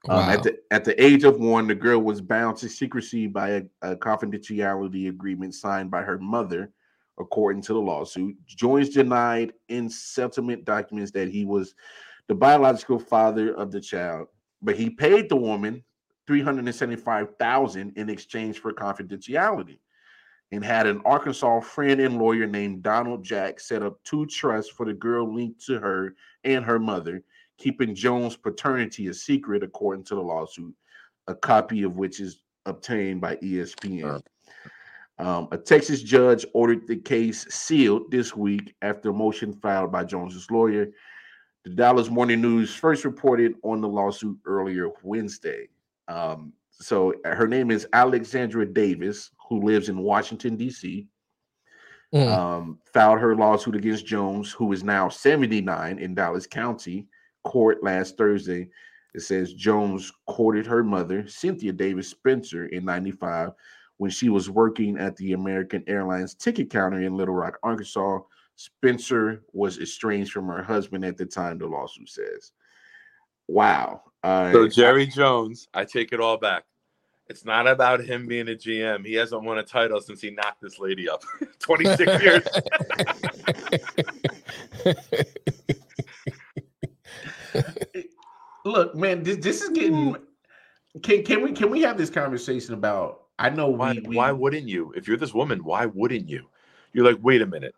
Um, 0.10 0.30
at 0.30 0.44
the 0.44 0.60
at 0.72 0.84
the 0.84 1.02
age 1.02 1.24
of 1.24 1.40
one, 1.40 1.68
the 1.68 1.74
girl 1.74 2.00
was 2.00 2.20
bound 2.20 2.58
to 2.58 2.68
secrecy 2.68 3.28
by 3.28 3.50
a, 3.50 3.64
a 3.82 3.96
confidentiality 3.96 5.08
agreement 5.08 5.56
signed 5.56 5.90
by 5.90 6.02
her 6.02 6.18
mother, 6.18 6.70
according 7.18 7.62
to 7.62 7.74
the 7.74 7.80
lawsuit. 7.80 8.36
Jones 8.46 8.90
denied 8.90 9.54
in 9.70 9.90
settlement 9.90 10.66
documents 10.66 11.12
that 11.12 11.30
he 11.30 11.46
was 11.46 11.76
the 12.28 12.36
biological 12.36 13.00
father 13.00 13.54
of 13.56 13.72
the 13.72 13.82
child, 13.82 14.28
but 14.62 14.76
he 14.76 14.90
paid 14.90 15.30
the 15.30 15.36
woman 15.36 15.84
three 16.28 16.42
hundred 16.42 16.66
and 16.66 16.76
seventy-five 16.76 17.38
thousand 17.38 17.94
in 17.98 18.10
exchange 18.10 18.60
for 18.60 18.74
confidentiality, 18.74 19.80
and 20.52 20.64
had 20.64 20.88
an 20.88 21.02
Arkansas 21.06 21.60
friend 21.62 22.00
and 22.02 22.18
lawyer 22.18 22.48
named 22.48 22.84
Donald 22.84 23.24
Jack 23.24 23.60
set 23.60 23.84
up 23.84 24.04
two 24.04 24.26
trusts 24.26 24.72
for 24.72 24.86
the 24.86 24.94
girl 24.94 25.34
linked 25.34 25.66
to 25.66 25.80
her 25.80 26.16
and 26.44 26.66
her 26.66 26.80
mother 26.80 27.24
keeping 27.58 27.96
Jones' 27.96 28.36
paternity 28.36 29.08
a 29.08 29.14
secret, 29.14 29.64
according 29.64 30.04
to 30.06 30.16
the 30.16 30.22
lawsuit, 30.22 30.74
a 31.28 31.36
copy 31.36 31.84
of 31.84 31.96
which 31.96 32.20
is 32.20 32.42
obtained 32.66 33.22
by 33.22 33.36
ESPN. 33.38 34.22
Um, 35.18 35.48
a 35.52 35.58
Texas 35.58 36.02
judge 36.02 36.46
ordered 36.54 36.88
the 36.88 36.98
case 36.98 37.46
sealed 37.50 38.12
this 38.12 38.36
week 38.36 38.76
after 38.82 39.10
a 39.10 39.14
motion 39.14 39.54
filed 39.54 39.92
by 39.92 40.04
Jones's 40.04 40.52
lawyer. 40.52 40.88
The 41.66 41.72
Dallas 41.72 42.10
Morning 42.10 42.42
News 42.42 42.74
first 42.74 43.06
reported 43.06 43.56
on 43.64 43.82
the 43.82 43.88
lawsuit 43.88 44.38
earlier 44.46 44.90
Wednesday. 45.04 45.68
Um, 46.08 46.54
so 46.72 47.14
her 47.26 47.48
name 47.48 47.72
is 47.72 47.88
Alexandra 47.92 48.66
Davis, 48.66 49.32
who 49.50 49.62
lives 49.62 49.90
in 49.90 49.98
Washington, 49.98 50.56
D.C 50.56 51.08
Mm. 52.16 52.32
um, 52.32 52.80
filed 52.94 53.20
her 53.20 53.36
lawsuit 53.36 53.76
against 53.76 54.06
Jones, 54.06 54.52
who 54.52 54.72
is 54.72 54.84
now 54.84 55.10
79 55.10 56.00
in 56.00 56.16
Dallas 56.16 56.48
County 56.48 57.08
court 57.44 57.84
last 57.84 58.18
Thursday. 58.18 58.70
It 59.14 59.22
says 59.22 59.54
Jones 59.54 60.12
courted 60.28 60.66
her 60.66 60.84
mother, 60.84 61.28
Cynthia 61.28 61.74
Davis 61.74 62.08
Spencer, 62.10 62.68
in 62.68 62.86
95 62.86 63.52
when 63.98 64.12
she 64.12 64.30
was 64.30 64.50
working 64.50 64.98
at 64.98 65.16
the 65.18 65.34
American 65.34 65.84
Airlines 65.88 66.36
ticket 66.36 66.70
counter 66.70 67.02
in 67.02 67.16
Little 67.16 67.36
Rock, 67.36 67.58
Arkansas. 67.64 68.20
Spencer 68.56 69.44
was 69.54 69.80
estranged 69.80 70.32
from 70.32 70.48
her 70.48 70.64
husband 70.64 71.04
at 71.06 71.18
the 71.18 71.26
time, 71.26 71.58
the 71.58 71.68
lawsuit 71.68 72.10
says. 72.10 72.52
Wow. 73.48 74.04
All 74.24 74.52
So 74.52 74.64
right. 74.64 74.72
Jerry 74.72 75.08
Jones, 75.08 75.68
I 75.74 75.86
take 75.86 76.14
it 76.14 76.20
all 76.20 76.38
back. 76.38 76.64
It's 77.28 77.44
not 77.44 77.68
about 77.68 78.02
him 78.02 78.28
being 78.28 78.48
a 78.50 78.52
GM. 78.52 79.06
He 79.06 79.16
hasn't 79.16 79.44
won 79.44 79.58
a 79.58 79.64
title 79.64 80.00
since 80.00 80.22
he 80.22 80.30
knocked 80.30 80.62
this 80.62 80.80
lady 80.80 81.10
up. 81.10 81.24
26 81.60 82.24
years. 82.24 82.44
Look, 88.66 88.96
man, 88.96 89.24
this, 89.24 89.38
this 89.38 89.62
is 89.62 89.70
getting. 89.70 90.16
Hmm. 90.16 90.22
Can 91.02 91.24
can 91.24 91.42
we 91.44 91.52
can 91.52 91.70
we 91.70 91.82
have 91.82 91.98
this 91.98 92.10
conversation 92.10 92.74
about? 92.74 93.24
I 93.38 93.50
know 93.50 93.68
we, 93.70 93.76
Why, 93.78 93.94
we 94.06 94.16
why 94.16 94.32
wouldn't 94.32 94.68
you? 94.68 94.94
If 94.96 95.08
you're 95.08 95.18
this 95.18 95.34
woman, 95.34 95.64
why 95.64 95.88
wouldn't 95.88 96.30
you? 96.30 96.48
You're 96.94 97.06
like, 97.06 97.20
wait 97.22 97.42
a 97.42 97.46
minute. 97.46 97.76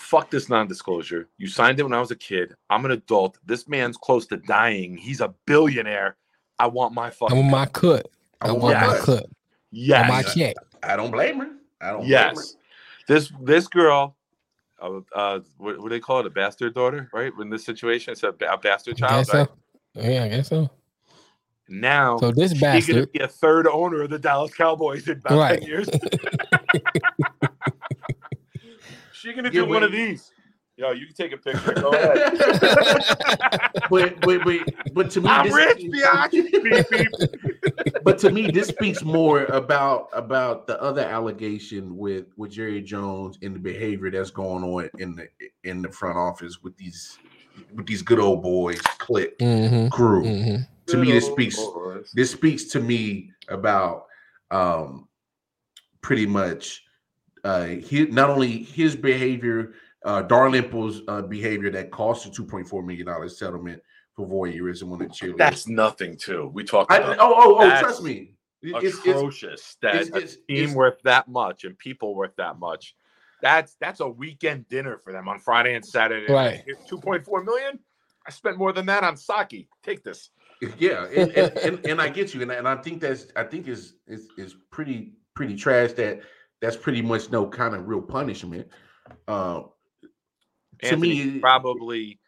Fuck 0.00 0.30
this 0.30 0.48
non-disclosure. 0.48 1.28
You 1.36 1.46
signed 1.46 1.78
it 1.78 1.82
when 1.82 1.92
I 1.92 2.00
was 2.00 2.10
a 2.10 2.16
kid. 2.16 2.54
I'm 2.70 2.86
an 2.86 2.90
adult. 2.92 3.38
This 3.44 3.68
man's 3.68 3.98
close 3.98 4.26
to 4.28 4.38
dying. 4.38 4.96
He's 4.96 5.20
a 5.20 5.34
billionaire. 5.46 6.16
I 6.58 6.68
want 6.68 6.94
my 6.94 7.12
I 7.28 7.34
want 7.34 7.50
my 7.50 7.66
cut. 7.66 8.08
I 8.40 8.48
I 8.48 8.52
want 8.52 8.62
want 8.62 8.80
my 8.80 8.86
my 8.86 8.98
cut. 8.98 9.26
yes. 9.70 10.02
On 10.02 10.08
my 10.08 10.22
check. 10.22 10.56
I 10.82 10.96
don't 10.96 11.10
blame 11.10 11.38
her. 11.40 11.50
I 11.82 11.90
don't. 11.90 11.98
blame 12.00 12.10
Yes. 12.10 12.56
This 13.06 13.30
this 13.42 13.68
girl, 13.68 14.16
uh, 14.80 15.00
uh 15.14 15.40
what, 15.58 15.78
what 15.78 15.84
do 15.84 15.88
they 15.90 16.00
call 16.00 16.20
it? 16.20 16.26
A 16.26 16.30
bastard 16.30 16.74
daughter, 16.74 17.10
right? 17.12 17.32
In 17.38 17.50
this 17.50 17.64
situation, 17.66 18.12
it's 18.12 18.22
a, 18.22 18.28
a 18.50 18.56
bastard 18.58 18.94
I 19.02 19.06
child. 19.08 19.26
guess 19.26 19.34
Right? 19.34 19.48
so. 19.48 20.00
Yeah, 20.02 20.24
I 20.24 20.28
guess 20.28 20.48
so. 20.48 20.70
Now 21.68 22.16
So 22.18 22.32
this 22.32 22.52
she's 22.52 22.60
gonna 22.60 22.72
bastard, 22.74 23.12
be 23.12 23.18
a 23.20 23.28
third 23.28 23.66
owner 23.66 24.02
of 24.02 24.10
the 24.10 24.18
Dallas 24.18 24.54
Cowboys 24.54 25.06
in 25.08 25.18
about 25.18 25.38
Right. 25.38 25.60
ten 25.60 25.68
years. 25.68 25.88
She's 29.20 29.36
gonna 29.36 29.50
Yeah, 29.52 29.62
do 29.62 29.66
one 29.68 29.82
of 29.82 29.90
wait. 29.92 29.98
these. 29.98 30.32
Yo, 30.76 30.92
you 30.92 31.04
can 31.04 31.14
take 31.14 31.32
a 31.32 31.36
picture. 31.36 31.74
Go 31.80 31.90
ahead. 31.90 32.32
but 33.90 34.18
but 34.22 34.42
but 34.44 34.56
but 34.94 35.10
to 35.10 35.20
me, 35.20 35.28
I'm 35.28 35.44
this, 35.44 35.54
rich, 35.54 35.82
biatch. 35.92 36.30
Beep, 36.62 36.90
beep. 36.90 37.08
but 38.02 38.18
to 38.20 38.30
me, 38.30 38.48
this 38.48 38.68
speaks 38.68 39.02
more 39.02 39.44
about 39.46 40.08
about 40.14 40.66
the 40.66 40.80
other 40.80 41.02
allegation 41.02 41.98
with 41.98 42.28
with 42.38 42.52
Jerry 42.52 42.80
Jones 42.80 43.38
and 43.42 43.54
the 43.54 43.58
behavior 43.58 44.10
that's 44.10 44.30
going 44.30 44.64
on 44.64 44.88
in 44.98 45.16
the 45.16 45.28
in 45.64 45.82
the 45.82 45.90
front 45.90 46.16
office 46.16 46.62
with 46.62 46.74
these 46.78 47.18
with 47.74 47.86
these 47.86 48.00
good 48.00 48.20
old 48.20 48.42
boys, 48.42 48.80
click 48.80 49.34
hmm 49.38 49.88
crew. 49.88 50.22
hmm 50.24 50.56
To 50.86 50.96
me, 50.96 51.12
this 51.12 51.26
speaks 51.26 51.56
boys. 51.56 52.10
this 52.14 52.30
speaks 52.30 52.64
to 52.68 52.80
me 52.80 53.32
about 53.50 54.06
um 54.50 55.08
pretty 56.00 56.24
much 56.24 56.84
uh 57.44 57.64
his, 57.64 58.08
not 58.10 58.30
only 58.30 58.62
his 58.64 58.96
behavior 58.96 59.74
uh 60.04 60.22
Dalrymple's 60.22 61.02
uh 61.08 61.22
behavior 61.22 61.70
that 61.70 61.90
cost 61.90 62.26
a 62.26 62.30
2.4 62.30 62.84
million 62.84 63.06
dollar 63.06 63.28
settlement 63.28 63.82
for 64.14 64.26
voyeurism 64.26 64.92
on 64.92 64.98
the 64.98 65.06
cheerleader. 65.06 65.36
That's 65.38 65.68
nothing 65.68 66.16
too. 66.16 66.50
We 66.52 66.64
talked 66.64 66.90
I, 66.92 66.98
oh 67.02 67.16
oh 67.18 67.56
oh 67.60 67.80
trust 67.80 68.02
me. 68.02 68.34
It- 68.62 68.74
It's, 68.84 68.98
it's, 68.98 69.06
atrocious 69.06 69.76
that 69.82 69.94
it's- 69.94 70.34
a 70.34 70.36
team 70.36 70.40
it's- 70.64 70.74
worth 70.74 71.00
that 71.04 71.28
much 71.28 71.64
and 71.64 71.78
people 71.78 72.14
worth 72.14 72.36
that 72.36 72.58
much. 72.58 72.94
That's 73.42 73.74
that's 73.80 74.00
a 74.00 74.08
weekend 74.08 74.68
dinner 74.68 74.98
for 74.98 75.12
them 75.14 75.26
on 75.28 75.38
Friday 75.38 75.74
and 75.74 75.84
Saturday. 75.84 76.30
Right. 76.30 76.62
Two 76.86 76.98
point 76.98 77.24
four 77.24 77.42
million. 77.42 77.78
I 78.26 78.30
spent 78.32 78.58
more 78.58 78.72
than 78.74 78.84
that 78.86 79.02
on 79.02 79.16
sake. 79.16 79.66
Take 79.82 80.04
this. 80.04 80.28
yeah, 80.78 81.06
and, 81.06 81.30
and, 81.32 81.56
and, 81.56 81.86
and 81.86 82.02
I 82.02 82.10
get 82.10 82.34
you, 82.34 82.42
and, 82.42 82.52
I- 82.52 82.56
and 82.56 82.68
I 82.68 82.76
think 82.76 83.00
that's 83.00 83.28
I 83.34 83.44
think 83.44 83.66
is 83.66 83.94
is 84.06 84.28
is 84.36 84.54
pretty 84.70 85.14
pretty 85.34 85.56
trash. 85.56 85.92
That 85.92 86.20
that's 86.60 86.76
pretty 86.76 87.02
much 87.02 87.30
no 87.30 87.46
kind 87.46 87.74
of 87.74 87.88
real 87.88 88.02
punishment. 88.02 88.68
Uh, 89.26 89.62
to 90.82 90.92
Anthony 90.92 91.26
me, 91.26 91.40
probably 91.40 92.18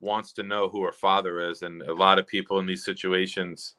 wants 0.00 0.32
to 0.34 0.42
know 0.42 0.68
who 0.68 0.82
her 0.82 0.92
father 0.92 1.48
is, 1.48 1.62
and 1.62 1.82
a 1.82 1.94
lot 1.94 2.18
of 2.18 2.26
people 2.26 2.58
in 2.58 2.66
these 2.66 2.84
situations 2.84 3.74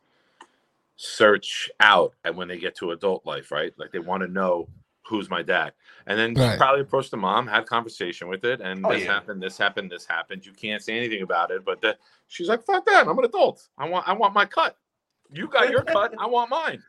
search 0.95 1.69
out 1.79 2.13
and 2.23 2.37
when 2.37 2.47
they 2.47 2.57
get 2.57 2.75
to 2.77 2.91
adult 2.91 3.25
life, 3.25 3.51
right? 3.51 3.73
Like 3.77 3.91
they 3.91 3.99
want 3.99 4.21
to 4.21 4.27
know 4.27 4.69
who's 5.05 5.29
my 5.29 5.41
dad. 5.41 5.73
And 6.07 6.17
then 6.17 6.35
Right. 6.35 6.57
probably 6.57 6.81
approached 6.81 7.11
the 7.11 7.17
mom, 7.17 7.45
had 7.47 7.65
conversation 7.65 8.27
with 8.27 8.45
it, 8.45 8.61
and 8.61 8.85
Oh, 8.85 8.91
this 8.91 9.03
yeah. 9.03 9.13
happened, 9.13 9.41
this 9.41 9.57
happened, 9.57 9.91
this 9.91 10.05
happened. 10.05 10.45
You 10.45 10.53
can't 10.53 10.81
say 10.81 10.97
anything 10.97 11.23
about 11.23 11.51
it, 11.51 11.65
but 11.65 11.81
the, 11.81 11.97
she's 12.27 12.47
like, 12.47 12.63
"Fuck 12.63 12.85
that! 12.85 13.07
I'm 13.07 13.17
an 13.19 13.25
adult. 13.25 13.67
I 13.77 13.87
want, 13.89 14.07
I 14.07 14.13
want 14.13 14.33
my 14.33 14.45
cut. 14.45 14.77
You 15.31 15.47
got 15.47 15.71
your 15.71 15.83
cut. 15.83 16.13
I 16.17 16.25
want 16.27 16.49
mine." 16.49 16.81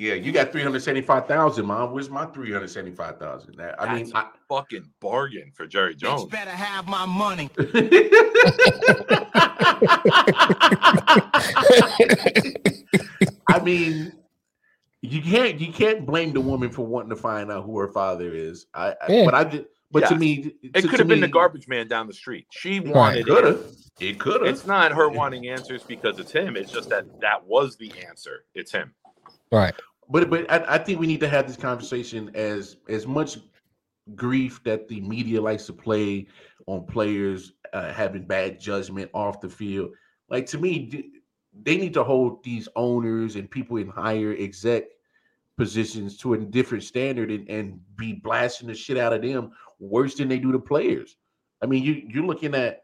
Yeah, 0.00 0.14
you 0.14 0.32
got 0.32 0.50
three 0.50 0.62
hundred 0.62 0.82
seventy 0.82 1.02
five 1.02 1.26
thousand, 1.26 1.66
mom. 1.66 1.92
Where's 1.92 2.08
my 2.08 2.24
three 2.24 2.50
hundred 2.50 2.70
seventy 2.70 2.96
five 2.96 3.18
thousand? 3.18 3.60
I 3.78 3.94
mean, 3.94 4.04
That's 4.04 4.14
I, 4.14 4.28
Fucking 4.48 4.88
bargain 4.98 5.52
for 5.54 5.66
Jerry 5.66 5.94
Jones. 5.94 6.22
Bitch 6.24 6.30
better 6.30 6.50
have 6.52 6.88
my 6.88 7.04
money. 7.04 7.50
I 13.48 13.60
mean, 13.62 14.12
you 15.02 15.20
can't 15.20 15.60
you 15.60 15.70
can't 15.70 16.06
blame 16.06 16.32
the 16.32 16.40
woman 16.40 16.70
for 16.70 16.86
wanting 16.86 17.10
to 17.10 17.16
find 17.16 17.52
out 17.52 17.64
who 17.64 17.78
her 17.78 17.88
father 17.88 18.34
is. 18.34 18.68
I, 18.72 18.94
I 19.02 19.12
Yeah. 19.12 19.24
but 19.26 19.34
I 19.34 19.44
did, 19.44 19.66
but 19.90 20.06
to 20.08 20.14
Yes. 20.14 20.20
me, 20.20 20.54
It 20.62 20.88
could 20.88 20.98
have 21.00 21.08
been 21.08 21.20
the 21.20 21.28
garbage 21.28 21.68
man 21.68 21.88
down 21.88 22.06
the 22.06 22.14
street. 22.14 22.46
She 22.52 22.80
wanted 22.80 23.26
Could 23.26 23.44
it. 23.44 23.46
have. 23.56 23.66
It 24.00 24.18
could 24.18 24.40
have. 24.40 24.48
It's 24.54 24.66
not 24.66 24.92
her 24.92 25.10
wanting 25.10 25.48
answers 25.48 25.82
because 25.82 26.18
it's 26.18 26.32
him. 26.32 26.56
It's 26.56 26.72
just 26.72 26.88
that 26.88 27.04
that 27.20 27.46
was 27.46 27.76
the 27.76 27.92
answer. 28.08 28.44
It's 28.54 28.72
him. 28.72 28.94
Right. 29.52 29.74
But 30.10 30.28
but 30.28 30.50
I, 30.50 30.74
I 30.74 30.78
think 30.78 30.98
we 30.98 31.06
need 31.06 31.20
to 31.20 31.28
have 31.28 31.46
this 31.46 31.56
conversation 31.56 32.30
as 32.34 32.76
as 32.88 33.06
much 33.06 33.38
grief 34.14 34.62
that 34.64 34.88
the 34.88 35.00
media 35.00 35.40
likes 35.40 35.66
to 35.66 35.72
play 35.72 36.26
on 36.66 36.84
players 36.86 37.52
uh, 37.72 37.92
having 37.92 38.26
bad 38.26 38.60
judgment 38.60 39.10
off 39.14 39.40
the 39.40 39.48
field. 39.48 39.92
Like 40.28 40.46
to 40.46 40.58
me, 40.58 41.10
they 41.62 41.76
need 41.76 41.94
to 41.94 42.04
hold 42.04 42.42
these 42.42 42.68
owners 42.76 43.36
and 43.36 43.50
people 43.50 43.76
in 43.76 43.88
higher 43.88 44.34
exec 44.38 44.84
positions 45.56 46.16
to 46.16 46.34
a 46.34 46.38
different 46.38 46.82
standard 46.82 47.30
and, 47.30 47.48
and 47.48 47.80
be 47.96 48.14
blasting 48.14 48.68
the 48.68 48.74
shit 48.74 48.96
out 48.96 49.12
of 49.12 49.22
them 49.22 49.52
worse 49.78 50.14
than 50.14 50.28
they 50.28 50.38
do 50.38 50.52
the 50.52 50.58
players. 50.58 51.16
I 51.62 51.66
mean, 51.66 51.84
you 51.84 52.02
you're 52.08 52.26
looking 52.26 52.54
at 52.54 52.82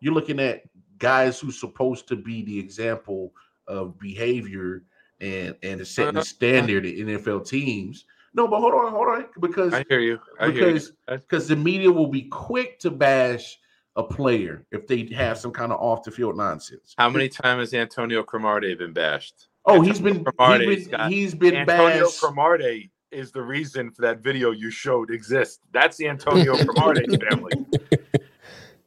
you're 0.00 0.14
looking 0.14 0.40
at 0.40 0.62
guys 0.98 1.38
who's 1.38 1.58
supposed 1.58 2.08
to 2.08 2.16
be 2.16 2.42
the 2.42 2.58
example 2.58 3.32
of 3.68 3.98
behavior 3.98 4.82
and 5.20 5.54
and 5.62 5.86
setting 5.86 6.14
the 6.14 6.24
standard 6.24 6.86
in 6.86 7.06
NFL 7.06 7.48
teams. 7.48 8.04
No, 8.34 8.46
but 8.46 8.60
hold 8.60 8.74
on, 8.74 8.92
hold 8.92 9.08
on, 9.08 9.26
because 9.40 9.74
I 9.74 9.84
hear 9.88 10.00
you. 10.00 10.20
I 10.38 10.50
because 10.50 10.92
because 11.08 11.48
the 11.48 11.56
media 11.56 11.90
will 11.90 12.06
be 12.06 12.22
quick 12.22 12.78
to 12.80 12.90
bash 12.90 13.58
a 13.96 14.02
player 14.02 14.64
if 14.70 14.86
they 14.86 15.06
have 15.14 15.38
some 15.38 15.50
kind 15.50 15.72
of 15.72 15.80
off 15.80 16.04
the 16.04 16.10
field 16.10 16.36
nonsense. 16.36 16.94
How 16.96 17.10
many 17.10 17.28
times 17.28 17.72
has 17.72 17.74
Antonio 17.74 18.22
Cromartie 18.22 18.74
been 18.74 18.92
bashed? 18.92 19.48
Oh, 19.64 19.80
he's 19.80 20.00
been 20.00 20.24
Cromartie's 20.24 20.68
he's 20.68 20.88
been, 20.88 21.10
he's 21.10 21.34
been 21.34 21.56
Antonio 21.56 22.04
bashed. 22.04 22.20
Cromartie 22.20 22.90
is 23.10 23.32
the 23.32 23.42
reason 23.42 23.90
for 23.90 24.02
that 24.02 24.20
video 24.20 24.50
you 24.50 24.70
showed 24.70 25.10
exists. 25.10 25.60
That's 25.72 25.96
the 25.96 26.08
Antonio 26.08 26.56
Cromartie 26.64 27.16
family. 27.30 27.66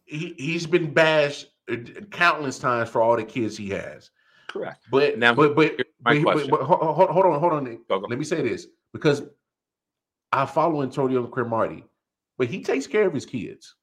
he, 0.06 0.34
he's 0.38 0.66
been 0.66 0.94
bashed 0.94 1.48
uh, 1.72 1.76
countless 2.12 2.60
times 2.60 2.90
for 2.90 3.02
all 3.02 3.16
the 3.16 3.24
kids 3.24 3.58
he 3.58 3.70
has. 3.70 4.12
Correct. 4.52 4.84
But 4.92 5.18
Now, 5.18 5.34
but 5.34 5.56
but, 5.56 5.78
my 6.04 6.16
but, 6.16 6.24
but, 6.24 6.32
question. 6.34 6.50
but 6.52 6.62
hold, 6.64 6.82
hold- 6.82 7.10
hold 7.10 7.26
on, 7.26 7.40
hold 7.40 7.54
on. 7.54 7.66
Go, 7.88 8.00
go. 8.00 8.08
Let 8.10 8.20
me 8.20 8.26
say 8.26 8.42
this 8.42 8.68
because 8.92 9.24
I 10.34 10.46
follow 10.46 10.82
Antonio 10.82 11.26
Cromartie, 11.28 11.86
but 12.38 12.48
he 12.48 12.62
takes 12.62 12.86
care 12.88 13.08
of 13.08 13.14
his 13.14 13.26
kids. 13.26 13.76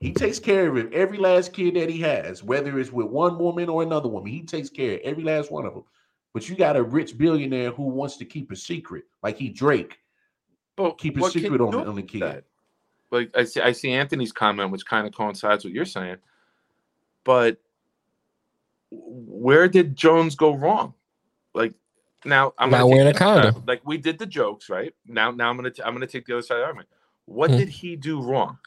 He 0.00 0.12
takes 0.12 0.38
care 0.40 0.68
of 0.68 0.76
it, 0.78 0.92
every 0.92 1.18
last 1.18 1.52
kid 1.52 1.74
that 1.76 1.88
he 1.88 2.00
has, 2.00 2.42
whether 2.42 2.80
it's 2.80 2.90
with 2.90 3.06
one 3.06 3.38
woman 3.38 3.68
or 3.68 3.82
another 3.82 4.08
woman. 4.08 4.32
He 4.32 4.42
takes 4.42 4.68
care 4.68 4.94
of 4.94 5.00
every 5.04 5.22
last 5.22 5.52
one 5.52 5.64
of 5.66 5.74
them. 5.74 5.84
But 6.34 6.48
you 6.48 6.56
got 6.56 6.76
a 6.76 6.82
rich 6.82 7.16
billionaire 7.18 7.70
who 7.70 7.84
wants 7.84 8.16
to 8.16 8.24
keep 8.24 8.50
a 8.50 8.56
secret, 8.56 9.04
like 9.22 9.36
he 9.36 9.48
Drake, 9.50 9.98
But 10.76 10.98
keep 10.98 11.18
a 11.18 11.30
secret 11.30 11.60
on 11.60 11.70
the, 11.70 11.86
on 11.86 11.94
the 11.94 12.02
kid. 12.02 12.22
that? 12.22 12.44
Like 13.10 13.30
I 13.36 13.44
see, 13.44 13.60
I 13.60 13.72
see 13.72 13.92
Anthony's 13.92 14.32
comment, 14.32 14.70
which 14.70 14.86
kind 14.86 15.06
of 15.06 15.14
coincides 15.14 15.62
with 15.64 15.70
what 15.70 15.74
you're 15.76 15.84
saying. 15.84 16.16
But 17.24 17.58
where 18.94 19.68
did 19.68 19.96
Jones 19.96 20.34
go 20.34 20.54
wrong? 20.54 20.94
Like 21.54 21.74
now, 22.24 22.52
I'm 22.58 22.70
Not 22.70 22.88
wearing 22.88 23.08
a 23.08 23.12
the 23.12 23.16
other 23.16 23.18
side. 23.18 23.42
condom. 23.52 23.64
Like 23.66 23.80
we 23.86 23.96
did 23.98 24.18
the 24.18 24.26
jokes, 24.26 24.68
right? 24.68 24.94
Now, 25.06 25.30
now 25.30 25.50
I'm 25.50 25.56
gonna 25.56 25.70
t- 25.70 25.82
I'm 25.82 25.92
gonna 25.94 26.06
take 26.06 26.26
the 26.26 26.34
other 26.34 26.42
side 26.42 26.56
of 26.56 26.60
the 26.60 26.66
argument. 26.66 26.88
What 27.26 27.50
Hmm. 27.50 27.56
did 27.56 27.68
he 27.68 27.96
do 27.96 28.20
wrong? 28.22 28.58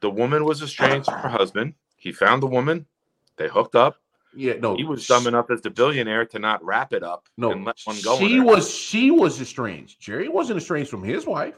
The 0.00 0.10
woman 0.10 0.44
was 0.44 0.62
estranged 0.62 1.06
from 1.06 1.18
her 1.20 1.28
husband. 1.28 1.74
He 1.96 2.12
found 2.12 2.42
the 2.42 2.46
woman. 2.46 2.86
They 3.36 3.48
hooked 3.48 3.74
up. 3.74 4.00
Yeah, 4.36 4.54
no, 4.54 4.76
He 4.76 4.84
was 4.84 5.06
dumb 5.06 5.26
enough 5.28 5.48
as 5.50 5.60
the 5.62 5.70
billionaire 5.70 6.26
to 6.26 6.38
not 6.40 6.62
wrap 6.64 6.92
it 6.92 7.02
up 7.04 7.28
No, 7.36 7.52
and 7.52 7.64
let 7.64 7.78
one 7.84 7.96
go. 8.02 8.18
she 8.18 8.40
was 8.40 8.72
she 8.74 9.10
was 9.12 9.40
estranged. 9.40 10.00
Jerry 10.00 10.28
wasn't 10.28 10.56
estranged 10.58 10.90
from 10.90 11.02
his 11.04 11.24
wife. 11.26 11.54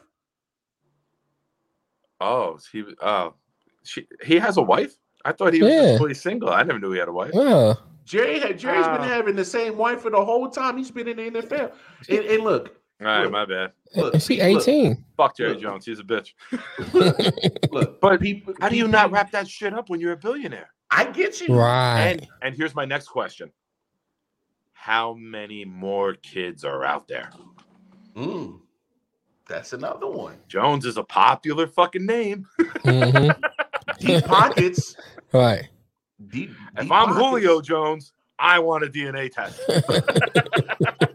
Oh, 2.20 2.58
he. 2.72 2.84
Oh, 3.00 3.34
she. 3.82 4.06
He 4.24 4.36
has 4.38 4.56
a 4.56 4.62
wife. 4.62 4.94
I 5.24 5.32
thought 5.32 5.52
he 5.54 5.62
was 5.62 5.72
Yeah. 5.72 5.98
fully 5.98 6.14
single. 6.14 6.50
I 6.50 6.62
never 6.62 6.78
knew 6.78 6.92
he 6.92 6.98
had 6.98 7.08
a 7.08 7.12
wife. 7.12 7.32
Yeah. 7.34 7.74
Jerry 8.06 8.38
had 8.38 8.58
Jerry's 8.58 8.86
been 8.86 8.96
Ah. 9.00 9.02
having 9.04 9.36
the 9.36 9.44
same 9.44 9.76
wife 9.76 10.00
for 10.00 10.10
the 10.10 10.24
whole 10.24 10.48
time 10.48 10.78
he's 10.78 10.90
been 10.90 11.08
in 11.08 11.16
the 11.16 11.42
NFL. 11.42 11.72
And, 12.08 12.18
and 12.24 12.42
look, 12.44 12.76
All 13.00 13.06
right, 13.08 13.22
Look. 13.24 13.32
my 13.32 13.44
bad. 13.44 13.72
Look, 13.94 14.14
And 14.14 14.22
she 14.22 14.36
look. 14.40 14.62
18. 14.62 15.04
Fuck 15.16 15.36
Jerry 15.36 15.50
Look. 15.54 15.60
Jones. 15.60 15.84
He's 15.84 15.98
a 15.98 16.04
bitch. 16.04 16.32
look, 17.72 18.00
But 18.00 18.20
people, 18.20 18.54
How 18.60 18.68
do 18.70 18.76
you 18.76 18.88
not 18.88 19.10
wrap 19.10 19.32
that 19.32 19.48
shit 19.48 19.74
up 19.74 19.90
when 19.90 20.00
you're 20.00 20.12
a 20.12 20.16
billionaire? 20.16 20.70
I 20.90 21.04
get 21.10 21.40
you. 21.40 21.54
Right. 21.54 22.12
And 22.22 22.28
and 22.42 22.54
here's 22.56 22.74
my 22.74 22.84
next 22.84 23.08
question. 23.08 23.50
How 24.72 25.14
many 25.14 25.64
more 25.64 26.14
kids 26.14 26.64
are 26.64 26.84
out 26.84 27.08
there? 27.08 27.30
Mm, 28.14 28.60
that's 29.48 29.72
another 29.72 30.06
one. 30.06 30.36
Jones 30.48 30.84
is 30.86 30.96
a 30.96 31.02
popular 31.02 31.66
fucking 31.66 32.06
name. 32.06 32.46
hmm 32.84 33.30
Deep 33.98 34.24
pockets. 34.24 34.96
Right. 35.32 35.68
Deep, 36.30 36.50
If 36.50 36.82
deep 36.82 36.92
I'm 36.92 37.08
pockets. 37.08 37.18
Julio 37.18 37.60
Jones, 37.60 38.12
I 38.38 38.58
want 38.58 38.84
a 38.84 38.88
DNA 38.88 39.30
test. 39.30 39.60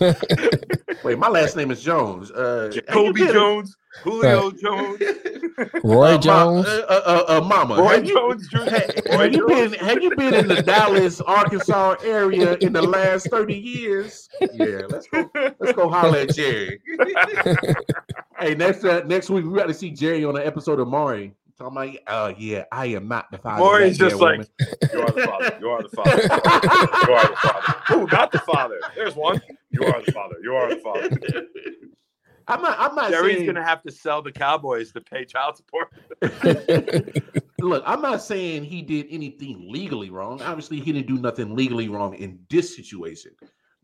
Wait, 0.00 1.18
my 1.18 1.28
last 1.28 1.56
name 1.56 1.70
is 1.70 1.82
Jones. 1.82 2.30
Uh, 2.30 2.70
Jacoby 2.72 3.20
have 3.20 3.28
you 3.28 3.32
Jones, 3.34 3.76
Julio 4.02 4.50
Jones, 4.52 5.00
Roy 5.84 6.14
Uh, 6.14 6.18
Jones. 6.18 6.66
uh, 6.66 6.84
uh, 6.88 7.24
uh, 7.28 7.38
uh, 7.38 7.40
mama. 7.46 7.76
Roy 7.76 7.94
have 7.94 8.04
you, 8.06 8.14
Jones 8.14 8.48
Jr. 8.48 8.58
ha- 8.58 8.80
Roy 9.10 9.18
have 9.24 9.32
you 9.32 9.48
Jones. 9.48 9.70
been 9.76 9.80
have 9.86 10.02
you 10.02 10.16
been 10.16 10.34
in 10.34 10.46
the 10.48 10.62
Dallas, 10.62 11.20
Arkansas 11.20 11.96
area 12.02 12.56
in 12.60 12.72
the 12.72 12.82
last 12.82 13.28
30 13.30 13.54
years? 13.54 14.28
Yeah, 14.54 14.82
let's 14.88 15.06
go 15.08 15.30
let's 15.58 15.72
go 15.72 15.88
holler 15.88 16.18
at 16.18 16.34
Jerry. 16.34 16.80
hey, 18.40 18.54
next 18.54 18.84
uh, 18.84 19.02
next 19.06 19.30
week 19.30 19.44
we 19.44 19.56
got 19.58 19.66
to 19.68 19.74
see 19.74 19.90
Jerry 19.90 20.24
on 20.24 20.36
an 20.36 20.46
episode 20.46 20.80
of 20.80 20.88
Maury. 21.60 21.92
Talking 21.92 21.98
about, 22.06 22.30
uh, 22.30 22.34
yeah, 22.38 22.64
I 22.70 22.86
am 22.86 23.08
not 23.08 23.30
the 23.30 23.38
father. 23.38 23.58
Maury's 23.60 23.98
just 23.98 24.16
like, 24.16 24.48
You 24.92 25.00
are 25.00 25.10
the 25.10 25.22
father. 25.22 25.58
You 25.60 25.68
are 25.70 25.82
the 25.82 25.88
father. 25.88 26.10
You 26.10 27.14
are 27.14 27.28
the 27.28 27.36
father. 27.36 27.74
Ooh, 27.92 28.06
not 28.06 28.32
the 28.32 28.38
father. 28.40 28.80
There's 28.94 29.14
one. 29.14 29.40
You 29.70 29.84
are 29.84 30.02
the 30.04 30.12
father. 30.12 30.36
You 30.42 30.54
are 30.54 30.68
the 30.74 30.80
father. 30.80 31.10
I'm 32.46 32.62
not. 32.62 32.78
I'm 32.78 32.94
not 32.94 33.10
Jerry's 33.10 33.36
saying. 33.36 33.46
gonna 33.46 33.64
have 33.64 33.82
to 33.82 33.92
sell 33.92 34.22
the 34.22 34.32
Cowboys 34.32 34.92
to 34.92 35.00
pay 35.00 35.24
child 35.24 35.56
support. 35.56 35.92
Look, 37.60 37.82
I'm 37.86 38.00
not 38.00 38.22
saying 38.22 38.64
he 38.64 38.80
did 38.80 39.06
anything 39.10 39.66
legally 39.70 40.10
wrong. 40.10 40.40
Obviously, 40.40 40.80
he 40.80 40.92
didn't 40.92 41.08
do 41.08 41.20
nothing 41.20 41.54
legally 41.54 41.88
wrong 41.88 42.14
in 42.14 42.38
this 42.48 42.74
situation. 42.74 43.32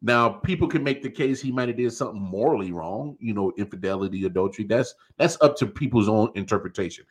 Now, 0.00 0.28
people 0.28 0.68
can 0.68 0.82
make 0.82 1.02
the 1.02 1.10
case 1.10 1.40
he 1.40 1.50
might 1.50 1.68
have 1.68 1.76
did 1.76 1.92
something 1.92 2.20
morally 2.20 2.72
wrong, 2.72 3.16
you 3.20 3.34
know, 3.34 3.52
infidelity, 3.58 4.24
adultery. 4.24 4.64
That's 4.64 4.94
that's 5.18 5.36
up 5.42 5.56
to 5.56 5.66
people's 5.66 6.08
own 6.08 6.30
interpretation. 6.34 7.04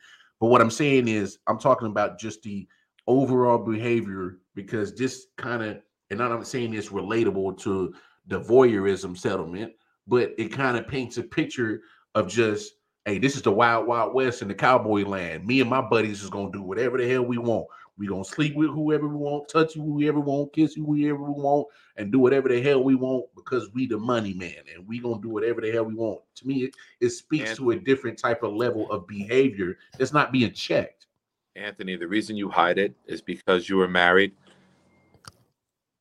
But 0.44 0.50
what 0.50 0.60
I'm 0.60 0.70
saying 0.70 1.08
is, 1.08 1.38
I'm 1.46 1.58
talking 1.58 1.88
about 1.88 2.18
just 2.18 2.42
the 2.42 2.68
overall 3.06 3.56
behavior 3.56 4.40
because 4.54 4.94
this 4.94 5.28
kind 5.38 5.62
of, 5.62 5.78
and 6.10 6.22
I'm 6.22 6.44
saying 6.44 6.74
it's 6.74 6.90
relatable 6.90 7.58
to 7.60 7.94
the 8.26 8.42
voyeurism 8.42 9.16
settlement, 9.16 9.72
but 10.06 10.34
it 10.36 10.52
kind 10.52 10.76
of 10.76 10.86
paints 10.86 11.16
a 11.16 11.22
picture 11.22 11.80
of 12.14 12.28
just 12.28 12.74
hey, 13.06 13.18
this 13.18 13.36
is 13.36 13.40
the 13.40 13.50
wild, 13.50 13.86
wild 13.86 14.12
west 14.12 14.42
in 14.42 14.48
the 14.48 14.54
cowboy 14.54 15.06
land. 15.06 15.46
Me 15.46 15.62
and 15.62 15.70
my 15.70 15.80
buddies 15.80 16.22
is 16.22 16.28
gonna 16.28 16.52
do 16.52 16.60
whatever 16.60 16.98
the 16.98 17.08
hell 17.08 17.24
we 17.24 17.38
want. 17.38 17.66
We 17.96 18.08
gonna 18.08 18.24
sleep 18.24 18.56
with 18.56 18.70
whoever 18.70 19.06
we 19.06 19.14
want, 19.16 19.48
touch 19.48 19.76
you 19.76 19.82
whoever 19.82 20.18
we 20.18 20.26
want, 20.26 20.52
kiss 20.52 20.76
you 20.76 20.84
whoever 20.84 21.18
we 21.22 21.30
want, 21.30 21.68
and 21.96 22.10
do 22.10 22.18
whatever 22.18 22.48
the 22.48 22.60
hell 22.60 22.82
we 22.82 22.96
want 22.96 23.26
because 23.36 23.70
we 23.72 23.86
the 23.86 23.98
money 23.98 24.34
man, 24.34 24.56
and 24.74 24.86
we 24.86 24.98
gonna 24.98 25.22
do 25.22 25.28
whatever 25.28 25.60
the 25.60 25.70
hell 25.70 25.84
we 25.84 25.94
want. 25.94 26.20
To 26.36 26.46
me, 26.46 26.64
it, 26.64 26.74
it 27.00 27.10
speaks 27.10 27.54
to 27.56 27.70
a 27.70 27.76
different 27.76 28.18
type 28.18 28.42
of 28.42 28.52
level 28.52 28.90
of 28.90 29.06
behavior 29.06 29.78
that's 29.96 30.12
not 30.12 30.32
being 30.32 30.52
checked. 30.52 31.06
Anthony, 31.54 31.94
the 31.94 32.08
reason 32.08 32.36
you 32.36 32.50
hide 32.50 32.78
it 32.78 32.94
is 33.06 33.22
because 33.22 33.68
you 33.68 33.76
were 33.76 33.86
married. 33.86 34.32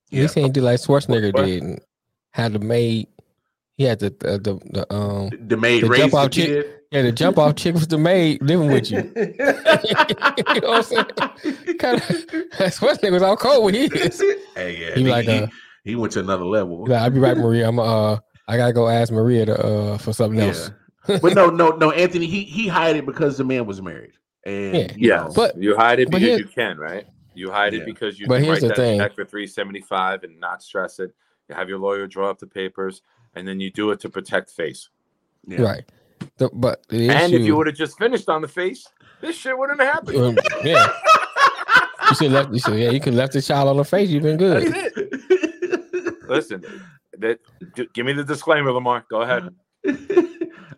You 0.09 0.27
can't 0.29 0.53
do 0.53 0.61
like 0.61 0.79
Schwarzenegger 0.79 1.33
What? 1.33 1.45
did 1.45 1.61
and 1.63 1.81
had 2.31 2.53
the 2.53 2.59
maid. 2.59 3.07
He 3.77 3.83
had 3.83 3.99
the 3.99 4.09
the 4.09 4.37
the, 4.39 4.59
the 4.71 4.93
um 4.93 5.29
The 5.47 5.57
maid 5.57 5.83
The 5.83 5.89
raised 5.89 6.11
jump 6.11 6.31
the 6.31 6.41
chick- 6.41 6.47
kid. 6.47 6.79
Yeah 6.93 7.01
the 7.01 7.11
jump 7.11 7.37
off 7.37 7.55
chick 7.55 7.73
was 7.73 7.87
the 7.87 7.97
maid 7.97 8.41
living 8.41 8.71
with 8.71 8.89
you. 8.91 8.99
you 9.15 10.61
know 10.61 10.69
what 10.69 10.77
I'm 10.77 10.83
saying? 10.83 11.05
Kind 11.77 11.97
of 11.97 12.03
Schwarzenegger 12.71 13.11
was 13.11 13.21
all 13.23 13.35
cold 13.37 13.65
with 13.65 13.75
his. 13.75 14.19
Hey, 14.55 14.77
yeah, 14.79 14.95
He 14.95 15.03
he, 15.03 15.09
like, 15.09 15.25
he, 15.25 15.37
uh, 15.39 15.47
he 15.83 15.95
went 15.95 16.13
to 16.13 16.19
another 16.19 16.45
level. 16.45 16.85
He's 16.85 16.89
Like, 16.91 17.01
I'll 17.01 17.09
be 17.09 17.19
right, 17.19 17.35
Maria. 17.37 17.67
I'm 17.67 17.79
uh 17.79 18.17
I 18.47 18.57
gotta 18.57 18.73
go 18.73 18.87
ask 18.87 19.11
Maria 19.11 19.45
to 19.47 19.57
uh 19.65 19.97
for 19.97 20.13
something 20.13 20.39
else. 20.39 20.71
But 21.05 21.33
no, 21.35 21.49
no, 21.49 21.71
no, 21.71 21.91
Anthony, 21.91 22.27
he 22.27 22.43
he 22.43 22.69
hid 22.69 22.95
it 22.95 23.05
because 23.05 23.37
the 23.37 23.43
man 23.43 23.65
was 23.65 23.81
married. 23.81 24.13
And 24.45 24.75
Yeah. 24.75 24.87
you 24.95 25.07
Yes, 25.09 25.27
know, 25.27 25.33
But- 25.33 25.57
you 25.61 25.75
hide 25.75 25.99
it 25.99 26.09
because 26.09 26.39
you 26.39 26.45
can, 26.45 26.77
right? 26.77 27.05
You 27.35 27.51
hide 27.51 27.73
Yeah. 27.73 27.81
it 27.81 27.85
because 27.85 28.19
you 28.19 28.27
But 28.27 28.35
can 28.35 28.43
here's 28.45 28.55
write 28.57 28.61
the 28.61 28.67
that 28.69 28.77
thing. 28.77 28.99
check 28.99 29.15
for 29.15 29.25
three 29.25 29.47
seventy 29.47 29.81
five 29.81 30.23
and 30.23 30.39
not 30.39 30.61
stress 30.63 30.99
it. 30.99 31.11
You 31.49 31.55
have 31.55 31.67
your 31.67 31.79
lawyer 31.79 32.07
draw 32.07 32.29
up 32.29 32.39
the 32.39 32.47
papers, 32.47 33.01
and 33.35 33.45
then 33.47 33.59
you 33.59 33.69
do 33.71 33.91
it 33.91 33.99
to 34.01 34.09
protect 34.09 34.49
face. 34.51 34.87
yeah. 35.45 35.61
Right. 35.61 35.83
The, 36.37 36.49
but 36.53 36.87
the 36.89 37.09
And 37.09 37.33
if 37.33 37.41
you 37.41 37.55
would 37.55 37.67
have 37.67 37.75
just 37.75 37.97
finished 37.97 38.27
on 38.27 38.41
the 38.41 38.47
face, 38.47 38.87
this 39.21 39.35
shit 39.37 39.57
wouldn't 39.57 39.81
have 39.81 39.93
happened. 39.93 40.17
um, 40.17 40.37
yeah, 40.63 40.91
you 42.09 42.15
should 42.15 42.31
left. 42.31 42.51
You 42.51 42.59
should 42.59 42.79
yeah, 42.79 42.89
you 42.89 42.99
could 42.99 43.13
left 43.13 43.33
the 43.33 43.41
child 43.41 43.69
on 43.69 43.77
the 43.77 43.85
face. 43.85 44.09
You've 44.09 44.23
been 44.23 44.37
That's 44.37 44.65
good. 44.69 46.15
Listen, 46.27 46.63
that 47.19 47.39
g- 47.75 47.87
give 47.93 48.05
me 48.05 48.13
the 48.13 48.23
disclaimer, 48.23 48.71
Lamar. 48.71 49.05
Go 49.09 49.21
ahead. 49.21 49.53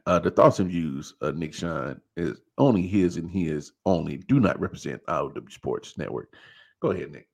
uh, 0.05 0.19
the 0.19 0.31
thoughts 0.31 0.59
and 0.59 0.69
views 0.69 1.13
of 1.21 1.37
Nick 1.37 1.53
Shine 1.53 2.01
is 2.17 2.41
only 2.57 2.85
his 2.85 3.15
and 3.15 3.29
his 3.29 3.71
only. 3.85 4.17
Do 4.17 4.41
not 4.41 4.59
represent 4.59 5.01
IOW 5.05 5.51
Sports 5.51 5.97
Network. 5.97 6.33
Go 6.81 6.91
ahead, 6.91 7.11
Nick. 7.11 7.29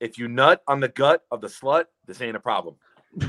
If 0.00 0.18
you 0.18 0.26
nut 0.26 0.62
on 0.66 0.80
the 0.80 0.88
gut 0.88 1.22
of 1.30 1.40
the 1.40 1.46
slut, 1.46 1.84
this 2.06 2.20
ain't 2.20 2.36
a 2.36 2.40
problem. 2.40 2.74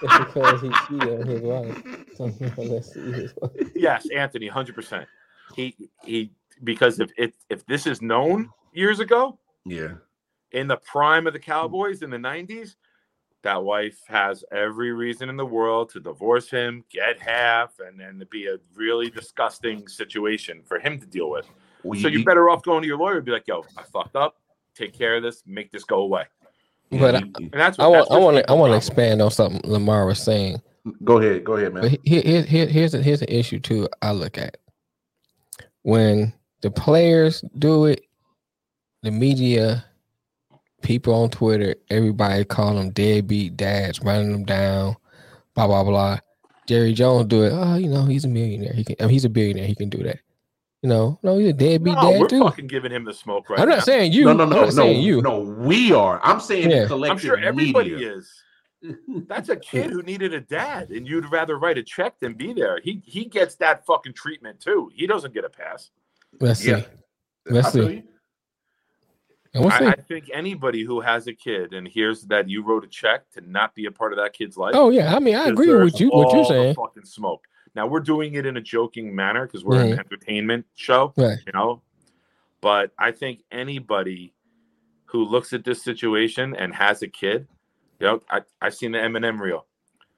because 0.00 0.60
he 0.62 0.70
cheated 0.88 1.20
on 1.20 1.26
his 1.26 1.40
wife. 1.42 1.82
Let's 2.58 2.92
see 2.92 3.12
his 3.12 3.34
wife. 3.40 3.50
Yes, 3.74 4.06
Anthony, 4.14 4.48
hundred 4.48 4.74
percent. 4.74 5.06
He 5.54 5.76
he 6.04 6.30
because 6.64 7.00
if 7.00 7.10
if 7.16 7.32
if 7.50 7.64
this 7.66 7.86
is 7.86 8.02
known 8.02 8.50
years 8.72 9.00
ago 9.00 9.38
Yeah. 9.64 9.94
in 10.52 10.66
the 10.68 10.76
prime 10.78 11.26
of 11.26 11.32
the 11.32 11.38
Cowboys 11.38 12.02
in 12.02 12.10
the 12.10 12.18
nineties, 12.18 12.76
that 13.42 13.62
wife 13.62 13.98
has 14.08 14.44
every 14.52 14.92
reason 14.92 15.28
in 15.28 15.36
the 15.36 15.46
world 15.46 15.90
to 15.90 16.00
divorce 16.00 16.50
him, 16.50 16.84
get 16.90 17.20
half, 17.20 17.78
and 17.78 17.98
then 18.00 18.18
to 18.18 18.26
be 18.26 18.46
a 18.48 18.56
really 18.74 19.08
disgusting 19.10 19.86
situation 19.86 20.62
for 20.64 20.78
him 20.78 20.98
to 20.98 21.06
deal 21.06 21.30
with. 21.30 21.46
Well, 21.84 22.00
So 22.00 22.08
you're 22.08 22.24
better 22.24 22.50
off 22.50 22.62
going 22.64 22.82
to 22.82 22.88
your 22.88 22.98
lawyer 22.98 23.16
and 23.18 23.24
be 23.24 23.30
like, 23.32 23.46
"Yo, 23.46 23.64
I 23.76 23.82
fucked 23.84 24.16
up. 24.16 24.36
Take 24.74 24.92
care 24.92 25.16
of 25.16 25.22
this. 25.22 25.42
Make 25.46 25.70
this 25.70 25.84
go 25.84 26.00
away." 26.00 26.24
Yeah, 26.90 27.00
But 27.00 27.14
I- 27.16 27.18
you- 27.18 27.32
And 27.36 27.50
that's 27.52 27.78
I 27.78 27.86
want 27.86 28.08
that's 28.08 28.10
I 28.10 28.18
want 28.18 28.36
to 28.38 28.50
I 28.50 28.54
want 28.54 28.72
to 28.72 28.76
expand 28.76 29.20
on 29.22 29.30
something 29.30 29.60
Lamar 29.70 30.06
was 30.06 30.18
saying. 30.20 30.60
go 31.04 31.18
ahead. 31.18 31.44
Go 31.44 31.54
ahead, 31.54 31.74
But 31.74 31.82
man. 31.84 31.96
here, 32.04 32.22
here, 32.22 32.42
here, 32.42 32.66
here's 32.66 32.94
a, 32.94 33.02
here's 33.02 33.22
an 33.22 33.28
issue 33.28 33.58
too. 33.60 33.88
I 34.02 34.12
look 34.12 34.38
at 34.38 34.56
when 35.82 36.32
the 36.62 36.70
players 36.70 37.42
do 37.58 37.86
it, 37.86 38.02
the 39.02 39.10
media, 39.10 39.84
people 40.82 41.14
on 41.14 41.30
Twitter, 41.30 41.74
everybody 41.90 42.44
call 42.44 42.74
them 42.74 42.90
deadbeat 42.90 43.56
dads, 43.56 44.00
running 44.02 44.32
them 44.32 44.44
down, 44.44 44.96
blah 45.54 45.66
blah 45.66 45.84
blah. 45.84 46.18
Jerry 46.66 46.92
Jones 46.94 47.26
do 47.28 47.44
it. 47.44 47.52
Oh, 47.52 47.76
you 47.76 47.88
know 47.88 48.04
he's 48.06 48.24
a 48.24 48.28
millionaire. 48.28 48.72
He 48.72 48.82
can. 48.84 48.96
I 48.98 49.04
mean, 49.04 49.10
he's 49.10 49.24
a 49.24 49.28
billionaire. 49.28 49.66
He 49.66 49.74
can 49.76 49.88
do 49.88 50.02
that. 50.02 50.18
You 50.86 50.92
know, 50.92 51.18
no, 51.24 51.36
he's 51.38 51.48
a 51.48 51.52
deadbeat 51.52 51.94
No, 51.96 52.12
dad 52.12 52.20
we're 52.20 52.28
too. 52.28 52.38
fucking 52.44 52.68
giving 52.68 52.92
him 52.92 53.04
the 53.04 53.12
smoke 53.12 53.50
right 53.50 53.58
I'm 53.58 53.68
now. 53.68 53.74
not 53.76 53.84
saying 53.84 54.12
you. 54.12 54.26
no, 54.26 54.34
no, 54.34 54.44
I'm 54.44 54.50
no, 54.50 54.56
not 54.56 54.64
no, 54.66 54.70
saying 54.70 55.02
you. 55.02 55.20
no. 55.20 55.40
We 55.40 55.90
are. 55.92 56.20
I'm 56.22 56.38
saying 56.38 56.70
Yeah. 56.70 56.82
the 56.82 56.86
collective 56.86 57.10
I'm 57.10 57.18
sure 57.18 57.38
everybody 57.44 57.90
media. 57.90 58.14
is. 58.18 58.32
That's 59.26 59.48
a 59.48 59.56
kid 59.56 59.90
who 59.90 60.02
needed 60.02 60.32
a 60.32 60.40
dad, 60.40 60.90
and 60.90 61.04
you'd 61.08 61.28
rather 61.32 61.58
write 61.58 61.76
a 61.76 61.82
check 61.82 62.20
than 62.20 62.34
be 62.34 62.52
there. 62.52 62.78
He 62.84 63.02
he 63.04 63.24
gets 63.24 63.56
that 63.56 63.84
fucking 63.84 64.12
treatment 64.12 64.60
too. 64.60 64.88
He 64.94 65.08
doesn't 65.08 65.34
get 65.34 65.44
a 65.44 65.48
pass. 65.48 65.90
Let's 66.40 66.64
Yeah. 66.64 66.82
see. 66.82 66.86
Let's 67.46 67.66
I 67.66 67.70
feel 67.72 67.88
see. 67.88 68.02
And 69.54 69.64
we'll 69.64 69.70
see. 69.72 69.84
I, 69.86 69.90
I 69.90 69.96
think 69.96 70.30
anybody 70.32 70.84
who 70.84 71.00
has 71.00 71.26
a 71.26 71.32
kid 71.32 71.72
and 71.74 71.88
hears 71.88 72.22
that 72.26 72.48
you 72.48 72.62
wrote 72.62 72.84
a 72.84 72.88
check 72.88 73.28
to 73.32 73.40
not 73.40 73.74
be 73.74 73.86
a 73.86 73.90
part 73.90 74.12
of 74.12 74.18
that 74.20 74.34
kid's 74.34 74.56
life. 74.56 74.76
oh 74.76 74.90
yeah, 74.90 75.16
I 75.16 75.18
mean 75.18 75.34
I 75.34 75.46
agree 75.46 75.74
with 75.74 75.98
you. 75.98 76.10
What 76.10 76.32
you're 76.32 76.44
saying. 76.44 76.76
Fucking 76.76 77.06
smoke. 77.06 77.42
Now 77.76 77.86
we're 77.86 78.00
doing 78.00 78.34
it 78.34 78.46
in 78.46 78.56
a 78.56 78.60
joking 78.60 79.14
manner 79.14 79.46
because 79.46 79.62
we're 79.62 79.82
an 79.82 79.92
Mhm. 79.92 79.98
entertainment 79.98 80.66
show, 80.74 81.12
Right. 81.16 81.38
you 81.46 81.52
know. 81.52 81.82
But 82.62 82.92
I 82.98 83.12
think 83.12 83.44
anybody 83.52 84.32
who 85.04 85.22
looks 85.24 85.52
at 85.52 85.62
this 85.62 85.82
situation 85.84 86.56
and 86.56 86.74
has 86.74 87.02
a 87.02 87.06
kid, 87.08 87.46
you 88.00 88.06
know, 88.06 88.22
I 88.30 88.40
I've 88.62 88.74
seen 88.74 88.92
the 88.92 88.98
Eminem 88.98 89.38
reel. 89.38 89.66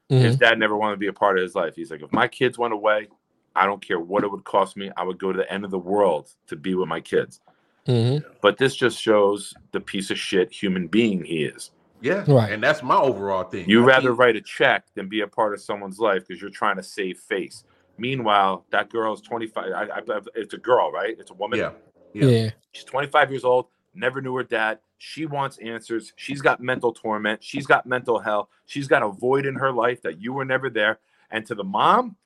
Mhm. 0.08 0.20
His 0.22 0.36
dad 0.36 0.58
never 0.58 0.76
wanted 0.76 0.94
to 0.94 0.98
be 1.00 1.08
a 1.08 1.12
part 1.12 1.36
of 1.36 1.42
his 1.42 1.54
life. 1.56 1.74
He's 1.74 1.90
like, 1.90 2.00
if 2.00 2.12
my 2.12 2.28
kids 2.28 2.56
went 2.56 2.72
away, 2.72 3.08
I 3.56 3.66
don't 3.66 3.82
care 3.82 3.98
what 3.98 4.22
it 4.22 4.30
would 4.30 4.44
cost 4.44 4.76
me. 4.76 4.90
I 4.96 5.02
would 5.02 5.18
go 5.18 5.32
to 5.32 5.36
the 5.36 5.52
end 5.52 5.64
of 5.64 5.72
the 5.72 5.78
world 5.78 6.30
to 6.46 6.54
be 6.56 6.76
with 6.76 6.88
my 6.88 7.00
kids. 7.00 7.40
Mhm. 7.86 8.24
But 8.40 8.58
this 8.58 8.76
just 8.76 9.00
shows 9.02 9.52
the 9.72 9.80
piece 9.80 10.10
of 10.12 10.18
shit 10.18 10.52
human 10.52 10.86
being 10.86 11.24
he 11.24 11.44
is. 11.44 11.72
Yeah. 12.00 12.24
Right. 12.26 12.52
And 12.52 12.62
that's 12.62 12.82
my 12.82 12.96
overall 12.96 13.44
thing. 13.44 13.68
You 13.68 13.82
I 13.82 13.86
rather 13.86 14.08
think- 14.10 14.18
write 14.18 14.36
a 14.36 14.40
check 14.40 14.84
than 14.94 15.08
be 15.08 15.20
a 15.22 15.26
part 15.26 15.54
of 15.54 15.60
someone's 15.60 15.98
life 15.98 16.26
because 16.26 16.40
you're 16.40 16.50
trying 16.50 16.76
to 16.76 16.82
save 16.82 17.18
face. 17.18 17.64
Meanwhile, 17.96 18.64
that 18.70 18.90
girl 18.90 19.12
is 19.14 19.20
25. 19.20 19.72
I, 19.72 19.82
I, 19.84 20.20
it's 20.36 20.54
a 20.54 20.58
girl, 20.58 20.92
right? 20.92 21.16
It's 21.18 21.30
a 21.30 21.34
woman. 21.34 21.58
Yeah. 21.58 21.72
Yeah. 22.14 22.26
Yeah. 22.26 22.50
She's 22.72 22.84
25 22.84 23.30
years 23.30 23.44
old, 23.44 23.66
never 23.94 24.20
knew 24.20 24.34
her 24.36 24.44
dad. 24.44 24.78
She 24.98 25.26
wants 25.26 25.58
answers. 25.58 26.12
She's 26.16 26.40
got 26.40 26.60
mental 26.60 26.92
torment. 26.92 27.42
She's 27.42 27.66
got 27.66 27.86
mental 27.86 28.18
hell. 28.20 28.50
She's 28.66 28.88
got 28.88 29.02
a 29.02 29.08
void 29.08 29.46
in 29.46 29.54
her 29.56 29.72
life 29.72 30.02
that 30.02 30.20
you 30.20 30.32
were 30.32 30.44
never 30.44 30.70
there. 30.70 30.98
And 31.30 31.44
to 31.46 31.54
the 31.54 31.64
mom, 31.64 32.16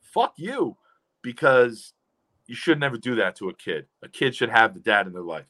fuck 0.00 0.34
you. 0.36 0.76
Because 1.22 1.92
you 2.46 2.54
should 2.54 2.80
never 2.80 2.96
do 2.96 3.16
that 3.16 3.36
to 3.36 3.48
a 3.48 3.54
kid. 3.54 3.86
A 4.02 4.08
kid 4.08 4.34
should 4.34 4.48
have 4.50 4.74
the 4.74 4.80
dad 4.80 5.06
in 5.06 5.12
their 5.12 5.22
life. 5.22 5.46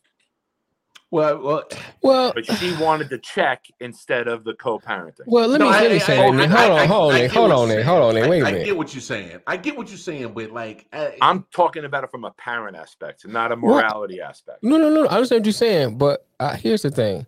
Well, 1.11 1.39
well, 1.43 1.65
Well, 2.03 2.33
But 2.35 2.45
she 2.45 2.75
wanted 2.77 3.09
the 3.09 3.19
check 3.19 3.65
instead 3.81 4.29
of 4.29 4.45
the 4.45 4.53
co-parenting. 4.55 5.21
well, 5.27 5.49
let 5.49 5.59
No, 5.59 5.67
me 5.71 5.75
I- 5.77 5.81
let 5.83 5.93
me 5.93 5.99
say 6.01 6.19
I- 6.19 6.21
I- 6.21 6.25
Hold 6.25 6.35
on, 6.41 6.49
hold 6.51 7.11
on, 7.11 7.15
I 7.15 7.19
Nick. 7.23 7.31
get 7.33 7.41
hold 7.41 7.53
on, 7.53 7.69
you're 7.71 7.83
hold 7.83 8.03
on, 8.03 8.15
Nick. 8.15 8.29
Wait 8.31 8.41
a 8.41 8.45
minute. 8.45 8.61
I 8.61 8.65
get 8.65 8.77
what 8.77 8.95
you're 8.95 9.01
saying. 9.01 9.41
I 9.47 9.57
get 9.57 9.77
what 9.77 9.89
you're 9.89 9.97
saying, 9.97 10.35
but 10.35 10.51
like, 10.51 10.87
I, 10.93 11.15
I'm 11.23 11.47
talking 11.55 11.85
about 11.87 12.05
it 12.05 12.11
from 12.11 12.25
a 12.25 12.31
parent 12.33 12.77
aspect, 12.77 13.27
not 13.27 13.53
a 13.53 13.57
morality 13.57 14.21
aspect. 14.21 14.63
No, 14.63 14.77
no, 14.77 14.91
no. 14.91 15.07
I 15.07 15.15
understand 15.15 15.41
what 15.41 15.47
you're 15.47 15.53
saying, 15.55 15.97
but 15.99 16.27
uh, 16.41 16.55
here's 16.57 16.83
the 16.83 16.91
thing: 16.91 17.27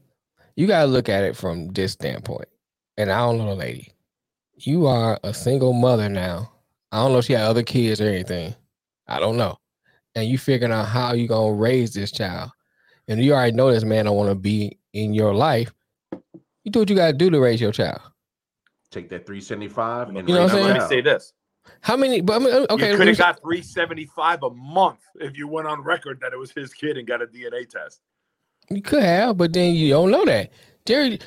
you 0.56 0.66
gotta 0.66 0.86
look 0.86 1.08
at 1.08 1.24
it 1.24 1.34
from 1.36 1.68
this 1.68 1.92
standpoint. 1.92 2.48
And 2.98 3.10
I 3.10 3.20
don't 3.20 3.38
know 3.38 3.46
the 3.46 3.54
lady. 3.54 3.94
You 4.56 4.86
are 4.88 5.18
a 5.24 5.32
single 5.32 5.72
mother 5.72 6.10
now. 6.10 6.52
I 6.92 6.98
don't 7.02 7.12
know 7.12 7.18
if 7.18 7.24
she 7.24 7.32
had 7.32 7.44
other 7.46 7.62
kids 7.62 7.98
or 7.98 8.08
anything. 8.08 8.54
I 9.08 9.18
don't 9.20 9.38
know. 9.38 9.56
And 10.14 10.28
you 10.28 10.36
figuring 10.36 10.72
out 10.72 10.84
how 10.86 11.14
you 11.14 11.26
gonna 11.26 11.54
raise 11.54 11.94
this 11.94 12.12
child, 12.12 12.50
and 13.10 13.22
you 13.22 13.34
already 13.34 13.56
know 13.56 13.70
this 13.72 13.84
man 13.84 14.04
don't 14.06 14.16
want 14.16 14.30
to 14.30 14.34
be 14.36 14.78
in 14.92 15.12
your 15.12 15.34
life. 15.34 15.72
You 16.64 16.70
do 16.70 16.78
what 16.80 16.90
you 16.90 16.96
gotta 16.96 17.12
do 17.12 17.28
to 17.30 17.40
raise 17.40 17.60
your 17.60 17.72
child. 17.72 18.00
take 18.90 19.08
that 19.10 19.26
375 19.26 20.08
and 20.08 20.28
You 20.28 20.34
know 20.34 20.42
what 20.42 20.50
I'm 20.52 20.56
saying? 20.56 20.66
let 20.68 20.82
me 20.82 20.88
say 20.88 21.00
this: 21.00 21.32
How 21.80 21.96
many? 21.96 22.20
But 22.20 22.36
I 22.36 22.38
mean, 22.38 22.66
okay, 22.70 22.92
you 22.92 22.96
could 22.96 23.08
have 23.08 23.18
got 23.18 23.40
375 23.42 24.42
a 24.44 24.50
month 24.50 25.00
if 25.16 25.36
you 25.36 25.48
went 25.48 25.66
on 25.66 25.82
record 25.82 26.20
that 26.20 26.32
it 26.32 26.38
was 26.38 26.52
his 26.52 26.72
kid 26.72 26.96
and 26.96 27.06
got 27.06 27.20
a 27.20 27.26
DNA 27.26 27.68
test. 27.68 28.00
you 28.70 28.82
could 28.82 29.02
have, 29.02 29.36
but 29.36 29.52
then 29.52 29.74
you 29.74 29.90
don't 29.90 30.10
know 30.10 30.24
that. 30.24 30.50
Jerry, 30.86 31.18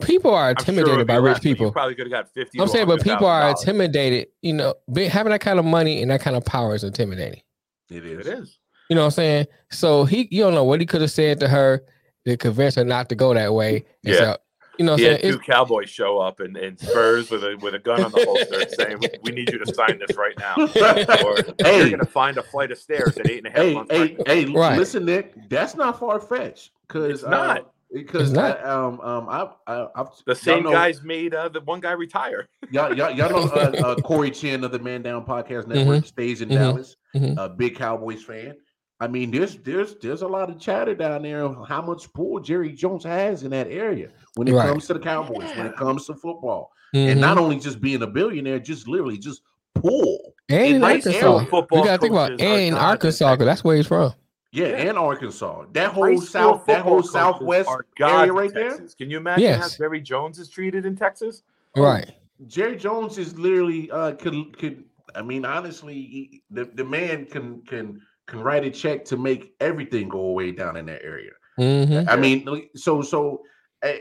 people 0.00 0.32
are 0.32 0.50
I'm 0.50 0.64
sure 0.64 0.74
intimidated 0.74 1.06
by 1.06 1.14
you 1.14 1.20
rich 1.20 1.34
left, 1.34 1.44
you 1.44 1.54
people. 1.54 1.72
probably 1.72 1.94
could 1.94 2.06
have 2.06 2.12
got 2.12 2.32
50. 2.32 2.60
I'm 2.60 2.68
saying, 2.68 2.86
but 2.86 3.02
people 3.02 3.26
are 3.26 3.50
intimidated. 3.50 4.28
You 4.42 4.52
know, 4.54 4.74
having 5.08 5.32
that 5.32 5.40
kind 5.40 5.58
of 5.58 5.64
money 5.64 6.02
and 6.02 6.10
that 6.10 6.20
kind 6.20 6.36
of 6.36 6.44
power 6.44 6.74
is 6.74 6.84
intimidating. 6.84 7.42
It 7.90 8.06
is. 8.06 8.26
It 8.26 8.26
is. 8.26 8.58
You 8.92 8.96
know 8.96 9.00
what 9.04 9.06
I'm 9.06 9.10
saying? 9.12 9.46
So 9.70 10.04
he, 10.04 10.28
you 10.30 10.42
don't 10.42 10.52
know 10.52 10.64
what 10.64 10.78
he 10.80 10.84
could 10.84 11.00
have 11.00 11.10
said 11.10 11.40
to 11.40 11.48
her 11.48 11.82
to 12.26 12.36
convince 12.36 12.74
her 12.74 12.84
not 12.84 13.08
to 13.08 13.14
go 13.14 13.32
that 13.32 13.54
way. 13.54 13.86
And 14.04 14.12
Yeah. 14.12 14.18
so, 14.18 14.36
you 14.78 14.84
know 14.84 14.92
what 14.92 15.00
He 15.00 15.06
I'm 15.06 15.12
had 15.12 15.20
saying? 15.22 15.32
two 15.32 15.38
cowboys 15.40 15.88
show 15.88 16.18
up 16.18 16.40
and, 16.40 16.54
and 16.58 16.78
Spurs 16.78 17.30
with 17.30 17.42
a 17.42 17.56
with 17.62 17.74
a 17.74 17.78
gun 17.78 18.04
on 18.04 18.10
the 18.12 18.22
holster 18.22 18.68
saying, 18.76 18.98
"We- 19.00 19.08
"We 19.22 19.32
need 19.32 19.50
you 19.50 19.58
to 19.64 19.74
sign 19.74 19.98
this 20.06 20.14
right 20.18 20.36
now, 20.38 20.56
or 21.24 21.36
Hey. 21.66 21.78
you're 21.78 21.88
going 21.88 22.00
to 22.00 22.04
find 22.04 22.36
a 22.36 22.42
flight 22.42 22.70
of 22.70 22.76
stairs 22.76 23.16
at 23.16 23.30
eight 23.30 23.46
and 23.46 23.46
a 23.46 23.50
half 23.50 23.58
Hey, 23.60 23.74
months 23.74 23.90
hey, 23.94 23.98
pregnant." 24.14 24.28
hey! 24.28 24.44
Right. 24.52 24.78
Listen, 24.78 25.06
Nick, 25.06 25.48
that's 25.48 25.74
not 25.74 25.98
far 25.98 26.20
fetched. 26.20 26.70
Because 26.86 27.10
It's 27.10 27.22
not. 27.30 27.72
because 27.94 28.28
It's 28.28 28.36
not. 28.36 28.60
I, 28.60 28.68
um 28.70 29.00
um 29.00 29.28
I, 29.30 29.48
I 29.66 29.86
I've 29.94 30.08
The 30.26 30.34
same 30.34 30.64
know, 30.64 30.72
guys 30.72 31.02
made 31.02 31.34
uh, 31.34 31.48
the 31.48 31.62
one 31.62 31.80
guy 31.80 31.92
retire. 31.92 32.46
Y'all, 32.70 32.94
y'all, 32.94 33.10
y'all 33.10 33.30
know 33.30 33.50
uh, 33.54 33.72
uh, 33.84 33.94
Corey 33.96 34.30
Chin 34.30 34.62
of 34.64 34.70
the 34.72 34.78
Man 34.78 35.00
Down 35.00 35.24
Podcast 35.24 35.66
Network 35.66 36.04
stays 36.06 36.42
in 36.42 36.50
Mhm. 36.50 36.54
Dallas. 36.54 36.96
Mhm. 37.16 37.36
A 37.38 37.48
big 37.48 37.76
Cowboys 37.76 38.22
fan. 38.22 38.54
I 39.02 39.08
mean, 39.08 39.32
there's 39.32 39.56
there's 39.56 39.96
there's 39.96 40.22
a 40.22 40.28
lot 40.28 40.48
of 40.48 40.60
chatter 40.60 40.94
down 40.94 41.22
there 41.22 41.44
on 41.44 41.64
how 41.66 41.82
much 41.82 42.12
pull 42.12 42.38
Jerry 42.38 42.70
Jones 42.72 43.02
has 43.02 43.42
in 43.42 43.50
that 43.50 43.66
area 43.66 44.10
when 44.36 44.46
it 44.46 44.52
Right. 44.54 44.68
comes 44.68 44.86
to 44.86 44.94
the 44.94 45.00
Cowboys, 45.00 45.50
when 45.56 45.66
it 45.66 45.74
comes 45.76 46.06
to 46.06 46.14
football, 46.14 46.70
Mhm. 46.94 47.08
and 47.10 47.20
not 47.20 47.36
only 47.36 47.58
just 47.58 47.80
being 47.80 48.00
a 48.02 48.06
billionaire, 48.06 48.60
just 48.60 48.86
literally 48.86 49.18
just 49.18 49.42
pull. 49.74 50.34
and 50.48 50.76
in 50.76 50.82
high 50.82 50.96
Arkansas, 50.96 51.44
school 51.46 51.66
you 51.72 51.84
got 51.84 51.94
to 51.94 51.98
think 51.98 52.12
about 52.12 52.30
and 52.32 52.40
in 52.40 52.74
Arkansas 52.74 53.34
because 53.34 53.46
that's 53.46 53.64
where 53.64 53.74
he's 53.76 53.86
from. 53.88 54.12
Yeah, 54.52 54.66
Yeah. 54.68 54.76
and 54.90 54.98
Arkansas. 54.98 55.64
That 55.72 55.90
whole 55.92 56.04
school 56.18 56.20
south, 56.26 56.66
that 56.66 56.82
whole 56.82 57.02
southwest 57.02 57.70
area 57.98 58.32
right 58.32 58.52
there. 58.54 58.78
Can 58.98 59.10
you 59.10 59.16
imagine 59.16 59.42
Yes. 59.42 59.60
how 59.62 59.68
Jerry 59.84 60.00
Jones 60.00 60.38
is 60.38 60.48
treated 60.48 60.84
in 60.86 60.94
Texas? 60.94 61.42
Right. 61.76 62.08
Jerry 62.46 62.76
Jones 62.76 63.18
is 63.18 63.36
literally 63.38 63.90
uh 63.90 64.12
could 64.12 64.56
could 64.58 64.84
I 65.14 65.22
mean 65.22 65.44
honestly 65.44 65.94
he, 65.94 66.42
the, 66.50 66.66
the 66.66 66.84
man 66.84 67.26
can 67.26 67.62
can 67.62 68.00
can 68.26 68.40
write 68.40 68.64
a 68.64 68.70
check 68.70 69.04
to 69.06 69.16
make 69.16 69.54
everything 69.60 70.08
go 70.08 70.20
away 70.20 70.52
down 70.52 70.76
in 70.76 70.86
that 70.86 71.02
area. 71.02 71.30
hmm 71.56 72.08
I 72.08 72.16
mean 72.16 72.68
so 72.74 73.02
so 73.02 73.42
uh, 73.84 73.92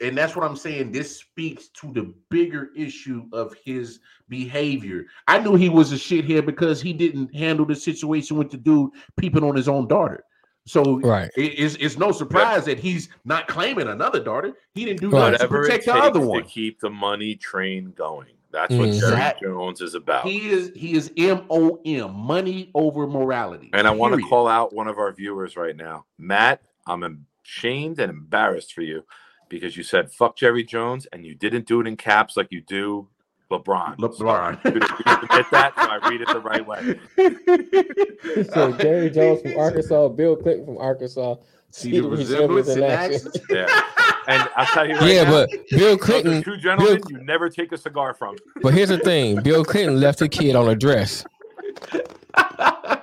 and 0.00 0.18
that's 0.18 0.34
what 0.34 0.44
I'm 0.44 0.56
saying 0.56 0.90
this 0.90 1.16
speaks 1.18 1.68
to 1.80 1.92
the 1.92 2.12
bigger 2.30 2.70
issue 2.76 3.26
of 3.32 3.54
his 3.64 4.00
behavior. 4.28 5.04
I 5.28 5.38
knew 5.38 5.54
he 5.54 5.68
was 5.68 5.92
a 5.92 5.96
shithead 5.96 6.44
because 6.46 6.82
he 6.82 6.92
didn't 6.92 7.34
handle 7.34 7.66
the 7.66 7.76
situation 7.76 8.36
with 8.36 8.50
the 8.50 8.56
dude 8.56 8.90
peeping 9.16 9.44
on 9.44 9.54
his 9.54 9.68
own 9.68 9.86
daughter. 9.86 10.24
So 10.66 11.00
Right. 11.00 11.30
it- 11.36 11.58
it's, 11.58 11.74
it's 11.76 11.98
no 11.98 12.10
surprise 12.12 12.64
that 12.64 12.78
he's 12.78 13.08
not 13.24 13.48
claiming 13.48 13.88
another 13.88 14.22
daughter. 14.22 14.54
He 14.74 14.84
didn't 14.84 15.00
do 15.00 15.10
Right. 15.10 15.32
nothing 15.32 15.32
to 15.32 15.32
Whatever 15.44 15.56
it 15.56 15.60
protect 15.62 15.84
takes 15.84 15.86
the 15.86 16.02
other 16.02 16.20
to 16.20 16.26
one. 16.26 16.44
keep 16.44 16.80
the 16.80 16.90
money 16.90 17.34
train 17.36 17.92
going. 17.96 18.34
That's 18.52 18.74
what 18.74 18.90
Mhm. 18.90 19.00
Jerry 19.00 19.32
Jones 19.42 19.80
is 19.80 19.94
about. 19.94 20.24
He 20.26 20.50
is 20.50 20.70
he 20.76 20.92
is 20.94 21.10
M 21.16 21.44
O 21.50 21.80
M 21.84 22.14
money 22.14 22.70
over 22.74 23.06
morality. 23.06 23.70
And 23.72 23.86
I 23.86 23.90
want 23.90 24.14
to 24.14 24.22
call 24.28 24.46
out 24.46 24.72
one 24.74 24.88
of 24.88 24.98
our 24.98 25.12
viewers 25.12 25.56
right 25.56 25.74
now. 25.76 26.04
Matt, 26.18 26.60
I'm 26.86 27.26
ashamed 27.44 27.98
and 27.98 28.10
embarrassed 28.10 28.74
for 28.74 28.82
you 28.82 29.04
because 29.48 29.76
you 29.76 29.82
said 29.82 30.12
fuck 30.12 30.36
Jerry 30.36 30.64
Jones 30.64 31.06
and 31.12 31.24
you 31.24 31.34
didn't 31.34 31.66
do 31.66 31.80
it 31.80 31.86
in 31.86 31.96
caps 31.96 32.36
like 32.36 32.48
you 32.50 32.60
do 32.60 33.08
LeBron. 33.50 33.96
LeBron. 33.98 34.62
So 34.62 34.68
you 34.70 34.76
admit 34.76 35.46
that, 35.50 35.72
so 35.76 35.82
I 35.82 36.08
read 36.08 36.20
it 36.22 36.28
the 36.28 36.40
right 36.40 36.66
way. 36.66 36.98
So 38.52 38.72
Jerry 38.72 39.10
Jones 39.10 39.42
from 39.42 39.58
Arkansas, 39.58 40.08
Bill 40.08 40.36
Clinton 40.36 40.64
from 40.64 40.78
Arkansas. 40.78 41.36
See 41.72 42.00
the 42.00 42.08
resemblance 42.08 42.68
in 42.68 42.82
action. 42.82 43.32
Yeah. 43.50 43.82
And 44.28 44.48
I'll 44.56 44.66
tell 44.66 44.86
you 44.88 44.94
right 44.94 45.10
Yeah, 45.12 45.24
now, 45.24 45.30
but 45.32 45.50
Bill 45.70 45.98
Clinton. 45.98 46.44
two 46.44 46.56
gentlemen 46.56 47.00
you 47.08 47.18
never 47.24 47.48
take 47.48 47.72
a 47.72 47.76
cigar 47.76 48.14
from. 48.14 48.36
But 48.62 48.72
here's 48.72 48.90
the 48.90 48.98
thing: 48.98 49.42
Bill 49.42 49.64
Clinton 49.64 49.98
left 50.00 50.22
a 50.22 50.28
kid 50.28 50.54
on 50.54 50.68
a 50.68 50.76
dress. 50.76 51.24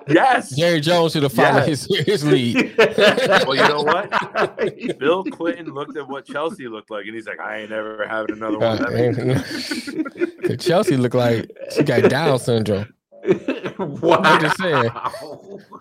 Yes. 0.08 0.56
Jerry 0.56 0.80
Jones 0.80 1.12
should 1.14 1.24
have 1.24 1.34
followed 1.34 1.68
Yes. 1.68 1.86
his 1.88 2.06
his 2.06 2.26
lead. 2.26 2.74
Well, 3.46 3.56
you 3.56 3.68
know 3.68 3.82
what? 3.84 4.98
Bill 5.00 5.24
Clinton 5.26 5.74
looked 5.74 5.98
at 5.98 6.08
what 6.08 6.26
Chelsea 6.26 6.68
looked 6.68 6.90
like, 6.90 7.06
and 7.06 7.14
he's 7.14 7.28
like, 7.28 7.40
"I 7.40 7.60
ain't 7.60 7.70
never 7.70 8.08
having 8.08 8.36
another 8.38 8.58
one." 8.58 8.80
Uh, 8.80 8.88
of 8.88 8.94
and- 8.96 10.60
Chelsea 10.62 10.98
looked 10.98 11.16
like 11.16 11.52
she 11.76 11.84
got 11.84 12.10
Down 12.10 12.40
syndrome. 12.40 12.91
wow. 13.78 14.22
I'm 14.24 14.41
just 14.41 14.58
saying. 14.58 14.90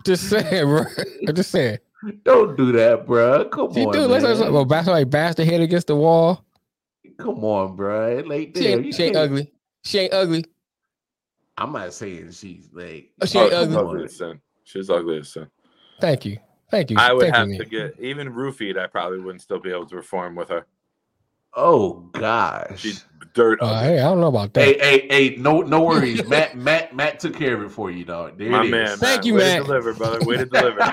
Just 0.05 0.29
saying, 0.29 0.65
bro. 0.65 0.83
I'm 1.27 1.35
just 1.35 1.49
saying. 1.51 1.77
Don't 2.23 2.55
do 2.55 2.71
that, 2.71 3.05
bro. 3.05 3.45
Come 3.45 3.73
She 3.73 3.85
on, 3.85 3.93
do. 3.93 4.01
Let's 4.01 4.23
man. 4.23 4.39
let's 4.39 4.51
well, 4.51 4.65
bash 4.65 4.87
like 4.87 5.09
bash 5.09 5.35
the 5.35 5.45
head 5.45 5.61
against 5.61 5.87
the 5.87 5.95
wall. 5.95 6.45
Come 7.17 7.43
on, 7.43 7.75
bro. 7.75 8.23
Like, 8.25 8.55
She 8.55 8.63
damn, 8.63 8.79
you 8.79 8.85
ain't, 8.85 8.95
she 8.95 9.03
ain't 9.03 9.15
ugly. 9.17 9.51
She 9.83 9.99
ain't 9.99 10.13
ugly. 10.13 10.45
I'm 11.57 11.73
not 11.73 11.93
saying 11.93 12.31
she's 12.31 12.69
like. 12.71 13.11
Oh, 13.21 13.25
she 13.25 13.39
ain't 13.39 13.49
she's 13.51 13.57
ugly. 13.57 13.75
ugly 13.75 14.03
as 14.05 14.17
sin. 14.17 14.41
She's 14.63 14.89
ugly 14.89 15.19
as 15.19 15.33
sin. 15.33 15.47
Thank 15.99 16.25
you. 16.25 16.37
Thank 16.71 16.91
you. 16.91 16.97
I 16.99 17.11
would 17.11 17.23
Thank 17.23 17.35
have 17.35 17.49
you, 17.49 17.57
to 17.57 17.65
get 17.65 17.99
even 17.99 18.31
roofied. 18.31 18.77
I 18.77 18.87
probably 18.87 19.19
wouldn't 19.19 19.41
still 19.41 19.59
be 19.59 19.71
able 19.71 19.87
to 19.87 19.95
perform 19.95 20.35
with 20.35 20.49
her. 20.49 20.65
Oh 21.53 22.09
gosh. 22.13 22.79
She's 22.79 23.05
dirt 23.39 23.59
Uh, 23.61 23.81
hey, 23.81 23.99
I 23.99 24.03
don't 24.03 24.19
know 24.19 24.27
about 24.27 24.53
that. 24.53 24.63
Hey, 24.65 24.77
hey, 24.79 25.07
hey! 25.09 25.35
No, 25.37 25.61
no 25.61 25.81
worries. 25.81 26.25
Matt, 26.27 26.57
Matt, 26.57 26.93
Matt 26.93 27.19
took 27.19 27.35
care 27.37 27.55
of 27.55 27.61
it 27.63 27.69
for 27.71 27.89
you, 27.89 28.03
dog. 28.03 28.37
There 28.37 28.49
My 28.51 28.61
it 28.61 28.65
is. 28.65 28.71
man, 28.71 28.97
Thank 28.97 29.23
you, 29.25 29.35
Way 29.35 29.39
Matt. 29.39 29.57
to 29.61 29.63
deliver, 29.67 29.93
brother. 29.93 30.19
Way 30.25 30.37
to 30.37 30.45
deliver. 30.45 30.79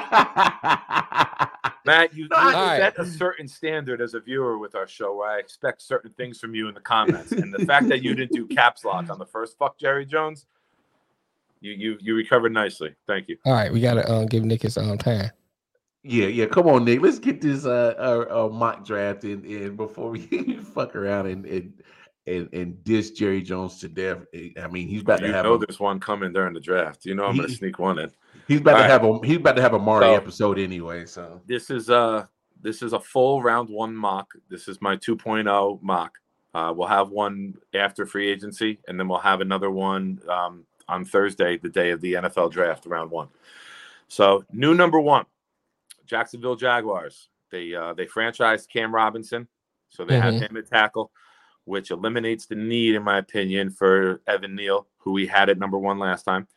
Matt, 1.84 2.14
you, 2.14 2.24
you 2.24 2.28
No, 2.30 2.36
I- 2.36 2.52
All 2.54 2.76
set 2.76 2.98
a 2.98 3.06
certain 3.06 3.48
standard 3.48 4.00
as 4.00 4.14
a 4.14 4.20
viewer 4.20 4.58
with 4.58 4.74
our 4.74 4.86
show 4.86 5.16
where 5.16 5.28
I 5.30 5.38
expect 5.38 5.82
certain 5.82 6.12
things 6.12 6.38
from 6.38 6.54
you 6.54 6.68
in 6.68 6.74
the 6.74 6.80
comments. 6.80 7.32
And 7.32 7.52
the 7.52 7.64
fact 7.66 7.88
that 7.88 8.02
you 8.02 8.14
didn't 8.14 8.32
do 8.34 8.46
caps 8.46 8.84
lock 8.84 9.10
on 9.10 9.18
the 9.18 9.26
first 9.26 9.58
fuck 9.58 9.78
Jerry 9.78 10.06
Jones, 10.06 10.46
you 11.60 11.72
you 11.72 11.98
you 12.00 12.14
recovered 12.14 12.52
nicely. 12.52 12.94
Thank 13.06 13.28
you. 13.28 13.38
All 13.44 13.54
right, 13.54 13.72
we 13.72 13.80
gotta 13.80 14.08
um, 14.12 14.26
give 14.26 14.44
Nick 14.44 14.62
his 14.62 14.76
um 14.78 14.98
time. 14.98 15.30
Yeah, 16.02 16.26
yeah. 16.26 16.46
Come 16.46 16.68
on, 16.68 16.84
Nick. 16.84 17.00
Let's 17.02 17.18
get 17.18 17.40
this 17.40 17.64
uh, 17.66 17.94
uh, 17.98 18.46
uh 18.46 18.48
mock 18.52 18.84
draft 18.84 19.24
in, 19.24 19.44
in 19.44 19.74
before 19.74 20.10
we 20.10 20.58
fuck 20.74 20.94
around 20.94 21.26
and 21.26 21.44
and 21.46 21.72
and, 22.26 22.48
and 22.52 22.82
diss 22.84 23.10
Jerry 23.12 23.40
Jones 23.42 23.78
to 23.80 23.88
death. 23.88 24.18
I 24.34 24.66
mean, 24.68 24.88
he's 24.88 25.02
about 25.02 25.20
You 25.20 25.28
to 25.28 25.32
have 25.32 25.44
You 25.44 25.50
know 25.50 25.54
a, 25.56 25.58
there's 25.66 25.78
one 25.80 26.00
coming 26.00 26.32
during 26.32 26.54
the 26.54 26.60
draft. 26.60 27.04
You 27.06 27.14
know 27.14 27.24
I'm 27.24 27.36
gonna 27.36 27.48
sneak 27.48 27.78
one 27.78 27.98
in. 27.98 28.10
he's 28.48 28.60
about 28.60 28.76
to 28.78 28.82
All 28.82 28.88
have 28.88 29.04
a 29.04 29.26
he's 29.26 29.36
about 29.36 29.56
to 29.56 29.62
have 29.62 29.74
a 29.74 29.78
Marty 29.78 30.06
So- 30.06 30.14
episode 30.14 30.58
anyway. 30.58 31.06
So 31.06 31.40
This 31.46 31.70
is 31.70 31.88
uh 31.90 32.26
this 32.60 32.82
is 32.82 32.92
a 32.94 33.00
full 33.00 33.42
round 33.42 33.68
one 33.68 33.94
mock. 33.94 34.32
This 34.48 34.66
is 34.66 34.80
my 34.80 34.96
2.0 34.96 35.82
mock. 35.82 36.12
Uh, 36.54 36.72
we'll 36.74 36.88
have 36.88 37.10
one 37.10 37.54
after 37.74 38.06
free 38.06 38.28
agency, 38.30 38.78
and 38.88 38.98
then 38.98 39.06
we'll 39.08 39.18
have 39.18 39.42
another 39.42 39.70
one 39.70 40.18
um, 40.26 40.64
on 40.88 41.04
Thursday, 41.04 41.58
the 41.58 41.68
day 41.68 41.90
of 41.90 42.00
the 42.00 42.14
NFL 42.14 42.50
draft, 42.50 42.86
round 42.86 43.10
one. 43.10 43.28
So 44.08 44.42
new 44.52 44.72
number 44.74 44.98
one, 44.98 45.26
Jacksonville 46.06 46.56
Jaguars. 46.56 47.28
They 47.50 47.74
uh, 47.74 47.92
they 47.94 48.06
franchised 48.06 48.68
Cam 48.70 48.94
Robinson, 48.94 49.46
so 49.90 50.04
they 50.04 50.18
have 50.18 50.34
Mhm. 50.34 50.48
him 50.50 50.56
at 50.56 50.66
tackle, 50.68 51.10
which 51.66 51.90
eliminates 51.90 52.46
the 52.46 52.54
need, 52.54 52.94
in 52.94 53.02
my 53.02 53.18
opinion, 53.18 53.70
for 53.70 54.22
Evan 54.26 54.54
Neal, 54.56 54.86
who 54.98 55.12
we 55.12 55.26
had 55.26 55.50
at 55.50 55.58
number 55.58 55.78
one 55.78 55.98
last 55.98 56.22
time, 56.24 56.48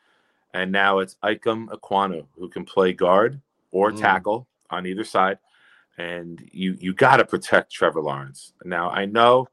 and 0.54 0.72
now 0.72 1.00
it's 1.00 1.16
Ikem 1.24 1.68
Ekwonu, 1.68 2.26
who 2.38 2.48
can 2.48 2.64
play 2.66 2.94
guard 2.94 3.42
or 3.72 3.92
Mm. 3.92 4.00
tackle 4.00 4.48
on 4.70 4.86
either 4.88 5.04
side, 5.04 5.38
and 5.98 6.48
you 6.52 6.78
you 6.80 6.94
got 6.94 7.18
to 7.18 7.26
protect 7.26 7.72
Trevor 7.72 8.02
Lawrence. 8.02 8.54
Now 8.64 8.90
I 8.90 9.06
know 9.06 9.48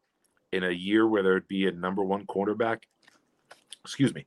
in 0.52 0.62
a 0.64 0.70
year 0.70 1.06
where 1.06 1.22
there'd 1.22 1.48
be 1.48 1.66
a 1.66 1.72
number 1.72 2.04
one 2.04 2.24
quarterback, 2.26 2.86
excuse 3.84 4.14
me, 4.14 4.26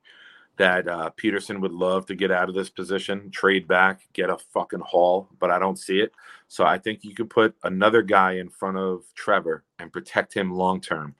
that 0.60 0.86
uh, 0.86 1.08
Pederson 1.16 1.58
would 1.62 1.72
love 1.72 2.04
to 2.04 2.14
get 2.14 2.30
out 2.30 2.50
of 2.50 2.54
this 2.54 2.68
position, 2.68 3.30
trade 3.30 3.66
back, 3.66 4.02
get 4.12 4.28
a 4.28 4.36
fucking 4.36 4.82
haul, 4.84 5.26
but 5.38 5.50
I 5.50 5.58
don't 5.58 5.78
see 5.78 6.00
it. 6.00 6.12
So 6.48 6.66
I 6.66 6.76
think 6.76 7.02
you 7.02 7.14
could 7.14 7.30
put 7.30 7.54
another 7.64 8.02
guy 8.02 8.32
in 8.32 8.50
front 8.50 8.76
of 8.76 9.04
Trevor 9.14 9.64
and 9.78 9.90
protect 9.90 10.34
him 10.34 10.52
long 10.52 10.82
term. 10.82 11.14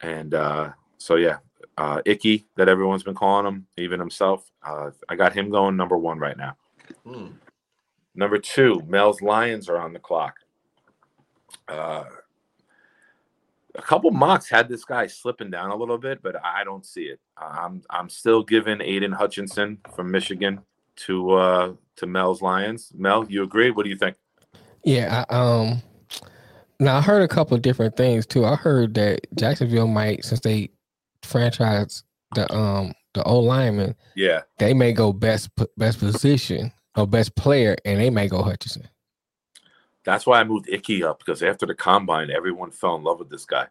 And 0.00 0.34
uh, 0.34 0.70
so 0.98 1.14
yeah, 1.14 1.36
uh, 1.78 2.02
Icky 2.04 2.44
that 2.56 2.68
everyone's 2.68 3.04
been 3.04 3.14
calling 3.14 3.46
him, 3.46 3.68
even 3.76 4.00
himself. 4.00 4.50
Uh, 4.64 4.90
I 5.08 5.14
got 5.14 5.32
him 5.32 5.48
going 5.48 5.76
number 5.76 5.96
one 5.96 6.18
right 6.18 6.36
now. 6.36 6.56
Hmm. 7.06 7.28
Number 8.16 8.38
two, 8.38 8.82
Mel's 8.88 9.22
Lions 9.22 9.68
are 9.68 9.78
on 9.78 9.92
the 9.92 10.00
clock. 10.00 10.38
Uh, 11.68 12.02
a 13.76 13.82
couple 13.82 14.10
mocks 14.10 14.48
had 14.48 14.68
this 14.68 14.84
guy 14.84 15.06
slipping 15.06 15.50
down 15.50 15.70
a 15.70 15.76
little 15.76 15.98
bit, 15.98 16.22
but 16.22 16.36
I 16.44 16.64
don't 16.64 16.84
see 16.84 17.04
it. 17.04 17.20
I'm 17.36 17.82
I'm 17.90 18.08
still 18.08 18.42
giving 18.42 18.80
Aidan 18.80 19.12
Hutchinson 19.12 19.78
from 19.94 20.10
Michigan 20.10 20.60
to 20.96 21.30
uh 21.32 21.72
to 21.96 22.06
Mel's 22.06 22.42
Lions. 22.42 22.92
Mel, 22.94 23.26
you 23.28 23.42
agree? 23.42 23.70
What 23.70 23.84
do 23.84 23.90
you 23.90 23.96
think? 23.96 24.16
Yeah, 24.84 25.24
I, 25.28 25.34
um, 25.34 25.82
now 26.78 26.98
I 26.98 27.00
heard 27.00 27.22
a 27.22 27.28
couple 27.28 27.56
of 27.56 27.62
different 27.62 27.96
things 27.96 28.26
too. 28.26 28.44
I 28.44 28.54
heard 28.54 28.94
that 28.94 29.26
Jacksonville 29.34 29.88
might, 29.88 30.24
since 30.24 30.40
they 30.40 30.70
franchise 31.22 32.04
the 32.34 32.52
um 32.54 32.92
the 33.14 33.22
old 33.24 33.46
lineman, 33.46 33.94
Yeah, 34.14 34.42
they 34.58 34.74
may 34.74 34.92
go 34.92 35.12
best 35.12 35.50
best 35.76 35.98
position 35.98 36.72
or 36.96 37.06
best 37.06 37.34
player, 37.34 37.76
and 37.84 38.00
they 38.00 38.10
may 38.10 38.28
go 38.28 38.42
Hutchinson. 38.42 38.88
That's 40.06 40.24
why 40.24 40.40
I 40.40 40.44
moved 40.44 40.68
Icky 40.70 41.02
up 41.04 41.18
because 41.18 41.42
after 41.42 41.66
the 41.66 41.74
combine, 41.74 42.30
everyone 42.30 42.70
fell 42.70 42.94
in 42.94 43.02
love 43.02 43.18
with 43.18 43.28
this 43.28 43.44
guy. 43.44 43.66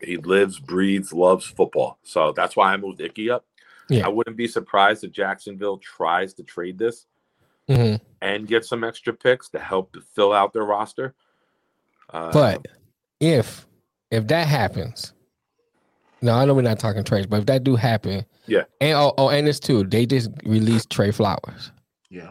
He 0.00 0.18
lives, 0.18 0.60
breathes, 0.60 1.12
loves 1.12 1.46
football. 1.46 1.98
So 2.02 2.32
that's 2.32 2.54
why 2.54 2.72
I 2.72 2.76
moved 2.76 3.00
Icky 3.00 3.30
up. 3.30 3.46
Yeah. 3.88 4.04
I 4.06 4.08
wouldn't 4.08 4.36
be 4.36 4.46
surprised 4.46 5.02
if 5.02 5.10
Jacksonville 5.10 5.78
tries 5.78 6.34
to 6.34 6.44
trade 6.44 6.78
this 6.78 7.06
hmm 7.66 7.94
and 8.20 8.46
get 8.46 8.64
some 8.66 8.84
extra 8.84 9.12
picks 9.14 9.48
to 9.50 9.58
help 9.58 9.96
fill 10.14 10.32
out 10.34 10.52
their 10.52 10.64
roster. 10.64 11.14
Uh, 12.12 12.30
But 12.32 12.66
if 13.20 13.66
if 14.10 14.26
that 14.26 14.46
happens, 14.46 15.14
no, 16.20 16.34
I 16.34 16.44
know 16.44 16.52
we're 16.52 16.62
not 16.62 16.78
talking 16.78 17.04
trades, 17.04 17.26
but 17.26 17.40
if 17.40 17.46
that 17.46 17.64
do 17.64 17.74
happen, 17.76 18.26
Yeah. 18.46 18.64
and 18.82 18.94
oh, 18.98 19.14
oh 19.16 19.30
and 19.30 19.46
this 19.46 19.58
too, 19.60 19.84
they 19.84 20.04
just 20.04 20.30
released 20.44 20.90
Trey 20.90 21.10
Flowers, 21.10 21.72
Yeah. 22.10 22.30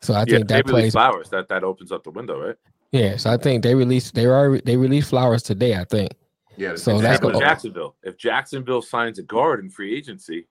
So 0.00 0.14
I 0.14 0.18
yeah, 0.20 0.24
think 0.24 0.48
that 0.48 0.66
they 0.66 0.72
release 0.72 0.72
plays. 0.72 0.92
flowers. 0.92 1.30
That 1.30 1.48
that 1.48 1.64
opens 1.64 1.92
up 1.92 2.04
the 2.04 2.10
window, 2.10 2.40
right? 2.46 2.56
Yeah, 2.92 3.16
so 3.16 3.30
I 3.30 3.36
think 3.36 3.62
they 3.62 3.74
released 3.74 4.14
they 4.14 4.26
already 4.26 4.62
they 4.64 4.76
released 4.76 5.10
Flowers 5.10 5.42
today. 5.42 5.74
I 5.76 5.84
think 5.84 6.12
Yeah. 6.56 6.74
So 6.76 6.98
that's 6.98 7.18
Same 7.20 7.26
with 7.26 7.34
go- 7.34 7.40
Jacksonville. 7.40 7.96
If 8.02 8.16
Jacksonville 8.16 8.80
signs 8.82 9.18
a 9.18 9.22
guard 9.22 9.60
in 9.60 9.68
free 9.70 9.94
agency, 9.96 10.46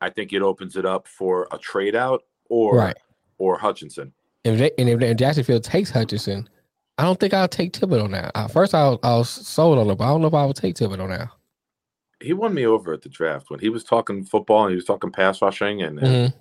I 0.00 0.08
think 0.10 0.32
it 0.32 0.40
opens 0.42 0.76
it 0.76 0.86
up 0.86 1.06
for 1.06 1.48
a 1.52 1.58
trade 1.58 1.94
out 1.94 2.22
or 2.48 2.76
right. 2.76 2.96
or 3.38 3.58
Hutchinson. 3.58 4.12
If 4.44 4.58
they 4.58 4.70
and 4.78 4.88
if, 4.88 5.02
if 5.02 5.16
Jacksonville 5.18 5.60
takes 5.60 5.90
Hutchinson, 5.90 6.48
I 6.96 7.02
don't 7.04 7.20
think 7.20 7.34
I'll 7.34 7.48
take 7.48 7.72
Thibodeaux 7.74 8.08
now. 8.08 8.30
At 8.34 8.50
first, 8.50 8.74
I 8.74 8.88
was, 8.88 8.98
I 9.02 9.16
was 9.16 9.28
sold 9.28 9.78
on 9.78 9.88
him, 9.90 9.96
but 9.96 10.04
I 10.04 10.08
don't 10.08 10.22
know 10.22 10.28
if 10.28 10.34
I 10.34 10.46
would 10.46 10.56
take 10.56 10.76
Thibodeaux 10.76 11.08
now. 11.08 11.30
He 12.22 12.32
won 12.34 12.52
me 12.54 12.64
over 12.66 12.92
at 12.94 13.02
the 13.02 13.08
draft 13.08 13.50
when 13.50 13.60
he 13.60 13.68
was 13.70 13.82
talking 13.84 14.24
football 14.24 14.64
and 14.64 14.70
he 14.70 14.76
was 14.76 14.84
talking 14.84 15.10
pass 15.10 15.40
rushing 15.42 15.82
and 15.82 15.98
Mhm. 15.98 16.04
and 16.04 16.32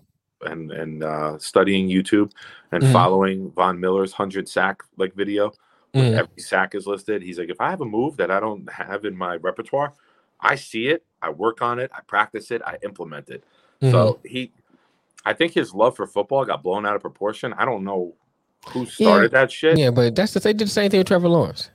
and 0.42 1.04
uh, 1.04 1.38
studying 1.40 1.88
YouTube 1.90 2.32
and 2.72 2.84
Mhm. 2.84 2.92
following 2.92 3.52
Von 3.52 3.80
Miller's 3.80 4.14
hundred 4.14 4.48
sack 4.48 4.84
like 4.98 5.14
video. 5.14 5.52
where 5.94 6.04
Mhm. 6.12 6.18
Every 6.20 6.40
sack 6.42 6.76
is 6.76 6.86
listed. 6.86 7.24
He's 7.24 7.40
like, 7.40 7.50
if 7.50 7.60
I 7.60 7.72
have 7.72 7.82
a 7.82 7.86
move 7.86 8.16
that 8.18 8.30
I 8.30 8.40
don't 8.40 8.72
have 8.72 9.06
in 9.06 9.18
my 9.18 9.38
repertoire, 9.38 9.92
I 10.40 10.54
see 10.54 10.88
it, 10.90 11.04
I 11.20 11.32
work 11.32 11.64
on 11.64 11.80
it, 11.80 11.90
I 11.96 12.02
practice 12.02 12.52
it, 12.52 12.62
I 12.64 12.78
implement 12.84 13.30
it. 13.30 13.44
Mhm. 13.82 13.92
So 13.92 14.20
he, 14.24 14.52
I 15.26 15.34
think 15.34 15.54
his 15.54 15.74
love 15.74 15.96
for 15.96 16.06
football 16.06 16.46
got 16.46 16.62
blown 16.62 16.86
out 16.86 16.96
of 16.96 17.02
proportion. 17.02 17.54
I 17.54 17.66
don't 17.66 17.84
know 17.84 18.14
who 18.68 18.86
started 18.86 19.32
that 19.32 19.52
shit. 19.52 19.80
Yeah, 19.80 19.86
yeah, 19.86 19.90
but 19.92 20.16
that's 20.16 20.34
the 20.34 20.40
they 20.42 20.54
did 20.54 20.68
the 20.68 20.72
same 20.72 20.92
thing 20.92 21.00
with 21.00 21.08
Trevor 21.08 21.28
Lawrence. 21.28 21.72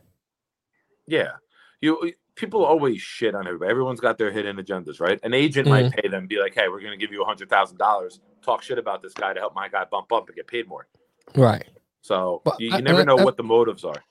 Yeah, 1.09 1.33
you 1.81 2.13
people 2.37 2.65
always 2.65 3.01
shit 3.01 3.35
on 3.35 3.47
everybody. 3.47 3.69
Everyone's 3.71 4.01
got 4.01 4.17
their 4.17 4.31
hidden 4.31 4.57
agendas, 4.59 5.01
right? 5.01 5.19
An 5.25 5.35
agent 5.35 5.67
Mm-hmm. 5.69 5.87
might 5.89 5.93
pay 5.93 6.09
them, 6.09 6.27
be 6.29 6.39
like, 6.41 6.55
"Hey, 6.55 6.69
we're 6.69 6.81
going 6.81 6.93
to 6.93 6.97
give 6.97 7.13
you 7.13 7.23
a 7.23 7.27
hundred 7.27 7.49
thousand 7.51 7.79
dollars. 7.79 8.21
Talk 8.45 8.63
shit 8.63 8.79
about 8.79 9.03
this 9.03 9.15
guy 9.15 9.33
to 9.33 9.41
help 9.41 9.55
my 9.55 9.69
guy 9.69 9.85
bump 9.91 10.13
up 10.13 10.27
and 10.29 10.37
get 10.37 10.47
paid 10.47 10.69
more." 10.69 10.87
Right. 11.35 11.65
So 12.03 12.43
But 12.45 12.61
you, 12.61 12.71
I- 12.73 12.81
never 12.81 13.01
I- 13.01 13.05
know 13.05 13.17
I- 13.19 13.25
what 13.25 13.37
the 13.37 13.43
motives 13.43 13.85
are. 13.85 14.03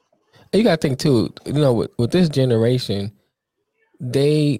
You 0.51 0.63
got 0.63 0.81
to 0.81 0.87
think 0.87 0.99
too. 0.99 1.33
You 1.45 1.53
know, 1.53 1.73
with, 1.73 1.91
with 1.97 2.11
this 2.11 2.29
generation, 2.29 3.11
they 3.99 4.59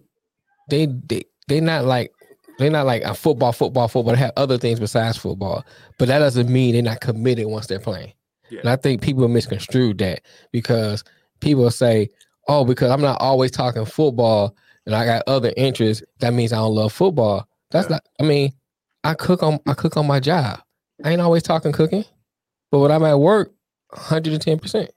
they 0.69 0.85
they 0.87 1.23
they 1.47 1.59
not 1.59 1.85
like 1.85 2.11
they're 2.57 2.69
not 2.71 2.85
like 2.85 3.01
a 3.03 3.13
football, 3.13 3.51
football, 3.51 3.87
football. 3.87 4.13
They 4.13 4.19
have 4.19 4.33
other 4.37 4.57
things 4.57 4.79
besides 4.79 5.17
football, 5.17 5.65
but 5.97 6.07
that 6.07 6.19
doesn't 6.19 6.49
mean 6.49 6.73
they're 6.73 6.81
not 6.83 7.01
committed 7.01 7.47
once 7.47 7.67
they're 7.67 7.79
playing. 7.79 8.13
Yeah. 8.49 8.59
And 8.61 8.69
I 8.69 8.75
think 8.75 9.01
people 9.01 9.27
misconstrued 9.27 9.97
that 9.99 10.21
because 10.51 11.03
people 11.39 11.69
say, 11.71 12.09
"Oh, 12.47 12.63
because 12.65 12.91
I'm 12.91 13.01
not 13.01 13.19
always 13.21 13.51
talking 13.51 13.85
football 13.85 14.55
and 14.85 14.95
I 14.95 15.05
got 15.05 15.23
other 15.27 15.51
interests, 15.57 16.03
that 16.19 16.33
means 16.33 16.53
I 16.53 16.57
don't 16.57 16.75
love 16.75 16.93
football." 16.93 17.47
That's 17.71 17.85
Yeah. 17.87 17.93
not. 17.95 18.05
I 18.19 18.23
mean, 18.23 18.53
I 19.03 19.13
cook 19.13 19.43
on 19.43 19.59
I 19.67 19.73
cook 19.73 19.97
on 19.97 20.07
my 20.07 20.19
job. 20.19 20.59
I 21.03 21.11
ain't 21.11 21.21
always 21.21 21.43
talking 21.43 21.71
cooking, 21.71 22.05
but 22.71 22.80
when 22.80 22.91
I'm 22.91 23.03
at 23.03 23.19
work, 23.19 23.53
110 23.89 24.59
percent. 24.59 24.91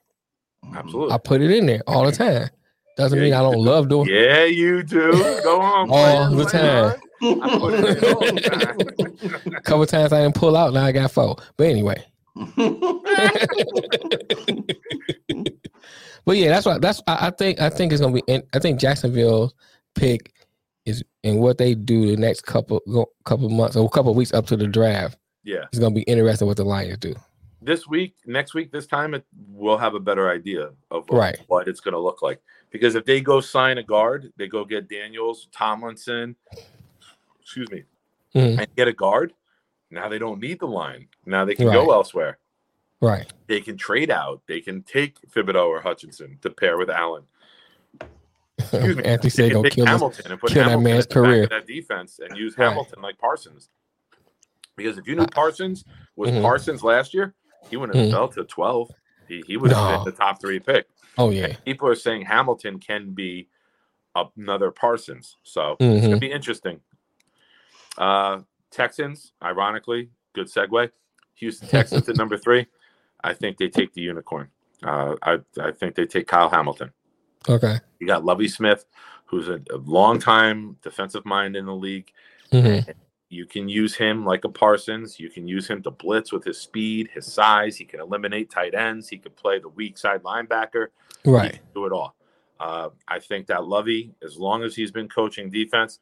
Absolutely. 0.75 1.13
I 1.13 1.17
put 1.17 1.41
it 1.41 1.51
in 1.51 1.65
there 1.65 1.81
all 1.87 2.05
the 2.05 2.11
time. 2.11 2.49
Doesn't 2.97 3.17
Yeah, 3.17 3.23
mean 3.25 3.33
I 3.33 3.39
don't 3.41 3.53
do. 3.53 3.59
love 3.61 3.89
doing 3.89 4.09
Yeah, 4.09 4.43
you 4.45 4.83
do. 4.83 5.11
Go 5.43 5.61
on. 5.61 5.89
All 5.91 6.29
the 6.31 6.45
time. 6.45 6.99
on. 7.21 7.41
I 7.43 7.59
put 7.59 7.73
it 7.75 8.03
in 8.03 8.13
all 8.13 8.19
the 8.19 9.41
time. 9.43 9.53
a 9.55 9.61
couple 9.61 9.85
times 9.85 10.13
I 10.13 10.23
didn't 10.23 10.35
pull 10.35 10.57
out, 10.57 10.73
now 10.73 10.83
I 10.85 10.91
got 10.91 11.11
four. 11.11 11.35
But 11.57 11.67
anyway. 11.67 12.03
But 16.25 16.35
yeah, 16.35 16.49
that's 16.49 16.65
what 16.65 16.81
that's 16.81 17.01
I, 17.07 17.27
I 17.27 17.29
think 17.31 17.61
I 17.61 17.69
think 17.69 17.93
it's 17.93 18.01
gonna 18.01 18.13
be 18.13 18.21
in, 18.27 18.43
I 18.53 18.59
think 18.59 18.81
Jacksonville 18.81 19.53
pick 19.95 20.33
is 20.87 21.03
in 21.23 21.37
what 21.37 21.57
they 21.57 21.75
do 21.75 22.07
the 22.07 22.17
next 22.17 22.41
couple 22.45 22.81
couple 23.25 23.49
months 23.49 23.75
or 23.75 23.85
a 23.85 23.89
couple 23.89 24.13
weeks 24.15 24.33
up 24.33 24.47
to 24.47 24.55
the 24.57 24.67
draft. 24.67 25.17
Yeah. 25.43 25.65
It's 25.71 25.79
gonna 25.79 25.93
be 25.93 26.01
interesting 26.03 26.47
what 26.47 26.57
the 26.57 26.63
Lions 26.65 26.97
do. 26.99 27.13
This 27.61 27.87
week, 27.87 28.15
next 28.25 28.53
week, 28.53 28.71
this 28.71 28.85
time, 28.87 29.13
it, 29.13 29.25
we'll 29.49 29.77
have 29.77 29.93
a 29.95 29.99
better 29.99 30.29
idea 30.29 30.69
of, 30.91 31.05
Right. 31.09 31.37
what 31.47 31.67
it's 31.67 31.79
going 31.81 31.93
to 31.93 31.99
look 31.99 32.21
like. 32.21 32.39
Because 32.69 32.93
if 32.95 33.03
they 33.03 33.19
go 33.19 33.41
sign 33.41 33.79
a 33.79 33.83
guard, 33.83 34.31
they 34.37 34.47
go 34.47 34.63
get 34.63 34.87
Daniels, 34.87 35.47
Tomlinson, 35.51 36.35
excuse 37.41 37.69
me, 37.71 37.83
Mhm. 38.35 38.59
and 38.59 38.75
get 38.75 38.87
a 38.87 38.93
guard. 38.93 39.33
Now 39.89 40.07
they 40.07 40.19
don't 40.19 40.39
need 40.39 40.59
the 40.59 40.67
line. 40.67 41.07
Now 41.25 41.45
they 41.45 41.55
can 41.55 41.67
Right. 41.67 41.73
go 41.73 41.91
elsewhere. 41.91 42.37
Right. 43.01 43.25
They 43.47 43.59
can 43.59 43.75
trade 43.75 44.11
out. 44.11 44.43
They 44.47 44.61
can 44.61 44.83
take 44.83 45.19
Thibodeaux 45.31 45.67
or 45.67 45.81
Hutchinson 45.81 46.37
to 46.43 46.51
pair 46.51 46.77
with 46.77 46.89
Allen. 46.91 47.23
Excuse 48.59 48.95
me. 48.97 49.03
Anthony 49.05 49.17
They 49.23 49.29
said 49.29 49.51
can 49.51 49.61
gonna 49.61 49.69
kill. 49.69 49.85
Hamilton 49.85 50.31
and 50.31 50.39
put 50.41 50.51
kill 50.51 50.65
that 50.65 50.79
man's 50.79 51.05
at 51.05 51.09
the 51.09 51.15
back 51.15 51.23
of 51.23 51.31
career. 51.31 51.47
that 51.47 51.67
defense 51.67 52.19
and 52.19 52.37
use 52.37 52.57
Right. 52.57 52.67
Hamilton 52.69 53.01
like 53.01 53.17
Parsons. 53.17 53.69
Because 54.75 54.97
if 54.97 55.07
you 55.07 55.15
knew 55.15 55.25
Parsons 55.27 55.83
was 56.15 56.29
Mhm. 56.31 56.41
Parsons 56.41 56.83
last 56.83 57.13
year, 57.13 57.33
he 57.69 57.77
wouldn't 57.77 57.95
have 57.97 58.07
Mhm. 58.07 58.11
fell 58.11 58.27
to 58.29 58.43
12. 58.43 58.91
He, 59.27 59.43
he 59.47 59.57
would 59.57 59.71
have 59.71 59.91
No. 59.91 60.03
been 60.03 60.13
the 60.13 60.17
top 60.17 60.39
three 60.41 60.59
pick. 60.59 60.87
Oh 61.17 61.29
yeah. 61.31 61.55
People 61.65 61.87
are 61.87 61.95
saying 61.95 62.23
Hamilton 62.23 62.79
can 62.79 63.11
be 63.13 63.49
another 64.15 64.71
Parsons. 64.71 65.37
So 65.43 65.75
it's 65.79 66.01
going 66.01 66.11
to 66.11 66.17
be 66.17 66.31
interesting. 66.31 66.81
Uh, 67.97 68.41
Texans, 68.71 69.33
ironically, 69.43 70.09
good 70.33 70.47
segue. 70.47 70.89
Houston 71.35 71.67
Texans 71.67 72.07
at 72.09 72.15
number 72.17 72.37
three. 72.37 72.67
I 73.23 73.33
think 73.33 73.57
they 73.57 73.67
take 73.69 73.93
the 73.93 74.01
unicorn. 74.01 74.49
Uh, 74.83 75.15
I, 75.23 75.39
I 75.59 75.71
think 75.71 75.95
they 75.95 76.05
take 76.05 76.27
Kyle 76.27 76.49
Hamilton. 76.49 76.91
Okay. 77.49 77.77
You 77.99 78.07
got 78.07 78.25
Lovie 78.25 78.47
Smith, 78.47 78.85
who's 79.25 79.47
a, 79.49 79.59
a 79.71 79.77
long-time 79.77 80.77
defensive 80.81 81.25
mind 81.25 81.55
in 81.55 81.65
the 81.65 81.75
league. 81.75 82.11
hmm 82.51 82.79
You 83.29 83.45
can 83.45 83.67
use 83.67 83.95
him 83.95 84.23
like 84.25 84.45
a 84.45 84.49
Parsons. 84.49 85.19
You 85.19 85.29
can 85.29 85.47
use 85.47 85.67
him 85.67 85.83
to 85.83 85.91
blitz 85.91 86.31
with 86.31 86.43
his 86.45 86.59
speed, 86.59 87.09
his 87.13 87.25
size. 87.25 87.75
He 87.75 87.83
can 87.85 87.99
eliminate 87.99 88.49
tight 88.49 88.73
ends. 88.73 89.09
He 89.09 89.17
can 89.17 89.33
play 89.33 89.59
the 89.59 89.69
weak 89.69 89.97
side 89.97 90.23
linebacker. 90.23 90.87
He 91.25 91.31
Right. 91.31 91.53
can 91.53 91.61
do 91.73 91.85
it 91.85 91.91
all. 91.91 92.15
Uh, 92.59 92.89
I 93.07 93.19
think 93.19 93.47
that 93.47 93.65
Lovie, 93.65 94.13
as 94.23 94.37
long 94.37 94.63
as 94.63 94.75
he's 94.75 94.91
been 94.91 95.09
coaching 95.09 95.49
defense, 95.49 95.99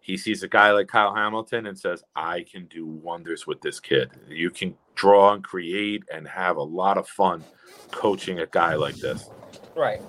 he 0.00 0.16
sees 0.16 0.44
a 0.44 0.48
guy 0.48 0.70
like 0.70 0.86
Kyle 0.86 1.12
Hamilton 1.12 1.66
and 1.66 1.76
says, 1.76 2.04
I 2.14 2.44
can 2.50 2.66
do 2.66 2.86
wonders 2.86 3.46
with 3.46 3.60
this 3.60 3.80
kid. 3.80 4.10
You 4.28 4.50
can 4.50 4.76
draw 4.94 5.34
and 5.34 5.42
create 5.42 6.04
and 6.12 6.28
have 6.28 6.56
a 6.58 6.62
lot 6.62 6.96
of 6.96 7.08
fun 7.08 7.44
coaching 7.90 8.38
a 8.38 8.46
guy 8.46 8.76
like 8.76 8.94
this. 8.98 9.28
Right. 9.74 10.00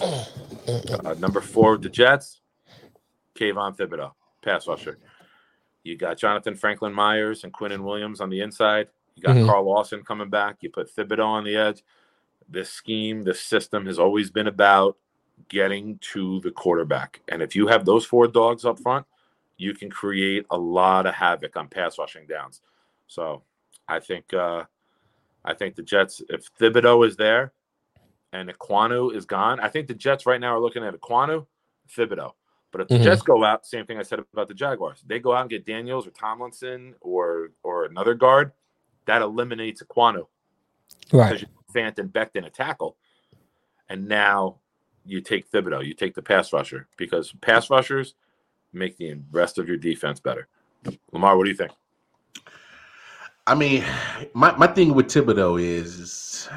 Uh, 0.00 1.14
number 1.18 1.40
four 1.40 1.72
with 1.72 1.82
the 1.82 1.88
Jets, 1.88 2.40
Kayvon 3.34 3.76
Thibodeaux, 3.76 4.12
pass 4.42 4.66
rusher. 4.66 4.98
You 5.82 5.96
got 5.96 6.18
Jonathan 6.18 6.54
Franklin 6.54 6.92
Myers 6.92 7.44
and 7.44 7.52
Quinnen 7.52 7.80
Williams 7.80 8.20
on 8.20 8.30
the 8.30 8.40
inside. 8.40 8.88
You 9.14 9.22
got 9.22 9.36
Mhm. 9.36 9.46
Carl 9.46 9.64
Lawson 9.64 10.02
coming 10.02 10.30
back. 10.30 10.58
You 10.62 10.70
put 10.70 10.94
Thibodeaux 10.94 11.26
on 11.26 11.44
the 11.44 11.56
edge. 11.56 11.82
This 12.48 12.70
scheme, 12.70 13.22
this 13.22 13.40
system 13.40 13.86
has 13.86 13.98
always 13.98 14.30
been 14.30 14.46
about 14.46 14.96
getting 15.48 15.98
to 15.98 16.40
the 16.40 16.50
quarterback. 16.50 17.20
And 17.28 17.42
if 17.42 17.56
you 17.56 17.66
have 17.68 17.84
those 17.84 18.04
four 18.04 18.26
dogs 18.26 18.64
up 18.64 18.78
front, 18.78 19.06
you 19.56 19.74
can 19.74 19.90
create 19.90 20.46
a 20.50 20.56
lot 20.56 21.06
of 21.06 21.14
havoc 21.14 21.56
on 21.56 21.68
pass 21.68 21.98
rushing 21.98 22.26
downs. 22.26 22.60
So 23.06 23.42
I 23.88 24.00
think 24.00 24.32
uh, 24.32 24.64
I 25.44 25.54
think 25.54 25.74
the 25.74 25.82
Jets, 25.82 26.22
if 26.28 26.54
Thibodeaux 26.56 27.06
is 27.06 27.16
there 27.16 27.52
and 28.32 28.48
Ekwonu 28.48 29.14
is 29.14 29.24
gone, 29.24 29.60
I 29.60 29.68
think 29.68 29.88
the 29.88 29.94
Jets 29.94 30.26
right 30.26 30.40
now 30.40 30.54
are 30.54 30.60
looking 30.60 30.84
at 30.84 30.94
Ekwonu, 30.94 31.46
Thibodeaux. 31.96 32.32
But 32.72 32.82
if 32.82 32.88
the 32.88 32.98
Mhm. 32.98 33.02
Jets 33.04 33.22
go 33.22 33.42
out, 33.42 33.66
same 33.66 33.84
thing 33.84 33.98
I 33.98 34.02
said 34.02 34.20
about 34.32 34.46
the 34.46 34.54
Jaguars. 34.54 35.02
They 35.04 35.18
go 35.18 35.32
out 35.32 35.40
and 35.42 35.50
get 35.50 35.66
Daniels 35.66 36.06
or 36.06 36.10
Tomlinson 36.12 36.94
or 37.00 37.50
or 37.64 37.84
another 37.86 38.14
guard, 38.14 38.52
that 39.06 39.22
eliminates 39.22 39.82
Ekwonu 39.82 40.26
Right. 41.12 41.32
because 41.32 41.42
you 41.42 41.48
Fant 41.72 41.98
and 41.98 42.12
Becton 42.12 42.46
a 42.46 42.50
tackle. 42.50 42.96
And 43.88 44.06
now 44.06 44.60
you 45.04 45.20
take 45.20 45.50
Thibodeaux, 45.50 45.84
you 45.84 45.94
take 45.94 46.14
the 46.14 46.22
pass 46.22 46.52
rusher 46.52 46.86
because 46.96 47.32
pass 47.40 47.70
rushers 47.70 48.14
make 48.72 48.96
the 48.96 49.14
rest 49.32 49.58
of 49.58 49.66
your 49.66 49.76
defense 49.76 50.20
better. 50.20 50.46
Lamar, 51.12 51.36
what 51.36 51.44
do 51.44 51.50
you 51.50 51.56
think? 51.56 51.72
I 53.46 53.54
mean, 53.56 53.84
my, 54.32 54.54
my 54.56 54.68
thing 54.68 54.94
with 54.94 55.06
Thibodeaux 55.06 55.60
is 55.60 56.48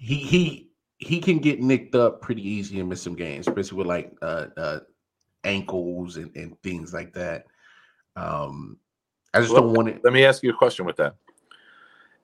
he 0.00 0.16
he 0.16 0.70
he 0.96 1.20
can 1.20 1.38
get 1.38 1.60
nicked 1.60 1.94
up 1.94 2.22
pretty 2.22 2.46
easy 2.46 2.80
and 2.80 2.88
miss 2.88 3.02
some 3.02 3.14
games, 3.14 3.46
especially 3.46 3.78
with 3.78 3.86
like 3.86 4.12
uh, 4.22 4.46
uh 4.56 4.80
ankles 5.44 6.16
and, 6.16 6.34
and 6.34 6.60
things 6.62 6.92
like 6.92 7.12
that. 7.12 7.44
Um 8.16 8.78
I 9.32 9.40
just 9.40 9.52
Well, 9.52 9.62
don't 9.62 9.74
want 9.74 9.88
it. 9.88 10.00
Let 10.02 10.12
me 10.12 10.24
ask 10.24 10.42
you 10.42 10.50
a 10.50 10.56
question 10.56 10.86
with 10.86 10.96
that. 10.96 11.14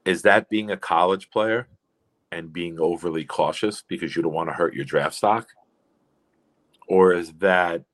Is 0.04 0.22
that 0.22 0.48
being 0.48 0.70
a 0.70 0.76
college 0.76 1.30
player 1.30 1.68
and 2.32 2.52
being 2.52 2.80
overly 2.80 3.24
cautious 3.24 3.82
because 3.86 4.16
you 4.16 4.22
don't 4.22 4.32
want 4.32 4.48
to 4.48 4.54
hurt 4.54 4.74
your 4.74 4.84
draft 4.84 5.14
stock? 5.14 5.48
Or 6.88 7.12
is 7.12 7.32
that 7.34 7.84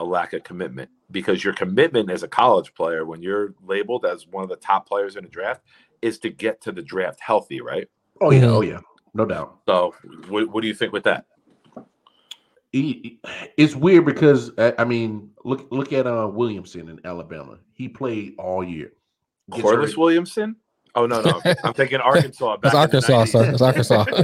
a 0.00 0.04
lack 0.04 0.32
of 0.32 0.42
commitment? 0.42 0.90
Because 1.10 1.44
your 1.44 1.54
commitment 1.54 2.10
as 2.10 2.22
a 2.22 2.28
college 2.28 2.74
player, 2.74 3.04
when 3.04 3.22
you're 3.22 3.54
labeled 3.62 4.04
as 4.04 4.26
one 4.26 4.42
of 4.42 4.50
the 4.50 4.56
top 4.56 4.88
players 4.88 5.16
in 5.16 5.24
the 5.24 5.30
draft, 5.30 5.62
is 6.00 6.18
to 6.20 6.30
get 6.30 6.60
to 6.62 6.72
the 6.72 6.82
draft 6.82 7.20
healthy, 7.20 7.60
right? 7.60 7.88
Oh 8.24 8.30
yeah, 8.30 8.44
oh 8.46 8.60
yeah, 8.60 8.78
no 9.14 9.26
doubt. 9.26 9.58
So, 9.66 9.94
what, 10.28 10.48
what 10.50 10.60
do 10.62 10.68
you 10.68 10.74
think 10.74 10.92
with 10.92 11.02
that? 11.04 11.26
He, 12.70 13.20
it's 13.58 13.74
weird 13.74 14.06
because 14.06 14.50
uh, 14.56 14.72
I 14.78 14.84
mean, 14.84 15.30
look 15.44 15.66
look 15.70 15.92
at 15.92 16.06
uh 16.06 16.30
Williamson 16.32 16.88
in 16.88 17.00
Alabama. 17.04 17.58
He 17.74 17.88
played 17.88 18.34
all 18.38 18.64
year. 18.64 18.92
Gets 19.50 19.62
Corliss 19.62 19.90
hurt. 19.90 19.98
Williamson? 19.98 20.56
Oh 20.94 21.06
no, 21.06 21.20
no, 21.20 21.40
I'm 21.64 21.74
thinking 21.74 21.98
Arkansas. 22.00 22.58
That's 22.62 22.74
back 22.74 22.94
in 22.94 23.00
the 23.00 23.12
Arkansas, 23.14 23.24
sir. 23.26 23.46
That's 23.50 23.60
Arkansas. 23.62 24.04
That's 24.04 24.18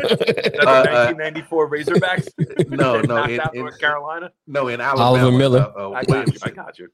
Uh, 0.64 0.70
uh, 0.70 1.12
1994 1.16 1.70
Razorbacks. 1.70 2.28
No, 2.70 3.00
no, 3.00 3.16
knocked 3.16 3.30
in- 3.32 3.40
in- 3.54 3.60
North 3.60 3.78
Carolina. 3.80 4.30
No, 4.46 4.68
in 4.68 4.80
Alabama. 4.80 5.08
Oliver 5.08 5.32
Miller. 5.36 5.72
uh, 5.76 5.90
uh, 5.90 5.92
I 5.92 6.04
got 6.04 6.32
you. 6.32 6.38
I 6.44 6.50
got 6.50 6.78
you. 6.78 6.88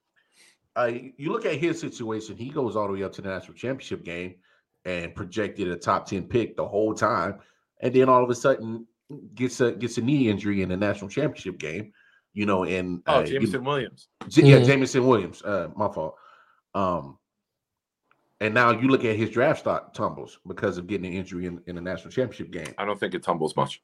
uh, 0.77 0.91
you 1.17 1.31
look 1.31 1.45
at 1.47 1.55
his 1.57 1.79
situation, 1.81 2.37
he 2.37 2.49
goes 2.51 2.75
all 2.75 2.87
the 2.89 2.95
way 2.95 3.03
up 3.05 3.13
to 3.13 3.23
the 3.23 3.29
national 3.29 3.55
championship 3.55 4.05
game 4.05 4.37
and 4.85 5.15
projected 5.15 5.69
a 5.69 5.77
top 5.77 6.07
10 6.07 6.25
pick 6.25 6.57
the 6.57 6.67
whole 6.67 6.95
time. 6.95 7.39
And 7.81 7.95
then 7.95 8.09
all 8.09 8.23
of 8.23 8.31
a 8.31 8.35
sudden 8.35 8.87
gets 9.35 9.61
a 9.61 9.73
gets 9.73 9.99
a 9.99 10.03
knee 10.03 10.29
injury 10.29 10.63
in 10.63 10.69
the 10.71 10.77
national 10.77 11.11
championship 11.11 11.59
game, 11.59 11.93
you 12.33 12.47
know, 12.47 12.65
and 12.65 13.03
Oh, 13.07 13.17
uh, 13.17 13.21
you- 13.21 13.27
Jameson 13.39 13.65
Williams. 13.65 14.09
J- 14.29 14.43
yeah, 14.47 14.59
Mhm. 14.61 14.67
Jameson 14.67 15.07
Williams, 15.07 15.43
uh, 15.43 15.69
my 15.77 15.89
fault. 15.89 16.17
Um, 16.75 17.19
and 18.41 18.53
now 18.53 18.73
you 18.73 18.89
look 18.89 19.05
at 19.05 19.17
his 19.17 19.31
draft 19.31 19.61
stock 19.61 19.95
tumbles 19.95 20.39
because 20.47 20.77
of 20.77 20.87
getting 20.87 21.07
an 21.07 21.13
injury 21.13 21.47
in, 21.47 21.61
in 21.67 21.77
the 21.77 21.81
national 21.81 22.11
championship 22.11 22.51
game. 22.51 22.75
I 22.79 22.85
don't 22.85 22.99
think 22.99 23.15
it 23.15 23.23
tumbles 23.23 23.57
much. 23.57 23.83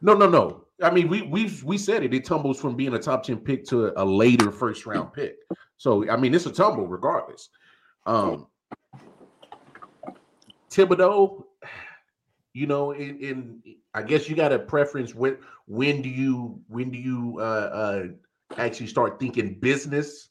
No, 0.00 0.14
no, 0.14 0.28
no. 0.28 0.64
I 0.82 0.90
mean, 0.90 1.08
we 1.08 1.22
we 1.22 1.50
we 1.64 1.76
said 1.76 2.04
it. 2.04 2.14
It 2.14 2.24
tumbles 2.24 2.60
from 2.60 2.76
being 2.76 2.94
a 2.94 2.98
top 2.98 3.24
10 3.24 3.38
pick 3.38 3.64
to 3.66 3.92
a 4.00 4.04
later 4.04 4.52
first 4.52 4.86
round 4.86 5.12
pick. 5.12 5.38
So 5.76 6.08
I 6.08 6.16
mean, 6.16 6.34
it's 6.34 6.46
a 6.46 6.52
tumble 6.52 6.86
regardless. 6.86 7.48
Um 8.06 8.46
Thibodeaux, 10.70 11.44
you 12.52 12.66
know, 12.66 12.92
in, 12.92 13.18
in 13.20 13.62
I 13.94 14.02
guess 14.02 14.28
you 14.28 14.36
got 14.36 14.52
a 14.52 14.58
preference 14.58 15.14
when 15.14 15.38
when 15.66 16.02
do 16.02 16.08
you 16.08 16.60
when 16.68 16.90
do 16.90 16.98
you 16.98 17.38
uh 17.40 17.42
uh 17.42 18.06
actually 18.56 18.86
start 18.86 19.18
thinking 19.20 19.54
business 19.60 20.28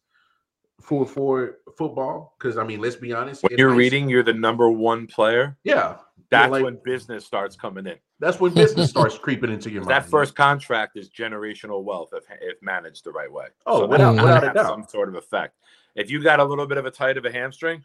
for 0.82 1.06
for 1.06 1.58
football? 1.78 2.36
Because 2.38 2.58
I 2.58 2.64
mean, 2.64 2.80
let's 2.82 2.96
be 2.96 3.14
honest. 3.14 3.44
When 3.44 3.58
you're 3.58 3.74
reading, 3.74 4.10
you're 4.10 4.24
the 4.24 4.34
number 4.34 4.70
one 4.70 5.08
player. 5.08 5.58
yeah, 5.64 5.98
That's 6.30 6.52
like- 6.52 6.64
when 6.64 6.80
business 6.84 7.26
starts 7.26 7.56
coming 7.56 7.88
in. 7.88 7.96
that's 8.20 8.40
when 8.40 8.54
business 8.54 8.90
starts 8.90 9.18
creeping 9.18 9.52
into 9.52 9.70
your 9.72 9.82
mind. 9.84 9.92
That 9.92 10.06
first 10.10 10.36
contract 10.36 10.98
is 10.98 11.10
generational 11.10 11.84
wealth 11.84 12.10
if, 12.14 12.26
if 12.42 12.62
managed 12.62 13.04
the 13.06 13.12
right 13.12 13.32
way. 13.32 13.48
Oh, 13.66 13.82
that- 13.82 13.90
without- 13.90 14.16
without 14.16 14.44
a 14.44 14.54
doubt. 14.54 14.68
some 14.68 14.86
sort 14.88 15.10
of 15.10 15.16
effect. 15.16 15.56
If 15.96 16.12
you 16.12 16.22
got 16.22 16.40
a 16.40 16.44
little 16.44 16.68
bit 16.68 16.78
of 16.78 16.86
a 16.86 16.92
tight 16.92 17.18
of 17.18 17.26
a 17.26 17.32
hamstring, 17.32 17.84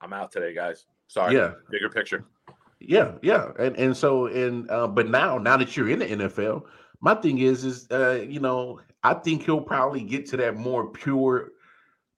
I'm 0.00 0.12
out 0.14 0.32
today, 0.32 0.54
guys. 0.54 0.86
Sorry. 1.12 1.34
yeah. 1.34 1.52
Bigger 1.70 1.90
picture. 1.90 2.24
Yeah, 2.80 3.12
yeah, 3.22 3.50
and 3.58 3.76
and 3.76 3.94
so 3.96 4.26
and 4.26 4.68
uh, 4.70 4.88
but 4.88 5.08
now 5.08 5.36
now 5.38 5.56
that 5.58 5.76
you're 5.76 5.90
in 5.90 5.98
the 6.00 6.06
NFL, 6.06 6.62
my 7.00 7.14
thing 7.14 7.38
is 7.38 7.64
is 7.64 7.86
uh, 7.92 8.24
you 8.26 8.40
know 8.40 8.80
I 9.04 9.14
think 9.14 9.44
he'll 9.44 9.60
probably 9.60 10.02
get 10.02 10.24
to 10.30 10.36
that 10.38 10.56
more 10.56 10.88
pure 10.90 11.50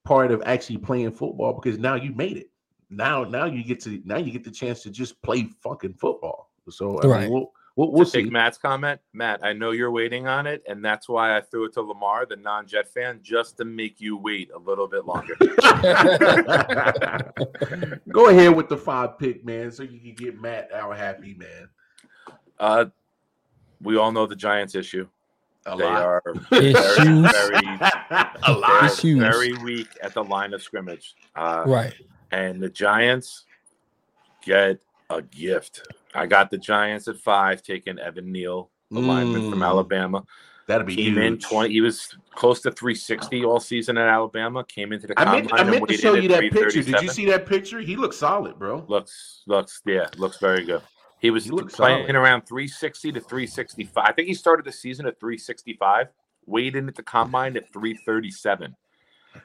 part 0.04 0.30
of 0.30 0.42
actually 0.46 0.78
playing 0.78 1.10
football 1.10 1.52
because 1.60 1.78
now 1.78 1.96
you 1.96 2.12
made 2.12 2.36
it. 2.36 2.50
Now 2.88 3.24
now 3.24 3.44
you 3.46 3.64
get 3.64 3.80
to 3.80 4.00
now 4.04 4.16
you 4.18 4.30
get 4.30 4.44
the 4.44 4.50
chance 4.50 4.82
to 4.84 4.90
just 4.90 5.20
play 5.22 5.48
fucking 5.60 5.94
football. 5.94 6.52
So 6.70 6.98
I 7.00 7.06
Right. 7.08 7.20
mean, 7.22 7.32
we'll 7.32 7.52
we'll, 7.76 7.90
we'll 7.92 8.04
to 8.06 8.10
take. 8.22 8.30
Matt's 8.32 8.58
comment, 8.58 9.00
Matt, 9.12 9.40
I 9.44 9.52
know 9.52 9.70
you're 9.72 9.90
waiting 9.90 10.26
on 10.26 10.46
it, 10.46 10.62
and 10.68 10.84
that's 10.84 11.08
why 11.08 11.36
I 11.36 11.40
threw 11.40 11.64
it 11.66 11.72
to 11.74 11.82
Lamar, 11.82 12.26
the 12.26 12.36
non-Jet 12.36 12.88
fan, 12.92 13.20
just 13.22 13.56
to 13.58 13.64
make 13.64 14.00
you 14.00 14.16
wait 14.16 14.50
a 14.54 14.58
little 14.58 14.86
bit 14.88 15.04
longer. 15.06 15.34
Go 18.10 18.28
ahead 18.28 18.54
with 18.54 18.68
the 18.68 18.76
five 18.76 19.18
pick, 19.18 19.44
man, 19.44 19.70
so 19.70 19.82
you 19.82 19.98
can 20.00 20.14
get 20.14 20.40
Matt 20.40 20.70
our 20.72 20.94
happy 20.94 21.34
man. 21.34 21.68
uh, 22.60 22.86
we 23.80 23.96
all 23.96 24.12
know 24.12 24.26
the 24.26 24.36
Giants 24.36 24.74
issue. 24.74 25.06
A 25.66 25.76
They 25.76 25.84
lot. 25.84 26.02
are 26.02 26.22
Issues. 26.52 26.76
very, 26.98 27.62
very, 27.62 27.80
a 28.44 28.52
lot. 28.52 28.84
Issues. 28.84 29.18
very 29.18 29.52
weak 29.64 29.88
at 30.02 30.14
the 30.14 30.22
line 30.22 30.52
of 30.54 30.62
scrimmage. 30.62 31.14
Uh, 31.34 31.64
right. 31.66 31.94
and 32.30 32.60
the 32.62 32.68
Giants 32.68 33.44
get 34.42 34.78
a 35.10 35.22
gift. 35.22 35.82
I 36.14 36.26
got 36.26 36.50
the 36.50 36.58
Giants 36.58 37.08
at 37.08 37.16
five, 37.18 37.62
taking 37.62 37.98
Evan 37.98 38.30
Neal, 38.32 38.70
the 38.90 39.00
lineman 39.00 39.50
from 39.50 39.60
Mm. 39.60 39.66
Alabama. 39.66 40.24
That'd 40.66 40.86
be 40.86 40.96
Came 40.96 41.18
in 41.18 41.38
20. 41.38 41.70
He 41.74 41.82
was 41.82 42.16
close 42.34 42.60
to 42.62 42.70
360 42.70 43.44
all 43.44 43.60
season 43.60 43.98
at 43.98 44.08
Alabama. 44.08 44.64
Came 44.64 44.92
into 44.94 45.06
the 45.06 45.18
I 45.20 45.24
combine 45.24 45.44
meant, 45.46 45.60
I 45.60 45.64
meant 45.64 45.88
to 45.88 45.96
show 45.96 46.14
you 46.14 46.28
that 46.28 46.40
picture. 46.50 46.82
Did 46.82 47.02
you 47.02 47.08
see 47.08 47.26
that 47.26 47.44
picture? 47.44 47.80
He 47.80 47.96
looks 47.96 48.16
solid, 48.16 48.58
bro. 48.58 48.82
Looks, 48.88 49.42
looks, 49.46 49.82
yeah, 49.84 50.06
looks 50.16 50.38
very 50.38 50.64
good. 50.64 50.80
He 51.20 51.30
was 51.30 51.44
He 51.44 51.50
playing 51.50 51.68
solid. 52.06 52.14
around 52.16 52.42
360 52.46 53.12
to 53.12 53.20
365. 53.20 54.04
I 54.06 54.12
think 54.12 54.28
he 54.28 54.34
started 54.34 54.64
the 54.64 54.72
season 54.72 55.06
at 55.06 55.20
365, 55.20 56.08
weighed 56.46 56.76
in 56.76 56.88
at 56.88 56.94
the 56.94 57.02
combine 57.02 57.56
at 57.58 57.70
337. 57.70 58.74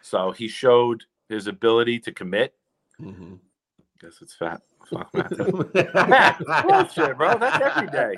So 0.02 0.32
he 0.32 0.48
showed 0.48 1.04
his 1.28 1.48
ability 1.48 2.00
to 2.00 2.12
commit. 2.14 2.54
Mhm. 3.02 3.40
Guess 4.02 4.22
it's 4.22 4.34
fat. 4.34 4.62
Fuck, 4.90 5.14
Matt. 5.14 6.40
bullshit, 6.66 7.18
bro. 7.18 7.38
That's 7.38 7.62
every 7.62 7.90
day. 7.90 8.16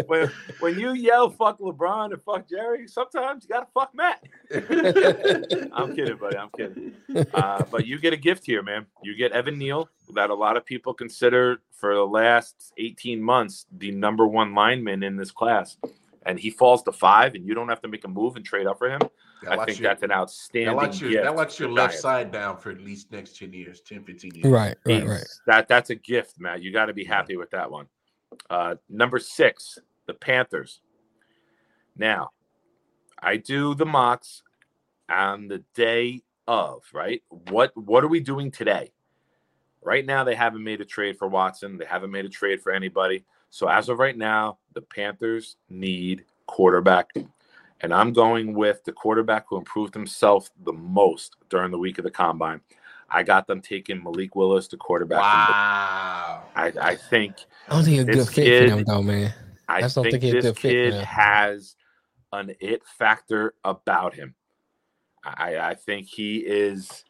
when, 0.06 0.32
when 0.60 0.78
you 0.78 0.94
yell 0.94 1.28
"fuck 1.28 1.58
LeBron" 1.58 2.12
and 2.12 2.22
"fuck 2.22 2.48
Jerry," 2.48 2.88
sometimes 2.88 3.44
you 3.44 3.50
gotta 3.50 3.66
fuck 3.74 3.94
Matt. 3.94 4.22
I'm 5.74 5.94
kidding, 5.94 6.16
buddy. 6.16 6.38
I'm 6.38 6.48
kidding. 6.56 6.94
Uh, 7.34 7.64
but 7.70 7.86
you 7.86 7.98
get 7.98 8.14
a 8.14 8.16
gift 8.16 8.46
here, 8.46 8.62
man. 8.62 8.86
You 9.02 9.14
get 9.14 9.32
Evan 9.32 9.58
Neal, 9.58 9.90
that 10.14 10.30
a 10.30 10.34
lot 10.34 10.56
of 10.56 10.64
people 10.64 10.94
consider 10.94 11.58
for 11.70 11.94
the 11.94 12.06
last 12.06 12.72
18 12.78 13.20
months 13.22 13.66
the 13.76 13.90
number 13.90 14.26
one 14.26 14.54
lineman 14.54 15.02
in 15.02 15.16
this 15.16 15.30
class, 15.30 15.76
and 16.24 16.40
he 16.40 16.48
falls 16.48 16.82
to 16.84 16.92
five, 16.92 17.34
and 17.34 17.46
you 17.46 17.52
don't 17.52 17.68
have 17.68 17.82
to 17.82 17.88
make 17.88 18.04
a 18.04 18.08
move 18.08 18.36
and 18.36 18.44
trade 18.44 18.66
up 18.66 18.78
for 18.78 18.88
him. 18.88 19.00
That 19.42 19.58
I 19.58 19.64
think 19.66 19.78
your- 19.80 19.88
that's 19.90 20.02
an 20.02 20.10
outstanding. 20.12 20.76
that 20.76 20.82
outstanding 20.82 20.88
locks 20.88 21.00
your, 21.00 21.10
gift. 21.10 21.24
that 21.24 21.36
locks 21.36 21.58
your 21.60 21.70
left 21.70 21.90
Giants. 21.92 22.02
side 22.02 22.32
down 22.32 22.56
for 22.58 22.70
at 22.70 22.80
least 22.80 23.12
next 23.12 23.36
10 23.38 23.52
years, 23.52 23.80
10, 23.82 24.02
15 24.04 24.34
years. 24.34 24.46
Right. 24.46 24.76
Right. 24.84 24.94
He's- 25.02 25.08
Right. 25.08 25.26
That 25.46 25.68
that's 25.68 25.90
a 25.90 25.94
gift, 25.94 26.40
Matt. 26.40 26.62
You 26.62 26.72
got 26.72 26.86
to 26.86 26.94
be 26.94 27.04
happy 27.04 27.36
with 27.36 27.50
that 27.50 27.70
one. 27.70 27.86
Uh, 28.50 28.76
number 28.88 29.18
six, 29.18 29.78
the 30.06 30.14
Panthers. 30.14 30.80
Now, 31.96 32.30
I 33.18 33.36
do 33.36 33.74
the 33.74 33.86
mocks 33.86 34.42
on 35.08 35.48
the 35.48 35.58
day 35.74 36.22
of, 36.48 36.82
right? 36.92 37.22
What 37.50 37.76
what 37.76 38.04
are 38.04 38.08
we 38.08 38.20
doing 38.20 38.50
today? 38.50 38.92
Right 39.82 40.04
now, 40.04 40.24
they 40.24 40.34
haven't 40.34 40.64
made 40.64 40.80
a 40.80 40.84
trade 40.84 41.16
for 41.18 41.28
Watson. 41.28 41.78
They 41.78 41.84
haven't 41.84 42.10
made 42.10 42.24
a 42.24 42.28
trade 42.28 42.60
for 42.60 42.72
anybody. 42.72 43.24
So 43.50 43.68
as 43.68 43.88
of 43.88 43.98
right 43.98 44.16
now, 44.16 44.58
the 44.74 44.82
Panthers 44.82 45.56
need 45.70 46.24
quarterback. 46.46 47.12
And 47.82 47.92
I'm 47.92 48.12
going 48.12 48.54
with 48.54 48.82
the 48.84 48.92
quarterback 48.92 49.46
who 49.48 49.56
improved 49.58 49.92
himself 49.94 50.50
the 50.64 50.72
most 50.72 51.36
during 51.50 51.70
the 51.70 51.78
week 51.78 51.98
of 51.98 52.04
the 52.04 52.10
combine. 52.10 52.60
I 53.10 53.22
got 53.22 53.46
them 53.46 53.60
taking 53.60 54.02
Malik 54.02 54.34
Willis, 54.34 54.66
the 54.68 54.76
quarterback. 54.76 55.18
from 55.20 55.28
Wow. 55.28 56.42
the- 56.54 56.60
I, 56.82 56.90
I 56.92 56.96
think 56.96 57.34
I 57.68 57.74
don't 57.74 57.84
think 57.84 58.08
a 58.08 58.12
good 58.12 58.26
fit 58.28 58.44
kid- 58.44 58.70
for 58.70 58.76
them 58.76 58.84
though, 58.86 59.02
man. 59.02 59.32
I 59.68 59.80
just 59.82 59.94
don't 59.94 60.04
think 60.04 60.12
think 60.22 60.22
he's 60.24 60.32
a 60.32 60.36
this 60.36 60.44
good 60.46 60.58
fit 60.58 60.70
kid 60.70 60.92
them. 60.94 61.04
has 61.04 61.76
an 62.32 62.54
it 62.60 62.82
factor 62.98 63.54
about 63.64 64.14
him. 64.14 64.34
I, 65.24 65.58
I 65.58 65.74
think 65.74 66.06
he 66.08 66.38
is. 66.38 67.04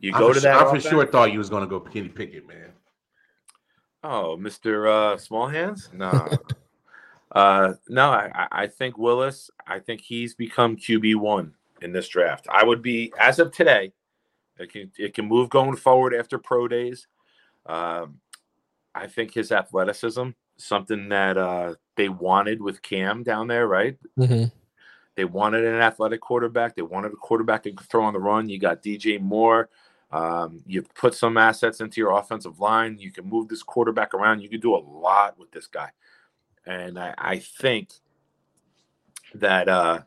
You 0.00 0.12
I 0.14 0.18
go 0.18 0.32
to 0.32 0.40
that. 0.40 0.66
I 0.66 0.70
for 0.70 0.80
sure 0.80 1.06
thought 1.06 1.32
you 1.32 1.38
was 1.38 1.48
gonna 1.50 1.66
go 1.66 1.80
Kenny 1.80 2.08
Pickett, 2.08 2.46
man. 2.46 2.72
Oh, 4.02 4.36
Mr. 4.38 4.88
Uh, 4.88 5.16
Small 5.16 5.48
Hands? 5.48 5.88
No. 5.92 6.28
uh, 7.32 7.74
no, 7.88 8.10
I, 8.10 8.48
I- 8.52 8.66
think 8.66 8.98
Willis, 8.98 9.50
I 9.66 9.78
think 9.78 10.00
he's 10.00 10.34
become 10.34 10.76
QB1 10.76 11.52
in 11.82 11.92
this 11.92 12.08
draft. 12.08 12.46
I 12.50 12.64
would 12.64 12.82
be, 12.82 13.12
as 13.18 13.38
of 13.38 13.52
today, 13.52 13.92
it 14.58 14.72
can, 14.72 14.90
it 14.96 15.14
can 15.14 15.26
move 15.26 15.50
going 15.50 15.76
forward 15.76 16.14
after 16.14 16.38
pro 16.38 16.68
days. 16.68 17.08
Um, 17.66 18.20
I 18.94 19.06
think 19.06 19.34
his 19.34 19.52
athleticism, 19.52 20.30
something 20.56 21.08
that 21.10 21.36
uh, 21.36 21.74
they 21.96 22.08
wanted 22.08 22.62
with 22.62 22.80
Cam 22.80 23.22
down 23.22 23.46
there, 23.46 23.66
right? 23.66 23.98
Mm-hmm. 24.18 24.44
They 25.16 25.24
wanted 25.24 25.64
an 25.64 25.80
athletic 25.80 26.20
quarterback. 26.20 26.76
They 26.76 26.82
wanted 26.82 27.12
a 27.12 27.16
quarterback 27.16 27.62
that 27.62 27.76
could 27.76 27.88
throw 27.88 28.04
on 28.04 28.12
the 28.12 28.20
run. 28.20 28.48
You 28.48 28.58
got 28.58 28.82
DJ 28.82 29.20
Moore. 29.20 29.68
Um, 30.12 30.62
you 30.66 30.82
put 30.82 31.14
some 31.14 31.36
assets 31.36 31.80
into 31.80 32.00
your 32.00 32.12
offensive 32.12 32.60
line. 32.60 32.98
You 32.98 33.10
can 33.10 33.28
move 33.28 33.48
this 33.48 33.62
quarterback 33.62 34.14
around. 34.14 34.40
You 34.40 34.48
can 34.48 34.60
do 34.60 34.74
a 34.74 34.78
lot 34.78 35.38
with 35.38 35.50
this 35.50 35.66
guy. 35.66 35.90
And 36.66 36.98
I, 36.98 37.14
I 37.16 37.38
think 37.38 37.90
that 39.34 39.68
uh, 39.68 40.00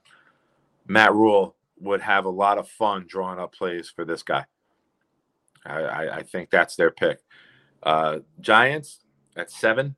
Matt 0.88 1.14
Rhule 1.14 1.56
would 1.80 2.02
have 2.02 2.26
a 2.26 2.30
lot 2.30 2.58
of 2.58 2.68
fun 2.68 3.06
drawing 3.08 3.40
up 3.40 3.54
plays 3.54 3.90
for 3.90 4.04
this 4.04 4.24
guy. 4.24 4.46
I, 5.66 5.82
I, 5.82 6.16
I 6.18 6.24
think 6.24 6.50
that's 6.50 6.76
their 6.76 6.92
pick. 6.92 7.20
Uh, 7.82 8.20
Giants 8.42 9.00
at 9.36 9.52
seven. 9.52 9.96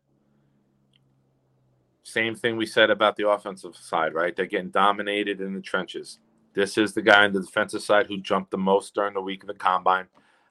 Same 2.04 2.36
thing 2.36 2.58
we 2.58 2.66
said 2.66 2.90
about 2.90 3.16
the 3.16 3.30
offensive 3.30 3.76
side, 3.76 4.14
right? 4.14 4.36
They're 4.36 4.46
getting 4.46 4.70
dominated 4.70 5.40
in 5.40 5.54
the 5.54 5.62
trenches. 5.62 6.20
This 6.54 6.78
is 6.78 6.94
the 6.94 7.02
guy 7.02 7.24
on 7.24 7.34
the 7.34 7.42
defensive 7.42 7.82
side 7.82 8.08
who 8.08 8.18
jumped 8.18 8.52
the 8.52 8.58
most 8.58 8.94
during 8.94 9.14
the 9.14 9.22
week 9.22 9.44
of 9.44 9.48
the 9.48 9.54
combine. 9.54 10.08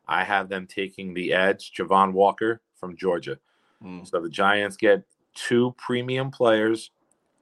I 0.09 0.25
have 0.25 0.49
them 0.49 0.67
taking 0.67 1.13
the 1.13 1.33
edge, 1.33 1.73
Javon 1.77 2.13
Walker 2.13 2.63
from 2.75 2.97
Georgia. 2.97 3.39
Mm. 3.85 4.09
So 4.09 4.21
the 4.21 4.29
Giants 4.29 4.77
get 4.77 5.05
two 5.47 5.75
premium 5.79 6.31
players 6.31 6.91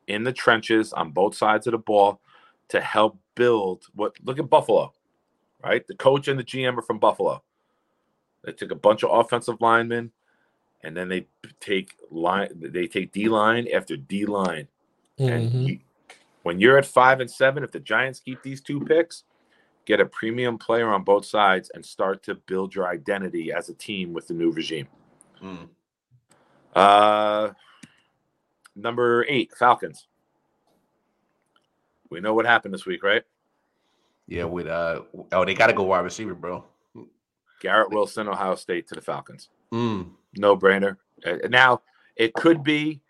in 0.06 0.22
the 0.24 0.32
trenches 0.32 0.92
on 0.92 1.10
both 1.10 1.34
sides 1.34 1.66
of 1.66 1.72
the 1.72 1.78
ball 1.78 2.20
to 2.68 2.80
help 2.80 3.18
build 3.34 3.84
what 3.94 4.14
look 4.22 4.38
at 4.38 4.48
Buffalo, 4.48 4.92
right? 5.64 5.86
The 5.86 5.96
coach 5.96 6.28
and 6.28 6.38
the 6.38 6.44
GM 6.44 6.78
are 6.78 6.82
from 6.82 6.98
Buffalo. 6.98 7.42
They 8.44 8.52
took 8.52 8.70
a 8.70 8.76
bunch 8.76 9.02
of 9.02 9.10
offensive 9.12 9.60
linemen 9.60 10.12
and 10.84 10.96
then 10.96 11.08
they 11.08 11.26
take 11.60 11.94
line 12.10 12.48
they 12.54 12.86
take 12.86 13.12
D 13.12 13.28
line 13.28 13.66
after 13.74 13.96
D 13.96 14.26
line. 14.26 14.68
And 15.18 15.50
hmm 15.50 15.66
you, 15.66 15.78
when 16.44 16.60
you're 16.60 16.78
at 16.78 16.86
five 16.86 17.20
and 17.20 17.30
seven, 17.30 17.64
if 17.64 17.72
the 17.72 17.80
Giants 17.80 18.20
keep 18.20 18.42
these 18.42 18.60
two 18.60 18.80
picks, 18.80 19.24
get 19.86 20.00
a 20.00 20.06
premium 20.06 20.56
player 20.56 20.88
on 20.88 21.02
both 21.02 21.24
sides 21.24 21.70
and 21.74 21.84
start 21.84 22.22
to 22.22 22.36
build 22.36 22.74
your 22.74 22.86
identity 22.86 23.52
as 23.52 23.68
a 23.68 23.74
team 23.74 24.12
with 24.12 24.28
the 24.28 24.34
new 24.34 24.52
regime. 24.52 24.86
Mm. 25.42 25.68
Uh, 26.74 27.50
number 28.78 29.24
eight, 29.28 29.52
Falcons. 29.56 30.06
We 32.10 32.20
know 32.20 32.34
what 32.34 32.46
happened 32.46 32.72
this 32.74 32.86
week, 32.86 33.02
right? 33.02 33.22
Yeah, 34.26 34.44
with 34.44 34.66
uh 34.66 35.02
oh, 35.32 35.44
they 35.44 35.54
gotta 35.54 35.72
go 35.72 35.84
wide 35.84 36.00
receiver, 36.00 36.34
bro. 36.34 36.64
Garrett 37.60 37.90
Wilson, 37.90 38.28
Ohio 38.28 38.54
State 38.54 38.86
to 38.88 38.94
the 38.94 39.00
Falcons. 39.00 39.48
Mm. 39.72 40.10
No 40.36 40.56
brainer. 40.56 40.96
Uh, 41.26 41.36
now, 41.48 41.82
it 42.16 42.32
could 42.34 42.62
be 42.62 43.00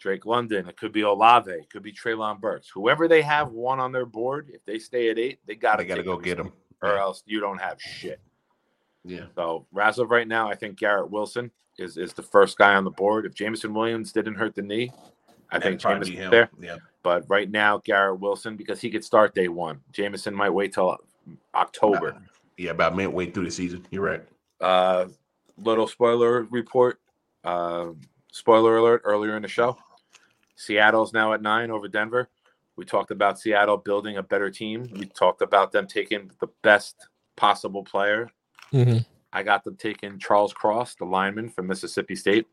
Drake 0.00 0.26
London. 0.26 0.68
It 0.68 0.76
could 0.76 0.92
be 0.92 1.02
Olave. 1.02 1.50
It 1.50 1.70
could 1.70 1.82
be 1.82 1.92
Treylon 1.92 2.40
Burks. 2.40 2.68
Whoever 2.68 3.06
they 3.08 3.22
have 3.22 3.50
one 3.52 3.78
on 3.78 3.92
their 3.92 4.04
board, 4.06 4.48
if 4.52 4.64
they 4.64 4.78
stay 4.78 5.10
at 5.10 5.18
eight, 5.18 5.38
they 5.46 5.54
got 5.54 5.78
They 5.78 5.84
gotta 5.84 6.02
go 6.02 6.16
get 6.18 6.38
them. 6.38 6.52
or 6.82 6.98
else 6.98 7.22
you 7.26 7.38
don't 7.40 7.60
have 7.60 7.80
shit. 7.80 8.20
Yeah. 9.04 9.26
So, 9.36 9.66
as 9.80 9.98
of 10.00 10.10
right 10.10 10.26
now, 10.26 10.50
I 10.50 10.56
think 10.56 10.76
Garrett 10.78 11.10
Wilson 11.10 11.50
is, 11.78 11.96
is 11.96 12.12
the 12.12 12.22
first 12.22 12.58
guy 12.58 12.74
on 12.74 12.84
the 12.84 12.90
board. 12.90 13.26
If 13.26 13.34
Jameson 13.34 13.74
Williams 13.74 14.12
didn't 14.12 14.34
hurt 14.34 14.54
the 14.54 14.62
knee, 14.62 14.92
I 15.50 15.58
think 15.58 15.80
That'd 15.80 15.80
probably 15.80 16.10
Jameson's 16.10 16.10
be 16.10 16.16
him. 16.16 16.30
there. 16.30 16.50
Yeah. 16.60 16.76
But 17.02 17.24
right 17.28 17.50
now, 17.50 17.78
Garrett 17.84 18.20
Wilson, 18.20 18.56
because 18.56 18.80
he 18.80 18.90
could 18.90 19.04
start 19.04 19.34
day 19.34 19.48
one. 19.48 19.80
Jameson 19.92 20.34
might 20.34 20.50
wait 20.50 20.72
till 20.72 20.96
October. 21.54 22.20
Yeah, 22.56 22.70
about 22.70 22.96
midway 22.96 23.30
through 23.30 23.44
the 23.44 23.50
season. 23.50 23.86
You're 23.90 24.02
right. 24.02 24.22
Uh, 24.60 25.06
little 25.58 25.86
spoiler 25.86 26.42
report. 26.44 27.00
Uh, 27.44 27.88
spoiler 28.32 28.78
alert 28.78 29.02
earlier 29.04 29.36
in 29.36 29.42
the 29.42 29.48
show. 29.48 29.76
Seattle's 30.56 31.12
now 31.12 31.32
at 31.32 31.42
nine 31.42 31.70
over 31.70 31.86
Denver. 31.86 32.28
We 32.76 32.84
talked 32.84 33.10
about 33.10 33.38
Seattle 33.38 33.76
building 33.76 34.16
a 34.16 34.22
better 34.22 34.50
team. 34.50 34.90
We 34.94 35.06
talked 35.06 35.42
about 35.42 35.70
them 35.72 35.86
taking 35.86 36.30
the 36.40 36.48
best 36.62 37.08
possible 37.36 37.84
player. 37.84 38.30
hmm 38.70 38.98
I 39.36 39.42
got 39.42 39.64
them 39.64 39.76
taking 39.76 40.18
Charles 40.18 40.54
Cross, 40.54 40.94
the 40.94 41.04
lineman 41.04 41.50
from 41.50 41.66
Mississippi 41.66 42.16
State. 42.16 42.46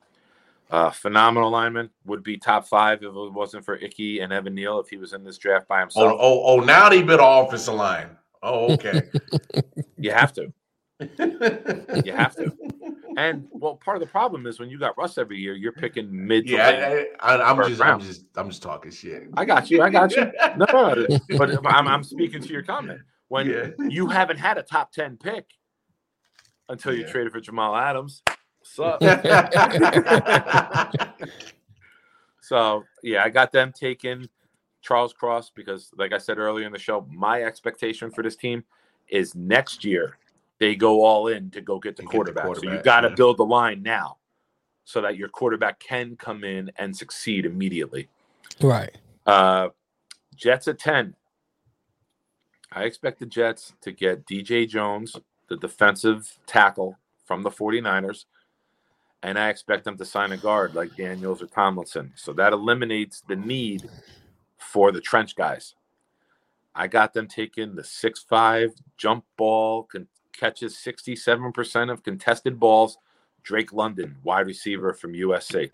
Uh, 0.70 0.90
phenomenal 0.90 1.50
lineman. 1.50 1.90
Would 2.06 2.24
be 2.24 2.36
top 2.36 2.68
five 2.68 2.98
if 3.04 3.08
it 3.16 3.32
wasn't 3.34 3.64
for 3.64 3.76
Icky 3.78 4.20
and 4.20 4.34
Evan 4.34 4.54
Neal 4.54 4.80
if 4.82 4.90
he 4.90 4.98
was 4.98 5.14
in 5.14 5.24
this 5.24 5.38
draft 5.38 5.66
by 5.70 5.78
Oh, 5.78 5.82
himself. 5.82 6.18
oh, 6.20 6.44
oh, 6.44 6.60
now 6.60 6.90
they 6.90 7.02
built 7.02 7.22
an 7.22 7.46
offensive 7.46 7.76
line. 7.76 8.10
Oh, 8.42 8.74
okay. 8.74 9.04
You 9.98 10.12
have 10.12 10.34
to. 10.34 10.52
You 12.04 12.12
have 12.12 12.36
to. 12.36 12.52
And 13.16 13.48
well, 13.52 13.76
part 13.76 13.96
of 13.96 14.02
the 14.02 14.08
problem 14.08 14.46
is 14.46 14.60
when 14.60 14.70
you 14.70 14.78
got 14.78 14.98
Russ 14.98 15.18
every 15.18 15.38
year, 15.38 15.54
you're 15.54 15.72
picking 15.72 16.10
mid. 16.12 16.48
to 16.48 16.58
late. 16.58 16.60
yeah, 16.80 17.04
I, 17.22 17.36
I, 17.38 17.50
I'm 17.50 17.56
First 17.56 17.70
just, 17.70 17.82
I'm 17.82 18.00
just, 18.02 18.26
I'm 18.36 18.50
just 18.50 18.62
talking 18.62 18.92
shit. 18.92 19.24
I 19.38 19.46
got 19.46 19.72
you. 19.72 19.82
I 19.82 19.90
got 19.90 20.12
you. 20.18 20.30
No, 20.58 20.66
no, 20.74 20.94
no, 21.08 21.20
but 21.38 21.66
I'm, 21.66 21.88
I'm 21.88 22.04
speaking 22.04 22.42
to 22.42 22.50
your 22.52 22.64
comment. 22.64 23.00
When 23.30 23.48
Yeah. 23.48 23.70
you 23.88 24.08
haven't 24.08 24.38
had 24.38 24.58
a 24.58 24.64
top 24.64 24.92
10 24.92 25.16
pick 25.18 25.46
until 26.70 26.94
you 26.94 27.02
Yeah. 27.02 27.12
traded 27.12 27.34
for 27.34 27.40
Jamal 27.40 27.76
Adams. 27.76 28.22
What's 28.60 28.80
up? 28.80 29.02
so, 32.42 32.84
yeah, 33.02 33.24
I 33.24 33.30
got 33.30 33.52
them 33.52 33.72
taking 33.72 34.28
Charles 34.82 35.14
Cross 35.14 35.52
because, 35.52 35.92
like 35.98 36.14
I 36.14 36.18
said 36.18 36.38
earlier 36.38 36.66
in 36.66 36.72
the 36.72 36.80
show, 36.80 37.06
my 37.10 37.44
expectation 37.44 38.12
for 38.12 38.24
this 38.24 38.36
team 38.36 38.64
is 39.10 39.36
next 39.36 39.84
year 39.84 40.18
they 40.60 40.76
go 40.76 41.04
all 41.04 41.28
in 41.28 41.50
to 41.52 41.62
go 41.62 41.80
get 41.80 41.96
the 41.98 42.04
And 42.04 42.12
get 42.12 42.26
the 42.26 42.28
quarterback. 42.34 42.44
So 42.44 42.50
you 42.50 42.54
quarterback, 42.62 42.84
got 42.86 43.02
to 43.02 43.10
yeah. 43.10 43.16
build 43.16 43.38
the 43.38 43.46
line 43.46 43.84
now 43.84 44.18
so 44.86 45.02
that 45.02 45.18
your 45.18 45.30
quarterback 45.30 45.80
can 45.80 46.16
come 46.16 46.44
in 46.44 46.72
and 46.78 46.96
succeed 46.96 47.46
immediately. 47.46 48.08
Right. 48.62 48.96
Uh, 49.26 49.70
Jets 50.36 50.68
at 50.68 50.80
10. 50.80 51.16
I 52.72 52.84
expect 52.84 53.20
the 53.20 53.26
Jets 53.26 53.74
to 53.82 53.92
get 53.92 54.26
DJ 54.26 54.68
Jones, 54.68 55.16
the 55.50 55.58
defensive 55.58 56.38
tackle 56.46 56.98
from 57.26 57.44
the 57.44 57.50
49ers, 57.50 58.26
and 59.22 59.40
I 59.40 59.50
expect 59.50 59.86
them 59.86 59.98
to 59.98 60.06
sign 60.06 60.32
a 60.32 60.38
guard 60.38 60.76
like 60.76 60.96
Daniels 60.96 61.42
or 61.42 61.48
Tomlinson. 61.48 62.12
So 62.16 62.34
that 62.34 62.54
eliminates 62.54 63.22
the 63.28 63.36
need 63.36 63.90
for 64.58 64.92
the 64.92 65.02
trench 65.02 65.36
guys. 65.36 65.76
I 66.76 66.88
got 66.88 67.14
them 67.14 67.28
taking 67.28 67.76
the 67.76 67.84
six-five 67.84 68.72
jump 68.98 69.26
ball, 69.38 69.84
can, 69.84 70.08
catches 70.34 70.76
67% 70.76 71.92
of 71.92 72.04
contested 72.04 72.60
balls. 72.60 72.98
Drake 73.44 73.74
London, 73.74 74.16
wide 74.24 74.48
receiver 74.48 74.94
from 74.94 75.14
USC. 75.14 75.70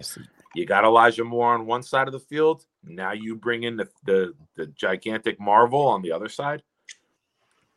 You 0.55 0.65
got 0.65 0.83
Elijah 0.83 1.23
Moore 1.23 1.53
on 1.53 1.67
one 1.67 1.83
side 1.83 2.07
of 2.07 2.13
the 2.13 2.19
field. 2.19 2.65
Now 2.83 3.11
you 3.11 3.35
bring 3.35 3.63
in 3.63 3.77
the 3.77 3.87
the, 4.05 4.33
the 4.55 4.65
gigantic 4.67 5.39
Marvel 5.39 5.85
on 5.85 6.01
the 6.01 6.11
other 6.11 6.29
side. 6.29 6.63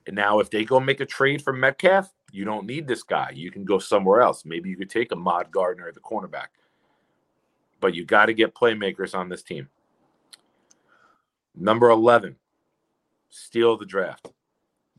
And 0.07 0.17
now, 0.17 0.41
if 0.41 0.51
they 0.51 0.65
go 0.65 0.81
make 0.81 1.01
a 1.01 1.07
trade 1.07 1.43
for 1.43 1.53
Metcalf, 1.53 2.13
you 2.33 2.45
don't 2.45 2.67
need 2.67 2.89
this 2.89 3.03
guy. 3.03 3.31
You 3.35 3.51
can 3.51 3.65
go 3.65 3.79
somewhere 3.79 4.21
else. 4.23 4.45
Maybe 4.45 4.69
you 4.69 4.77
could 4.77 4.91
take 4.91 5.13
Ahmad 5.13 5.51
Gardner 5.51 5.87
at 5.89 5.95
the 5.95 6.01
cornerback. 6.01 6.49
But 7.81 7.95
you 7.95 8.05
got 8.05 8.27
to 8.27 8.35
get 8.35 8.55
playmakers 8.55 9.15
on 9.15 9.29
this 9.29 9.43
team. 9.43 9.69
Number 11.55 11.91
11, 11.91 12.37
steal 13.29 13.77
the 13.77 13.85
draft. 13.87 14.29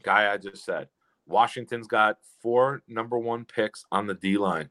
Guy 0.03 0.31
I 0.31 0.37
just 0.37 0.63
said. 0.63 0.87
Washington's 1.25 1.87
got 1.87 2.17
four 2.41 2.83
number 2.87 3.17
one 3.17 3.45
picks 3.45 3.85
on 3.91 4.05
the 4.05 4.13
D 4.13 4.37
line. 4.37 4.69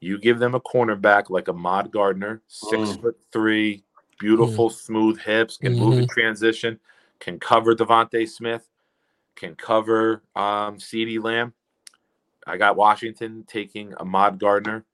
You 0.00 0.18
give 0.18 0.38
them 0.38 0.54
a 0.54 0.60
cornerback 0.60 1.30
like 1.30 1.48
Ahmad 1.48 1.90
Gardner, 1.90 2.42
six 2.48 2.90
Mm. 2.90 3.00
foot 3.02 3.20
three, 3.32 3.84
beautiful, 4.18 4.70
smooth 4.70 5.18
hips, 5.20 5.56
can 5.56 5.76
move 5.76 5.98
in 5.98 6.08
transition, 6.08 6.78
can 7.18 7.38
cover 7.38 7.74
DeVonta 7.74 8.28
Smith, 8.28 8.68
can 9.36 9.54
cover 9.54 10.22
um, 10.36 10.76
CeeDee 10.78 11.22
Lamb. 11.22 11.52
I 12.46 12.56
got 12.56 12.76
Washington 12.76 13.44
taking 13.46 13.94
Ahmad 13.94 14.38
Gardner, 14.38 14.84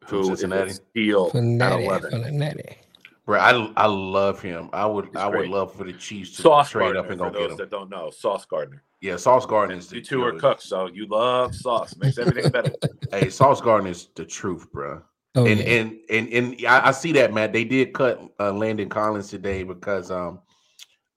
From 0.00 0.08
who 0.18 0.20
is 0.22 0.28
a 0.28 0.36
Cincinnati. 0.36 0.72
steal 0.72 1.26
at 1.26 1.32
Fanatic, 1.32 1.86
11. 1.86 2.10
fanatic. 2.22 2.84
Bro, 3.26 3.40
I, 3.40 3.72
I 3.76 3.86
love 3.86 4.40
him. 4.40 4.70
I 4.72 4.86
would, 4.86 5.06
He's 5.06 5.16
I 5.16 5.26
would 5.26 5.48
love 5.48 5.74
for 5.74 5.84
the 5.84 5.92
Chiefs 5.92 6.36
to 6.36 6.42
Sauce 6.42 6.70
trade 6.70 6.94
Gardner, 6.94 7.00
up 7.00 7.10
and 7.10 7.18
for 7.18 7.30
go 7.30 7.30
get 7.30 7.38
those 7.40 7.50
him. 7.52 7.56
that 7.58 7.70
don't 7.70 7.90
know. 7.90 8.10
Sauce 8.10 8.46
Gardner. 8.46 8.82
Yeah, 9.00 9.16
Sauce 9.16 9.46
Gardner 9.46 9.76
is 9.76 9.88
the 9.88 9.96
You 9.96 10.02
two 10.02 10.24
are 10.24 10.32
cooks, 10.32 10.64
so 10.64 10.86
you 10.88 11.06
love 11.06 11.54
sauce. 11.54 11.96
Makes 11.98 12.18
everything 12.18 12.50
better. 12.50 12.72
Hey, 13.10 13.30
Sauce 13.30 13.60
Gardner 13.62 13.90
is 13.90 14.08
the 14.16 14.24
truth, 14.24 14.70
bro. 14.72 15.00
Oh, 15.34 15.46
and, 15.46 15.60
yeah. 15.60 15.66
and 15.66 15.98
and 16.10 16.28
and 16.32 16.66
I, 16.66 16.88
I 16.88 16.90
see 16.90 17.12
that, 17.12 17.32
Matt. 17.32 17.52
They 17.54 17.64
did 17.64 17.94
cut 17.94 18.20
uh, 18.40 18.52
Landon 18.52 18.88
Collins 18.90 19.28
today 19.28 19.62
because 19.62 20.10
um 20.10 20.40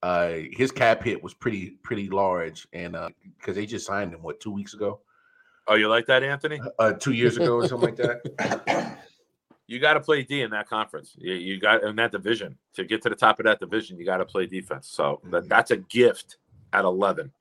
uh 0.04 0.34
his 0.52 0.72
cap 0.72 1.04
hit 1.04 1.22
was 1.22 1.34
pretty 1.34 1.72
pretty 1.84 2.10
large, 2.10 2.68
and 2.74 2.96
uh 2.96 3.10
because 3.38 3.56
they 3.56 3.66
just 3.66 3.86
signed 3.86 4.14
him 4.14 4.22
what 4.22 4.40
two 4.40 4.52
weeks 4.52 4.74
ago, 4.74 5.00
Oh, 5.68 5.76
you 5.76 5.88
like 5.88 6.06
that, 6.08 6.24
Anthony? 6.24 6.60
uh 6.80 6.94
two 6.94 7.14
years 7.14 7.38
ago 7.38 7.56
or 7.56 7.68
something 7.68 7.96
like 7.96 7.98
that. 7.98 8.98
You 9.68 9.80
got 9.80 9.94
to 9.94 10.02
play 10.02 10.22
D 10.24 10.42
in 10.42 10.52
that 10.52 10.68
conference. 10.68 11.16
You, 11.18 11.34
you 11.34 11.58
got 11.58 11.82
in 11.84 11.96
that 11.96 12.12
division 12.12 12.58
to 12.74 12.84
get 12.84 13.02
to 13.04 13.10
the 13.10 13.16
top 13.16 13.40
of 13.40 13.46
that 13.46 13.62
division. 13.62 13.98
You 13.98 14.04
got 14.06 14.18
to 14.18 14.26
play 14.26 14.46
defense. 14.46 14.90
So 14.90 15.22
that, 15.30 15.48
that's 15.48 15.72
a 15.72 15.78
gift 15.78 16.40
at 16.74 16.84
eleven. 16.84 17.32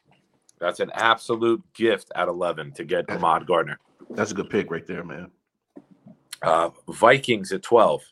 That's 0.61 0.79
an 0.79 0.93
absolute 0.95 1.61
gift 1.75 2.13
at 2.15 2.29
eleven 2.29 2.71
to 2.75 2.85
get 2.85 3.07
Ahmad 3.11 3.49
Gardner. 3.49 3.81
That's 4.11 4.31
a 4.31 4.35
good 4.35 4.49
pick 4.49 4.71
right 4.71 4.87
there, 4.87 5.03
man. 5.03 5.33
Uh, 6.41 6.71
Vikings 6.89 7.51
at 7.51 7.65
twelve. 7.65 8.03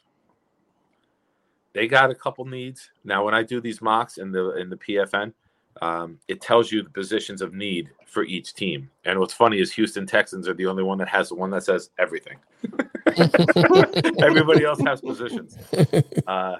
They 1.78 1.86
got 1.86 2.10
a 2.10 2.14
couple 2.14 2.44
needs 2.44 2.90
now. 3.05 3.24
When 3.24 3.34
I 3.34 3.44
do 3.44 3.60
these 3.60 3.80
mocks 3.80 4.18
in 4.18 4.32
the 4.32 4.56
in 4.56 4.68
the 4.68 4.74
PFN, 4.76 5.32
um, 5.80 6.18
it 6.26 6.40
tells 6.40 6.72
you 6.72 6.82
the 6.82 6.90
positions 6.90 7.40
of 7.40 7.55
need 7.55 7.88
for 8.05 8.24
each 8.24 8.52
team. 8.52 8.90
And 9.05 9.16
what's 9.20 9.32
funny 9.32 9.60
is 9.60 9.70
Houston 9.74 10.05
Texans 10.05 10.48
are 10.48 10.55
the 10.55 10.66
only 10.66 10.82
one 10.82 10.98
that 10.98 11.06
has 11.06 11.28
the 11.28 11.36
one 11.36 11.50
that 11.50 11.62
says 11.62 11.90
everything. 11.96 12.36
Everybody 14.24 14.64
else 14.64 14.80
has 14.80 15.00
positions. 15.00 15.56
Uh, 16.26 16.56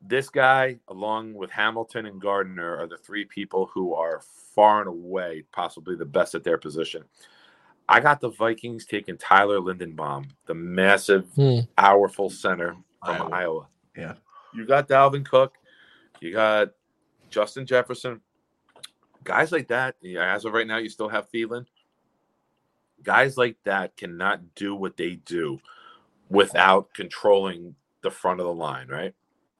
this 0.00 0.30
guy, 0.30 0.78
along 0.88 1.34
with 1.34 1.50
Hamilton 1.50 2.06
and 2.06 2.18
Gardner, 2.18 2.78
are 2.78 2.86
the 2.86 2.96
three 2.96 3.26
people 3.26 3.66
who 3.66 3.92
are 3.92 4.22
far 4.54 4.80
and 4.80 4.88
away 4.88 5.44
possibly 5.52 5.96
the 5.96 6.06
best 6.06 6.34
at 6.34 6.44
their 6.44 6.56
position. 6.56 7.04
I 7.90 8.00
got 8.00 8.22
the 8.22 8.30
Vikings 8.30 8.86
taking 8.86 9.18
Tyler 9.18 9.60
Linderbaum, 9.60 10.30
the 10.46 10.54
massive, 10.54 11.26
Hmm. 11.34 11.58
powerful 11.76 12.30
center 12.30 12.74
from 13.04 13.16
Iowa. 13.20 13.30
Iowa. 13.32 13.66
Yeah. 13.96 14.14
You 14.54 14.66
got 14.66 14.88
Dalvin 14.88 15.24
Cook, 15.24 15.56
you 16.20 16.32
got 16.32 16.70
Justin 17.28 17.66
Jefferson, 17.66 18.20
guys 19.24 19.52
like 19.52 19.68
that. 19.68 19.96
As 20.18 20.44
of 20.44 20.52
right 20.52 20.66
now, 20.66 20.78
you 20.78 20.88
still 20.88 21.08
have 21.08 21.30
Thielen. 21.30 21.66
Guys 23.02 23.36
like 23.36 23.56
that 23.64 23.96
cannot 23.96 24.54
do 24.54 24.74
what 24.74 24.96
they 24.96 25.16
do 25.24 25.58
without 26.28 26.92
controlling 26.94 27.74
the 28.02 28.10
front 28.10 28.40
of 28.40 28.46
the 28.46 28.52
line, 28.52 28.88
right? 28.88 29.14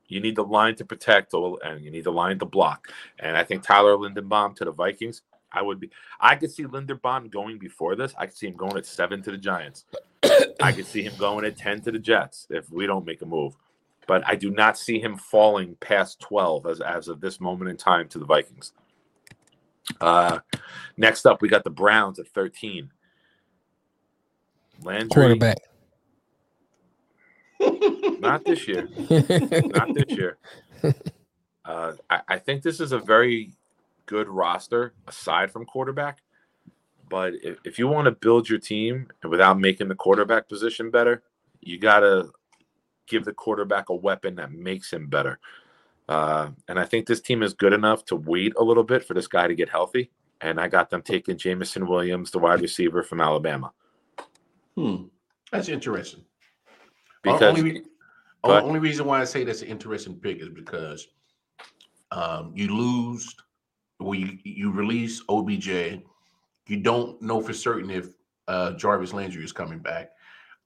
You 0.08 0.20
need 0.20 0.36
the 0.36 0.44
line 0.44 0.74
to 0.76 0.84
protect, 0.84 1.32
and 1.34 1.84
you 1.84 1.90
need 1.90 2.04
the 2.04 2.12
line 2.12 2.38
to 2.40 2.44
block. 2.44 2.88
And 3.18 3.36
I 3.36 3.44
think 3.44 3.62
Tyler 3.62 3.96
Linderbaum 3.96 4.56
to 4.56 4.64
the 4.64 4.72
Vikings, 4.72 5.22
I 5.52 5.62
would 5.62 5.80
be. 5.80 5.90
I 6.20 6.36
could 6.36 6.50
see 6.50 6.64
Linderbaum 6.64 7.30
going 7.30 7.58
before 7.58 7.96
this. 7.96 8.12
I 8.18 8.26
could 8.26 8.36
see 8.36 8.48
him 8.48 8.56
going 8.56 8.76
at 8.76 8.86
seven 8.86 9.22
to 9.22 9.30
the 9.30 9.36
Giants. 9.36 9.84
I 10.62 10.72
could 10.72 10.86
see 10.86 11.02
him 11.02 11.14
going 11.16 11.44
at 11.44 11.56
ten 11.56 11.80
to 11.82 11.92
the 11.92 11.98
Jets 11.98 12.46
if 12.50 12.70
we 12.70 12.86
don't 12.86 13.06
make 13.06 13.22
a 13.22 13.26
move. 13.26 13.56
But 14.06 14.26
I 14.26 14.34
do 14.34 14.50
not 14.50 14.76
see 14.76 14.98
him 14.98 15.16
falling 15.16 15.76
past 15.80 16.20
twelve 16.20 16.66
as 16.66 16.80
as 16.80 17.08
of 17.08 17.20
this 17.20 17.40
moment 17.40 17.70
in 17.70 17.76
time 17.76 18.08
to 18.08 18.18
the 18.18 18.24
Vikings. 18.24 18.72
Uh, 20.00 20.40
next 20.96 21.26
up, 21.26 21.42
we 21.42 21.48
got 21.48 21.64
the 21.64 21.70
Browns 21.70 22.18
at 22.18 22.28
thirteen. 22.28 22.90
Landry, 24.82 25.08
Quarterback. 25.10 25.58
not 28.20 28.44
this 28.44 28.66
year. 28.66 28.88
not 29.08 29.94
this 29.94 30.08
year. 30.08 30.38
Uh, 31.62 31.92
I, 32.08 32.20
I 32.26 32.38
think 32.38 32.62
this 32.62 32.80
is 32.80 32.90
a 32.90 32.98
very 32.98 33.52
good 34.06 34.28
roster 34.28 34.92
aside 35.06 35.52
from 35.52 35.64
quarterback. 35.64 36.18
But 37.08 37.34
if, 37.44 37.58
if 37.64 37.78
you 37.78 37.86
want 37.86 38.06
to 38.06 38.12
build 38.12 38.48
your 38.48 38.58
team 38.58 39.08
without 39.28 39.60
making 39.60 39.86
the 39.88 39.94
quarterback 39.94 40.48
position 40.48 40.90
better, 40.90 41.22
you 41.60 41.78
got 41.78 42.00
to 42.00 42.30
give 43.10 43.24
the 43.24 43.32
quarterback 43.34 43.88
a 43.90 43.94
weapon 43.94 44.36
that 44.36 44.52
makes 44.52 44.92
him 44.92 45.08
better. 45.08 45.38
Uh, 46.08 46.50
and 46.68 46.78
I 46.78 46.84
think 46.84 47.06
this 47.06 47.20
team 47.20 47.42
is 47.42 47.52
good 47.52 47.72
enough 47.72 48.04
to 48.06 48.16
wait 48.16 48.54
a 48.56 48.64
little 48.64 48.82
bit 48.84 49.04
for 49.04 49.14
this 49.14 49.26
guy 49.26 49.46
to 49.46 49.54
get 49.54 49.68
healthy. 49.68 50.10
And 50.40 50.58
I 50.58 50.68
got 50.68 50.88
them 50.88 51.02
taking 51.02 51.36
Jameson 51.36 51.86
Williams, 51.86 52.30
the 52.30 52.38
wide 52.38 52.62
receiver 52.62 53.02
from 53.02 53.20
Alabama, 53.20 53.72
Hmm. 54.76 55.04
That's 55.52 55.68
interesting. 55.68 56.24
because 57.22 57.58
only, 57.58 57.62
re- 57.62 57.82
Go 58.42 58.58
only 58.60 58.80
reason 58.80 59.04
why 59.04 59.20
I 59.20 59.24
say 59.24 59.44
that's 59.44 59.60
an 59.62 59.68
interesting 59.68 60.14
pick 60.14 60.40
is 60.40 60.48
because 60.48 61.08
um, 62.10 62.52
you 62.54 62.74
lose, 62.74 63.34
well, 63.98 64.14
you, 64.14 64.38
you 64.44 64.70
release 64.70 65.22
OBJ. 65.28 66.00
You 66.66 66.76
don't 66.80 67.20
know 67.20 67.40
for 67.40 67.52
certain 67.52 67.90
if 67.90 68.06
uh, 68.48 68.72
Jarvis 68.72 69.12
Landry 69.12 69.44
is 69.44 69.52
coming 69.52 69.80
back. 69.80 70.12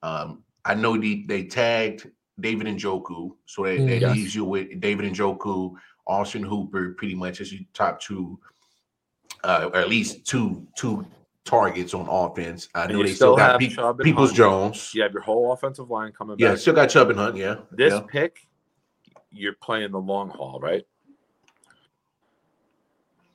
Um, 0.03 0.43
I 0.63 0.75
know 0.75 0.97
they, 0.97 1.25
they 1.27 1.43
tagged 1.43 2.09
David 2.39 2.67
Njoku. 2.67 3.31
so 3.45 3.63
that, 3.63 3.77
that 3.87 4.01
Yes. 4.01 4.15
leaves 4.15 4.35
you 4.35 4.45
with 4.45 4.79
David 4.79 5.11
Njoku, 5.13 5.73
Austin 6.07 6.43
Hooper, 6.43 6.93
pretty 6.97 7.15
much 7.15 7.39
as 7.41 7.51
your 7.51 7.61
top 7.73 7.99
two, 8.01 8.39
uh, 9.43 9.69
or 9.73 9.79
at 9.79 9.89
least 9.89 10.25
two 10.25 10.67
two 10.77 11.05
targets 11.45 11.93
on 11.93 12.07
offense. 12.09 12.67
I 12.75 12.87
know 12.87 13.03
they 13.03 13.13
still 13.13 13.35
still 13.35 13.35
got 13.37 13.51
have 13.51 13.59
Pe- 13.59 14.03
Peoples 14.03 14.29
Hunt. 14.29 14.37
Jones. 14.37 14.91
you 14.93 15.01
have 15.03 15.13
your 15.13 15.21
whole 15.21 15.53
offensive 15.53 15.89
line 15.89 16.11
coming 16.11 16.35
Yeah, 16.39 16.49
back. 16.51 16.57
still 16.57 16.73
got 16.73 16.89
Chubb 16.89 17.09
and 17.11 17.19
Hunt. 17.19 17.35
Yeah, 17.37 17.57
This 17.71 17.93
yeah. 17.93 18.01
pick, 18.07 18.39
you're 19.31 19.53
playing 19.61 19.91
the 19.91 19.99
long 19.99 20.29
haul, 20.29 20.59
right? 20.59 20.83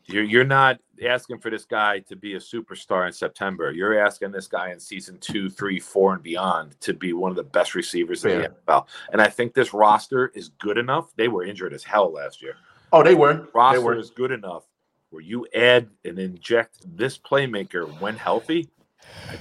You're 0.06 0.24
you're 0.24 0.44
not 0.44 0.78
asking 1.02 1.38
for 1.38 1.50
this 1.50 1.64
guy 1.64 2.00
to 2.00 2.16
be 2.16 2.34
a 2.34 2.38
superstar 2.38 3.06
in 3.06 3.12
September. 3.12 3.72
You're 3.72 3.98
asking 3.98 4.32
this 4.32 4.46
guy 4.46 4.70
in 4.70 4.80
season 4.80 5.18
two, 5.18 5.48
three, 5.50 5.78
four, 5.80 6.12
and 6.14 6.22
beyond 6.22 6.78
to 6.80 6.92
be 6.94 7.12
one 7.12 7.30
of 7.30 7.36
the 7.36 7.42
best 7.44 7.74
receivers 7.74 8.24
in 8.24 8.42
the 8.42 8.48
NFL. 8.68 8.86
And 9.12 9.20
I 9.22 9.28
think 9.28 9.54
this 9.54 9.72
roster 9.72 10.30
is 10.34 10.50
good 10.58 10.78
enough. 10.78 11.12
They 11.16 11.28
were 11.28 11.44
injured 11.44 11.72
as 11.72 11.82
hell 11.84 12.12
last 12.12 12.42
year. 12.42 12.54
Oh, 12.92 13.02
they 13.02 13.14
were. 13.14 13.34
They 13.34 13.42
Roster 13.54 13.80
were. 13.80 13.96
is 13.98 14.10
good 14.10 14.30
enough 14.32 14.64
where 15.10 15.22
you 15.22 15.46
add 15.54 15.88
and 16.04 16.18
inject 16.18 16.78
this 16.96 17.18
playmaker 17.18 17.88
when 18.00 18.16
healthy. 18.16 18.68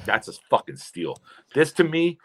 That's 0.06 0.27
a 0.27 0.34
fucking 0.49 0.77
steal. 0.77 1.22
This 1.53 1.72
to 1.73 1.84
me, 1.84 2.18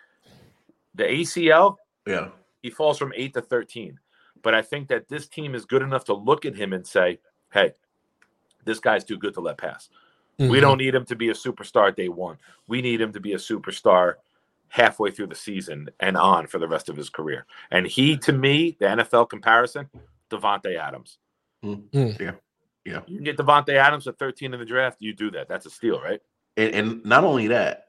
the 0.94 1.05
ACL, 1.05 1.77
Yeah. 2.06 2.28
he 2.62 2.70
falls 2.70 2.98
from 2.98 3.12
eight 3.16 3.35
to 3.35 3.43
13. 3.43 3.98
But 4.43 4.55
I 4.55 4.62
think 4.62 4.89
that 4.89 5.09
this 5.09 5.27
team 5.28 5.55
is 5.55 5.65
good 5.65 5.82
enough 5.82 6.05
to 6.05 6.15
look 6.15 6.44
at 6.44 6.55
him 6.55 6.73
and 6.73 6.86
say, 6.86 7.19
hey, 7.52 7.73
this 8.65 8.81
guy's 8.81 9.05
too 9.05 9.19
good 9.19 9.35
to 9.35 9.41
let 9.41 9.59
pass. 9.59 9.89
We 10.39 10.47
Mhm. 10.47 10.61
don't 10.62 10.78
need 10.78 10.95
him 10.95 11.05
to 11.07 11.15
be 11.16 11.28
a 11.31 11.35
superstar 11.35 11.95
day 11.95 12.09
one. 12.09 12.39
We 12.66 12.82
need 12.82 13.01
him 13.01 13.12
to 13.12 13.20
be 13.20 13.35
a 13.35 13.39
superstar 13.39 14.15
halfway 14.69 15.11
through 15.12 15.28
the 15.28 15.35
season 15.36 15.89
and 16.01 16.16
on 16.16 16.49
for 16.49 16.59
the 16.59 16.66
rest 16.66 16.89
of 16.89 16.97
his 16.97 17.09
career. 17.09 17.47
And 17.70 17.86
he, 17.86 18.16
to 18.19 18.32
me, 18.32 18.77
the 18.81 18.86
NFL 18.86 19.27
comparison, 19.27 19.89
Davante 20.31 20.77
Adams. 20.77 21.19
Mm. 21.65 22.19
Yeah. 22.20 22.32
Yeah. 22.85 23.01
You 23.07 23.16
can 23.16 23.24
get 23.24 23.36
Davante 23.36 23.74
Adams 23.74 24.09
at 24.09 24.19
13 24.19 24.53
in 24.53 24.59
the 24.61 24.66
draft. 24.66 24.97
You 25.01 25.12
do 25.15 25.31
that. 25.31 25.49
That's 25.49 25.66
a 25.66 25.70
steal, 25.70 26.01
right? 26.01 26.20
And, 26.57 26.74
and 26.74 27.05
not 27.05 27.23
only 27.24 27.47
that, 27.49 27.84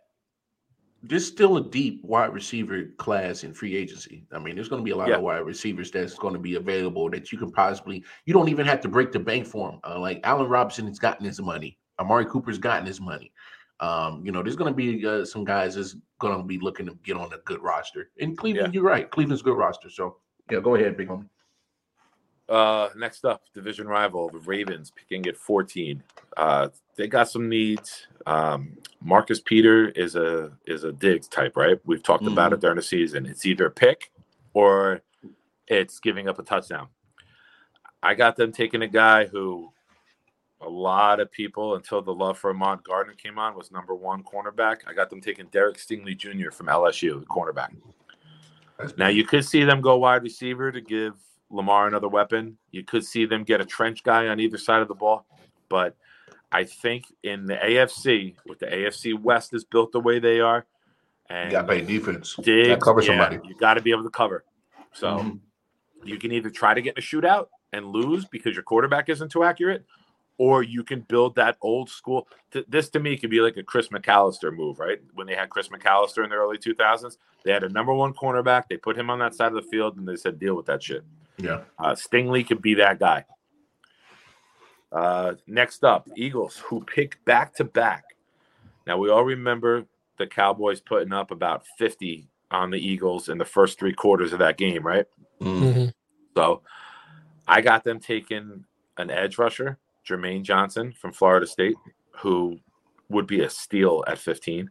there's 1.07 1.25
still 1.25 1.57
a 1.57 1.63
deep 1.69 2.01
wide 2.03 2.33
receiver 2.33 2.85
class 2.97 3.43
in 3.43 3.53
free 3.53 3.75
agency. 3.75 4.25
I 4.31 4.39
mean, 4.39 4.55
there's 4.55 4.69
going 4.69 4.81
to 4.81 4.83
be 4.85 4.91
a 4.91 4.95
lot 4.95 5.07
Yeah. 5.09 5.15
of 5.15 5.21
wide 5.21 5.39
receivers 5.39 5.91
that's 5.91 6.15
going 6.15 6.33
to 6.33 6.39
be 6.39 6.55
available 6.55 7.09
that 7.11 7.31
you 7.31 7.37
can 7.37 7.51
possibly. 7.51 8.03
You 8.25 8.33
don't 8.33 8.49
even 8.49 8.65
have 8.65 8.81
to 8.81 8.87
break 8.87 9.11
the 9.11 9.19
bank 9.19 9.45
for 9.45 9.71
them. 9.71 9.79
Uh, 9.83 9.99
like 9.99 10.19
Allen 10.23 10.47
Robinson 10.47 10.87
has 10.87 10.99
gotten 10.99 11.25
his 11.25 11.41
money. 11.41 11.77
Amari 11.99 12.25
Cooper's 12.25 12.57
gotten 12.57 12.85
his 12.85 12.99
money. 12.99 13.31
Um, 13.79 14.21
you 14.25 14.31
know, 14.31 14.41
there's 14.41 14.55
going 14.55 14.71
to 14.71 14.75
be 14.75 15.05
uh, 15.05 15.25
some 15.25 15.43
guys 15.43 15.75
that's 15.75 15.95
going 16.19 16.37
to 16.37 16.43
be 16.43 16.59
looking 16.59 16.85
to 16.85 16.97
get 17.03 17.17
on 17.17 17.31
a 17.33 17.37
good 17.45 17.61
roster. 17.61 18.09
In 18.17 18.35
Cleveland, 18.35 18.73
you're 18.73 18.83
right. 18.83 19.09
Cleveland's 19.11 19.41
a 19.41 19.45
good 19.45 19.57
roster. 19.57 19.89
So 19.89 20.17
yeah, 20.49 20.59
go 20.61 20.75
ahead, 20.75 20.95
big 20.97 21.09
homie. 21.09 21.27
Uh, 22.47 22.89
next 22.95 23.25
up, 23.25 23.41
division 23.53 23.87
rival, 23.87 24.29
the 24.29 24.39
Ravens 24.39 24.91
picking 24.95 25.25
at 25.25 25.35
14. 25.35 26.03
Uh, 26.37 26.69
they 26.95 27.07
got 27.07 27.29
some 27.29 27.49
needs. 27.49 28.07
Um, 28.27 28.77
Marcus 29.01 29.39
Peter 29.39 29.89
is 29.89 30.15
a 30.15 30.51
is 30.67 30.83
a 30.83 30.91
Diggs 30.91 31.27
type, 31.27 31.57
right? 31.57 31.79
We've 31.85 32.03
talked 32.03 32.27
about 32.27 32.53
it 32.53 32.61
during 32.61 32.77
the 32.77 32.83
season. 32.83 33.25
It's 33.25 33.45
either 33.45 33.65
a 33.65 33.71
pick 33.71 34.11
or 34.53 35.01
it's 35.67 35.99
giving 35.99 36.27
up 36.27 36.39
a 36.39 36.43
touchdown. 36.43 36.87
I 38.03 38.13
got 38.13 38.35
them 38.35 38.51
taking 38.51 38.83
a 38.83 38.87
guy 38.87 39.25
who 39.25 39.71
a 40.61 40.69
lot 40.69 41.19
of 41.19 41.31
people 41.31 41.75
until 41.75 42.01
the 42.01 42.13
love 42.13 42.37
for 42.37 42.51
Ahmad 42.51 42.83
Gardner 42.83 43.13
came 43.13 43.37
on 43.37 43.55
was 43.55 43.71
number 43.71 43.93
one 43.95 44.23
cornerback. 44.23 44.77
I 44.87 44.93
got 44.93 45.09
them 45.09 45.21
taking 45.21 45.47
Derek 45.47 45.77
Stingley 45.77 46.17
Jr. 46.17 46.51
from 46.51 46.67
LSU, 46.67 47.19
the 47.19 47.25
cornerback. 47.25 47.75
Now 48.97 49.07
you 49.07 49.25
could 49.25 49.45
see 49.45 49.63
them 49.63 49.81
go 49.81 49.97
wide 49.97 50.23
receiver 50.23 50.71
to 50.71 50.81
give 50.81 51.13
Lamar 51.49 51.87
another 51.87 52.07
weapon. 52.07 52.57
You 52.71 52.83
could 52.83 53.03
see 53.05 53.25
them 53.25 53.43
get 53.43 53.61
a 53.61 53.65
trench 53.65 54.03
guy 54.03 54.27
on 54.27 54.39
either 54.39 54.57
side 54.57 54.81
of 54.81 54.87
the 54.87 54.95
ball, 54.95 55.25
but 55.69 55.95
I 56.51 56.63
think 56.63 57.05
in 57.23 57.45
the 57.45 57.55
AFC, 57.55 58.35
with 58.45 58.59
the 58.59 58.67
AFC 58.67 59.19
West 59.19 59.53
is 59.53 59.63
built 59.63 59.91
the 59.91 59.99
way 59.99 60.19
they 60.19 60.39
are, 60.39 60.65
and 61.29 61.51
You 61.51 61.57
got 61.57 61.61
to 61.61 61.67
play 61.67 61.81
defense. 61.81 62.35
Gotta 62.35 62.77
cover 62.77 63.01
yeah, 63.01 63.07
somebody. 63.07 63.39
you 63.47 63.55
got 63.55 63.75
to 63.75 63.81
be 63.81 63.91
able 63.91 64.03
to 64.03 64.09
cover. 64.09 64.43
So 64.93 65.07
Mhm. 65.07 65.39
you 66.03 66.17
can 66.17 66.31
either 66.31 66.49
try 66.49 66.73
to 66.73 66.81
get 66.81 66.97
in 66.97 66.99
a 66.99 67.05
shootout 67.05 67.47
and 67.73 67.87
lose 67.87 68.25
because 68.25 68.53
your 68.53 68.63
quarterback 68.63 69.09
isn't 69.09 69.29
too 69.29 69.43
accurate, 69.43 69.85
or 70.37 70.63
you 70.63 70.83
can 70.83 71.01
build 71.01 71.35
that 71.35 71.57
old 71.61 71.89
school. 71.89 72.27
This 72.67 72.89
to 72.91 72.99
me 72.99 73.17
could 73.17 73.29
be 73.29 73.41
like 73.41 73.57
a 73.57 73.63
Chris 73.63 73.89
McAlister 73.89 74.55
move, 74.55 74.79
right? 74.79 75.01
When 75.13 75.27
they 75.27 75.35
had 75.35 75.49
Chris 75.49 75.67
McAlister 75.69 76.23
in 76.23 76.29
the 76.29 76.35
early 76.35 76.57
2000s, 76.57 77.17
they 77.43 77.51
had 77.51 77.63
a 77.63 77.69
number 77.69 77.93
one 77.93 78.13
cornerback. 78.13 78.67
They 78.69 78.77
put 78.77 78.97
him 78.97 79.09
on 79.09 79.19
that 79.19 79.33
side 79.35 79.47
of 79.47 79.55
the 79.55 79.69
field, 79.69 79.97
and 79.97 80.07
they 80.07 80.15
said, 80.15 80.39
"Deal 80.39 80.55
with 80.55 80.65
that 80.67 80.83
shit." 80.83 81.03
Yeah. 81.37 81.61
Uh, 81.77 81.95
Stingley 81.95 82.47
could 82.47 82.61
be 82.61 82.75
that 82.75 82.99
guy. 82.99 83.25
Uh, 84.91 85.33
next 85.47 85.83
up, 85.83 86.07
Eagles, 86.15 86.57
who 86.57 86.83
pick 86.83 87.23
back 87.25 87.53
to 87.55 87.63
back. 87.63 88.03
Now 88.87 88.97
we 88.97 89.09
all 89.09 89.23
remember 89.23 89.85
the 90.17 90.27
Cowboys 90.27 90.79
putting 90.79 91.11
up 91.11 91.31
about 91.31 91.65
50 91.77 92.27
on 92.51 92.71
the 92.71 92.77
Eagles 92.79 93.27
in 93.27 93.37
the 93.37 93.45
first 93.45 93.77
three 93.77 93.93
quarters 93.93 94.31
of 94.31 94.39
that 94.39 94.57
game, 94.57 94.85
right? 94.85 95.05
Mm. 95.41 95.73
Mhm. 95.73 95.93
So 96.37 96.61
I 97.47 97.61
got 97.61 97.83
them 97.83 97.99
taking 97.99 98.63
an 98.97 99.09
edge 99.09 99.37
rusher, 99.37 99.77
Jermaine 100.07 100.43
Johnson 100.43 100.93
from 100.93 101.11
Florida 101.11 101.47
State, 101.47 101.75
who 102.11 102.59
would 103.09 103.27
be 103.27 103.41
a 103.41 103.49
steal 103.49 104.03
at 104.07 104.17
15. 104.17 104.69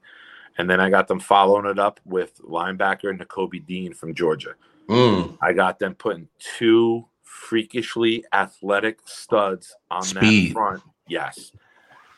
And 0.56 0.70
then 0.70 0.80
I 0.80 0.88
got 0.88 1.08
them 1.08 1.20
following 1.20 1.66
it 1.66 1.78
up 1.78 2.00
with 2.04 2.38
linebacker 2.38 3.16
Nakobe 3.18 3.66
Dean 3.66 3.92
from 3.92 4.14
Georgia. 4.14 4.54
Mm. 4.88 5.38
I 5.40 5.52
got 5.52 5.78
them 5.78 5.94
putting 5.94 6.28
two 6.38 7.06
freakishly 7.22 8.24
athletic 8.32 8.98
studs 9.04 9.74
on 9.90 10.02
Speed. 10.02 10.50
that 10.50 10.52
front. 10.52 10.82
Yes. 11.08 11.52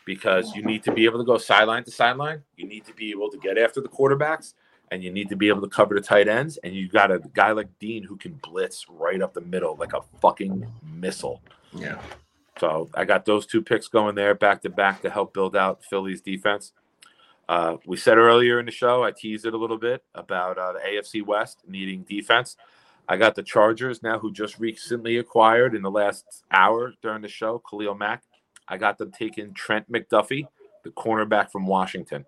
Because 0.05 0.55
you 0.55 0.63
need 0.63 0.85
to 0.85 0.93
be 0.93 1.05
able 1.05 1.19
to 1.19 1.25
go 1.25 1.37
sideline 1.37 1.85
to 1.85 1.91
sideline. 1.91 2.43
You 2.57 2.67
need 2.69 2.85
to 2.87 2.95
be 2.95 3.11
able 3.11 3.31
to 3.31 3.39
get 3.39 3.59
after 3.59 3.81
the 3.81 3.89
quarterbacks 3.89 4.55
and 4.91 5.03
you 5.03 5.11
need 5.11 5.29
to 5.29 5.37
be 5.37 5.49
able 5.49 5.63
to 5.63 5.69
cover 5.69 5.95
the 5.95 6.01
tight 6.01 6.29
ends. 6.29 6.59
And 6.59 6.75
you 6.75 6.89
got 6.89 7.11
a 7.11 7.21
guy 7.35 7.53
like 7.53 7.69
Dean 7.81 8.05
who 8.05 8.17
can 8.17 8.35
blitz 8.35 8.87
right 8.89 9.21
up 9.21 9.35
the 9.35 9.41
middle 9.41 9.75
like 9.77 9.95
a 9.95 10.03
fucking 10.21 10.67
missile. 10.85 11.43
Yeah. 11.73 12.01
So 12.59 12.89
I 12.95 13.05
got 13.05 13.25
those 13.25 13.47
two 13.47 13.63
picks 13.63 13.89
going 13.89 14.15
there 14.15 14.35
back 14.35 14.63
to 14.63 14.71
back 14.71 15.03
to 15.03 15.11
help 15.11 15.35
build 15.35 15.57
out 15.57 15.85
Philly's 15.85 16.21
defense. 16.21 16.73
Uh, 17.49 17.77
we 17.87 17.97
said 17.97 18.19
earlier 18.19 18.59
in 18.59 18.67
the 18.67 18.73
show, 18.73 19.05
I 19.05 19.13
teased 19.13 19.47
it 19.47 19.55
a 19.55 19.59
little 19.59 19.79
bit 19.79 20.03
about 20.15 20.59
uh, 20.59 20.73
the 20.73 20.81
AFC 20.81 21.25
West 21.25 21.63
needing 21.67 22.03
defense. 22.03 22.57
I 23.09 23.17
got 23.17 23.37
the 23.37 23.43
Chargers 23.43 24.03
now, 24.03 24.19
who 24.19 24.33
just 24.33 24.59
recently 24.59 25.19
acquired 25.19 25.75
in 25.75 25.83
the 25.83 25.91
last 25.91 26.25
hour 26.51 26.93
during 27.03 27.23
the 27.23 27.29
show, 27.29 27.63
Khalil 27.71 27.95
Mack. 27.95 28.25
I 28.67 28.79
got 28.79 28.99
them 28.99 29.13
taking 29.13 29.55
Trent 29.55 29.91
McDuffie, 29.91 30.49
the 30.83 30.91
cornerback 30.91 31.53
from 31.53 31.67
Washington. 31.67 32.27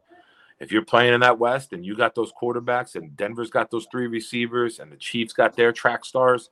If 0.60 0.70
you're 0.70 0.84
playing 0.84 1.14
in 1.14 1.20
that 1.20 1.38
West 1.38 1.72
and 1.72 1.84
you 1.84 1.96
got 1.96 2.14
those 2.14 2.32
quarterbacks, 2.40 2.94
and 2.94 3.16
Denver's 3.16 3.50
got 3.50 3.70
those 3.70 3.86
three 3.90 4.06
receivers, 4.06 4.78
and 4.78 4.90
the 4.90 4.96
Chiefs 4.96 5.32
got 5.32 5.56
their 5.56 5.72
track 5.72 6.04
stars, 6.04 6.50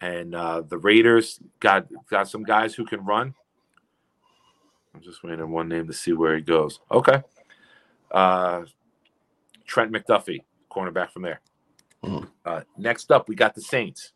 and 0.00 0.34
uh, 0.34 0.62
the 0.62 0.78
Raiders 0.78 1.40
got 1.60 1.86
got 2.10 2.28
some 2.28 2.42
guys 2.42 2.74
who 2.74 2.84
can 2.84 3.04
run. 3.04 3.34
I'm 4.94 5.00
just 5.00 5.22
waiting 5.22 5.40
on 5.40 5.50
one 5.50 5.68
name 5.68 5.86
to 5.86 5.92
see 5.94 6.12
where 6.12 6.34
he 6.34 6.42
goes. 6.42 6.80
Okay, 6.90 7.22
uh, 8.12 8.62
Trent 9.66 9.92
McDuffie, 9.92 10.42
cornerback 10.70 11.10
from 11.10 11.22
there. 11.22 11.40
Mm. 12.04 12.28
Uh, 12.44 12.60
next 12.76 13.10
up, 13.10 13.28
we 13.28 13.34
got 13.34 13.54
the 13.54 13.62
Saints. 13.62 14.12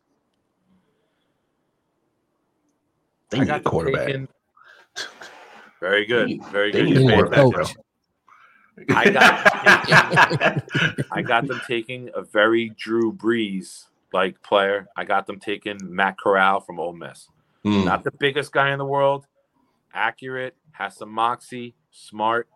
They 3.30 3.38
I 3.38 3.40
need 3.40 3.46
got 3.46 3.60
a 3.60 3.64
quarterback. 3.64 4.28
Very 5.80 6.06
good, 6.06 6.42
very 6.50 6.72
They 6.72 6.82
good. 6.82 6.96
need 6.96 7.10
quarterback, 7.12 7.40
quarterback, 7.40 7.66
coach. 7.66 7.76
I 8.90 9.10
got 9.10 10.62
I 11.12 11.22
got 11.22 11.46
them 11.46 11.60
taking 11.66 12.10
a 12.14 12.22
very 12.22 12.70
Drew 12.70 13.12
Brees 13.12 13.86
like 14.12 14.40
player. 14.42 14.86
I 14.96 15.04
got 15.04 15.26
them 15.26 15.40
taking 15.40 15.78
Matt 15.82 16.18
Corral 16.18 16.60
from 16.60 16.78
Ole 16.78 16.92
Miss. 16.92 17.28
Mm. 17.64 17.84
Not 17.84 18.04
the 18.04 18.12
biggest 18.12 18.52
guy 18.52 18.72
in 18.72 18.78
the 18.78 18.84
world, 18.84 19.26
accurate, 19.92 20.54
has 20.72 20.96
some 20.96 21.10
moxie, 21.10 21.74
smart. 21.90 22.48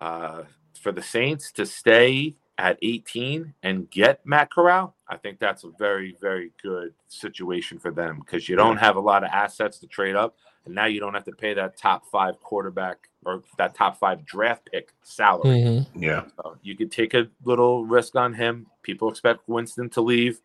Uh, 0.00 0.44
for 0.88 0.92
the 0.92 1.02
Saints 1.02 1.52
to 1.52 1.66
stay 1.66 2.34
at 2.56 2.78
18 2.80 3.52
and 3.62 3.90
get 3.90 4.24
Matt 4.24 4.50
Corral, 4.50 4.94
I 5.06 5.18
think 5.18 5.38
that's 5.38 5.64
a 5.64 5.70
very, 5.78 6.16
very 6.18 6.50
good 6.62 6.94
situation 7.08 7.78
for 7.78 7.90
them 7.90 8.20
because 8.20 8.48
you 8.48 8.56
don't 8.56 8.78
have 8.78 8.96
a 8.96 9.00
lot 9.00 9.22
of 9.22 9.28
assets 9.30 9.78
to 9.80 9.86
trade 9.86 10.16
up, 10.16 10.36
and 10.64 10.74
now 10.74 10.86
you 10.86 10.98
don't 10.98 11.12
have 11.12 11.26
to 11.26 11.32
pay 11.32 11.52
that 11.52 11.76
top 11.76 12.06
five 12.10 12.40
quarterback 12.40 13.06
or 13.26 13.42
that 13.58 13.74
top 13.74 13.98
five 13.98 14.24
draft 14.24 14.66
pick 14.72 14.94
salary. 15.02 15.60
Mhm. 15.60 15.86
Yeah. 15.94 16.24
So 16.36 16.56
you 16.62 16.74
could 16.74 16.90
take 16.90 17.12
a 17.12 17.28
little 17.44 17.84
risk 17.84 18.16
on 18.16 18.32
him. 18.32 18.66
People 18.82 19.10
expect 19.10 19.46
Winston 19.46 19.90
to 19.90 20.00
leave. 20.00 20.40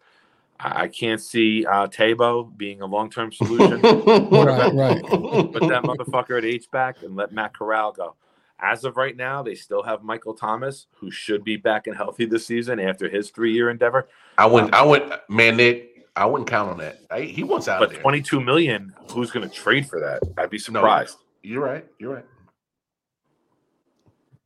I 0.60 0.84
I 0.84 0.88
can't 0.90 1.22
see 1.22 1.66
uh, 1.66 1.88
Tabo 1.88 2.56
being 2.58 2.82
a 2.82 2.86
long 2.86 3.10
term 3.10 3.32
solution. 3.32 3.80
Right, 4.34 4.74
right. 4.74 5.02
Put 5.06 5.70
that 5.70 5.84
motherfucker 5.84 6.38
at 6.38 6.44
H 6.44 6.70
back 6.70 7.02
and 7.02 7.16
let 7.16 7.32
Matt 7.32 7.54
Corral 7.58 7.94
go. 7.94 8.16
As 8.60 8.86
of 8.86 8.98
right 8.98 9.16
now, 9.16 9.44
they 9.44 9.56
still 9.56 9.84
have 9.84 10.04
Michael 10.04 10.34
Thomas, 10.34 10.88
who 10.96 11.12
should 11.12 11.44
be 11.44 11.58
back 11.58 11.88
and 11.88 11.96
healthy 11.96 12.26
this 12.26 12.46
season 12.48 12.80
after 12.80 13.10
his 13.10 13.30
three 13.32 13.52
year 13.54 13.70
endeavor. 13.70 14.08
I 14.38 14.46
wouldn't. 14.46 14.74
Um, 14.74 14.82
I 14.82 14.86
wouldn't. 14.86 15.14
Man, 15.30 15.58
Nick, 15.58 16.06
I 16.16 16.26
wouldn't 16.26 16.50
count 16.50 16.70
on 16.72 16.78
that. 16.78 17.00
I, 17.12 17.22
he 17.22 17.44
wants 17.44 17.68
out 17.68 17.80
But 17.80 17.90
there. 17.92 18.02
22 18.02 18.40
million, 18.40 18.94
who's 19.12 19.32
going 19.32 19.50
to 19.50 19.54
trade 19.54 19.88
for 19.88 20.00
that? 20.00 20.22
I'd 20.38 20.50
be 20.50 20.60
surprised. 20.60 21.18
You're 21.42 21.64
right. 21.64 21.86
You're 22.00 22.14
right. 22.14 22.26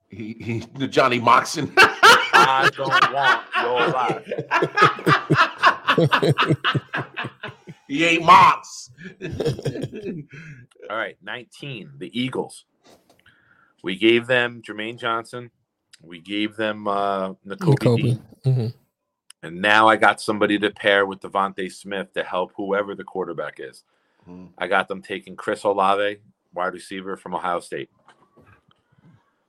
He, 0.09 0.35
he 0.39 0.59
the 0.75 0.87
Johnny 0.87 1.19
Moxon. 1.19 1.71
I 1.77 2.69
don't 2.75 2.89
want 3.13 3.43
your 3.61 3.87
life. 3.89 4.25
he 7.87 8.05
ain't 8.05 8.23
Mox. 8.23 8.89
All 10.89 10.95
right, 10.95 11.17
19, 11.21 11.91
the 11.97 12.19
Eagles. 12.19 12.65
We 13.83 13.95
gave 13.95 14.27
them 14.27 14.61
Jermaine 14.61 14.99
Johnson. 14.99 15.51
We 16.01 16.19
gave 16.19 16.55
them 16.55 16.87
uh, 16.87 17.33
Nakobe 17.45 17.79
Kobe. 17.79 18.01
Dean. 18.01 18.21
Mhm. 18.45 18.73
And 19.43 19.61
now 19.61 19.87
I 19.87 19.95
got 19.95 20.19
somebody 20.19 20.57
to 20.59 20.69
pair 20.71 21.05
with 21.05 21.21
DeVonta 21.21 21.71
Smith 21.71 22.11
to 22.13 22.23
help 22.23 22.51
whoever 22.57 22.95
the 22.95 23.03
quarterback 23.03 23.59
is. 23.59 23.83
Hmm. 24.25 24.47
I 24.57 24.67
got 24.67 24.87
them 24.87 25.01
taking 25.01 25.35
Chris 25.35 25.63
Olave, 25.63 26.17
wide 26.53 26.73
receiver 26.73 27.15
from 27.17 27.35
Ohio 27.35 27.59
State. 27.59 27.89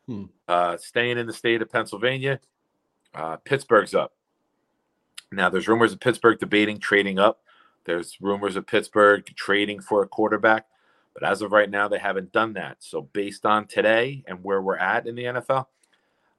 Hmm. 0.07 0.25
Uh, 0.47 0.77
staying 0.77 1.19
in 1.19 1.27
the 1.27 1.33
state 1.33 1.63
of 1.63 1.71
Pennsylvania, 1.71 2.39
uh, 3.15 3.37
Pittsburgh's 3.37 3.95
up. 3.95 4.15
Now, 5.33 5.51
there's 5.51 5.69
rumors 5.69 5.93
of 5.93 6.01
Pittsburgh 6.01 6.39
debating 6.39 6.79
trading 6.79 7.19
up. 7.19 7.43
There's 7.85 8.19
rumors 8.21 8.57
of 8.57 8.67
Pittsburgh 8.67 9.25
trading 9.37 9.81
for 9.81 10.03
a 10.03 10.09
quarterback. 10.09 10.67
But 11.19 11.29
as 11.29 11.43
of 11.43 11.51
right 11.51 11.69
now, 11.69 11.89
they 11.89 11.99
haven't 11.99 12.31
done 12.33 12.53
that. 12.53 12.77
So, 12.79 13.03
based 13.03 13.45
on 13.45 13.67
today 13.67 14.23
and 14.29 14.45
where 14.45 14.63
we're 14.63 14.77
at 14.77 15.07
in 15.09 15.17
the 15.17 15.25
NFL, 15.25 15.67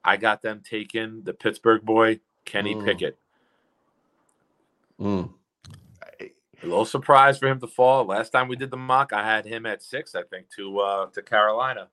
I 0.06 0.16
got 0.16 0.42
them 0.42 0.62
taking 0.68 1.24
the 1.24 1.34
Pittsburgh 1.34 1.84
boy, 1.84 2.22
Kenny 2.46 2.74
Hmm. 2.74 2.86
Pickett. 2.86 3.18
Mm. 5.00 5.34
A 6.22 6.66
little 6.66 6.86
surprise 6.86 7.38
for 7.38 7.48
him 7.48 7.60
to 7.60 7.68
fall. 7.68 8.06
Last 8.06 8.30
time 8.32 8.48
we 8.48 8.56
did 8.56 8.72
the 8.72 8.78
mock, 8.78 9.14
I 9.14 9.24
had 9.26 9.46
him 9.46 9.66
at 9.66 9.82
six, 9.84 10.14
I 10.16 10.24
think, 10.24 10.48
to 10.58 10.80
uh 10.80 11.06
to 11.08 11.22
Carolina. 11.22 11.88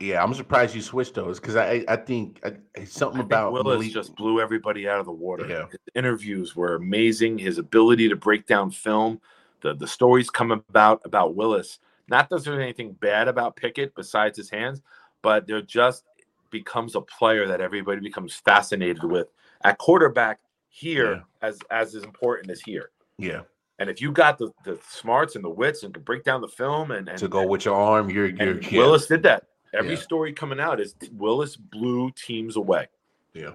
Yeah, 0.00 0.22
I'm 0.22 0.34
surprised 0.34 0.74
you 0.74 0.82
switched 0.82 1.14
those 1.14 1.40
because 1.40 1.56
I 1.56 1.84
I 1.88 1.96
think 1.96 2.40
I, 2.44 2.84
something 2.84 3.20
I 3.20 3.24
about 3.24 3.52
Willis 3.52 3.78
Malik- 3.80 3.92
just 3.92 4.14
blew 4.14 4.40
everybody 4.40 4.88
out 4.88 5.00
of 5.00 5.06
the 5.06 5.12
water. 5.12 5.46
Yeah. 5.48 5.66
His 5.70 5.80
interviews 5.94 6.54
were 6.54 6.74
amazing. 6.76 7.38
His 7.38 7.58
ability 7.58 8.08
to 8.08 8.16
break 8.16 8.46
down 8.46 8.70
film, 8.70 9.20
the 9.62 9.74
the 9.74 9.86
stories 9.88 10.30
come 10.30 10.50
about 10.52 11.00
about 11.04 11.34
Willis. 11.34 11.78
Not 12.08 12.28
that 12.30 12.44
there's 12.44 12.58
anything 12.58 12.92
bad 12.92 13.28
about 13.28 13.56
Pickett 13.56 13.94
besides 13.94 14.36
his 14.36 14.50
hands, 14.50 14.82
but 15.22 15.46
there 15.46 15.60
just 15.62 16.04
becomes 16.50 16.94
a 16.94 17.00
player 17.02 17.46
that 17.46 17.60
everybody 17.60 18.00
becomes 18.00 18.34
fascinated 18.34 19.04
with. 19.04 19.28
At 19.64 19.78
quarterback, 19.78 20.40
here 20.70 21.12
Yeah. 21.12 21.20
as 21.42 21.58
as 21.70 21.94
is 21.94 22.04
important 22.04 22.50
as 22.50 22.60
here. 22.60 22.90
yeah 23.18 23.42
And 23.78 23.90
if 23.90 24.00
you 24.00 24.12
got 24.12 24.38
the, 24.38 24.50
the 24.64 24.78
smarts 24.88 25.34
and 25.34 25.44
the 25.44 25.50
wits 25.50 25.82
and 25.82 25.92
can 25.92 26.02
break 26.02 26.24
down 26.24 26.40
the 26.40 26.48
film 26.48 26.90
and, 26.92 27.08
and 27.08 27.18
to 27.18 27.28
go 27.28 27.46
with 27.46 27.64
your 27.64 27.74
arm. 27.74 28.08
You're 28.10 28.26
you're 28.28 28.60
yeah, 28.60 28.78
Willis 28.78 29.06
did 29.06 29.22
that. 29.24 29.44
Every 29.74 29.92
Yeah. 29.94 29.98
story 30.00 30.32
coming 30.32 30.60
out 30.60 30.80
is 30.80 30.94
Willis 31.12 31.56
blew 31.56 32.10
teams 32.12 32.56
away, 32.56 32.86
yeah. 33.34 33.52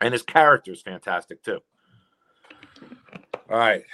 and 0.00 0.12
his 0.14 0.22
character 0.22 0.72
is 0.72 0.80
fantastic 0.82 1.42
too. 1.42 1.60
All 3.50 3.58
right, 3.58 3.84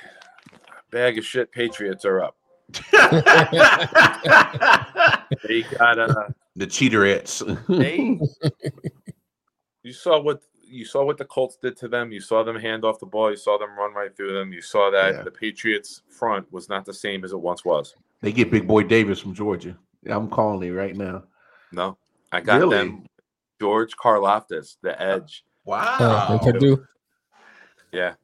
bag 0.90 1.18
of 1.18 1.24
shit. 1.24 1.50
Patriots 1.50 2.04
are 2.04 2.22
up. 2.22 2.36
They 5.46 5.62
got 5.78 5.98
uh, 5.98 6.28
the 6.56 6.66
cheaterettes. 6.66 7.42
they. 7.68 8.20
You 9.84 9.92
saw 9.94 10.20
what 10.20 10.42
you 10.66 10.84
saw 10.84 11.02
what 11.02 11.16
the 11.16 11.24
Colts 11.24 11.56
did 11.62 11.74
to 11.78 11.88
them. 11.88 12.12
You 12.12 12.20
saw 12.20 12.42
them 12.42 12.56
hand 12.56 12.84
off 12.84 12.98
the 12.98 13.06
ball. 13.06 13.30
You 13.30 13.38
saw 13.38 13.56
them 13.56 13.70
run 13.78 13.94
right 13.94 14.14
through 14.14 14.34
them. 14.34 14.52
You 14.52 14.60
saw 14.60 14.90
that 14.90 15.14
Yeah. 15.14 15.22
the 15.22 15.30
Patriots 15.30 16.02
front 16.10 16.52
was 16.52 16.68
not 16.68 16.84
the 16.84 16.92
same 16.92 17.24
as 17.24 17.32
it 17.32 17.40
once 17.40 17.64
was. 17.64 17.94
they 18.20 18.32
get 18.32 18.50
Big 18.50 18.66
Boy 18.66 18.82
Davis 18.82 19.20
from 19.20 19.32
Georgia. 19.32 19.78
I'm 20.10 20.28
calling 20.28 20.68
it 20.68 20.72
right 20.72 20.94
now. 20.94 21.22
No, 21.72 21.96
I 22.32 22.40
got 22.42 22.58
Really? 22.58 22.76
them. 22.76 23.06
George 23.60 23.96
Karlaftis, 23.96 24.76
the 24.82 25.00
edge. 25.00 25.42
Wow. 25.64 25.96
Uh, 26.00 26.26
and 26.32 26.40
Purdue. 26.42 26.84
Yeah. 27.92 28.14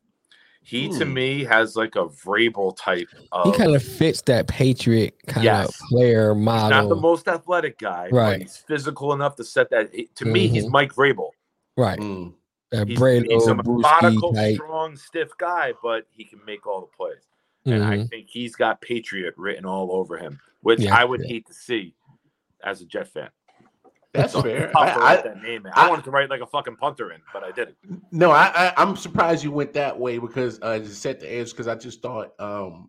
He 0.66 0.88
to 0.98 1.04
Hmm. 1.04 1.12
me 1.12 1.44
has 1.44 1.76
like 1.76 1.94
a 1.94 2.06
Vrabel 2.06 2.74
type 2.76 3.08
of. 3.32 3.52
He 3.52 3.58
kind 3.58 3.76
of 3.76 3.82
fits 3.82 4.22
that 4.22 4.48
Patriot 4.48 5.14
kind 5.26 5.44
Yes. 5.44 5.68
of 5.68 5.74
player 5.90 6.34
he's 6.34 6.42
not 6.42 6.88
the 6.88 6.96
most 6.96 7.28
athletic 7.28 7.78
guy, 7.78 8.08
but 8.10 8.16
Right. 8.16 8.42
he's 8.42 8.56
physical 8.56 9.12
enough 9.12 9.36
to 9.36 9.44
set 9.44 9.68
that. 9.70 9.92
To 10.16 10.24
me, 10.24 10.48
he's 10.48 10.64
Mhm. 10.64 10.70
Mike 10.70 10.94
Vrabel. 10.94 11.30
right. 11.76 11.98
Mm. 11.98 12.32
He's, 12.72 12.98
Brado, 12.98 13.26
he's 13.30 13.46
a 13.46 13.54
Brewski 13.54 13.82
methodical, 13.82 14.32
type. 14.32 14.54
strong, 14.56 14.96
stiff 14.96 15.30
guy, 15.38 15.74
but 15.82 16.06
he 16.10 16.24
can 16.24 16.40
make 16.46 16.66
all 16.66 16.80
the 16.80 16.86
plays. 16.96 17.28
And 17.66 17.84
I 17.84 17.98
Mhm. 17.98 18.08
think 18.10 18.28
he's 18.28 18.56
got 18.56 18.80
Patriot 18.80 19.34
written 19.36 19.64
all 19.66 19.92
over 19.92 20.16
him, 20.16 20.40
which 20.62 20.80
Yeah, 20.80 20.96
I 20.96 21.04
would 21.04 21.20
yeah. 21.22 21.28
hate 21.28 21.46
to 21.46 21.54
see 21.54 21.94
as 22.64 22.80
a 22.80 22.84
Jet 22.86 23.08
fan. 23.08 23.28
That's 24.14 24.32
fair. 24.40 24.70
I, 24.76 24.96
write 24.96 25.18
I, 25.18 25.22
that 25.22 25.42
name 25.42 25.66
in. 25.66 25.72
I, 25.74 25.86
I- 25.86 25.90
wanted 25.90 26.04
to 26.04 26.10
write 26.10 26.30
like 26.30 26.40
a 26.40 26.46
fucking 26.46 26.76
punter 26.76 27.12
in, 27.12 27.20
but 27.32 27.42
I 27.42 27.50
didn't. 27.50 27.76
no, 28.12 28.30
I, 28.30 28.50
I 28.54 28.72
I'm 28.76 28.96
surprised 28.96 29.42
you 29.44 29.50
went 29.50 29.72
that 29.74 29.98
way 29.98 30.18
because 30.18 30.58
uh, 30.62 30.78
to 30.78 30.88
set 30.88 31.20
the 31.20 31.30
edge 31.32 31.50
because 31.50 31.66
I 31.68 31.74
just 31.74 32.00
thought 32.00 32.32
um 32.38 32.88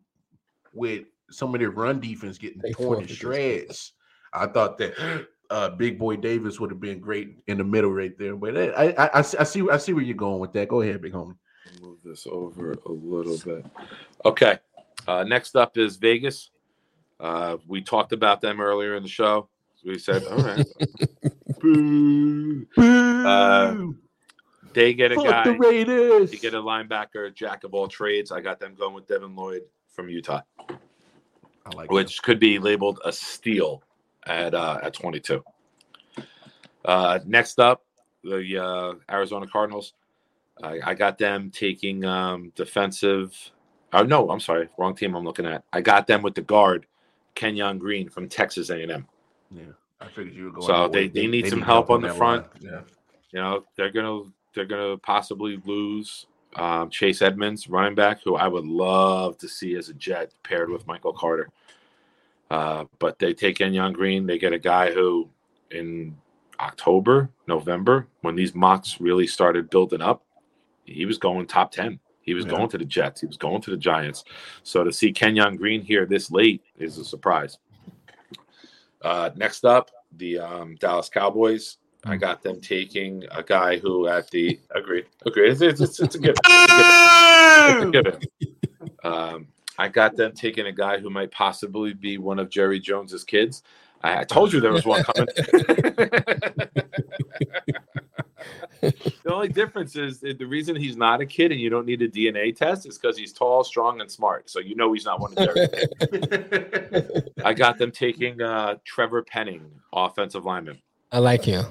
with 0.73 1.06
some 1.31 1.53
of 1.56 1.60
their 1.60 1.72
run 1.72 1.99
defense 1.99 2.38
getting 2.38 2.61
They 2.61 2.72
torn 2.72 3.06
to 3.06 3.14
shreds, 3.14 3.93
I 4.34 4.45
thought 4.45 4.77
that 4.77 5.26
uh 5.49 5.69
Big 5.69 5.97
Boy 5.97 6.15
Davis 6.15 6.60
would 6.60 6.69
have 6.69 6.80
been 6.80 6.99
great 6.99 7.38
in 7.47 7.57
the 7.57 7.64
middle 7.64 7.91
right 7.91 8.15
there. 8.18 8.35
But 8.35 8.56
uh, 8.56 8.72
I 8.77 9.06
I, 9.06 9.19
I, 9.19 9.22
see- 9.23 9.38
I 9.39 9.43
see 9.43 9.68
I 9.72 9.77
see 9.77 9.93
where 9.93 10.03
you're 10.03 10.15
going 10.15 10.39
with 10.39 10.53
that. 10.53 10.68
Go 10.68 10.81
ahead, 10.81 11.02
big 11.02 11.14
homie. 11.14 11.35
Move 11.81 11.97
this 12.03 12.27
over 12.30 12.73
a 12.73 12.91
little 12.91 13.38
bit. 13.39 13.65
Okay. 14.23 14.60
Uh, 15.07 15.23
next 15.23 15.56
up 15.56 15.77
is 15.77 15.97
Vegas. 15.97 16.52
Uh, 17.19 17.57
we 17.68 17.81
talked 17.81 18.11
about 18.11 18.41
them 18.41 18.61
earlier 18.61 18.95
in 18.95 19.02
the 19.03 19.10
show. 19.10 19.49
We 19.86 19.99
said, 19.99 20.24
all 20.26 20.40
right. 20.40 20.66
Boo. 21.60 22.66
Uh, 22.76 23.76
they 24.74 24.94
get 24.94 25.12
a 25.12 25.16
Fuck 25.16 25.26
guy. 25.26 25.44
the 25.45 25.53
Raiders. 25.53 26.32
They 26.32 26.38
get 26.38 26.53
a 26.53 26.62
linebacker, 26.62 27.34
jack 27.34 27.64
of 27.64 27.74
all 27.74 27.88
trades. 27.88 28.32
I 28.32 28.41
got 28.41 28.60
them 28.60 28.76
going 28.76 28.94
with 28.95 29.07
Devin 29.07 29.36
Lloyd 29.36 29.62
from 29.95 30.10
Utah, 30.10 30.41
I 30.70 31.76
like 31.76 31.90
which 31.91 32.22
could 32.22 32.40
be 32.40 32.60
labeled 32.60 32.99
a 33.06 33.14
steal 33.14 33.82
at 34.26 34.53
uh, 34.53 34.80
at 34.84 34.94
22. 34.94 35.44
Uh, 36.84 37.20
next 37.26 37.60
up, 37.60 37.86
the 38.24 38.57
uh, 38.62 38.94
Arizona 39.10 39.48
Cardinals. 39.48 39.94
I, 40.62 40.80
I 40.84 40.94
got 40.94 41.18
them 41.18 41.52
taking 41.52 42.03
um, 42.06 42.52
defensive. 42.56 43.34
Oh 43.94 44.03
no, 44.03 44.30
I'm 44.30 44.40
sorry, 44.40 44.68
wrong 44.78 44.95
team. 44.95 45.16
I'm 45.16 45.24
looking 45.24 45.45
at. 45.45 45.64
I 45.72 45.82
got 45.82 46.07
them 46.07 46.22
with 46.22 46.36
the 46.36 46.41
guard, 46.41 46.86
Kenyon 47.34 47.78
Green 47.78 48.10
from 48.10 48.28
Texas 48.28 48.70
A&M. 48.70 49.07
Yeah, 49.52 49.64
I 50.02 50.08
figured 50.08 50.34
you 50.36 50.46
were 50.46 50.52
going. 50.52 50.68
So 50.68 50.88
they- 50.88 51.08
they 51.08 51.28
need 51.28 51.48
some 51.48 51.62
help 51.62 51.90
on 51.90 52.02
the 52.02 52.14
front. 52.14 52.44
line. 52.64 52.74
Yeah. 52.74 52.82
You 53.32 53.40
know 53.42 53.66
they're 53.76 53.92
gonna 53.92 54.24
they're 54.54 54.66
gonna 54.66 54.98
possibly 54.98 55.62
lose 55.66 56.26
um, 56.56 56.90
Chase 56.90 57.22
Edmonds, 57.22 57.68
running 57.70 57.96
back, 57.96 58.22
who 58.24 58.36
I 58.38 58.48
would 58.48 58.66
love 58.66 59.38
to 59.40 59.48
see 59.50 59.76
as 59.76 59.90
a 59.90 59.94
Jet 59.94 60.32
paired 60.44 60.70
with 60.70 60.88
Michael 60.88 61.12
Carter. 61.12 61.50
Uh, 62.50 62.86
but 63.00 63.20
they 63.20 63.34
take 63.34 63.60
in 63.60 63.74
Young 63.74 63.92
Green. 63.92 64.26
They 64.26 64.38
get 64.38 64.54
a 64.54 64.60
guy 64.60 64.94
who, 64.94 65.28
in 65.72 66.16
October, 66.60 67.30
November, 67.48 68.08
when 68.22 68.36
these 68.36 68.56
mocks 68.56 69.02
really 69.02 69.28
started 69.28 69.70
building 69.70 70.02
up, 70.02 70.24
he 70.86 71.06
was 71.06 71.18
going 71.18 71.46
top 71.48 71.72
ten. 71.72 72.00
He 72.22 72.34
was 72.34 72.46
Yeah. 72.46 72.52
going 72.52 72.70
to 72.70 72.78
the 72.78 72.86
Jets. 72.86 73.20
He 73.22 73.28
was 73.28 73.36
going 73.38 73.62
to 73.64 73.72
the 73.72 73.78
Giants. 73.78 74.24
So 74.64 74.84
to 74.86 74.94
see 74.94 75.12
Kenyon 75.12 75.58
Green 75.58 75.82
here 75.82 76.06
this 76.06 76.32
late 76.32 76.64
is 76.78 76.98
a 76.98 77.04
surprise. 77.04 77.58
Uh, 79.06 79.30
next 79.36 79.65
up, 79.65 79.91
the 80.18 80.40
um, 80.40 80.76
Dallas 80.80 81.10
Cowboys. 81.10 81.77
I 82.07 82.18
got 82.18 82.44
them 82.44 82.60
taking 82.60 83.23
a 83.32 83.41
guy 83.41 83.77
who 83.77 84.07
at 84.07 84.30
the 84.32 84.60
agreed 84.76 85.06
agreed. 85.26 85.52
It's, 85.52 85.61
it's, 85.61 85.80
it's, 85.80 85.99
it's 85.99 86.15
a 86.15 86.19
given. 86.19 86.36
It's 86.45 86.73
a 86.73 87.90
given. 87.91 88.14
It's 88.14 88.18
a 88.18 88.18
given. 88.19 88.19
Um, 89.03 89.48
I 89.77 89.88
got 89.88 90.15
them 90.15 90.32
taking 90.34 90.65
a 90.65 90.72
guy 90.72 90.98
who 90.98 91.11
might 91.11 91.30
possibly 91.30 91.94
be 91.94 92.18
one 92.18 92.40
of 92.40 92.49
Jerry 92.49 92.80
Jones's 92.80 93.23
kids. 93.23 93.61
I, 94.02 94.22
I 94.22 94.23
told 94.23 94.52
you 94.52 94.60
there 94.60 94.73
was 94.73 94.84
one 94.84 95.03
coming. 95.03 95.27
the 98.82 99.34
only 99.34 99.48
difference 99.48 99.95
is 99.95 100.20
the 100.20 100.34
reason 100.45 100.76
he's 100.76 100.98
not 100.98 101.22
a 101.22 101.26
kid 101.26 101.52
and 101.52 101.60
you 101.60 101.70
don't 101.70 101.86
need 101.86 102.02
a 102.02 102.07
DNA 102.10 102.56
test 102.56 102.86
is 102.86 102.98
because 102.98 103.18
he's 103.18 103.32
tall, 103.34 103.64
strong, 103.64 104.02
and 104.02 104.12
smart. 104.12 104.49
So 104.49 104.60
you 104.60 104.76
know 104.76 104.91
he's 104.94 105.06
not 105.06 105.20
one 105.20 105.34
of 105.38 105.56
Jerry. 105.56 105.68
I 107.45 107.53
got 107.53 107.78
them 107.78 107.91
taking 107.91 108.41
uh, 108.41 108.76
Trevor 108.86 109.24
Penning, 109.24 109.70
offensive 109.94 110.45
lineman. 110.45 110.82
I 111.12 111.20
like 111.20 111.44
him. 111.44 111.66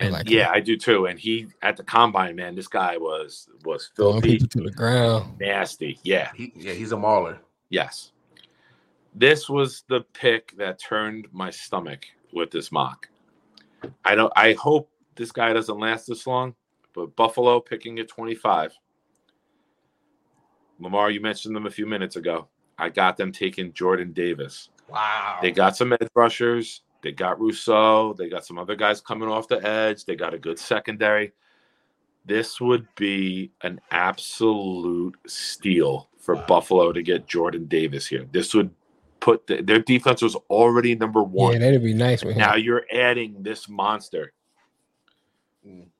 I 0.00 0.04
And 0.04 0.12
like 0.12 0.26
him. 0.26 0.38
yeah, 0.38 0.50
I 0.50 0.60
do 0.60 0.76
too. 0.76 1.06
And 1.06 1.18
he 1.18 1.46
at 1.62 1.76
the 1.76 1.84
combine, 1.84 2.34
man, 2.36 2.54
this 2.54 2.68
guy 2.68 2.96
was 2.96 3.48
was 3.64 3.90
Throwing 3.96 4.14
filthy, 4.20 4.32
people 4.38 4.48
to 4.48 4.62
the 4.62 4.70
ground. 4.72 5.38
nasty. 5.38 5.98
Yeah, 6.02 6.30
He, 6.34 6.52
yeah, 6.56 6.72
he's 6.72 6.92
a 6.92 6.96
mauler. 6.96 7.38
yes. 7.68 8.12
This 9.14 9.48
was 9.48 9.82
the 9.88 10.02
pick 10.12 10.56
that 10.56 10.78
turned 10.78 11.26
my 11.32 11.50
stomach 11.50 12.06
with 12.32 12.50
this 12.52 12.70
mock. 12.70 13.08
I 14.04 14.14
don't. 14.14 14.32
I 14.36 14.52
hope 14.52 14.89
this 15.20 15.32
guy 15.32 15.52
doesn't 15.52 15.78
last 15.78 16.06
this 16.06 16.26
long. 16.26 16.54
But 16.94 17.14
Buffalo 17.14 17.60
picking 17.60 17.98
at 17.98 18.08
25. 18.08 18.72
Lamar, 20.80 21.10
you 21.10 21.20
mentioned 21.20 21.54
them 21.54 21.66
a 21.66 21.70
few 21.70 21.86
minutes 21.86 22.16
ago. 22.16 22.48
I 22.78 22.88
got 22.88 23.18
them 23.18 23.30
taking 23.30 23.74
Jordan 23.74 24.14
Davis. 24.14 24.70
Wow. 24.88 25.38
They 25.42 25.52
got 25.52 25.76
some 25.76 25.92
edge 25.92 26.08
rushers. 26.14 26.82
They 27.02 27.12
got 27.12 27.38
Rousseau. 27.38 28.14
They 28.14 28.30
got 28.30 28.46
some 28.46 28.58
other 28.58 28.74
guys 28.74 29.02
coming 29.02 29.28
off 29.28 29.46
the 29.46 29.64
edge. 29.64 30.06
They 30.06 30.16
got 30.16 30.32
a 30.32 30.38
good 30.38 30.58
secondary. 30.58 31.32
This 32.24 32.58
would 32.58 32.88
be 32.96 33.52
an 33.60 33.78
absolute 33.90 35.16
steal 35.26 36.08
for 36.18 36.36
Buffalo 36.36 36.92
to 36.92 37.02
get 37.02 37.26
Jordan 37.26 37.66
Davis 37.66 38.06
here. 38.06 38.26
This 38.32 38.54
would 38.54 38.70
put 39.20 39.46
the, 39.46 39.60
their 39.60 39.80
defense 39.80 40.22
was 40.22 40.34
already 40.48 40.94
number 40.94 41.22
one. 41.22 41.52
Yeah, 41.52 41.58
that'd 41.58 41.84
be 41.84 41.92
nice 41.92 42.24
with 42.24 42.36
him. 42.36 42.40
now 42.40 42.56
you're 42.56 42.86
adding 42.90 43.42
this 43.42 43.68
monster. 43.68 44.32
In 45.64 45.90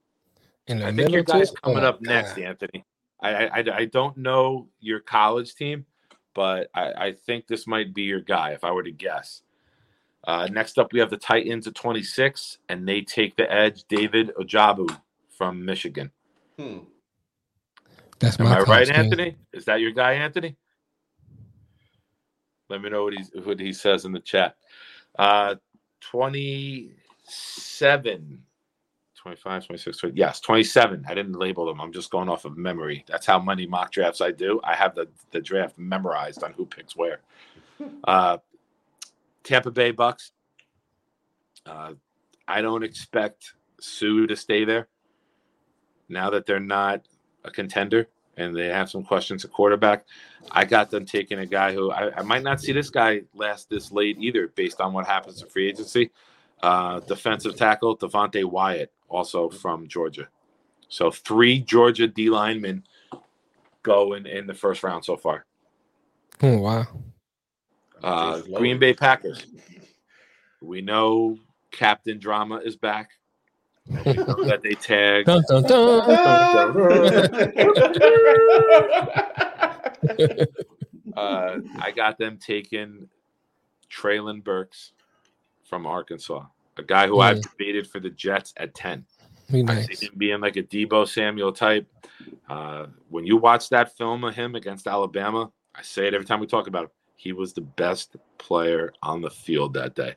the 0.78 0.86
I 0.86 0.92
think 0.92 1.12
your 1.12 1.24
guy's 1.24 1.50
too? 1.50 1.56
Oh 1.64 1.72
coming 1.72 1.74
my 1.74 1.82
up 1.88 2.00
next, 2.00 2.36
God. 2.36 2.38
Anthony. 2.38 2.84
I, 3.22 3.34
I 3.34 3.60
I 3.60 3.64
I 3.78 3.84
don't 3.86 4.16
know 4.16 4.68
your 4.80 5.00
college 5.00 5.54
team, 5.54 5.84
but 6.34 6.68
I, 6.74 6.92
I 6.92 7.12
think 7.12 7.46
this 7.46 7.66
might 7.66 7.92
be 7.94 8.02
your 8.02 8.20
guy 8.20 8.52
if 8.52 8.64
I 8.64 8.70
were 8.72 8.82
to 8.84 8.92
guess. 8.92 9.42
Uh, 10.26 10.46
next 10.52 10.78
up, 10.78 10.92
we 10.92 11.00
have 11.00 11.08
the 11.10 11.16
Titans 11.16 11.66
at 11.66 11.74
26, 11.74 12.58
and 12.68 12.86
they 12.86 13.00
take 13.00 13.34
the 13.36 13.50
edge. 13.52 13.84
David 13.88 14.30
Ojabo 14.38 14.88
from 15.36 15.64
Michigan. 15.64 16.10
Hmm. 16.58 16.78
That's 18.20 18.38
Am 18.38 18.46
my 18.46 18.52
I 18.52 18.60
right, 18.60 18.86
team. 18.86 18.94
Anthony? 18.96 19.36
Is 19.52 19.64
that 19.66 19.80
your 19.80 19.90
guy, 19.92 20.14
Anthony? 20.14 20.56
Let 22.68 22.82
me 22.82 22.90
know 22.90 23.04
what 23.04 23.14
he's 23.14 23.30
what 23.44 23.60
he 23.60 23.72
says 23.72 24.04
in 24.04 24.12
the 24.12 24.20
chat. 24.20 24.56
Uh, 25.18 25.54
27, 26.02 28.42
25, 29.22 29.66
26, 29.66 29.98
20, 29.98 30.16
yes, 30.16 30.40
27. 30.40 31.04
I 31.06 31.14
didn't 31.14 31.34
label 31.34 31.66
them. 31.66 31.80
I'm 31.80 31.92
just 31.92 32.10
going 32.10 32.28
off 32.28 32.46
of 32.46 32.56
memory. 32.56 33.04
That's 33.06 33.26
how 33.26 33.38
many 33.38 33.66
mock 33.66 33.92
drafts 33.92 34.22
I 34.22 34.30
do. 34.30 34.60
I 34.64 34.74
have 34.74 34.94
the, 34.94 35.08
the 35.30 35.40
draft 35.40 35.78
memorized 35.78 36.42
on 36.42 36.52
who 36.54 36.66
picks 36.66 36.96
where. 36.96 37.20
Uh, 38.04 38.36
Tampa 39.42 39.70
Bay 39.70 39.90
Bucks. 39.90 40.32
Uh, 41.64 41.94
I 42.46 42.60
don't 42.60 42.82
expect 42.82 43.54
Sue 43.80 44.26
to 44.26 44.36
stay 44.36 44.66
there 44.66 44.88
now 46.10 46.28
that 46.28 46.44
they're 46.44 46.60
not 46.60 47.06
a 47.44 47.50
contender 47.50 48.06
and 48.36 48.56
they 48.56 48.66
have 48.66 48.90
some 48.90 49.02
questions 49.02 49.44
at 49.44 49.52
quarterback. 49.52 50.04
I 50.50 50.64
got 50.64 50.90
them 50.90 51.04
taking 51.04 51.38
a 51.38 51.46
guy 51.46 51.72
who 51.72 51.90
I, 51.90 52.18
I 52.18 52.22
might 52.22 52.42
not 52.42 52.60
see 52.60 52.72
this 52.72 52.90
guy 52.90 53.22
last 53.34 53.68
this 53.70 53.92
late 53.92 54.16
either, 54.18 54.48
based 54.48 54.80
on 54.80 54.92
what 54.92 55.06
happens 55.06 55.42
in 55.42 55.48
free 55.48 55.68
agency. 55.68 56.10
Uh, 56.62 57.00
defensive 57.00 57.56
tackle 57.56 57.96
Devonte 57.96 58.44
Wyatt, 58.44 58.92
also 59.10 59.50
from 59.50 59.88
Georgia. 59.88 60.28
So 60.88 61.10
three 61.10 61.60
Georgia 61.60 62.06
D 62.06 62.30
linemen 62.30 62.84
go 63.82 64.14
in, 64.14 64.26
in 64.26 64.46
the 64.46 64.54
first 64.54 64.82
round 64.82 65.04
so 65.04 65.16
far. 65.16 65.44
Oh, 66.42 66.58
wow. 66.58 66.86
Uh, 68.02 68.40
Green 68.40 68.78
Bay 68.78 68.94
Packers. 68.94 69.44
We 70.62 70.80
know 70.80 71.36
Captain 71.70 72.18
Drama 72.18 72.56
is 72.64 72.76
back. 72.76 73.10
That 73.90 74.60
they 74.62 74.74
tagged 74.74 75.26
Dun, 75.26 75.42
dun, 75.48 75.64
dun. 75.64 76.00
uh, 81.16 81.58
I 81.80 81.90
got 81.90 82.16
them 82.16 82.38
taking 82.38 83.08
Treylon 83.90 84.44
Burks 84.44 84.92
from 85.64 85.86
Arkansas, 85.86 86.44
a 86.80 86.84
guy 86.84 87.06
who 87.06 87.20
I've 87.20 87.40
debated 87.40 87.86
for 87.86 88.00
the 88.00 88.10
Jets 88.10 88.52
at 88.56 88.74
10. 88.74 89.04
Be 89.50 89.60
I 89.60 89.62
nice. 89.62 89.98
see 89.98 90.06
him 90.06 90.14
being 90.16 90.40
like 90.40 90.56
a 90.56 90.62
Deebo 90.62 91.08
Samuel 91.08 91.52
type. 91.52 91.86
Uh, 92.48 92.86
when 93.08 93.24
you 93.24 93.36
watch 93.36 93.68
that 93.70 93.96
film 93.96 94.24
of 94.24 94.34
him 94.34 94.54
against 94.54 94.86
Alabama, 94.86 95.50
I 95.74 95.82
say 95.82 96.06
it 96.06 96.14
every 96.14 96.26
time 96.26 96.40
we 96.40 96.46
talk 96.46 96.66
about 96.66 96.84
him. 96.84 96.90
He 97.16 97.32
was 97.32 97.52
the 97.52 97.60
best 97.60 98.16
player 98.38 98.92
on 99.02 99.20
the 99.20 99.30
field 99.30 99.74
that 99.74 99.94
day. 99.94 100.16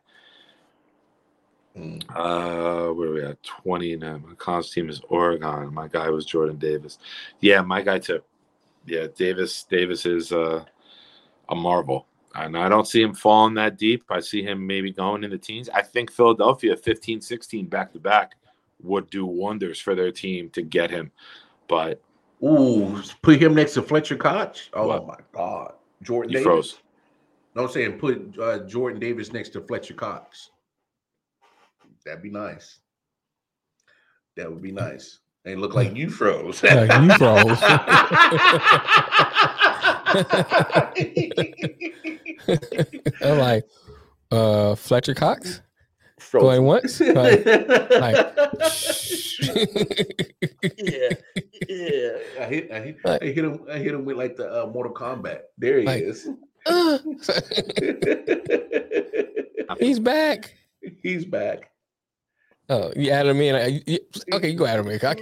Hmm. 1.76 1.98
Uh, 2.10 2.94
where 2.94 3.10
are 3.10 3.14
we 3.14 3.23
at? 3.23 3.44
20 3.44 3.98
now. 3.98 4.18
My 4.18 4.35
college 4.35 4.72
team 4.72 4.90
is 4.90 5.02
Oregon. 5.10 5.73
My 5.73 5.88
guy 5.88 6.10
was 6.10 6.26
Jordan 6.26 6.57
Davis. 6.57 6.99
Yeah, 7.41 7.61
my 7.61 7.81
guy 7.81 7.99
too. 7.99 8.22
Yeah, 8.85 9.07
Davis. 9.15 9.64
Davis 9.64 10.06
is 10.06 10.31
uh, 10.31 10.64
a 11.49 11.56
marvel, 11.56 12.07
and 12.35 12.57
I 12.57 12.68
don't 12.68 12.88
see 12.88 13.01
him 13.01 13.14
falling 13.14 13.53
that 13.55 13.77
deep. 13.77 14.03
I 14.10 14.19
see 14.19 14.43
him 14.43 14.65
maybe 14.65 14.91
going 14.91 15.23
in 15.23 15.31
the 15.31 15.38
teens. 15.38 15.69
I 15.69 15.81
think 15.81 16.11
Philadelphia 16.11 16.76
15, 16.76 17.22
16 17.22 17.68
back 17.68 17.93
to 17.93 17.99
back 17.99 18.34
would 18.81 19.10
do 19.10 19.26
wonders 19.26 19.80
for 19.80 19.95
their 19.95 20.11
team 20.11 20.49
to 20.51 20.61
get 20.61 20.89
him. 20.89 21.11
But 21.68 22.01
Ooh, 22.43 23.01
put 23.22 23.41
him 23.41 23.55
next 23.55 23.73
to 23.76 23.81
Fletcher 23.81 24.18
Cox. 24.18 24.69
Oh 24.73 24.88
What? 24.88 25.07
my 25.07 25.18
God, 25.31 25.73
Jordan 26.01 26.30
he 26.30 26.35
Davis. 26.35 26.45
froze. 26.45 26.77
No, 27.55 27.64
I'm 27.64 27.69
saying 27.69 27.99
put 27.99 28.38
uh, 28.39 28.60
Jordan 28.60 28.99
Davis 28.99 29.31
next 29.31 29.49
to 29.49 29.61
Fletcher 29.61 29.93
Cox. 29.93 30.49
That'd 32.05 32.23
be 32.23 32.31
nice. 32.31 32.80
That 34.35 34.51
would 34.51 34.61
be 34.61 34.72
nice. 34.72 35.19
And 35.45 35.61
look 35.61 35.76
like 35.76 35.95
you 35.95 36.10
froze. 36.10 36.64
Like 36.64 37.01
you 37.01 37.18
froze. 37.18 37.61
I'm 43.22 43.38
like, 43.38 43.64
uh, 44.31 44.76
Fletcher 44.76 45.14
Cox 45.14 45.61
going 46.31 46.64
once. 46.64 46.99
Like, 46.99 47.45
like, 47.45 48.15
yeah, 50.77 51.10
yeah. 51.68 52.10
I 52.39 52.45
hit, 52.45 52.72
I 52.72 52.80
hit, 52.80 52.97
Like- 53.05 53.22
I 53.22 53.26
hit 53.27 53.38
him. 53.45 53.60
I 53.69 53.77
hit 53.77 53.93
him 53.93 54.05
with 54.05 54.18
like 54.18 54.35
the 54.38 54.64
uh, 54.64 54.68
Mortal 54.68 54.93
Kombat. 54.93 55.41
There 55.57 55.80
he 55.80 55.85
Like- 55.85 56.03
is. 56.03 56.27
uh, 56.65 56.97
he's 59.80 59.99
back. 59.99 60.55
He's 61.01 61.26
back. 61.26 61.69
Oh, 62.69 62.91
you 62.95 63.11
add 63.11 63.27
him 63.27 63.41
in. 63.41 63.55
uh, 63.55 63.69
you- 63.85 63.99
okay, 64.31 64.49
you 64.49 64.57
go 64.57 64.65
add 64.65 64.80
him 64.80 64.88
in. 64.88 64.97
Cock. 64.99 65.19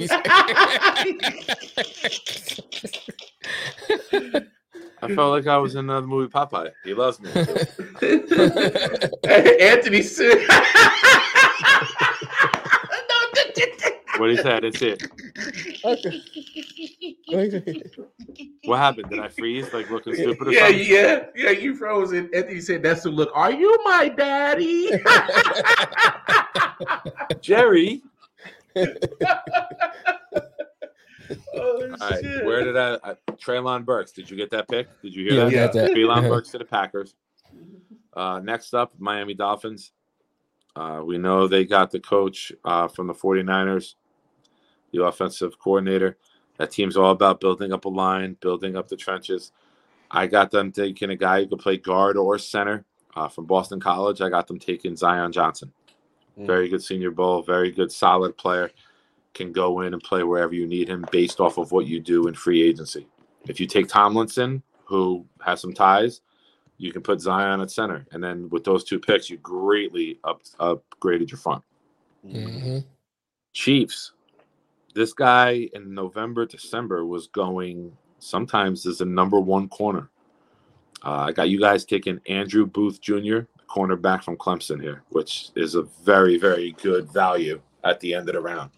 I 5.01 5.15
felt 5.15 5.31
like 5.31 5.47
I 5.47 5.57
was 5.57 5.73
in 5.75 5.79
another 5.85 6.05
movie, 6.05 6.31
Popeye. 6.31 6.71
He 6.83 6.93
loves 6.93 7.19
me. 7.19 7.31
Anthony 9.29 10.01
said. 10.03 10.37
What 14.17 14.27
did 14.27 14.37
he 14.37 14.43
say? 14.43 14.51
I 14.51 14.59
didn't 14.59 14.81
it. 14.83 15.01
What 18.65 18.77
happened? 18.77 19.09
Did 19.09 19.19
I 19.19 19.29
freeze? 19.29 19.73
Like 19.73 19.89
looking 19.89 20.13
stupid 20.13 20.47
or 20.47 20.51
yeah, 20.51 20.67
something? 20.67 20.85
yeah, 20.85 21.25
yeah. 21.35 21.49
You 21.49 21.75
froze 21.75 22.11
it. 22.11 22.31
Anthony 22.33 22.61
said, 22.61 22.83
"That's 22.83 23.01
the 23.03 23.09
look." 23.09 23.31
Are 23.33 23.51
you 23.51 23.75
my 23.83 24.09
daddy? 24.09 24.91
Jerry. 27.41 28.03
Oh, 31.55 31.81
All 32.01 32.09
right, 32.09 32.23
shit. 32.23 32.45
where 32.45 32.63
did 32.63 32.77
I, 32.77 32.95
I 33.03 33.13
Treylon 33.33 33.85
Burks? 33.85 34.11
Did 34.11 34.29
you 34.29 34.37
get 34.37 34.49
that 34.51 34.67
pick? 34.67 34.87
Did 35.01 35.15
you 35.15 35.25
hear 35.25 35.33
Yeah, 35.33 35.39
that? 35.39 35.45
we 35.47 35.53
got 35.53 35.73
that. 35.73 35.91
Treylon 35.91 36.29
Burks 36.29 36.49
to 36.49 36.57
the 36.57 36.65
Packers. 36.65 37.15
Uh, 38.13 38.39
next 38.43 38.73
up, 38.73 38.93
Miami 38.99 39.33
Dolphins. 39.33 39.91
Uh, 40.75 41.01
we 41.05 41.17
know 41.17 41.47
they 41.47 41.65
got 41.65 41.91
the 41.91 41.99
coach 41.99 42.51
uh, 42.63 42.87
from 42.87 43.07
the 43.07 43.13
49ers, 43.13 43.95
the 44.93 45.03
offensive 45.03 45.57
coordinator. 45.59 46.17
That 46.57 46.71
team's 46.71 46.95
all 46.97 47.11
about 47.11 47.39
building 47.39 47.73
up 47.73 47.85
a 47.85 47.89
line, 47.89 48.37
building 48.41 48.75
up 48.77 48.87
the 48.87 48.95
trenches. 48.95 49.51
I 50.09 50.27
got 50.27 50.51
them 50.51 50.71
taking 50.71 51.09
a 51.09 51.15
guy 51.15 51.41
who 51.41 51.47
could 51.47 51.59
play 51.59 51.77
guard 51.77 52.17
or 52.17 52.37
center 52.37 52.85
uh, 53.15 53.27
from 53.27 53.45
Boston 53.45 53.79
College. 53.79 54.21
I 54.21 54.29
got 54.29 54.47
them 54.47 54.59
taking 54.59 54.95
Zion 54.95 55.31
Johnson. 55.31 55.71
Mm. 56.37 56.45
Very 56.47 56.69
good 56.69 56.83
senior 56.83 57.11
bowl, 57.11 57.41
very 57.41 57.71
good 57.71 57.91
solid 57.91 58.37
player. 58.37 58.71
Can 59.33 59.51
go 59.51 59.81
in 59.81 59.93
and 59.93 60.03
play 60.03 60.23
wherever 60.23 60.53
you 60.53 60.67
need 60.67 60.89
him 60.89 61.05
based 61.11 61.39
off 61.39 61.57
of 61.57 61.71
what 61.71 61.87
you 61.87 61.99
do 61.99 62.27
in 62.27 62.33
free 62.33 62.61
agency. 62.61 63.07
If 63.47 63.59
you 63.59 63.67
take 63.67 63.87
Tomlinson, 63.87 64.61
who 64.85 65.25
has 65.41 65.61
some 65.61 65.73
ties, 65.73 66.21
you 66.77 66.91
can 66.91 67.01
put 67.01 67.21
Zion 67.21 67.61
at 67.61 67.71
center. 67.71 68.05
And 68.11 68.23
then 68.23 68.49
with 68.49 68.63
those 68.63 68.83
two 68.83 68.99
picks, 68.99 69.29
you 69.29 69.37
greatly 69.37 70.19
up, 70.23 70.41
upgraded 70.59 71.29
your 71.31 71.37
front. 71.37 71.63
hmm 72.23 72.79
Chiefs. 73.53 74.13
This 74.93 75.13
guy 75.13 75.69
in 75.73 75.93
November, 75.93 76.45
December 76.45 77.05
was 77.05 77.27
going 77.27 77.95
sometimes 78.19 78.85
as 78.85 79.01
a 79.01 79.05
number 79.05 79.39
one 79.39 79.69
corner. 79.69 80.09
Uh, 81.03 81.25
I 81.27 81.31
got 81.31 81.49
you 81.49 81.59
guys 81.59 81.85
taking 81.85 82.19
Andrew 82.27 82.65
Booth 82.65 83.01
Jr., 83.01 83.41
cornerback 83.69 84.23
from 84.23 84.37
Clemson 84.37 84.81
here, 84.81 85.03
which 85.09 85.49
is 85.55 85.75
a 85.75 85.83
very, 86.03 86.37
very 86.37 86.73
good 86.81 87.11
value 87.11 87.61
at 87.83 87.99
the 88.01 88.13
end 88.13 88.27
of 88.29 88.35
the 88.35 88.41
round. 88.41 88.69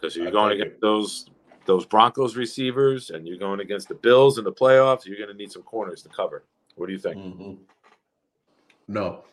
Because 0.00 0.16
you're 0.16 0.28
I 0.28 0.30
going 0.30 0.50
take 0.50 0.60
against 0.60 0.80
those 0.80 1.30
those 1.66 1.84
Broncos 1.84 2.36
receivers 2.36 3.10
and 3.10 3.26
you're 3.28 3.36
going 3.36 3.60
against 3.60 3.88
the 3.88 3.94
Bills 3.94 4.38
in 4.38 4.44
the 4.44 4.52
playoffs, 4.52 5.04
you're 5.04 5.18
going 5.18 5.28
to 5.28 5.34
need 5.34 5.52
some 5.52 5.62
corners 5.62 6.02
to 6.02 6.08
cover. 6.08 6.44
What 6.76 6.86
do 6.86 6.92
you 6.92 6.98
think? 6.98 7.16
Mhm. 7.16 7.58
No, 8.88 9.24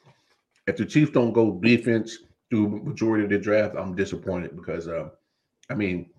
if 0.68 0.78
the 0.78 0.86
Chiefs 0.86 1.12
don't 1.12 1.32
go 1.32 1.54
defense 1.54 2.20
through 2.50 2.84
majority 2.84 3.24
of 3.24 3.30
the 3.30 3.40
draft, 3.40 3.76
I'm 3.76 3.96
disappointed 3.96 4.56
because, 4.56 4.88
uh, 4.88 5.10
I 5.70 5.76
mean, 5.76 6.10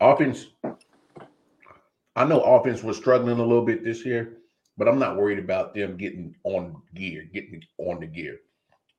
offense. 0.00 0.46
I 2.16 2.24
know 2.24 2.40
offense 2.40 2.82
was 2.82 2.96
struggling 2.96 3.38
a 3.38 3.44
little 3.44 3.64
bit 3.64 3.84
this 3.84 4.04
year, 4.04 4.38
but 4.76 4.88
I'm 4.88 4.98
not 4.98 5.16
worried 5.16 5.38
about 5.38 5.72
them 5.72 5.96
getting 5.96 6.34
on 6.42 6.82
gear, 6.94 7.28
getting 7.32 7.62
on 7.78 8.00
the 8.00 8.06
gear. 8.06 8.40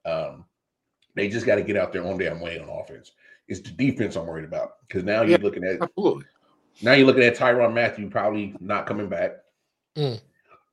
Um, 0.06 0.45
they 1.16 1.28
just 1.28 1.45
got 1.45 1.56
to 1.56 1.64
get 1.64 1.76
out 1.76 1.91
there 1.91 2.06
on 2.06 2.18
their 2.18 2.38
way 2.38 2.60
on 2.60 2.70
offense. 2.70 3.11
It's 3.49 3.61
the 3.61 3.71
defense 3.71 4.15
I'm 4.15 4.27
worried 4.27 4.45
about 4.45 4.73
because 4.88 5.03
now 5.03 5.23
you're 5.23 5.39
looking 5.39 5.63
at 5.63 5.81
Absolutely. 5.81 6.26
now 6.84 6.93
you're 6.93 7.07
looking 7.07 7.23
at 7.23 7.35
Tyrann 7.35 7.73
Mathieu 7.73 8.09
probably 8.09 8.55
not 8.59 8.85
coming 8.85 9.09
back. 9.09 9.31
Mm. 9.97 10.21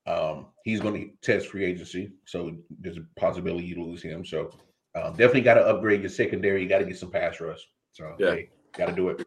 Um, 0.06 0.46
he's 0.62 0.80
going 0.80 0.94
to 0.94 1.10
test 1.26 1.48
free 1.48 1.64
agency, 1.64 2.12
so 2.26 2.54
there's 2.78 2.98
a 2.98 3.06
possibility 3.16 3.64
you 3.64 3.82
lose 3.82 4.02
him. 4.02 4.24
So 4.26 4.50
um, 4.94 5.12
definitely 5.12 5.40
got 5.40 5.54
to 5.54 5.66
upgrade 5.66 6.02
your 6.02 6.10
secondary. 6.10 6.62
You 6.62 6.68
got 6.68 6.78
to 6.78 6.84
get 6.84 6.98
some 6.98 7.10
pass 7.10 7.40
rush. 7.40 7.66
So 7.92 8.14
Yeah. 8.18 8.34
hey, 8.34 8.50
got 8.76 8.86
to 8.86 8.92
do 8.92 9.08
it. 9.08 9.26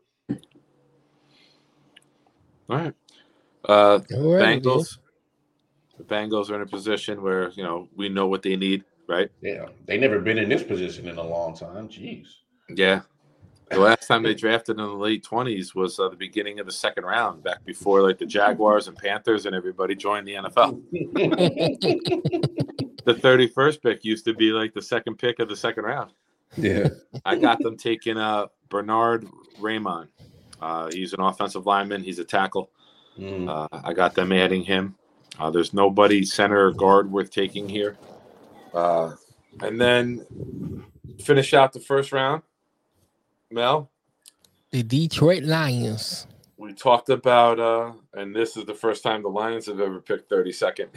All 2.69 2.77
right. 2.77 2.93
Uh, 3.67 3.99
All 4.13 4.35
right. 4.35 4.61
Bengals. 4.61 4.99
The 5.97 6.03
Bengals 6.03 6.51
are 6.51 6.55
in 6.55 6.61
a 6.61 6.67
position 6.67 7.21
where 7.21 7.49
you 7.49 7.63
know 7.63 7.89
we 7.95 8.09
know 8.09 8.27
what 8.27 8.43
they 8.43 8.55
need, 8.55 8.85
right? 9.07 9.29
Yeah, 9.41 9.65
they 9.85 9.97
never 9.97 10.19
been 10.19 10.37
in 10.37 10.47
this 10.47 10.63
position 10.63 11.07
in 11.09 11.17
a 11.17 11.23
long 11.23 11.57
time. 11.57 11.89
Jeez. 11.89 12.27
Yeah. 12.69 13.01
The 13.71 13.79
last 13.79 14.07
time 14.07 14.23
they 14.23 14.33
drafted 14.33 14.79
in 14.79 14.85
the 14.85 14.93
late 14.93 15.23
twenties 15.23 15.75
was 15.75 15.99
uh, 15.99 16.09
the 16.09 16.15
beginning 16.15 16.59
of 16.59 16.65
the 16.65 16.71
second 16.71 17.03
round, 17.05 17.43
back 17.43 17.63
before 17.65 18.01
like 18.01 18.17
the 18.17 18.25
Jaguars 18.25 18.87
and 18.87 18.97
Panthers 18.97 19.45
and 19.45 19.55
everybody 19.55 19.95
joined 19.95 20.27
the 20.27 20.33
NFL. 20.35 20.81
The 23.05 23.13
thirty-first 23.13 23.81
pick 23.81 24.03
used 24.03 24.25
to 24.25 24.33
be 24.33 24.51
like 24.51 24.73
the 24.73 24.81
second 24.81 25.17
pick 25.17 25.39
of 25.39 25.47
the 25.47 25.55
second 25.55 25.85
round. 25.85 26.11
yeah. 26.57 26.89
I 27.25 27.37
got 27.37 27.59
them 27.59 27.77
taking 27.77 28.17
uh, 28.17 28.47
Bernhard 28.69 29.25
Raimann. 29.59 30.09
Uh, 30.61 30.91
he's 30.91 31.13
an 31.13 31.21
offensive 31.21 31.65
lineman. 31.65 32.03
He's 32.03 32.19
a 32.19 32.25
tackle. 32.25 32.69
Mm. 33.17 33.49
Uh, 33.49 33.67
I 33.83 33.93
got 33.93 34.13
them 34.15 34.31
adding 34.33 34.63
him. 34.63 34.95
Uh, 35.39 35.49
there's 35.49 35.73
nobody 35.73 36.25
center 36.25 36.67
or 36.67 36.71
guard 36.71 37.09
worth 37.09 37.31
taking 37.31 37.69
here. 37.69 37.97
Uh, 38.73 39.13
and 39.61 39.79
then 39.79 40.83
finish 41.23 41.53
out 41.53 41.71
the 41.71 41.79
first 41.79 42.11
round. 42.11 42.43
Mel, 43.51 43.89
The 44.71 44.83
Detroit 44.83 45.43
Lions. 45.43 46.27
we 46.57 46.73
talked 46.73 47.09
about, 47.09 47.59
uh, 47.59 47.91
and 48.13 48.35
this 48.35 48.55
is 48.57 48.65
the 48.65 48.73
first 48.75 49.01
time 49.03 49.23
the 49.23 49.29
Lions 49.29 49.65
have 49.65 49.79
ever 49.79 49.99
picked 49.99 50.29
32nd. 50.29 50.87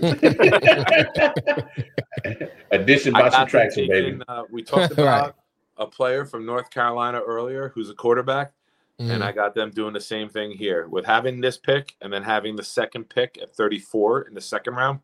Addition 2.70 3.12
by 3.12 3.28
subtraction, 3.30 3.88
baby. 3.88 4.20
uh, 4.28 4.44
we 4.50 4.62
talked 4.62 4.92
Right. 4.96 5.02
about 5.02 5.36
a 5.76 5.86
player 5.86 6.24
from 6.24 6.46
North 6.46 6.70
Carolina 6.70 7.20
earlier 7.20 7.70
who's 7.74 7.90
a 7.90 7.94
quarterback. 7.94 8.52
Mm. 9.00 9.10
and 9.12 9.22
I 9.22 9.30
got 9.30 9.54
them 9.54 9.70
doing 9.70 9.92
the 9.92 10.00
same 10.00 10.28
thing 10.28 10.50
here 10.50 10.88
with 10.88 11.04
having 11.04 11.40
this 11.40 11.56
pick 11.56 11.94
and 12.00 12.12
then 12.12 12.24
having 12.24 12.56
the 12.56 12.64
second 12.64 13.04
pick 13.08 13.38
at 13.40 13.54
34 13.54 14.22
in 14.22 14.34
the 14.34 14.40
second 14.40 14.74
round. 14.74 14.98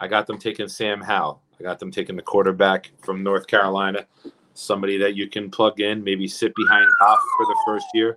I 0.00 0.08
got 0.08 0.26
them 0.26 0.38
taking 0.38 0.68
Sam 0.68 1.02
Howell. 1.02 1.42
I 1.60 1.64
got 1.64 1.78
them 1.78 1.90
taking 1.90 2.16
the 2.16 2.22
quarterback 2.22 2.92
from 3.04 3.22
North 3.22 3.46
Carolina, 3.46 4.06
somebody 4.54 4.96
that 4.98 5.14
you 5.14 5.28
can 5.28 5.50
plug 5.50 5.80
in, 5.80 6.02
maybe 6.02 6.26
sit 6.26 6.54
behind 6.54 6.86
Goff 7.00 7.20
for 7.36 7.46
the 7.46 7.56
first 7.66 7.86
year. 7.94 8.16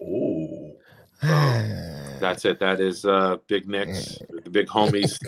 Ooh. 0.00 0.72
That's 1.22 2.44
it. 2.44 2.58
That 2.60 2.80
is 2.80 3.04
uh, 3.04 3.36
Big 3.46 3.68
Nicks, 3.68 4.18
the 4.44 4.50
big 4.50 4.66
homies. 4.66 5.18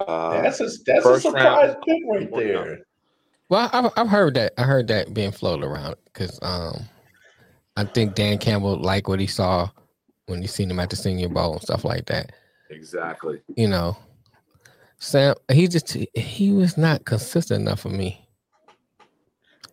Uh, 0.00 0.40
That's 0.42 0.60
a 0.60 0.68
that's 0.86 1.04
a 1.04 1.20
surprise 1.20 1.74
pick 1.84 2.02
right 2.08 2.30
Well, 2.30 2.40
there. 2.40 2.80
Well, 3.48 3.68
I've, 3.72 3.90
I've 3.96 4.08
heard 4.08 4.34
that. 4.34 4.52
I 4.56 4.62
heard 4.62 4.86
that 4.88 5.12
being 5.14 5.32
floated 5.32 5.64
around 5.66 5.96
because 6.04 6.38
um, 6.42 6.82
I 7.76 7.84
think 7.84 8.14
Dan 8.14 8.38
Campbell 8.38 8.76
liked 8.76 9.08
what 9.08 9.18
he 9.20 9.26
saw 9.26 9.68
when 10.26 10.40
he 10.40 10.46
seen 10.46 10.70
him 10.70 10.78
at 10.78 10.90
the 10.90 10.96
Senior 10.96 11.28
Bowl 11.28 11.54
and 11.54 11.62
stuff 11.62 11.84
like 11.84 12.06
that. 12.06 12.30
exactly. 12.70 13.40
You 13.56 13.66
know, 13.68 13.96
Sam, 14.98 15.34
he 15.50 15.66
just 15.66 15.92
he 16.14 16.52
was 16.52 16.76
not 16.76 17.04
consistent 17.04 17.62
enough 17.62 17.80
for 17.80 17.88
me. 17.88 18.27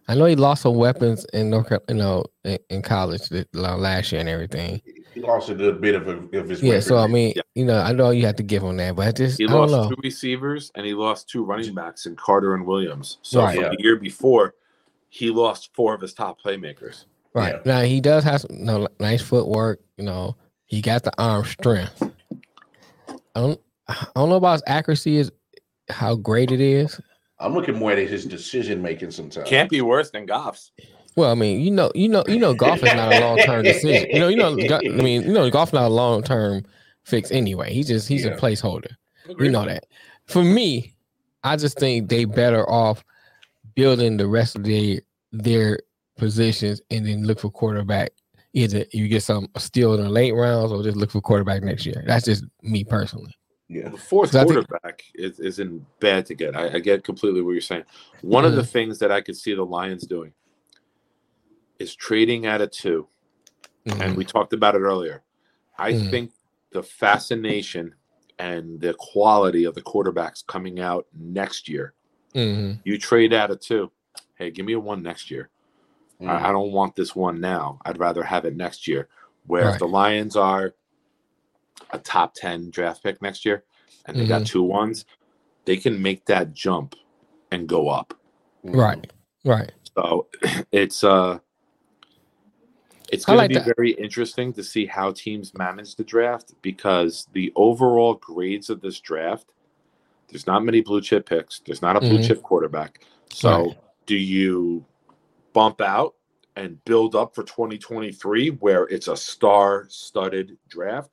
I 0.07 0.15
know 0.15 0.25
he 0.25 0.35
lost 0.35 0.61
some 0.63 0.75
weapons 0.75 1.25
in 1.33 1.49
North, 1.49 1.67
Carolina, 1.69 1.85
you 1.89 1.95
know, 1.95 2.23
in, 2.43 2.57
in 2.69 2.81
college 2.81 3.27
th- 3.29 3.47
last 3.53 4.11
year 4.11 4.21
and 4.21 4.29
everything. 4.29 4.81
He 5.13 5.21
lost 5.21 5.49
a 5.49 5.55
good 5.55 5.81
bit 5.81 5.95
of, 5.95 6.07
of 6.07 6.49
his. 6.49 6.61
Yeah, 6.61 6.79
so 6.79 6.97
I 6.97 7.07
mean, 7.07 7.33
Yeah. 7.35 7.41
you 7.55 7.65
know, 7.65 7.79
I 7.79 7.91
know 7.91 8.11
you 8.11 8.25
have 8.25 8.35
to 8.35 8.43
give 8.43 8.61
him 8.61 8.77
that, 8.77 8.95
but 8.95 9.07
I 9.07 9.11
just 9.11 9.37
He 9.39 9.45
I 9.45 9.47
don't 9.47 9.69
lost 9.71 9.89
know. 9.89 9.95
two 9.95 10.01
receivers 10.03 10.71
and 10.75 10.85
he 10.85 10.93
lost 10.93 11.29
two 11.29 11.43
running 11.43 11.73
backs 11.73 12.05
in 12.05 12.15
Carter 12.15 12.53
and 12.53 12.65
Williams. 12.65 13.17
So 13.23 13.41
Right. 13.41 13.59
Yeah. 13.59 13.69
the 13.69 13.77
year 13.79 13.95
before, 13.95 14.53
he 15.09 15.29
lost 15.31 15.69
four 15.73 15.95
of 15.95 16.01
his 16.01 16.13
top 16.13 16.39
playmakers. 16.41 17.05
Right 17.33 17.55
Yeah. 17.55 17.61
now, 17.65 17.81
he 17.81 17.99
does 18.01 18.23
have 18.25 18.41
some, 18.41 18.55
you 18.57 18.65
know, 18.65 18.87
nice 18.99 19.21
footwork. 19.21 19.79
You 19.97 20.03
know, 20.03 20.35
he 20.65 20.81
got 20.81 21.03
the 21.03 21.11
arm 21.17 21.45
strength. 21.45 22.03
I 23.09 23.39
don't, 23.39 23.59
I 23.87 24.07
don't 24.15 24.29
know 24.29 24.35
about 24.35 24.53
his 24.53 24.63
accuracy 24.67 25.17
is 25.17 25.31
how 25.89 26.15
great 26.15 26.51
it 26.51 26.61
is. 26.61 26.99
I'm 27.39 27.53
looking 27.53 27.75
more 27.77 27.91
at 27.91 27.97
his 27.97 28.25
decision 28.25 28.81
making 28.81 29.11
sometimes. 29.11 29.49
Can't 29.49 29.69
be 29.69 29.81
worse 29.81 30.09
than 30.11 30.25
Goff's. 30.25 30.71
Well, 31.17 31.31
I 31.31 31.35
mean, 31.35 31.61
you 31.61 31.71
know, 31.71 31.91
you 31.95 32.07
know, 32.09 32.23
you 32.27 32.39
know, 32.39 32.53
Goff 32.53 32.77
is 32.83 32.93
not 32.93 33.13
a 33.13 33.19
long 33.19 33.37
term 33.39 33.63
decision. 33.63 34.09
You 34.11 34.19
know, 34.19 34.27
you 34.27 34.35
know, 34.37 34.55
go- 34.69 34.79
I 34.83 34.89
mean, 34.89 35.23
you 35.23 35.33
know, 35.33 35.49
Goff 35.49 35.71
not 35.73 35.85
a 35.85 35.93
long 35.93 36.23
term 36.23 36.63
fix 37.03 37.31
anyway. 37.31 37.73
He 37.73 37.83
just 37.83 38.07
he's 38.07 38.25
Yeah. 38.25 38.31
a 38.31 38.37
placeholder. 38.39 38.91
We 39.37 39.49
know 39.49 39.65
that. 39.65 39.85
For 40.25 40.43
me, 40.43 40.95
I 41.43 41.55
just 41.55 41.79
think 41.79 42.09
they 42.09 42.25
better 42.25 42.69
off 42.69 43.03
building 43.75 44.17
the 44.17 44.27
rest 44.27 44.55
of 44.55 44.63
their 44.63 44.99
their 45.31 45.79
positions 46.17 46.81
and 46.91 47.05
then 47.05 47.23
look 47.25 47.39
for 47.39 47.49
quarterback. 47.49 48.11
Either 48.53 48.85
you 48.93 49.07
get 49.09 49.21
some 49.23 49.47
steal 49.57 49.93
in 49.95 50.01
the 50.01 50.09
late 50.09 50.31
rounds 50.33 50.71
or 50.71 50.81
just 50.83 50.95
look 50.95 51.11
for 51.11 51.19
quarterback 51.21 51.61
next 51.63 51.85
year. 51.85 52.03
That's 52.07 52.23
just 52.25 52.43
me 52.61 52.83
personally. 52.85 53.33
Yeah. 53.67 53.89
The 53.89 53.97
fourth 53.97 54.31
So 54.31 54.39
I 54.39 54.43
think- 54.43 54.53
quarterback 54.67 55.03
is, 55.15 55.39
isn't 55.39 55.85
bad 55.99 56.25
to 56.27 56.35
get. 56.35 56.55
I, 56.55 56.75
I 56.75 56.79
get 56.79 57.03
completely 57.03 57.41
what 57.41 57.51
you're 57.51 57.61
saying. 57.61 57.83
One 58.21 58.45
of 58.45 58.53
the 58.53 58.61
Mm-hmm. 58.61 58.69
things 58.71 58.99
that 58.99 59.11
I 59.11 59.21
could 59.21 59.35
see 59.35 59.53
the 59.55 59.65
Lions 59.65 60.05
doing 60.05 60.33
is 61.79 61.95
trading 61.95 62.45
at 62.45 62.61
a 62.61 62.67
two. 62.67 63.07
Mhm. 63.87 64.01
and 64.01 64.17
we 64.17 64.25
talked 64.25 64.51
about 64.53 64.73
it 64.73 64.79
earlier. 64.79 65.21
I 65.77 65.93
Mhm. 65.93 66.09
think 66.09 66.31
the 66.71 66.81
fascination 66.81 67.93
and 68.39 68.81
the 68.81 68.95
quality 68.95 69.63
of 69.65 69.75
the 69.75 69.81
quarterbacks 69.83 70.43
coming 70.47 70.79
out 70.79 71.05
next 71.13 71.69
year. 71.69 71.93
Mhm. 72.33 72.79
You 72.83 72.97
trade 72.97 73.31
out 73.31 73.51
of 73.51 73.59
two. 73.59 73.91
Hey, 74.39 74.49
give 74.49 74.65
me 74.65 74.73
a 74.73 74.79
one 74.79 75.03
next 75.03 75.29
year. 75.29 75.49
Mm. 76.19 76.29
I, 76.29 76.49
I 76.49 76.51
don't 76.51 76.71
want 76.71 76.95
this 76.95 77.15
one 77.15 77.39
now. 77.39 77.77
I'd 77.85 77.99
rather 77.99 78.23
have 78.23 78.45
it 78.45 78.55
next 78.55 78.87
year. 78.87 79.07
Where 79.45 79.61
if 79.65 79.67
Right. 79.73 79.79
the 79.79 79.87
Lions 79.87 80.35
are 80.35 80.73
a 81.91 81.99
top 81.99 82.33
10 82.35 82.69
draft 82.71 83.03
pick 83.03 83.21
next 83.21 83.45
year 83.45 83.63
and 84.05 84.17
they 84.17 84.25
got 84.25 84.45
two 84.45 84.63
ones, 84.63 85.05
they 85.65 85.77
can 85.77 86.01
make 86.01 86.25
that 86.25 86.53
jump 86.53 86.95
and 87.51 87.67
go 87.67 87.89
up. 87.89 88.13
Mm. 88.65 88.75
Right. 88.75 89.13
Right. 89.43 89.71
So 89.97 90.27
it's 90.71 91.03
uh 91.03 91.39
it's 93.11 93.23
going 93.23 93.37
like 93.37 93.51
to 93.51 93.59
be 93.59 93.65
that. 93.65 93.75
very 93.75 93.91
interesting 93.91 94.51
to 94.53 94.63
see 94.63 94.85
how 94.85 95.11
teams 95.11 95.53
manage 95.53 95.95
the 95.95 96.03
draft 96.03 96.53
because 96.61 97.27
the 97.33 97.53
overall 97.55 98.15
grades 98.15 98.69
of 98.69 98.81
this 98.81 98.99
draft 98.99 99.51
there's 100.29 100.47
not 100.47 100.65
many 100.65 100.81
blue 100.81 101.01
chip 101.01 101.29
picks. 101.29 101.59
There's 101.59 101.83
not 101.83 101.95
a 101.95 101.99
blue 101.99 102.17
Mhm. 102.17 102.27
chip 102.27 102.41
quarterback. 102.41 103.05
So 103.29 103.67
Right. 103.67 103.77
do 104.07 104.15
you 104.15 104.83
bump 105.53 105.81
out 105.81 106.15
and 106.55 106.83
build 106.83 107.15
up 107.15 107.35
for 107.35 107.43
2023 107.43 108.49
where 108.49 108.85
it's 108.85 109.07
a 109.07 109.15
star 109.15 109.85
studded 109.87 110.57
draft 110.67 111.11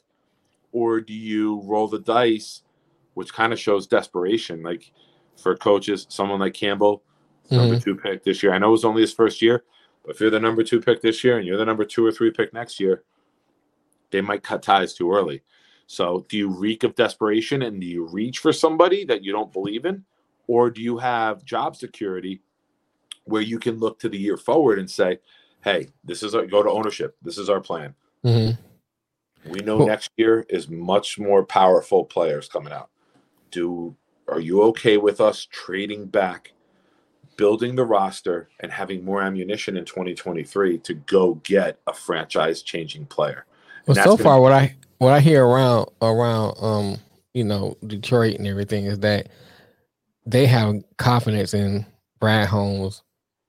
or 0.73 1.01
do 1.01 1.13
you 1.13 1.61
roll 1.65 1.87
the 1.89 1.99
dice 2.01 2.63
which 3.15 3.33
kind 3.33 3.53
of 3.53 3.61
shows 3.61 3.87
desperation 3.87 4.63
like 4.63 4.91
for 5.37 5.55
coaches 5.55 6.07
someone 6.09 6.41
like 6.41 6.55
Campbell 6.55 7.03
number 7.51 7.75
two 7.81 7.95
pick 7.95 8.25
this 8.25 8.43
year. 8.43 8.53
I 8.55 8.59
know 8.59 8.69
it 8.69 8.73
was 8.73 8.85
only 8.85 9.03
his 9.03 9.13
first 9.13 9.43
year, 9.43 9.65
but 10.05 10.15
if 10.15 10.21
you're 10.21 10.31
the 10.31 10.41
number 10.41 10.63
two 10.63 10.81
pick 10.81 11.03
this 11.03 11.23
year 11.23 11.37
and 11.39 11.47
you're 11.47 11.59
the 11.59 11.65
number 11.67 11.85
two 11.85 12.05
or 12.07 12.11
three 12.13 12.31
pick 12.31 12.53
next 12.55 12.81
year, 12.81 13.03
they 14.11 14.21
might 14.21 14.43
cut 14.43 14.63
ties 14.63 14.95
too 14.95 15.13
early. 15.13 15.43
So, 15.87 16.25
do 16.29 16.39
you 16.39 16.49
reek 16.49 16.85
of 16.85 16.95
desperation 16.95 17.63
and 17.63 17.81
do 17.81 17.87
you 17.87 18.07
reach 18.07 18.39
for 18.39 18.53
somebody 18.53 19.05
that 19.07 19.23
you 19.23 19.33
don't 19.33 19.53
believe 19.53 19.85
in? 19.85 20.05
Or 20.47 20.71
do 20.71 20.81
you 20.81 20.97
have 20.99 21.45
job 21.45 21.77
security 21.77 22.41
where 23.25 23.43
you 23.43 23.59
can 23.59 23.79
look 23.79 23.99
to 24.01 24.09
the 24.09 24.19
year 24.19 24.37
forward 24.37 24.79
and 24.79 24.91
say, 24.91 25.19
hey, 25.63 25.89
this 26.05 26.23
is 26.23 26.35
our 26.35 26.47
go 26.47 26.63
to 26.63 26.71
ownership. 26.71 27.17
This 27.23 27.37
is 27.37 27.51
our 27.51 27.61
plan. 27.61 27.95
Mhm. 28.25 28.57
We 29.45 29.61
know 29.61 29.79
Cool. 29.79 29.87
next 29.87 30.11
year 30.17 30.47
is 30.49 30.69
much 30.69 31.19
more 31.19 31.45
powerful 31.45 32.05
players 32.05 32.49
coming 32.49 32.73
out. 32.73 32.91
Do 33.51 33.97
are 34.29 34.41
you 34.41 34.63
okay 34.63 34.97
with 34.97 35.21
us 35.21 35.47
trading 35.51 36.07
back, 36.07 36.53
building 37.37 37.75
the 37.75 37.85
roster, 37.85 38.49
and 38.61 38.71
having 38.71 39.05
more 39.05 39.21
ammunition 39.21 39.77
in 39.77 39.85
2023 39.85 40.79
to 40.79 40.95
go 40.95 41.35
get 41.43 41.79
a 41.87 41.93
franchise 41.93 42.63
changing 42.63 43.07
player? 43.07 43.47
Well, 43.87 43.97
so 43.97 44.17
far, 44.17 44.41
what 44.41 44.53
I 44.53 44.77
what 44.99 45.13
I 45.13 45.21
hear 45.21 45.45
around 45.45 45.89
around 46.01 46.57
um 46.61 46.97
you 47.35 47.45
know 47.45 47.77
Detroit 47.87 48.37
and 48.37 48.47
everything 48.47 48.87
is 48.87 49.01
that 49.01 49.29
they 50.25 50.47
have 50.47 50.77
confidence 50.99 51.53
in 51.53 51.85
Brad 52.21 52.49
Holmes 52.49 53.03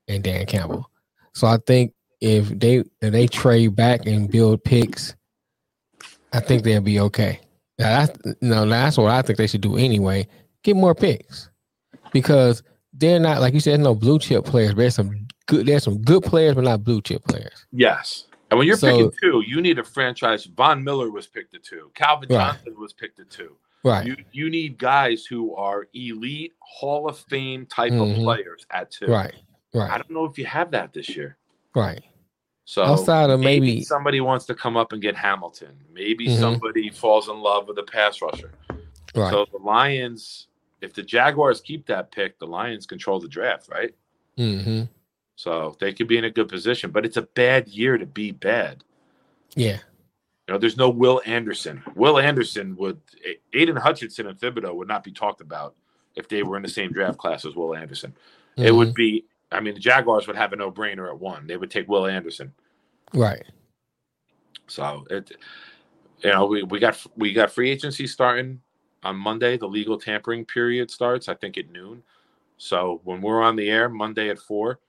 and 0.07 0.23
Dan 0.23 0.45
Campbell. 0.47 0.89
So 1.33 1.47
I 1.47 1.57
think 1.67 1.93
if 2.19 2.49
they 2.49 2.83
if 3.01 3.11
they 3.11 3.27
trade 3.27 3.75
back 3.75 4.05
and 4.07 4.31
build 4.31 4.63
picks, 4.63 5.15
I 6.33 6.39
think 6.39 6.63
they'll 6.63 6.81
be 6.81 6.99
okay. 6.99 7.39
Now 7.79 8.05
that's 8.05 8.19
no, 8.41 8.65
that's 8.67 8.97
what 8.97 9.11
I 9.11 9.21
think 9.21 9.37
they 9.37 9.47
should 9.47 9.61
do 9.61 9.77
anyway. 9.77 10.27
Get 10.63 10.75
more 10.75 10.93
picks 10.95 11.49
because 12.11 12.63
they're 12.93 13.19
not 13.19 13.41
like 13.41 13.53
you 13.53 13.59
said, 13.59 13.79
no 13.79 13.95
blue 13.95 14.19
chip 14.19 14.45
players. 14.45 14.75
There's 14.75 14.95
some 14.95 15.27
good. 15.47 15.65
There's 15.65 15.83
some 15.83 16.01
good 16.01 16.23
players, 16.23 16.55
but 16.55 16.63
not 16.63 16.83
blue 16.83 17.01
chip 17.01 17.23
players. 17.25 17.65
Yes. 17.71 18.25
And 18.51 18.57
when 18.59 18.67
you're 18.67 18.77
So- 18.77 18.87
picking 18.91 19.11
two, 19.21 19.43
you 19.47 19.61
need 19.61 19.79
a 19.79 19.83
franchise. 19.83 20.45
Von 20.45 20.83
Miller 20.83 21.09
was 21.09 21.25
picked 21.25 21.55
at 21.55 21.63
two. 21.63 21.91
Calvin 21.95 22.29
Right. 22.29 22.53
Johnson 22.53 22.75
was 22.77 22.93
picked 22.93 23.19
at 23.19 23.29
two. 23.29 23.55
Right. 23.83 24.05
You 24.05 24.15
you 24.31 24.49
need 24.49 24.77
guys 24.77 25.25
who 25.25 25.55
are 25.55 25.87
elite 25.93 26.53
Hall 26.59 27.09
of 27.09 27.17
Fame 27.17 27.65
type 27.65 27.91
Mhm. 27.91 28.11
of 28.17 28.23
players 28.23 28.65
at 28.71 28.91
two. 28.91 29.07
Right. 29.07 29.33
Right. 29.73 29.89
I 29.91 29.97
don't 29.97 30.11
know 30.11 30.25
if 30.25 30.37
you 30.37 30.45
have 30.45 30.71
that 30.71 30.93
this 30.93 31.09
year. 31.09 31.37
Right. 31.75 32.03
So 32.65 32.83
Outside 32.83 33.29
of 33.29 33.39
maybe 33.39 33.83
somebody 33.83 34.21
wants 34.21 34.45
to 34.45 34.55
come 34.55 34.77
up 34.77 34.93
and 34.93 35.01
get 35.01 35.15
Hamilton. 35.15 35.75
Maybe 35.93 36.27
Mhm. 36.27 36.39
somebody 36.39 36.89
falls 36.89 37.27
in 37.29 37.39
love 37.39 37.67
with 37.67 37.77
a 37.79 37.83
pass 37.83 38.21
rusher. 38.21 38.51
right. 39.15 39.29
So 39.31 39.45
the 39.51 39.57
Lions, 39.59 40.47
if 40.81 40.93
the 40.93 41.03
Jaguars 41.03 41.61
keep 41.61 41.85
that 41.87 42.11
pick, 42.11 42.39
the 42.39 42.47
Lions 42.47 42.85
control 42.85 43.19
the 43.19 43.27
draft, 43.27 43.69
right? 43.69 43.93
hmm 44.37 44.83
So 45.35 45.75
they 45.79 45.93
could 45.93 46.07
be 46.07 46.17
in 46.17 46.23
a 46.23 46.29
good 46.31 46.47
position. 46.47 46.89
But 46.91 47.05
it's 47.05 47.17
a 47.17 47.21
bad 47.23 47.67
year 47.67 47.97
to 47.97 48.05
be 48.05 48.31
bad. 48.31 48.83
Yeah. 49.55 49.79
You 50.47 50.53
know, 50.53 50.57
there's 50.57 50.77
no 50.77 50.89
Will 50.89 51.21
Anderson. 51.25 51.83
Will 51.95 52.17
Anderson 52.19 52.75
would 52.77 52.99
Aidan 53.53 53.75
Hutchinson 53.77 54.27
and 54.27 54.39
Thibodeaux 54.39 54.73
would 54.75 54.87
not 54.87 55.03
be 55.03 55.11
talked 55.11 55.41
about 55.41 55.75
if 56.15 56.27
they 56.27 56.43
were 56.43 56.57
in 56.57 56.63
the 56.63 56.69
same 56.69 56.91
draft 56.91 57.17
class 57.17 57.45
as 57.45 57.55
Will 57.55 57.75
Anderson. 57.75 58.15
It 58.57 58.71
Mhm. 58.71 58.75
would 58.77 58.93
be 58.93 59.25
I 59.53 59.59
mean, 59.59 59.73
the 59.73 59.79
Jaguars 59.79 60.27
would 60.27 60.35
have 60.35 60.53
a 60.53 60.55
no-brainer 60.55 61.09
at 61.09 61.19
one. 61.19 61.47
They 61.47 61.57
would 61.57 61.71
take 61.71 61.87
Will 61.87 62.07
Anderson. 62.07 62.53
right. 63.13 63.43
So 64.67 65.05
it, 65.09 65.31
you 66.23 66.31
know, 66.31 66.45
we, 66.45 66.63
we 66.63 66.79
got 66.79 67.05
we 67.15 67.33
got 67.33 67.51
free 67.51 67.69
agency 67.69 68.07
starting 68.07 68.61
on 69.03 69.15
Monday. 69.15 69.57
The 69.57 69.67
legal 69.67 69.97
tampering 69.99 70.45
period 70.45 70.89
starts, 70.89 71.27
I 71.27 71.35
think, 71.35 71.57
at 71.57 71.71
noon. 71.71 72.01
So 72.57 73.01
when 73.03 73.21
we're 73.21 73.41
on 73.41 73.55
the 73.55 73.69
air 73.69 73.89
Monday 73.89 74.29
at 74.29 74.39
four, 74.39 74.79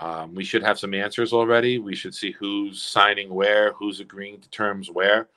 um, 0.00 0.34
we 0.34 0.44
should 0.44 0.62
have 0.62 0.78
some 0.78 0.94
answers 0.94 1.32
already. 1.32 1.78
We 1.78 1.94
should 1.94 2.14
see 2.14 2.32
who's 2.32 2.82
signing 2.82 3.32
where, 3.32 3.72
who's 3.72 4.00
agreeing 4.00 4.40
to 4.40 4.50
terms 4.50 4.90
where, 4.90 5.28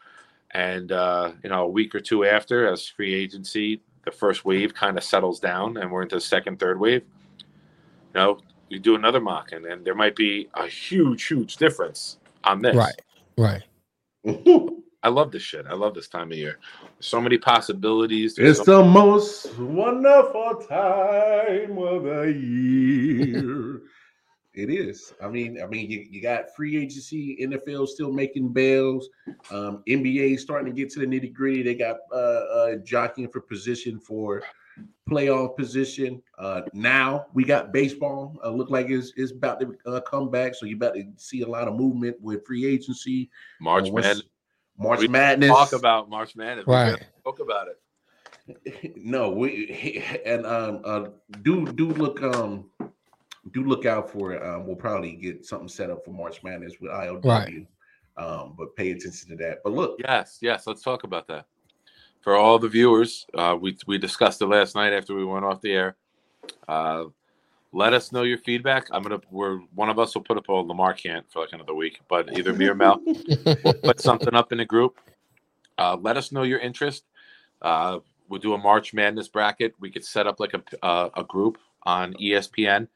and 0.51 0.91
uh, 0.91 1.33
you 1.43 1.49
know, 1.49 1.63
a 1.63 1.69
week 1.69 1.93
or 1.93 1.99
two 1.99 2.25
after, 2.25 2.67
as 2.67 2.87
free 2.87 3.13
agency, 3.13 3.81
the 4.05 4.11
first 4.11 4.45
wave 4.45 4.73
kind 4.73 4.97
of 4.97 5.03
settles 5.03 5.39
down, 5.39 5.77
and 5.77 5.91
we're 5.91 6.01
into 6.01 6.15
the 6.15 6.21
second, 6.21 6.59
third 6.59 6.79
wave. 6.79 7.03
You 8.15 8.19
know, 8.19 8.39
you 8.73 8.79
do 8.79 8.95
another 8.95 9.21
mock, 9.21 9.51
and 9.51 9.63
then 9.63 9.83
there 9.83 9.95
might 9.95 10.15
be 10.15 10.49
a 10.55 10.67
huge, 10.67 11.25
huge 11.25 11.57
difference 11.57 12.17
on 12.43 12.61
this. 12.61 12.75
Right. 12.75 13.01
Right. 13.37 13.63
I 15.03 15.09
love 15.09 15.31
this 15.31 15.43
shit. 15.43 15.65
I 15.67 15.73
love 15.73 15.93
this 15.93 16.07
time 16.07 16.31
of 16.31 16.37
year. 16.37 16.59
So 17.01 17.19
many 17.19 17.37
possibilities. 17.37 18.35
There's 18.35 18.57
It's 18.57 18.65
so- 18.65 18.83
the 18.83 18.89
most 18.89 19.57
wonderful 19.59 20.55
time 20.67 21.77
of 21.77 22.03
the 22.03 22.31
year. 22.31 23.81
it 24.53 24.69
is. 24.69 25.13
I 25.21 25.27
mean, 25.27 25.61
I 25.61 25.65
mean, 25.65 25.91
you, 25.91 26.05
you 26.09 26.21
got 26.21 26.55
free 26.55 26.77
agency, 26.77 27.37
NFL 27.41 27.87
still 27.87 28.13
making 28.13 28.53
bells. 28.53 29.09
Um, 29.51 29.83
NBA 29.89 30.39
starting 30.39 30.73
to 30.73 30.81
get 30.81 30.89
to 30.93 30.99
the 31.01 31.05
nitty 31.05 31.33
gritty. 31.33 31.63
They 31.63 31.75
got 31.75 31.97
uh, 32.11 32.15
uh, 32.15 32.75
jockeying 32.77 33.29
for 33.29 33.41
position 33.41 33.99
for 33.99 34.41
playoff 35.09 35.55
position. 35.57 36.21
Uh, 36.37 36.61
now 36.73 37.25
we 37.33 37.43
got 37.43 37.71
baseball. 37.73 38.37
Uh, 38.43 38.49
look 38.49 38.69
like 38.69 38.89
it's, 38.89 39.11
it's 39.17 39.31
about 39.31 39.59
to 39.59 39.75
uh, 39.85 39.99
come 40.01 40.29
back. 40.29 40.55
So 40.55 40.65
you're 40.65 40.77
about 40.77 40.95
to 40.95 41.05
see 41.17 41.41
a 41.41 41.47
lot 41.47 41.67
of 41.67 41.75
movement 41.75 42.17
with 42.21 42.45
free 42.45 42.65
agency. 42.65 43.29
March 43.59 43.89
Uh, 43.89 43.93
Madness. 43.93 44.23
March 44.77 44.99
We 45.01 45.07
Madness. 45.07 45.49
Talk 45.49 45.73
about 45.73 46.09
March 46.09 46.35
Madness. 46.35 46.65
We 46.65 46.73
Right. 46.73 46.91
gotta 46.91 47.05
Talk 47.23 47.39
about 47.39 47.67
it. 47.67 47.79
no, 48.97 49.29
we 49.31 50.03
and 50.25 50.45
um 50.45 50.81
uh 50.83 51.05
do 51.43 51.65
do 51.65 51.87
look 51.91 52.21
um 52.23 52.69
do 53.51 53.63
look 53.63 53.85
out 53.85 54.09
for 54.09 54.33
it. 54.33 54.41
Um, 54.43 54.65
we'll 54.65 54.75
probably 54.75 55.13
get 55.13 55.45
something 55.45 55.67
set 55.67 55.89
up 55.89 56.03
for 56.03 56.11
March 56.11 56.43
Madness 56.43 56.73
with 56.81 56.91
ILW. 56.91 57.23
Right. 57.25 57.67
Um, 58.17 58.53
but 58.57 58.75
pay 58.75 58.91
attention 58.91 59.29
to 59.29 59.35
that. 59.37 59.59
But 59.63 59.73
look, 59.73 59.97
Yes, 59.99 60.37
yes. 60.41 60.65
Let's 60.67 60.81
talk 60.81 61.03
about 61.03 61.27
that. 61.27 61.45
For 62.23 62.37
all 62.37 62.57
the 62.57 62.69
viewers, 62.69 63.27
uh, 63.33 63.57
we 63.59 63.77
we 63.85 63.97
discussed 63.97 64.41
it 64.41 64.45
last 64.45 64.75
night 64.75 64.93
after 64.93 65.13
we 65.13 65.25
went 65.25 65.43
off 65.43 65.59
the 65.59 65.73
air. 65.73 65.97
Uh, 66.69 67.05
let 67.73 67.91
us 67.91 68.13
know 68.13 68.23
your 68.23 68.37
feedback. 68.37 68.87
I'm 68.91 69.03
gonna. 69.03 69.19
We're 69.29 69.57
one 69.75 69.89
of 69.89 69.99
us 69.99 70.15
will 70.15 70.21
put 70.21 70.37
up. 70.37 70.47
a 70.47 70.53
Lamar 70.53 70.93
can't 70.93 71.29
for 71.29 71.41
like 71.41 71.51
another 71.51 71.73
week, 71.73 71.99
but 72.07 72.37
either 72.37 72.53
me 72.53 72.67
or 72.67 72.75
Mel 72.75 73.01
we'll 73.03 73.73
put 73.73 73.99
something 74.09 74.33
up 74.33 74.53
in 74.53 74.61
a 74.61 74.65
group. 74.65 74.99
Uh, 75.77 75.97
let 75.99 76.15
us 76.15 76.31
know 76.31 76.43
your 76.43 76.59
interest. 76.59 77.03
Uh, 77.61 77.99
we'll 78.29 78.39
do 78.39 78.53
a 78.53 78.57
March 78.57 78.93
Madness 78.93 79.27
bracket. 79.27 79.73
We 79.81 79.91
could 79.91 80.05
set 80.05 80.25
up 80.25 80.39
like 80.39 80.53
a 80.53 80.63
uh, 80.85 81.09
a 81.17 81.25
group 81.25 81.57
on 81.83 82.13
ESPN 82.13 82.87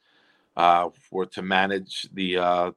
uh, 0.56 0.90
for 1.10 1.26
to 1.26 1.42
manage 1.42 2.08
the 2.14 2.38
uh, 2.38 2.72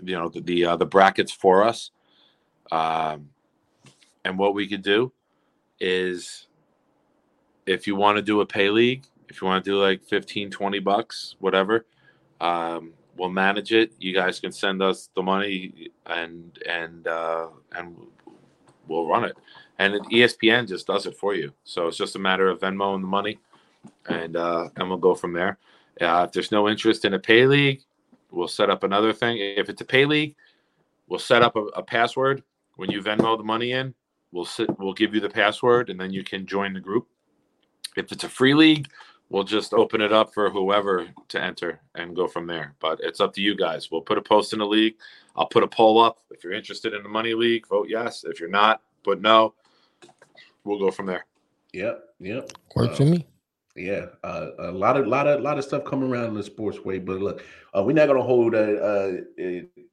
you 0.00 0.14
know 0.14 0.28
the 0.28 0.40
the, 0.40 0.64
uh, 0.66 0.76
the 0.76 0.86
brackets 0.86 1.32
for 1.32 1.64
us. 1.64 1.90
Um, 2.70 3.30
and 4.24 4.38
what 4.38 4.54
we 4.54 4.66
could 4.68 4.82
do 4.82 5.12
is 5.80 6.46
if 7.66 7.86
you 7.86 7.96
want 7.96 8.16
to 8.16 8.22
do 8.22 8.40
a 8.40 8.46
pay 8.46 8.70
league, 8.70 9.04
if 9.28 9.40
you 9.40 9.46
want 9.46 9.64
to 9.64 9.70
do 9.70 9.80
like 9.80 10.02
15, 10.02 10.50
20 10.50 10.78
bucks, 10.80 11.36
whatever, 11.40 11.84
um, 12.40 12.92
we'll 13.16 13.30
manage 13.30 13.72
it. 13.72 13.92
You 13.98 14.14
guys 14.14 14.40
can 14.40 14.52
send 14.52 14.82
us 14.82 15.08
the 15.14 15.22
money 15.22 15.90
and 16.06 16.58
and 16.68 17.06
uh, 17.06 17.48
and 17.72 17.96
we'll 18.88 19.06
run 19.06 19.24
it. 19.24 19.36
And 19.78 19.94
ESPN 20.06 20.68
just 20.68 20.86
does 20.86 21.06
it 21.06 21.16
for 21.16 21.34
you. 21.34 21.52
So 21.64 21.88
it's 21.88 21.96
just 21.96 22.16
a 22.16 22.18
matter 22.18 22.48
of 22.48 22.60
Venmo 22.60 22.94
and 22.94 23.04
the 23.04 23.08
money, 23.08 23.38
and 24.06 24.36
uh, 24.36 24.68
and 24.76 24.88
we'll 24.88 24.98
go 24.98 25.14
from 25.14 25.32
there. 25.32 25.58
Uh, 26.00 26.24
if 26.26 26.32
there's 26.32 26.52
no 26.52 26.68
interest 26.68 27.04
in 27.04 27.14
a 27.14 27.18
pay 27.18 27.46
league, 27.46 27.82
we'll 28.30 28.48
set 28.48 28.70
up 28.70 28.84
another 28.84 29.12
thing. 29.12 29.38
If 29.38 29.68
it's 29.68 29.80
a 29.80 29.84
pay 29.84 30.04
league, 30.04 30.34
we'll 31.08 31.18
set 31.18 31.42
up 31.42 31.56
a, 31.56 31.60
a 31.60 31.82
password. 31.82 32.42
When 32.76 32.90
you 32.90 33.02
Venmo 33.02 33.38
the 33.38 33.44
money 33.44 33.72
in, 33.72 33.94
we'll 34.32 34.44
sit, 34.44 34.68
we'll 34.78 34.92
give 34.94 35.14
you 35.14 35.20
the 35.20 35.28
password, 35.28 35.90
and 35.90 35.98
then 36.00 36.12
you 36.12 36.22
can 36.24 36.46
join 36.46 36.72
the 36.72 36.80
group. 36.80 37.06
If 37.96 38.12
it's 38.12 38.24
a 38.24 38.28
free 38.28 38.54
league, 38.54 38.88
we'll 39.30 39.44
just 39.44 39.72
open 39.72 40.00
it 40.00 40.12
up 40.12 40.34
for 40.34 40.50
whoever 40.50 41.08
to 41.28 41.42
enter 41.42 41.80
and 41.94 42.14
go 42.14 42.26
from 42.28 42.46
there. 42.46 42.74
But 42.80 43.00
it's 43.02 43.20
up 43.20 43.32
to 43.34 43.40
you 43.40 43.56
guys. 43.56 43.90
We'll 43.90 44.02
put 44.02 44.18
a 44.18 44.22
post 44.22 44.52
in 44.52 44.58
the 44.58 44.66
league. 44.66 44.96
I'll 45.34 45.46
put 45.46 45.62
a 45.62 45.68
poll 45.68 46.00
up. 46.00 46.18
If 46.30 46.44
you're 46.44 46.52
interested 46.52 46.94
in 46.94 47.02
the 47.02 47.08
money 47.08 47.34
league, 47.34 47.66
vote 47.68 47.88
yes. 47.88 48.24
If 48.24 48.38
you're 48.40 48.48
not, 48.48 48.82
put 49.02 49.20
no. 49.20 49.54
We'll 50.64 50.78
go 50.78 50.90
from 50.90 51.06
there. 51.06 51.24
yep, 51.72 52.02
yep. 52.18 52.50
Works 52.74 52.96
for 52.98 53.04
Uh, 53.04 53.06
me. 53.06 53.26
Yeah, 53.76 54.06
uh, 54.24 54.50
a 54.58 54.72
lot 54.72 54.96
of 54.96 55.06
lot 55.06 55.26
of 55.26 55.42
lot 55.42 55.58
of 55.58 55.64
stuff 55.64 55.84
coming 55.84 56.10
around 56.10 56.28
in 56.28 56.34
the 56.34 56.42
sports 56.42 56.80
way. 56.80 56.98
But 56.98 57.20
look, 57.20 57.44
uh, 57.76 57.82
we're 57.82 57.92
not 57.92 58.06
gonna 58.06 58.22
hold 58.22 58.54
uh, 58.54 58.58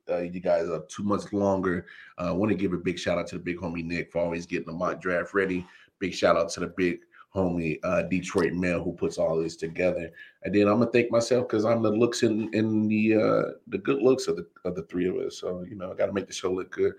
uh, 0.10 0.14
uh, 0.14 0.20
you 0.20 0.40
guys 0.40 0.70
up 0.70 0.88
too 0.90 1.04
much 1.04 1.34
longer. 1.34 1.88
Uh, 2.18 2.30
I 2.30 2.32
want 2.32 2.52
to 2.52 2.58
give 2.58 2.74
a 2.74 2.78
big 2.78 3.00
shout 3.00 3.18
out 3.18 3.28
to 3.28 3.36
the 3.36 3.44
big 3.44 3.58
homie 3.58 3.84
Nick 3.84 4.12
for 4.12 4.22
always 4.22 4.46
getting 4.46 4.68
the 4.68 4.74
mock 4.74 5.02
draft 5.02 5.34
ready. 5.34 5.66
Big 6.00 6.14
shout 6.14 6.38
out 6.38 6.50
to 6.52 6.62
the 6.62 6.68
big 6.68 7.00
homie 7.36 7.80
uh, 7.84 8.04
Detroit 8.04 8.54
Mel 8.54 8.84
who 8.84 8.94
puts 8.94 9.18
all 9.18 9.42
this 9.42 9.56
together. 9.56 10.12
And 10.44 10.54
then 10.54 10.68
I'm 10.68 10.80
gonna 10.80 10.92
thank 10.92 11.12
myself 11.12 11.48
because 11.48 11.66
I'm 11.66 11.82
the 11.82 11.90
looks 11.90 12.24
in 12.24 12.54
in 12.54 12.88
the 12.88 13.16
uh, 13.16 13.44
the 13.68 13.80
good 13.80 14.02
looks 14.02 14.28
of 14.28 14.36
the 14.36 14.46
of 14.66 14.76
the 14.76 14.84
three 14.84 15.08
of 15.08 15.16
us. 15.16 15.40
So 15.40 15.66
you 15.68 15.76
know, 15.76 15.92
I 15.92 15.96
got 15.96 16.08
to 16.08 16.14
make 16.14 16.28
the 16.28 16.34
show 16.34 16.52
look 16.52 16.72
good. 16.72 16.94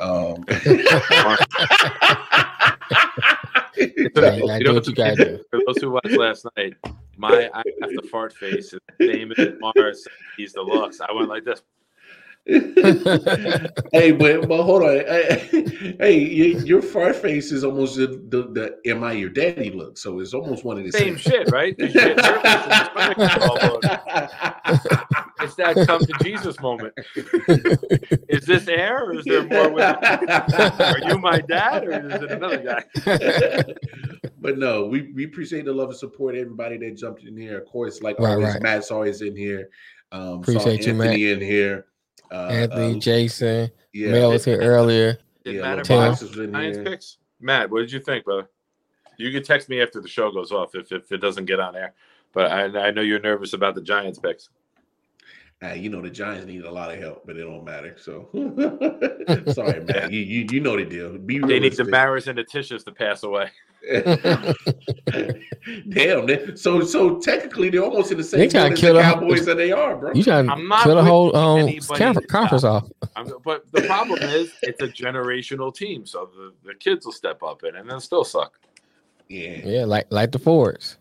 Um, 0.00 0.44
You 3.80 4.10
gotta 4.10 4.60
do 4.62 4.74
what 4.74 4.86
you 4.86 4.94
gotta 4.94 5.16
do. 5.16 5.44
For 5.50 5.60
those 5.66 5.80
who 5.80 5.90
watched 5.90 6.10
last 6.10 6.46
night, 6.56 6.74
my 7.16 7.50
I 7.54 7.62
have 7.80 7.90
the 7.90 8.06
fart 8.10 8.32
face 8.32 8.72
is 8.72 8.80
the 8.98 9.12
same 9.12 9.32
as 9.32 9.54
Mars. 9.58 10.06
He's 10.36 10.52
the 10.52 10.62
looks. 10.62 11.00
I 11.00 11.10
went 11.12 11.28
like 11.28 11.44
this. 11.44 11.62
hey, 13.92 14.10
but 14.10 14.48
but 14.48 14.62
hold 14.64 14.82
on. 14.82 14.88
Hey, 14.88 15.94
hey, 16.00 16.18
your, 16.18 16.64
your 16.64 16.82
fart 16.82 17.14
face 17.14 17.52
is 17.52 17.62
almost 17.62 17.96
the, 17.96 18.08
the 18.28 18.42
the 18.42 18.90
am 18.90 19.04
I 19.04 19.12
your 19.12 19.30
daddy 19.30 19.70
look? 19.70 19.96
So 19.96 20.18
it's 20.18 20.34
almost 20.34 20.64
one 20.64 20.76
of 20.76 20.84
the 20.84 20.90
Same 20.90 21.16
shit, 21.16 21.48
right? 21.52 21.76
The 21.78 21.88
shit 21.88 22.16
nervous 22.16 23.16
and 23.18 23.42
almost. 23.42 23.86
It's 25.42 25.54
that 25.54 25.86
come 25.86 26.00
to 26.00 26.12
Jesus 26.24 26.60
moment. 26.60 26.92
Is 28.28 28.44
this 28.46 28.66
air 28.66 29.04
or 29.04 29.14
is 29.14 29.24
there 29.24 29.44
more 29.44 29.70
with 29.70 29.84
Are 29.84 30.98
you 31.06 31.18
my 31.18 31.40
dad 31.40 31.86
or 31.86 32.10
is 32.10 32.22
it 32.22 32.32
another 32.32 32.58
guy? 32.58 32.84
but 34.40 34.58
no, 34.58 34.86
we, 34.86 35.12
we 35.12 35.24
appreciate 35.24 35.66
the 35.66 35.72
love 35.72 35.90
and 35.90 35.98
support. 35.98 36.34
Everybody 36.34 36.78
that 36.78 36.96
jumped 36.96 37.22
in 37.22 37.36
here, 37.36 37.58
of 37.58 37.66
course, 37.66 38.02
like 38.02 38.18
Right, 38.18 38.32
always, 38.32 38.54
right. 38.54 38.62
Matt's 38.62 38.90
always 38.90 39.22
in 39.22 39.36
here. 39.36 39.70
Um, 40.12 40.44
saw 40.44 40.52
Appreciate 40.52 40.86
you, 40.86 40.94
Matt. 40.94 41.06
Anthony 41.08 41.30
in 41.30 41.40
here. 41.40 41.86
Uh, 42.30 42.48
Anthony, 42.48 42.96
uh, 42.96 42.98
Jason, 43.00 43.70
yeah, 43.92 44.12
Mel 44.12 44.30
was 44.30 44.44
here 44.44 44.60
earlier. 44.60 45.18
Did 45.44 45.56
Yeah, 45.56 45.62
Matt 45.62 45.88
Lil 45.88 45.98
ever 45.98 46.10
Box 46.10 46.22
watch 46.22 46.30
is 46.30 46.38
in 46.38 46.52
Giants 46.52 46.78
here. 46.78 46.84
picks? 46.84 47.18
Matt, 47.40 47.70
what 47.70 47.80
did 47.80 47.92
you 47.92 48.00
think, 48.00 48.24
brother? 48.24 48.48
You 49.16 49.32
can 49.32 49.42
text 49.42 49.68
me 49.68 49.80
after 49.82 50.00
the 50.00 50.08
show 50.08 50.30
goes 50.30 50.52
off 50.52 50.74
if, 50.74 50.92
if 50.92 51.10
it 51.12 51.18
doesn't 51.18 51.44
get 51.46 51.60
on 51.60 51.76
air. 51.76 51.94
But 52.32 52.52
I, 52.52 52.86
I 52.86 52.90
know 52.90 53.02
you're 53.02 53.20
nervous 53.20 53.52
about 53.52 53.74
the 53.74 53.82
Giants 53.82 54.18
picks. 54.18 54.48
Uh, 55.62 55.74
you 55.74 55.90
know 55.90 56.00
the 56.00 56.08
Giants 56.08 56.46
need 56.46 56.64
a 56.64 56.70
lot 56.70 56.90
of 56.90 56.98
help, 56.98 57.26
but 57.26 57.36
it 57.36 57.42
don't 57.42 57.64
matter. 57.64 57.94
So 57.98 58.28
sorry, 59.52 59.84
man. 59.84 60.10
You, 60.10 60.20
you 60.20 60.46
you 60.50 60.60
know 60.60 60.74
the 60.76 60.86
deal. 60.86 61.18
Be 61.18 61.38
They 61.38 61.60
need 61.60 61.74
the 61.74 61.84
realistic. 61.84 61.90
Maras 61.90 62.28
and 62.28 62.38
the 62.38 62.44
Tisches 62.44 62.82
to 62.86 62.92
pass 62.92 63.22
away. 63.24 63.50
Damn. 65.90 66.26
they- 66.26 66.54
So 66.56 66.80
so 66.82 67.18
technically 67.18 67.68
they're 67.70 67.82
almost 67.84 68.10
in 68.12 68.18
the 68.18 68.24
same 68.24 68.40
They 68.40 68.48
trying 68.48 68.68
to 68.70 68.72
as 68.74 68.80
kill 68.80 68.94
the 68.94 69.00
the 69.00 69.04
whole- 69.06 69.20
Cowboys 69.20 69.44
that 69.46 69.56
they 69.56 69.72
are, 69.72 69.96
bro. 69.96 70.12
You 70.14 70.22
trying 70.22 70.48
I'm 70.48 70.58
to 70.60 70.64
not 70.68 70.82
kill 70.84 70.94
the 70.94 71.02
with 71.02 71.06
whole 71.06 71.36
um 71.36 71.58
anybody 71.60 72.04
confer- 72.04 72.20
to 72.20 72.26
conference 72.26 72.62
stop. 72.62 72.84
off. 73.02 73.10
I'm, 73.16 73.32
but 73.44 73.70
the 73.72 73.82
problem 73.82 74.22
is, 74.22 74.52
it's 74.62 74.80
a 74.82 74.88
generational 74.88 75.74
team, 75.74 76.06
so 76.06 76.30
the, 76.34 76.52
the 76.68 76.74
kids 76.74 77.04
will 77.04 77.12
step 77.12 77.42
up 77.42 77.64
in 77.64 77.76
and 77.76 77.88
then 77.90 78.00
still 78.00 78.24
suck. 78.24 78.58
Yeah. 79.28 79.58
Yeah, 79.64 79.84
like 79.84 80.06
like 80.10 80.32
the 80.32 80.38
Fords. 80.38 80.96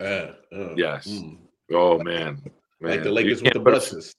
Uh, 0.00 0.32
uh, 0.52 0.74
Yes. 0.76 1.06
mm. 1.06 1.36
Oh 1.72 1.98
man, 2.02 2.42
Like 2.80 3.02
the 3.02 3.12
Lakers 3.12 3.42
with 3.42 3.52
the 3.52 3.60
put 3.60 3.74
Busses. 3.74 4.14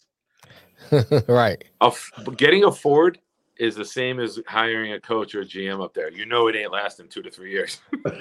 right. 1.27 1.63
a 1.81 1.85
f- 1.85 2.11
getting 2.37 2.63
a 2.65 2.71
Ford 2.71 3.19
is 3.57 3.75
the 3.75 3.85
same 3.85 4.19
as 4.19 4.39
hiring 4.47 4.93
a 4.93 4.99
coach 4.99 5.35
or 5.35 5.41
a 5.41 5.45
GM 5.45 5.83
up 5.83 5.93
there. 5.93 6.11
You 6.11 6.25
know 6.25 6.47
it 6.47 6.55
ain't 6.55 6.71
lasting 6.71 7.07
two 7.09 7.21
to 7.21 7.29
three 7.29 7.51
years. 7.51 7.79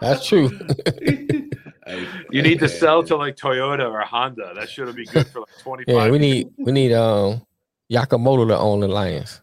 That's 0.00 0.26
true. 0.26 0.50
You 2.30 2.42
need 2.42 2.58
to 2.58 2.68
sell 2.68 3.02
to 3.04 3.16
like 3.16 3.36
Toyota 3.36 3.88
or 3.90 4.00
Honda. 4.00 4.52
That 4.54 4.68
should 4.68 4.94
be 4.94 5.06
good 5.06 5.26
for 5.28 5.40
like 5.40 5.58
twenty 5.62 5.84
five. 5.84 5.94
Yeah, 5.94 6.10
we 6.10 6.18
need 6.18 6.48
we 6.58 6.72
need 6.72 6.92
um 6.92 7.46
Yakamoto 7.90 8.48
to 8.48 8.58
own 8.58 8.80
the 8.80 8.88
Lions. 8.88 9.40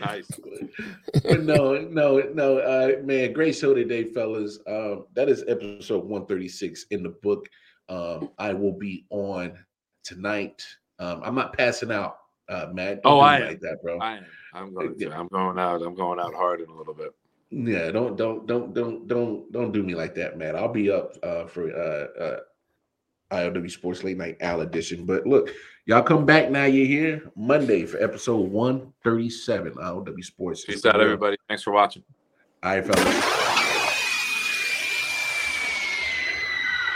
nice. 0.00 0.30
But 1.24 1.42
no, 1.42 1.74
no, 1.78 2.18
no, 2.32 2.58
uh, 2.58 3.02
man, 3.02 3.32
great 3.32 3.56
show 3.56 3.74
today, 3.74 4.04
fellas. 4.04 4.58
Um, 4.66 5.06
that 5.14 5.28
is 5.28 5.44
episode 5.48 6.04
136 6.04 6.86
in 6.90 7.02
the 7.02 7.10
book. 7.22 7.48
Um, 7.88 8.30
I 8.38 8.52
will 8.52 8.72
be 8.78 9.06
on 9.10 9.58
tonight. 10.04 10.64
Um, 10.98 11.22
I'm 11.24 11.34
not 11.34 11.56
passing 11.56 11.90
out, 11.90 12.18
uh, 12.48 12.66
Matt. 12.72 13.02
Don't 13.02 13.12
Oh, 13.14 13.20
I 13.20 13.36
am. 13.38 13.46
like 13.48 13.60
that, 13.60 13.82
bro. 13.82 13.98
I 13.98 14.18
am. 14.18 14.26
I'm 14.54 14.74
going. 14.74 14.98
To, 14.98 15.12
I'm 15.12 15.28
going 15.28 15.58
out. 15.58 15.82
I'm 15.82 15.94
going 15.94 16.20
out 16.20 16.34
hard 16.34 16.60
in 16.60 16.68
a 16.68 16.74
little 16.74 16.94
bit. 16.94 17.12
Yeah, 17.50 17.90
don't, 17.90 18.16
don't, 18.16 18.46
don't, 18.46 18.72
don't, 18.74 19.08
don't, 19.08 19.50
don't 19.50 19.72
do 19.72 19.82
me 19.82 19.96
like 19.96 20.14
that, 20.14 20.38
man. 20.38 20.54
I'll 20.54 20.68
be 20.72 20.88
up 20.90 21.14
uh, 21.24 21.46
for 21.46 21.68
uh, 21.74 22.22
uh, 22.22 22.40
ILW 23.32 23.70
Sports 23.70 24.04
Late 24.04 24.16
Night 24.18 24.36
Al 24.40 24.60
edition. 24.60 25.04
But 25.04 25.26
look, 25.26 25.50
y'all 25.90 26.02
come 26.02 26.24
back 26.24 26.52
now. 26.52 26.66
You're 26.66 26.86
here 26.86 27.32
Monday 27.34 27.84
for 27.84 28.00
episode 28.00 28.48
137 28.48 29.72
ILW 29.72 30.24
Sports. 30.24 30.64
Peace 30.64 30.86
out, 30.86 31.00
everybody. 31.00 31.36
Thanks 31.48 31.64
for 31.64 31.72
watching. 31.72 32.04
All 32.62 32.76
right, 32.76 32.86
fellas. 32.86 33.04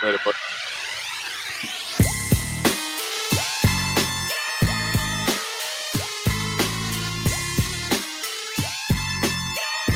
Later, 0.00 0.18
buddy. 0.24 0.43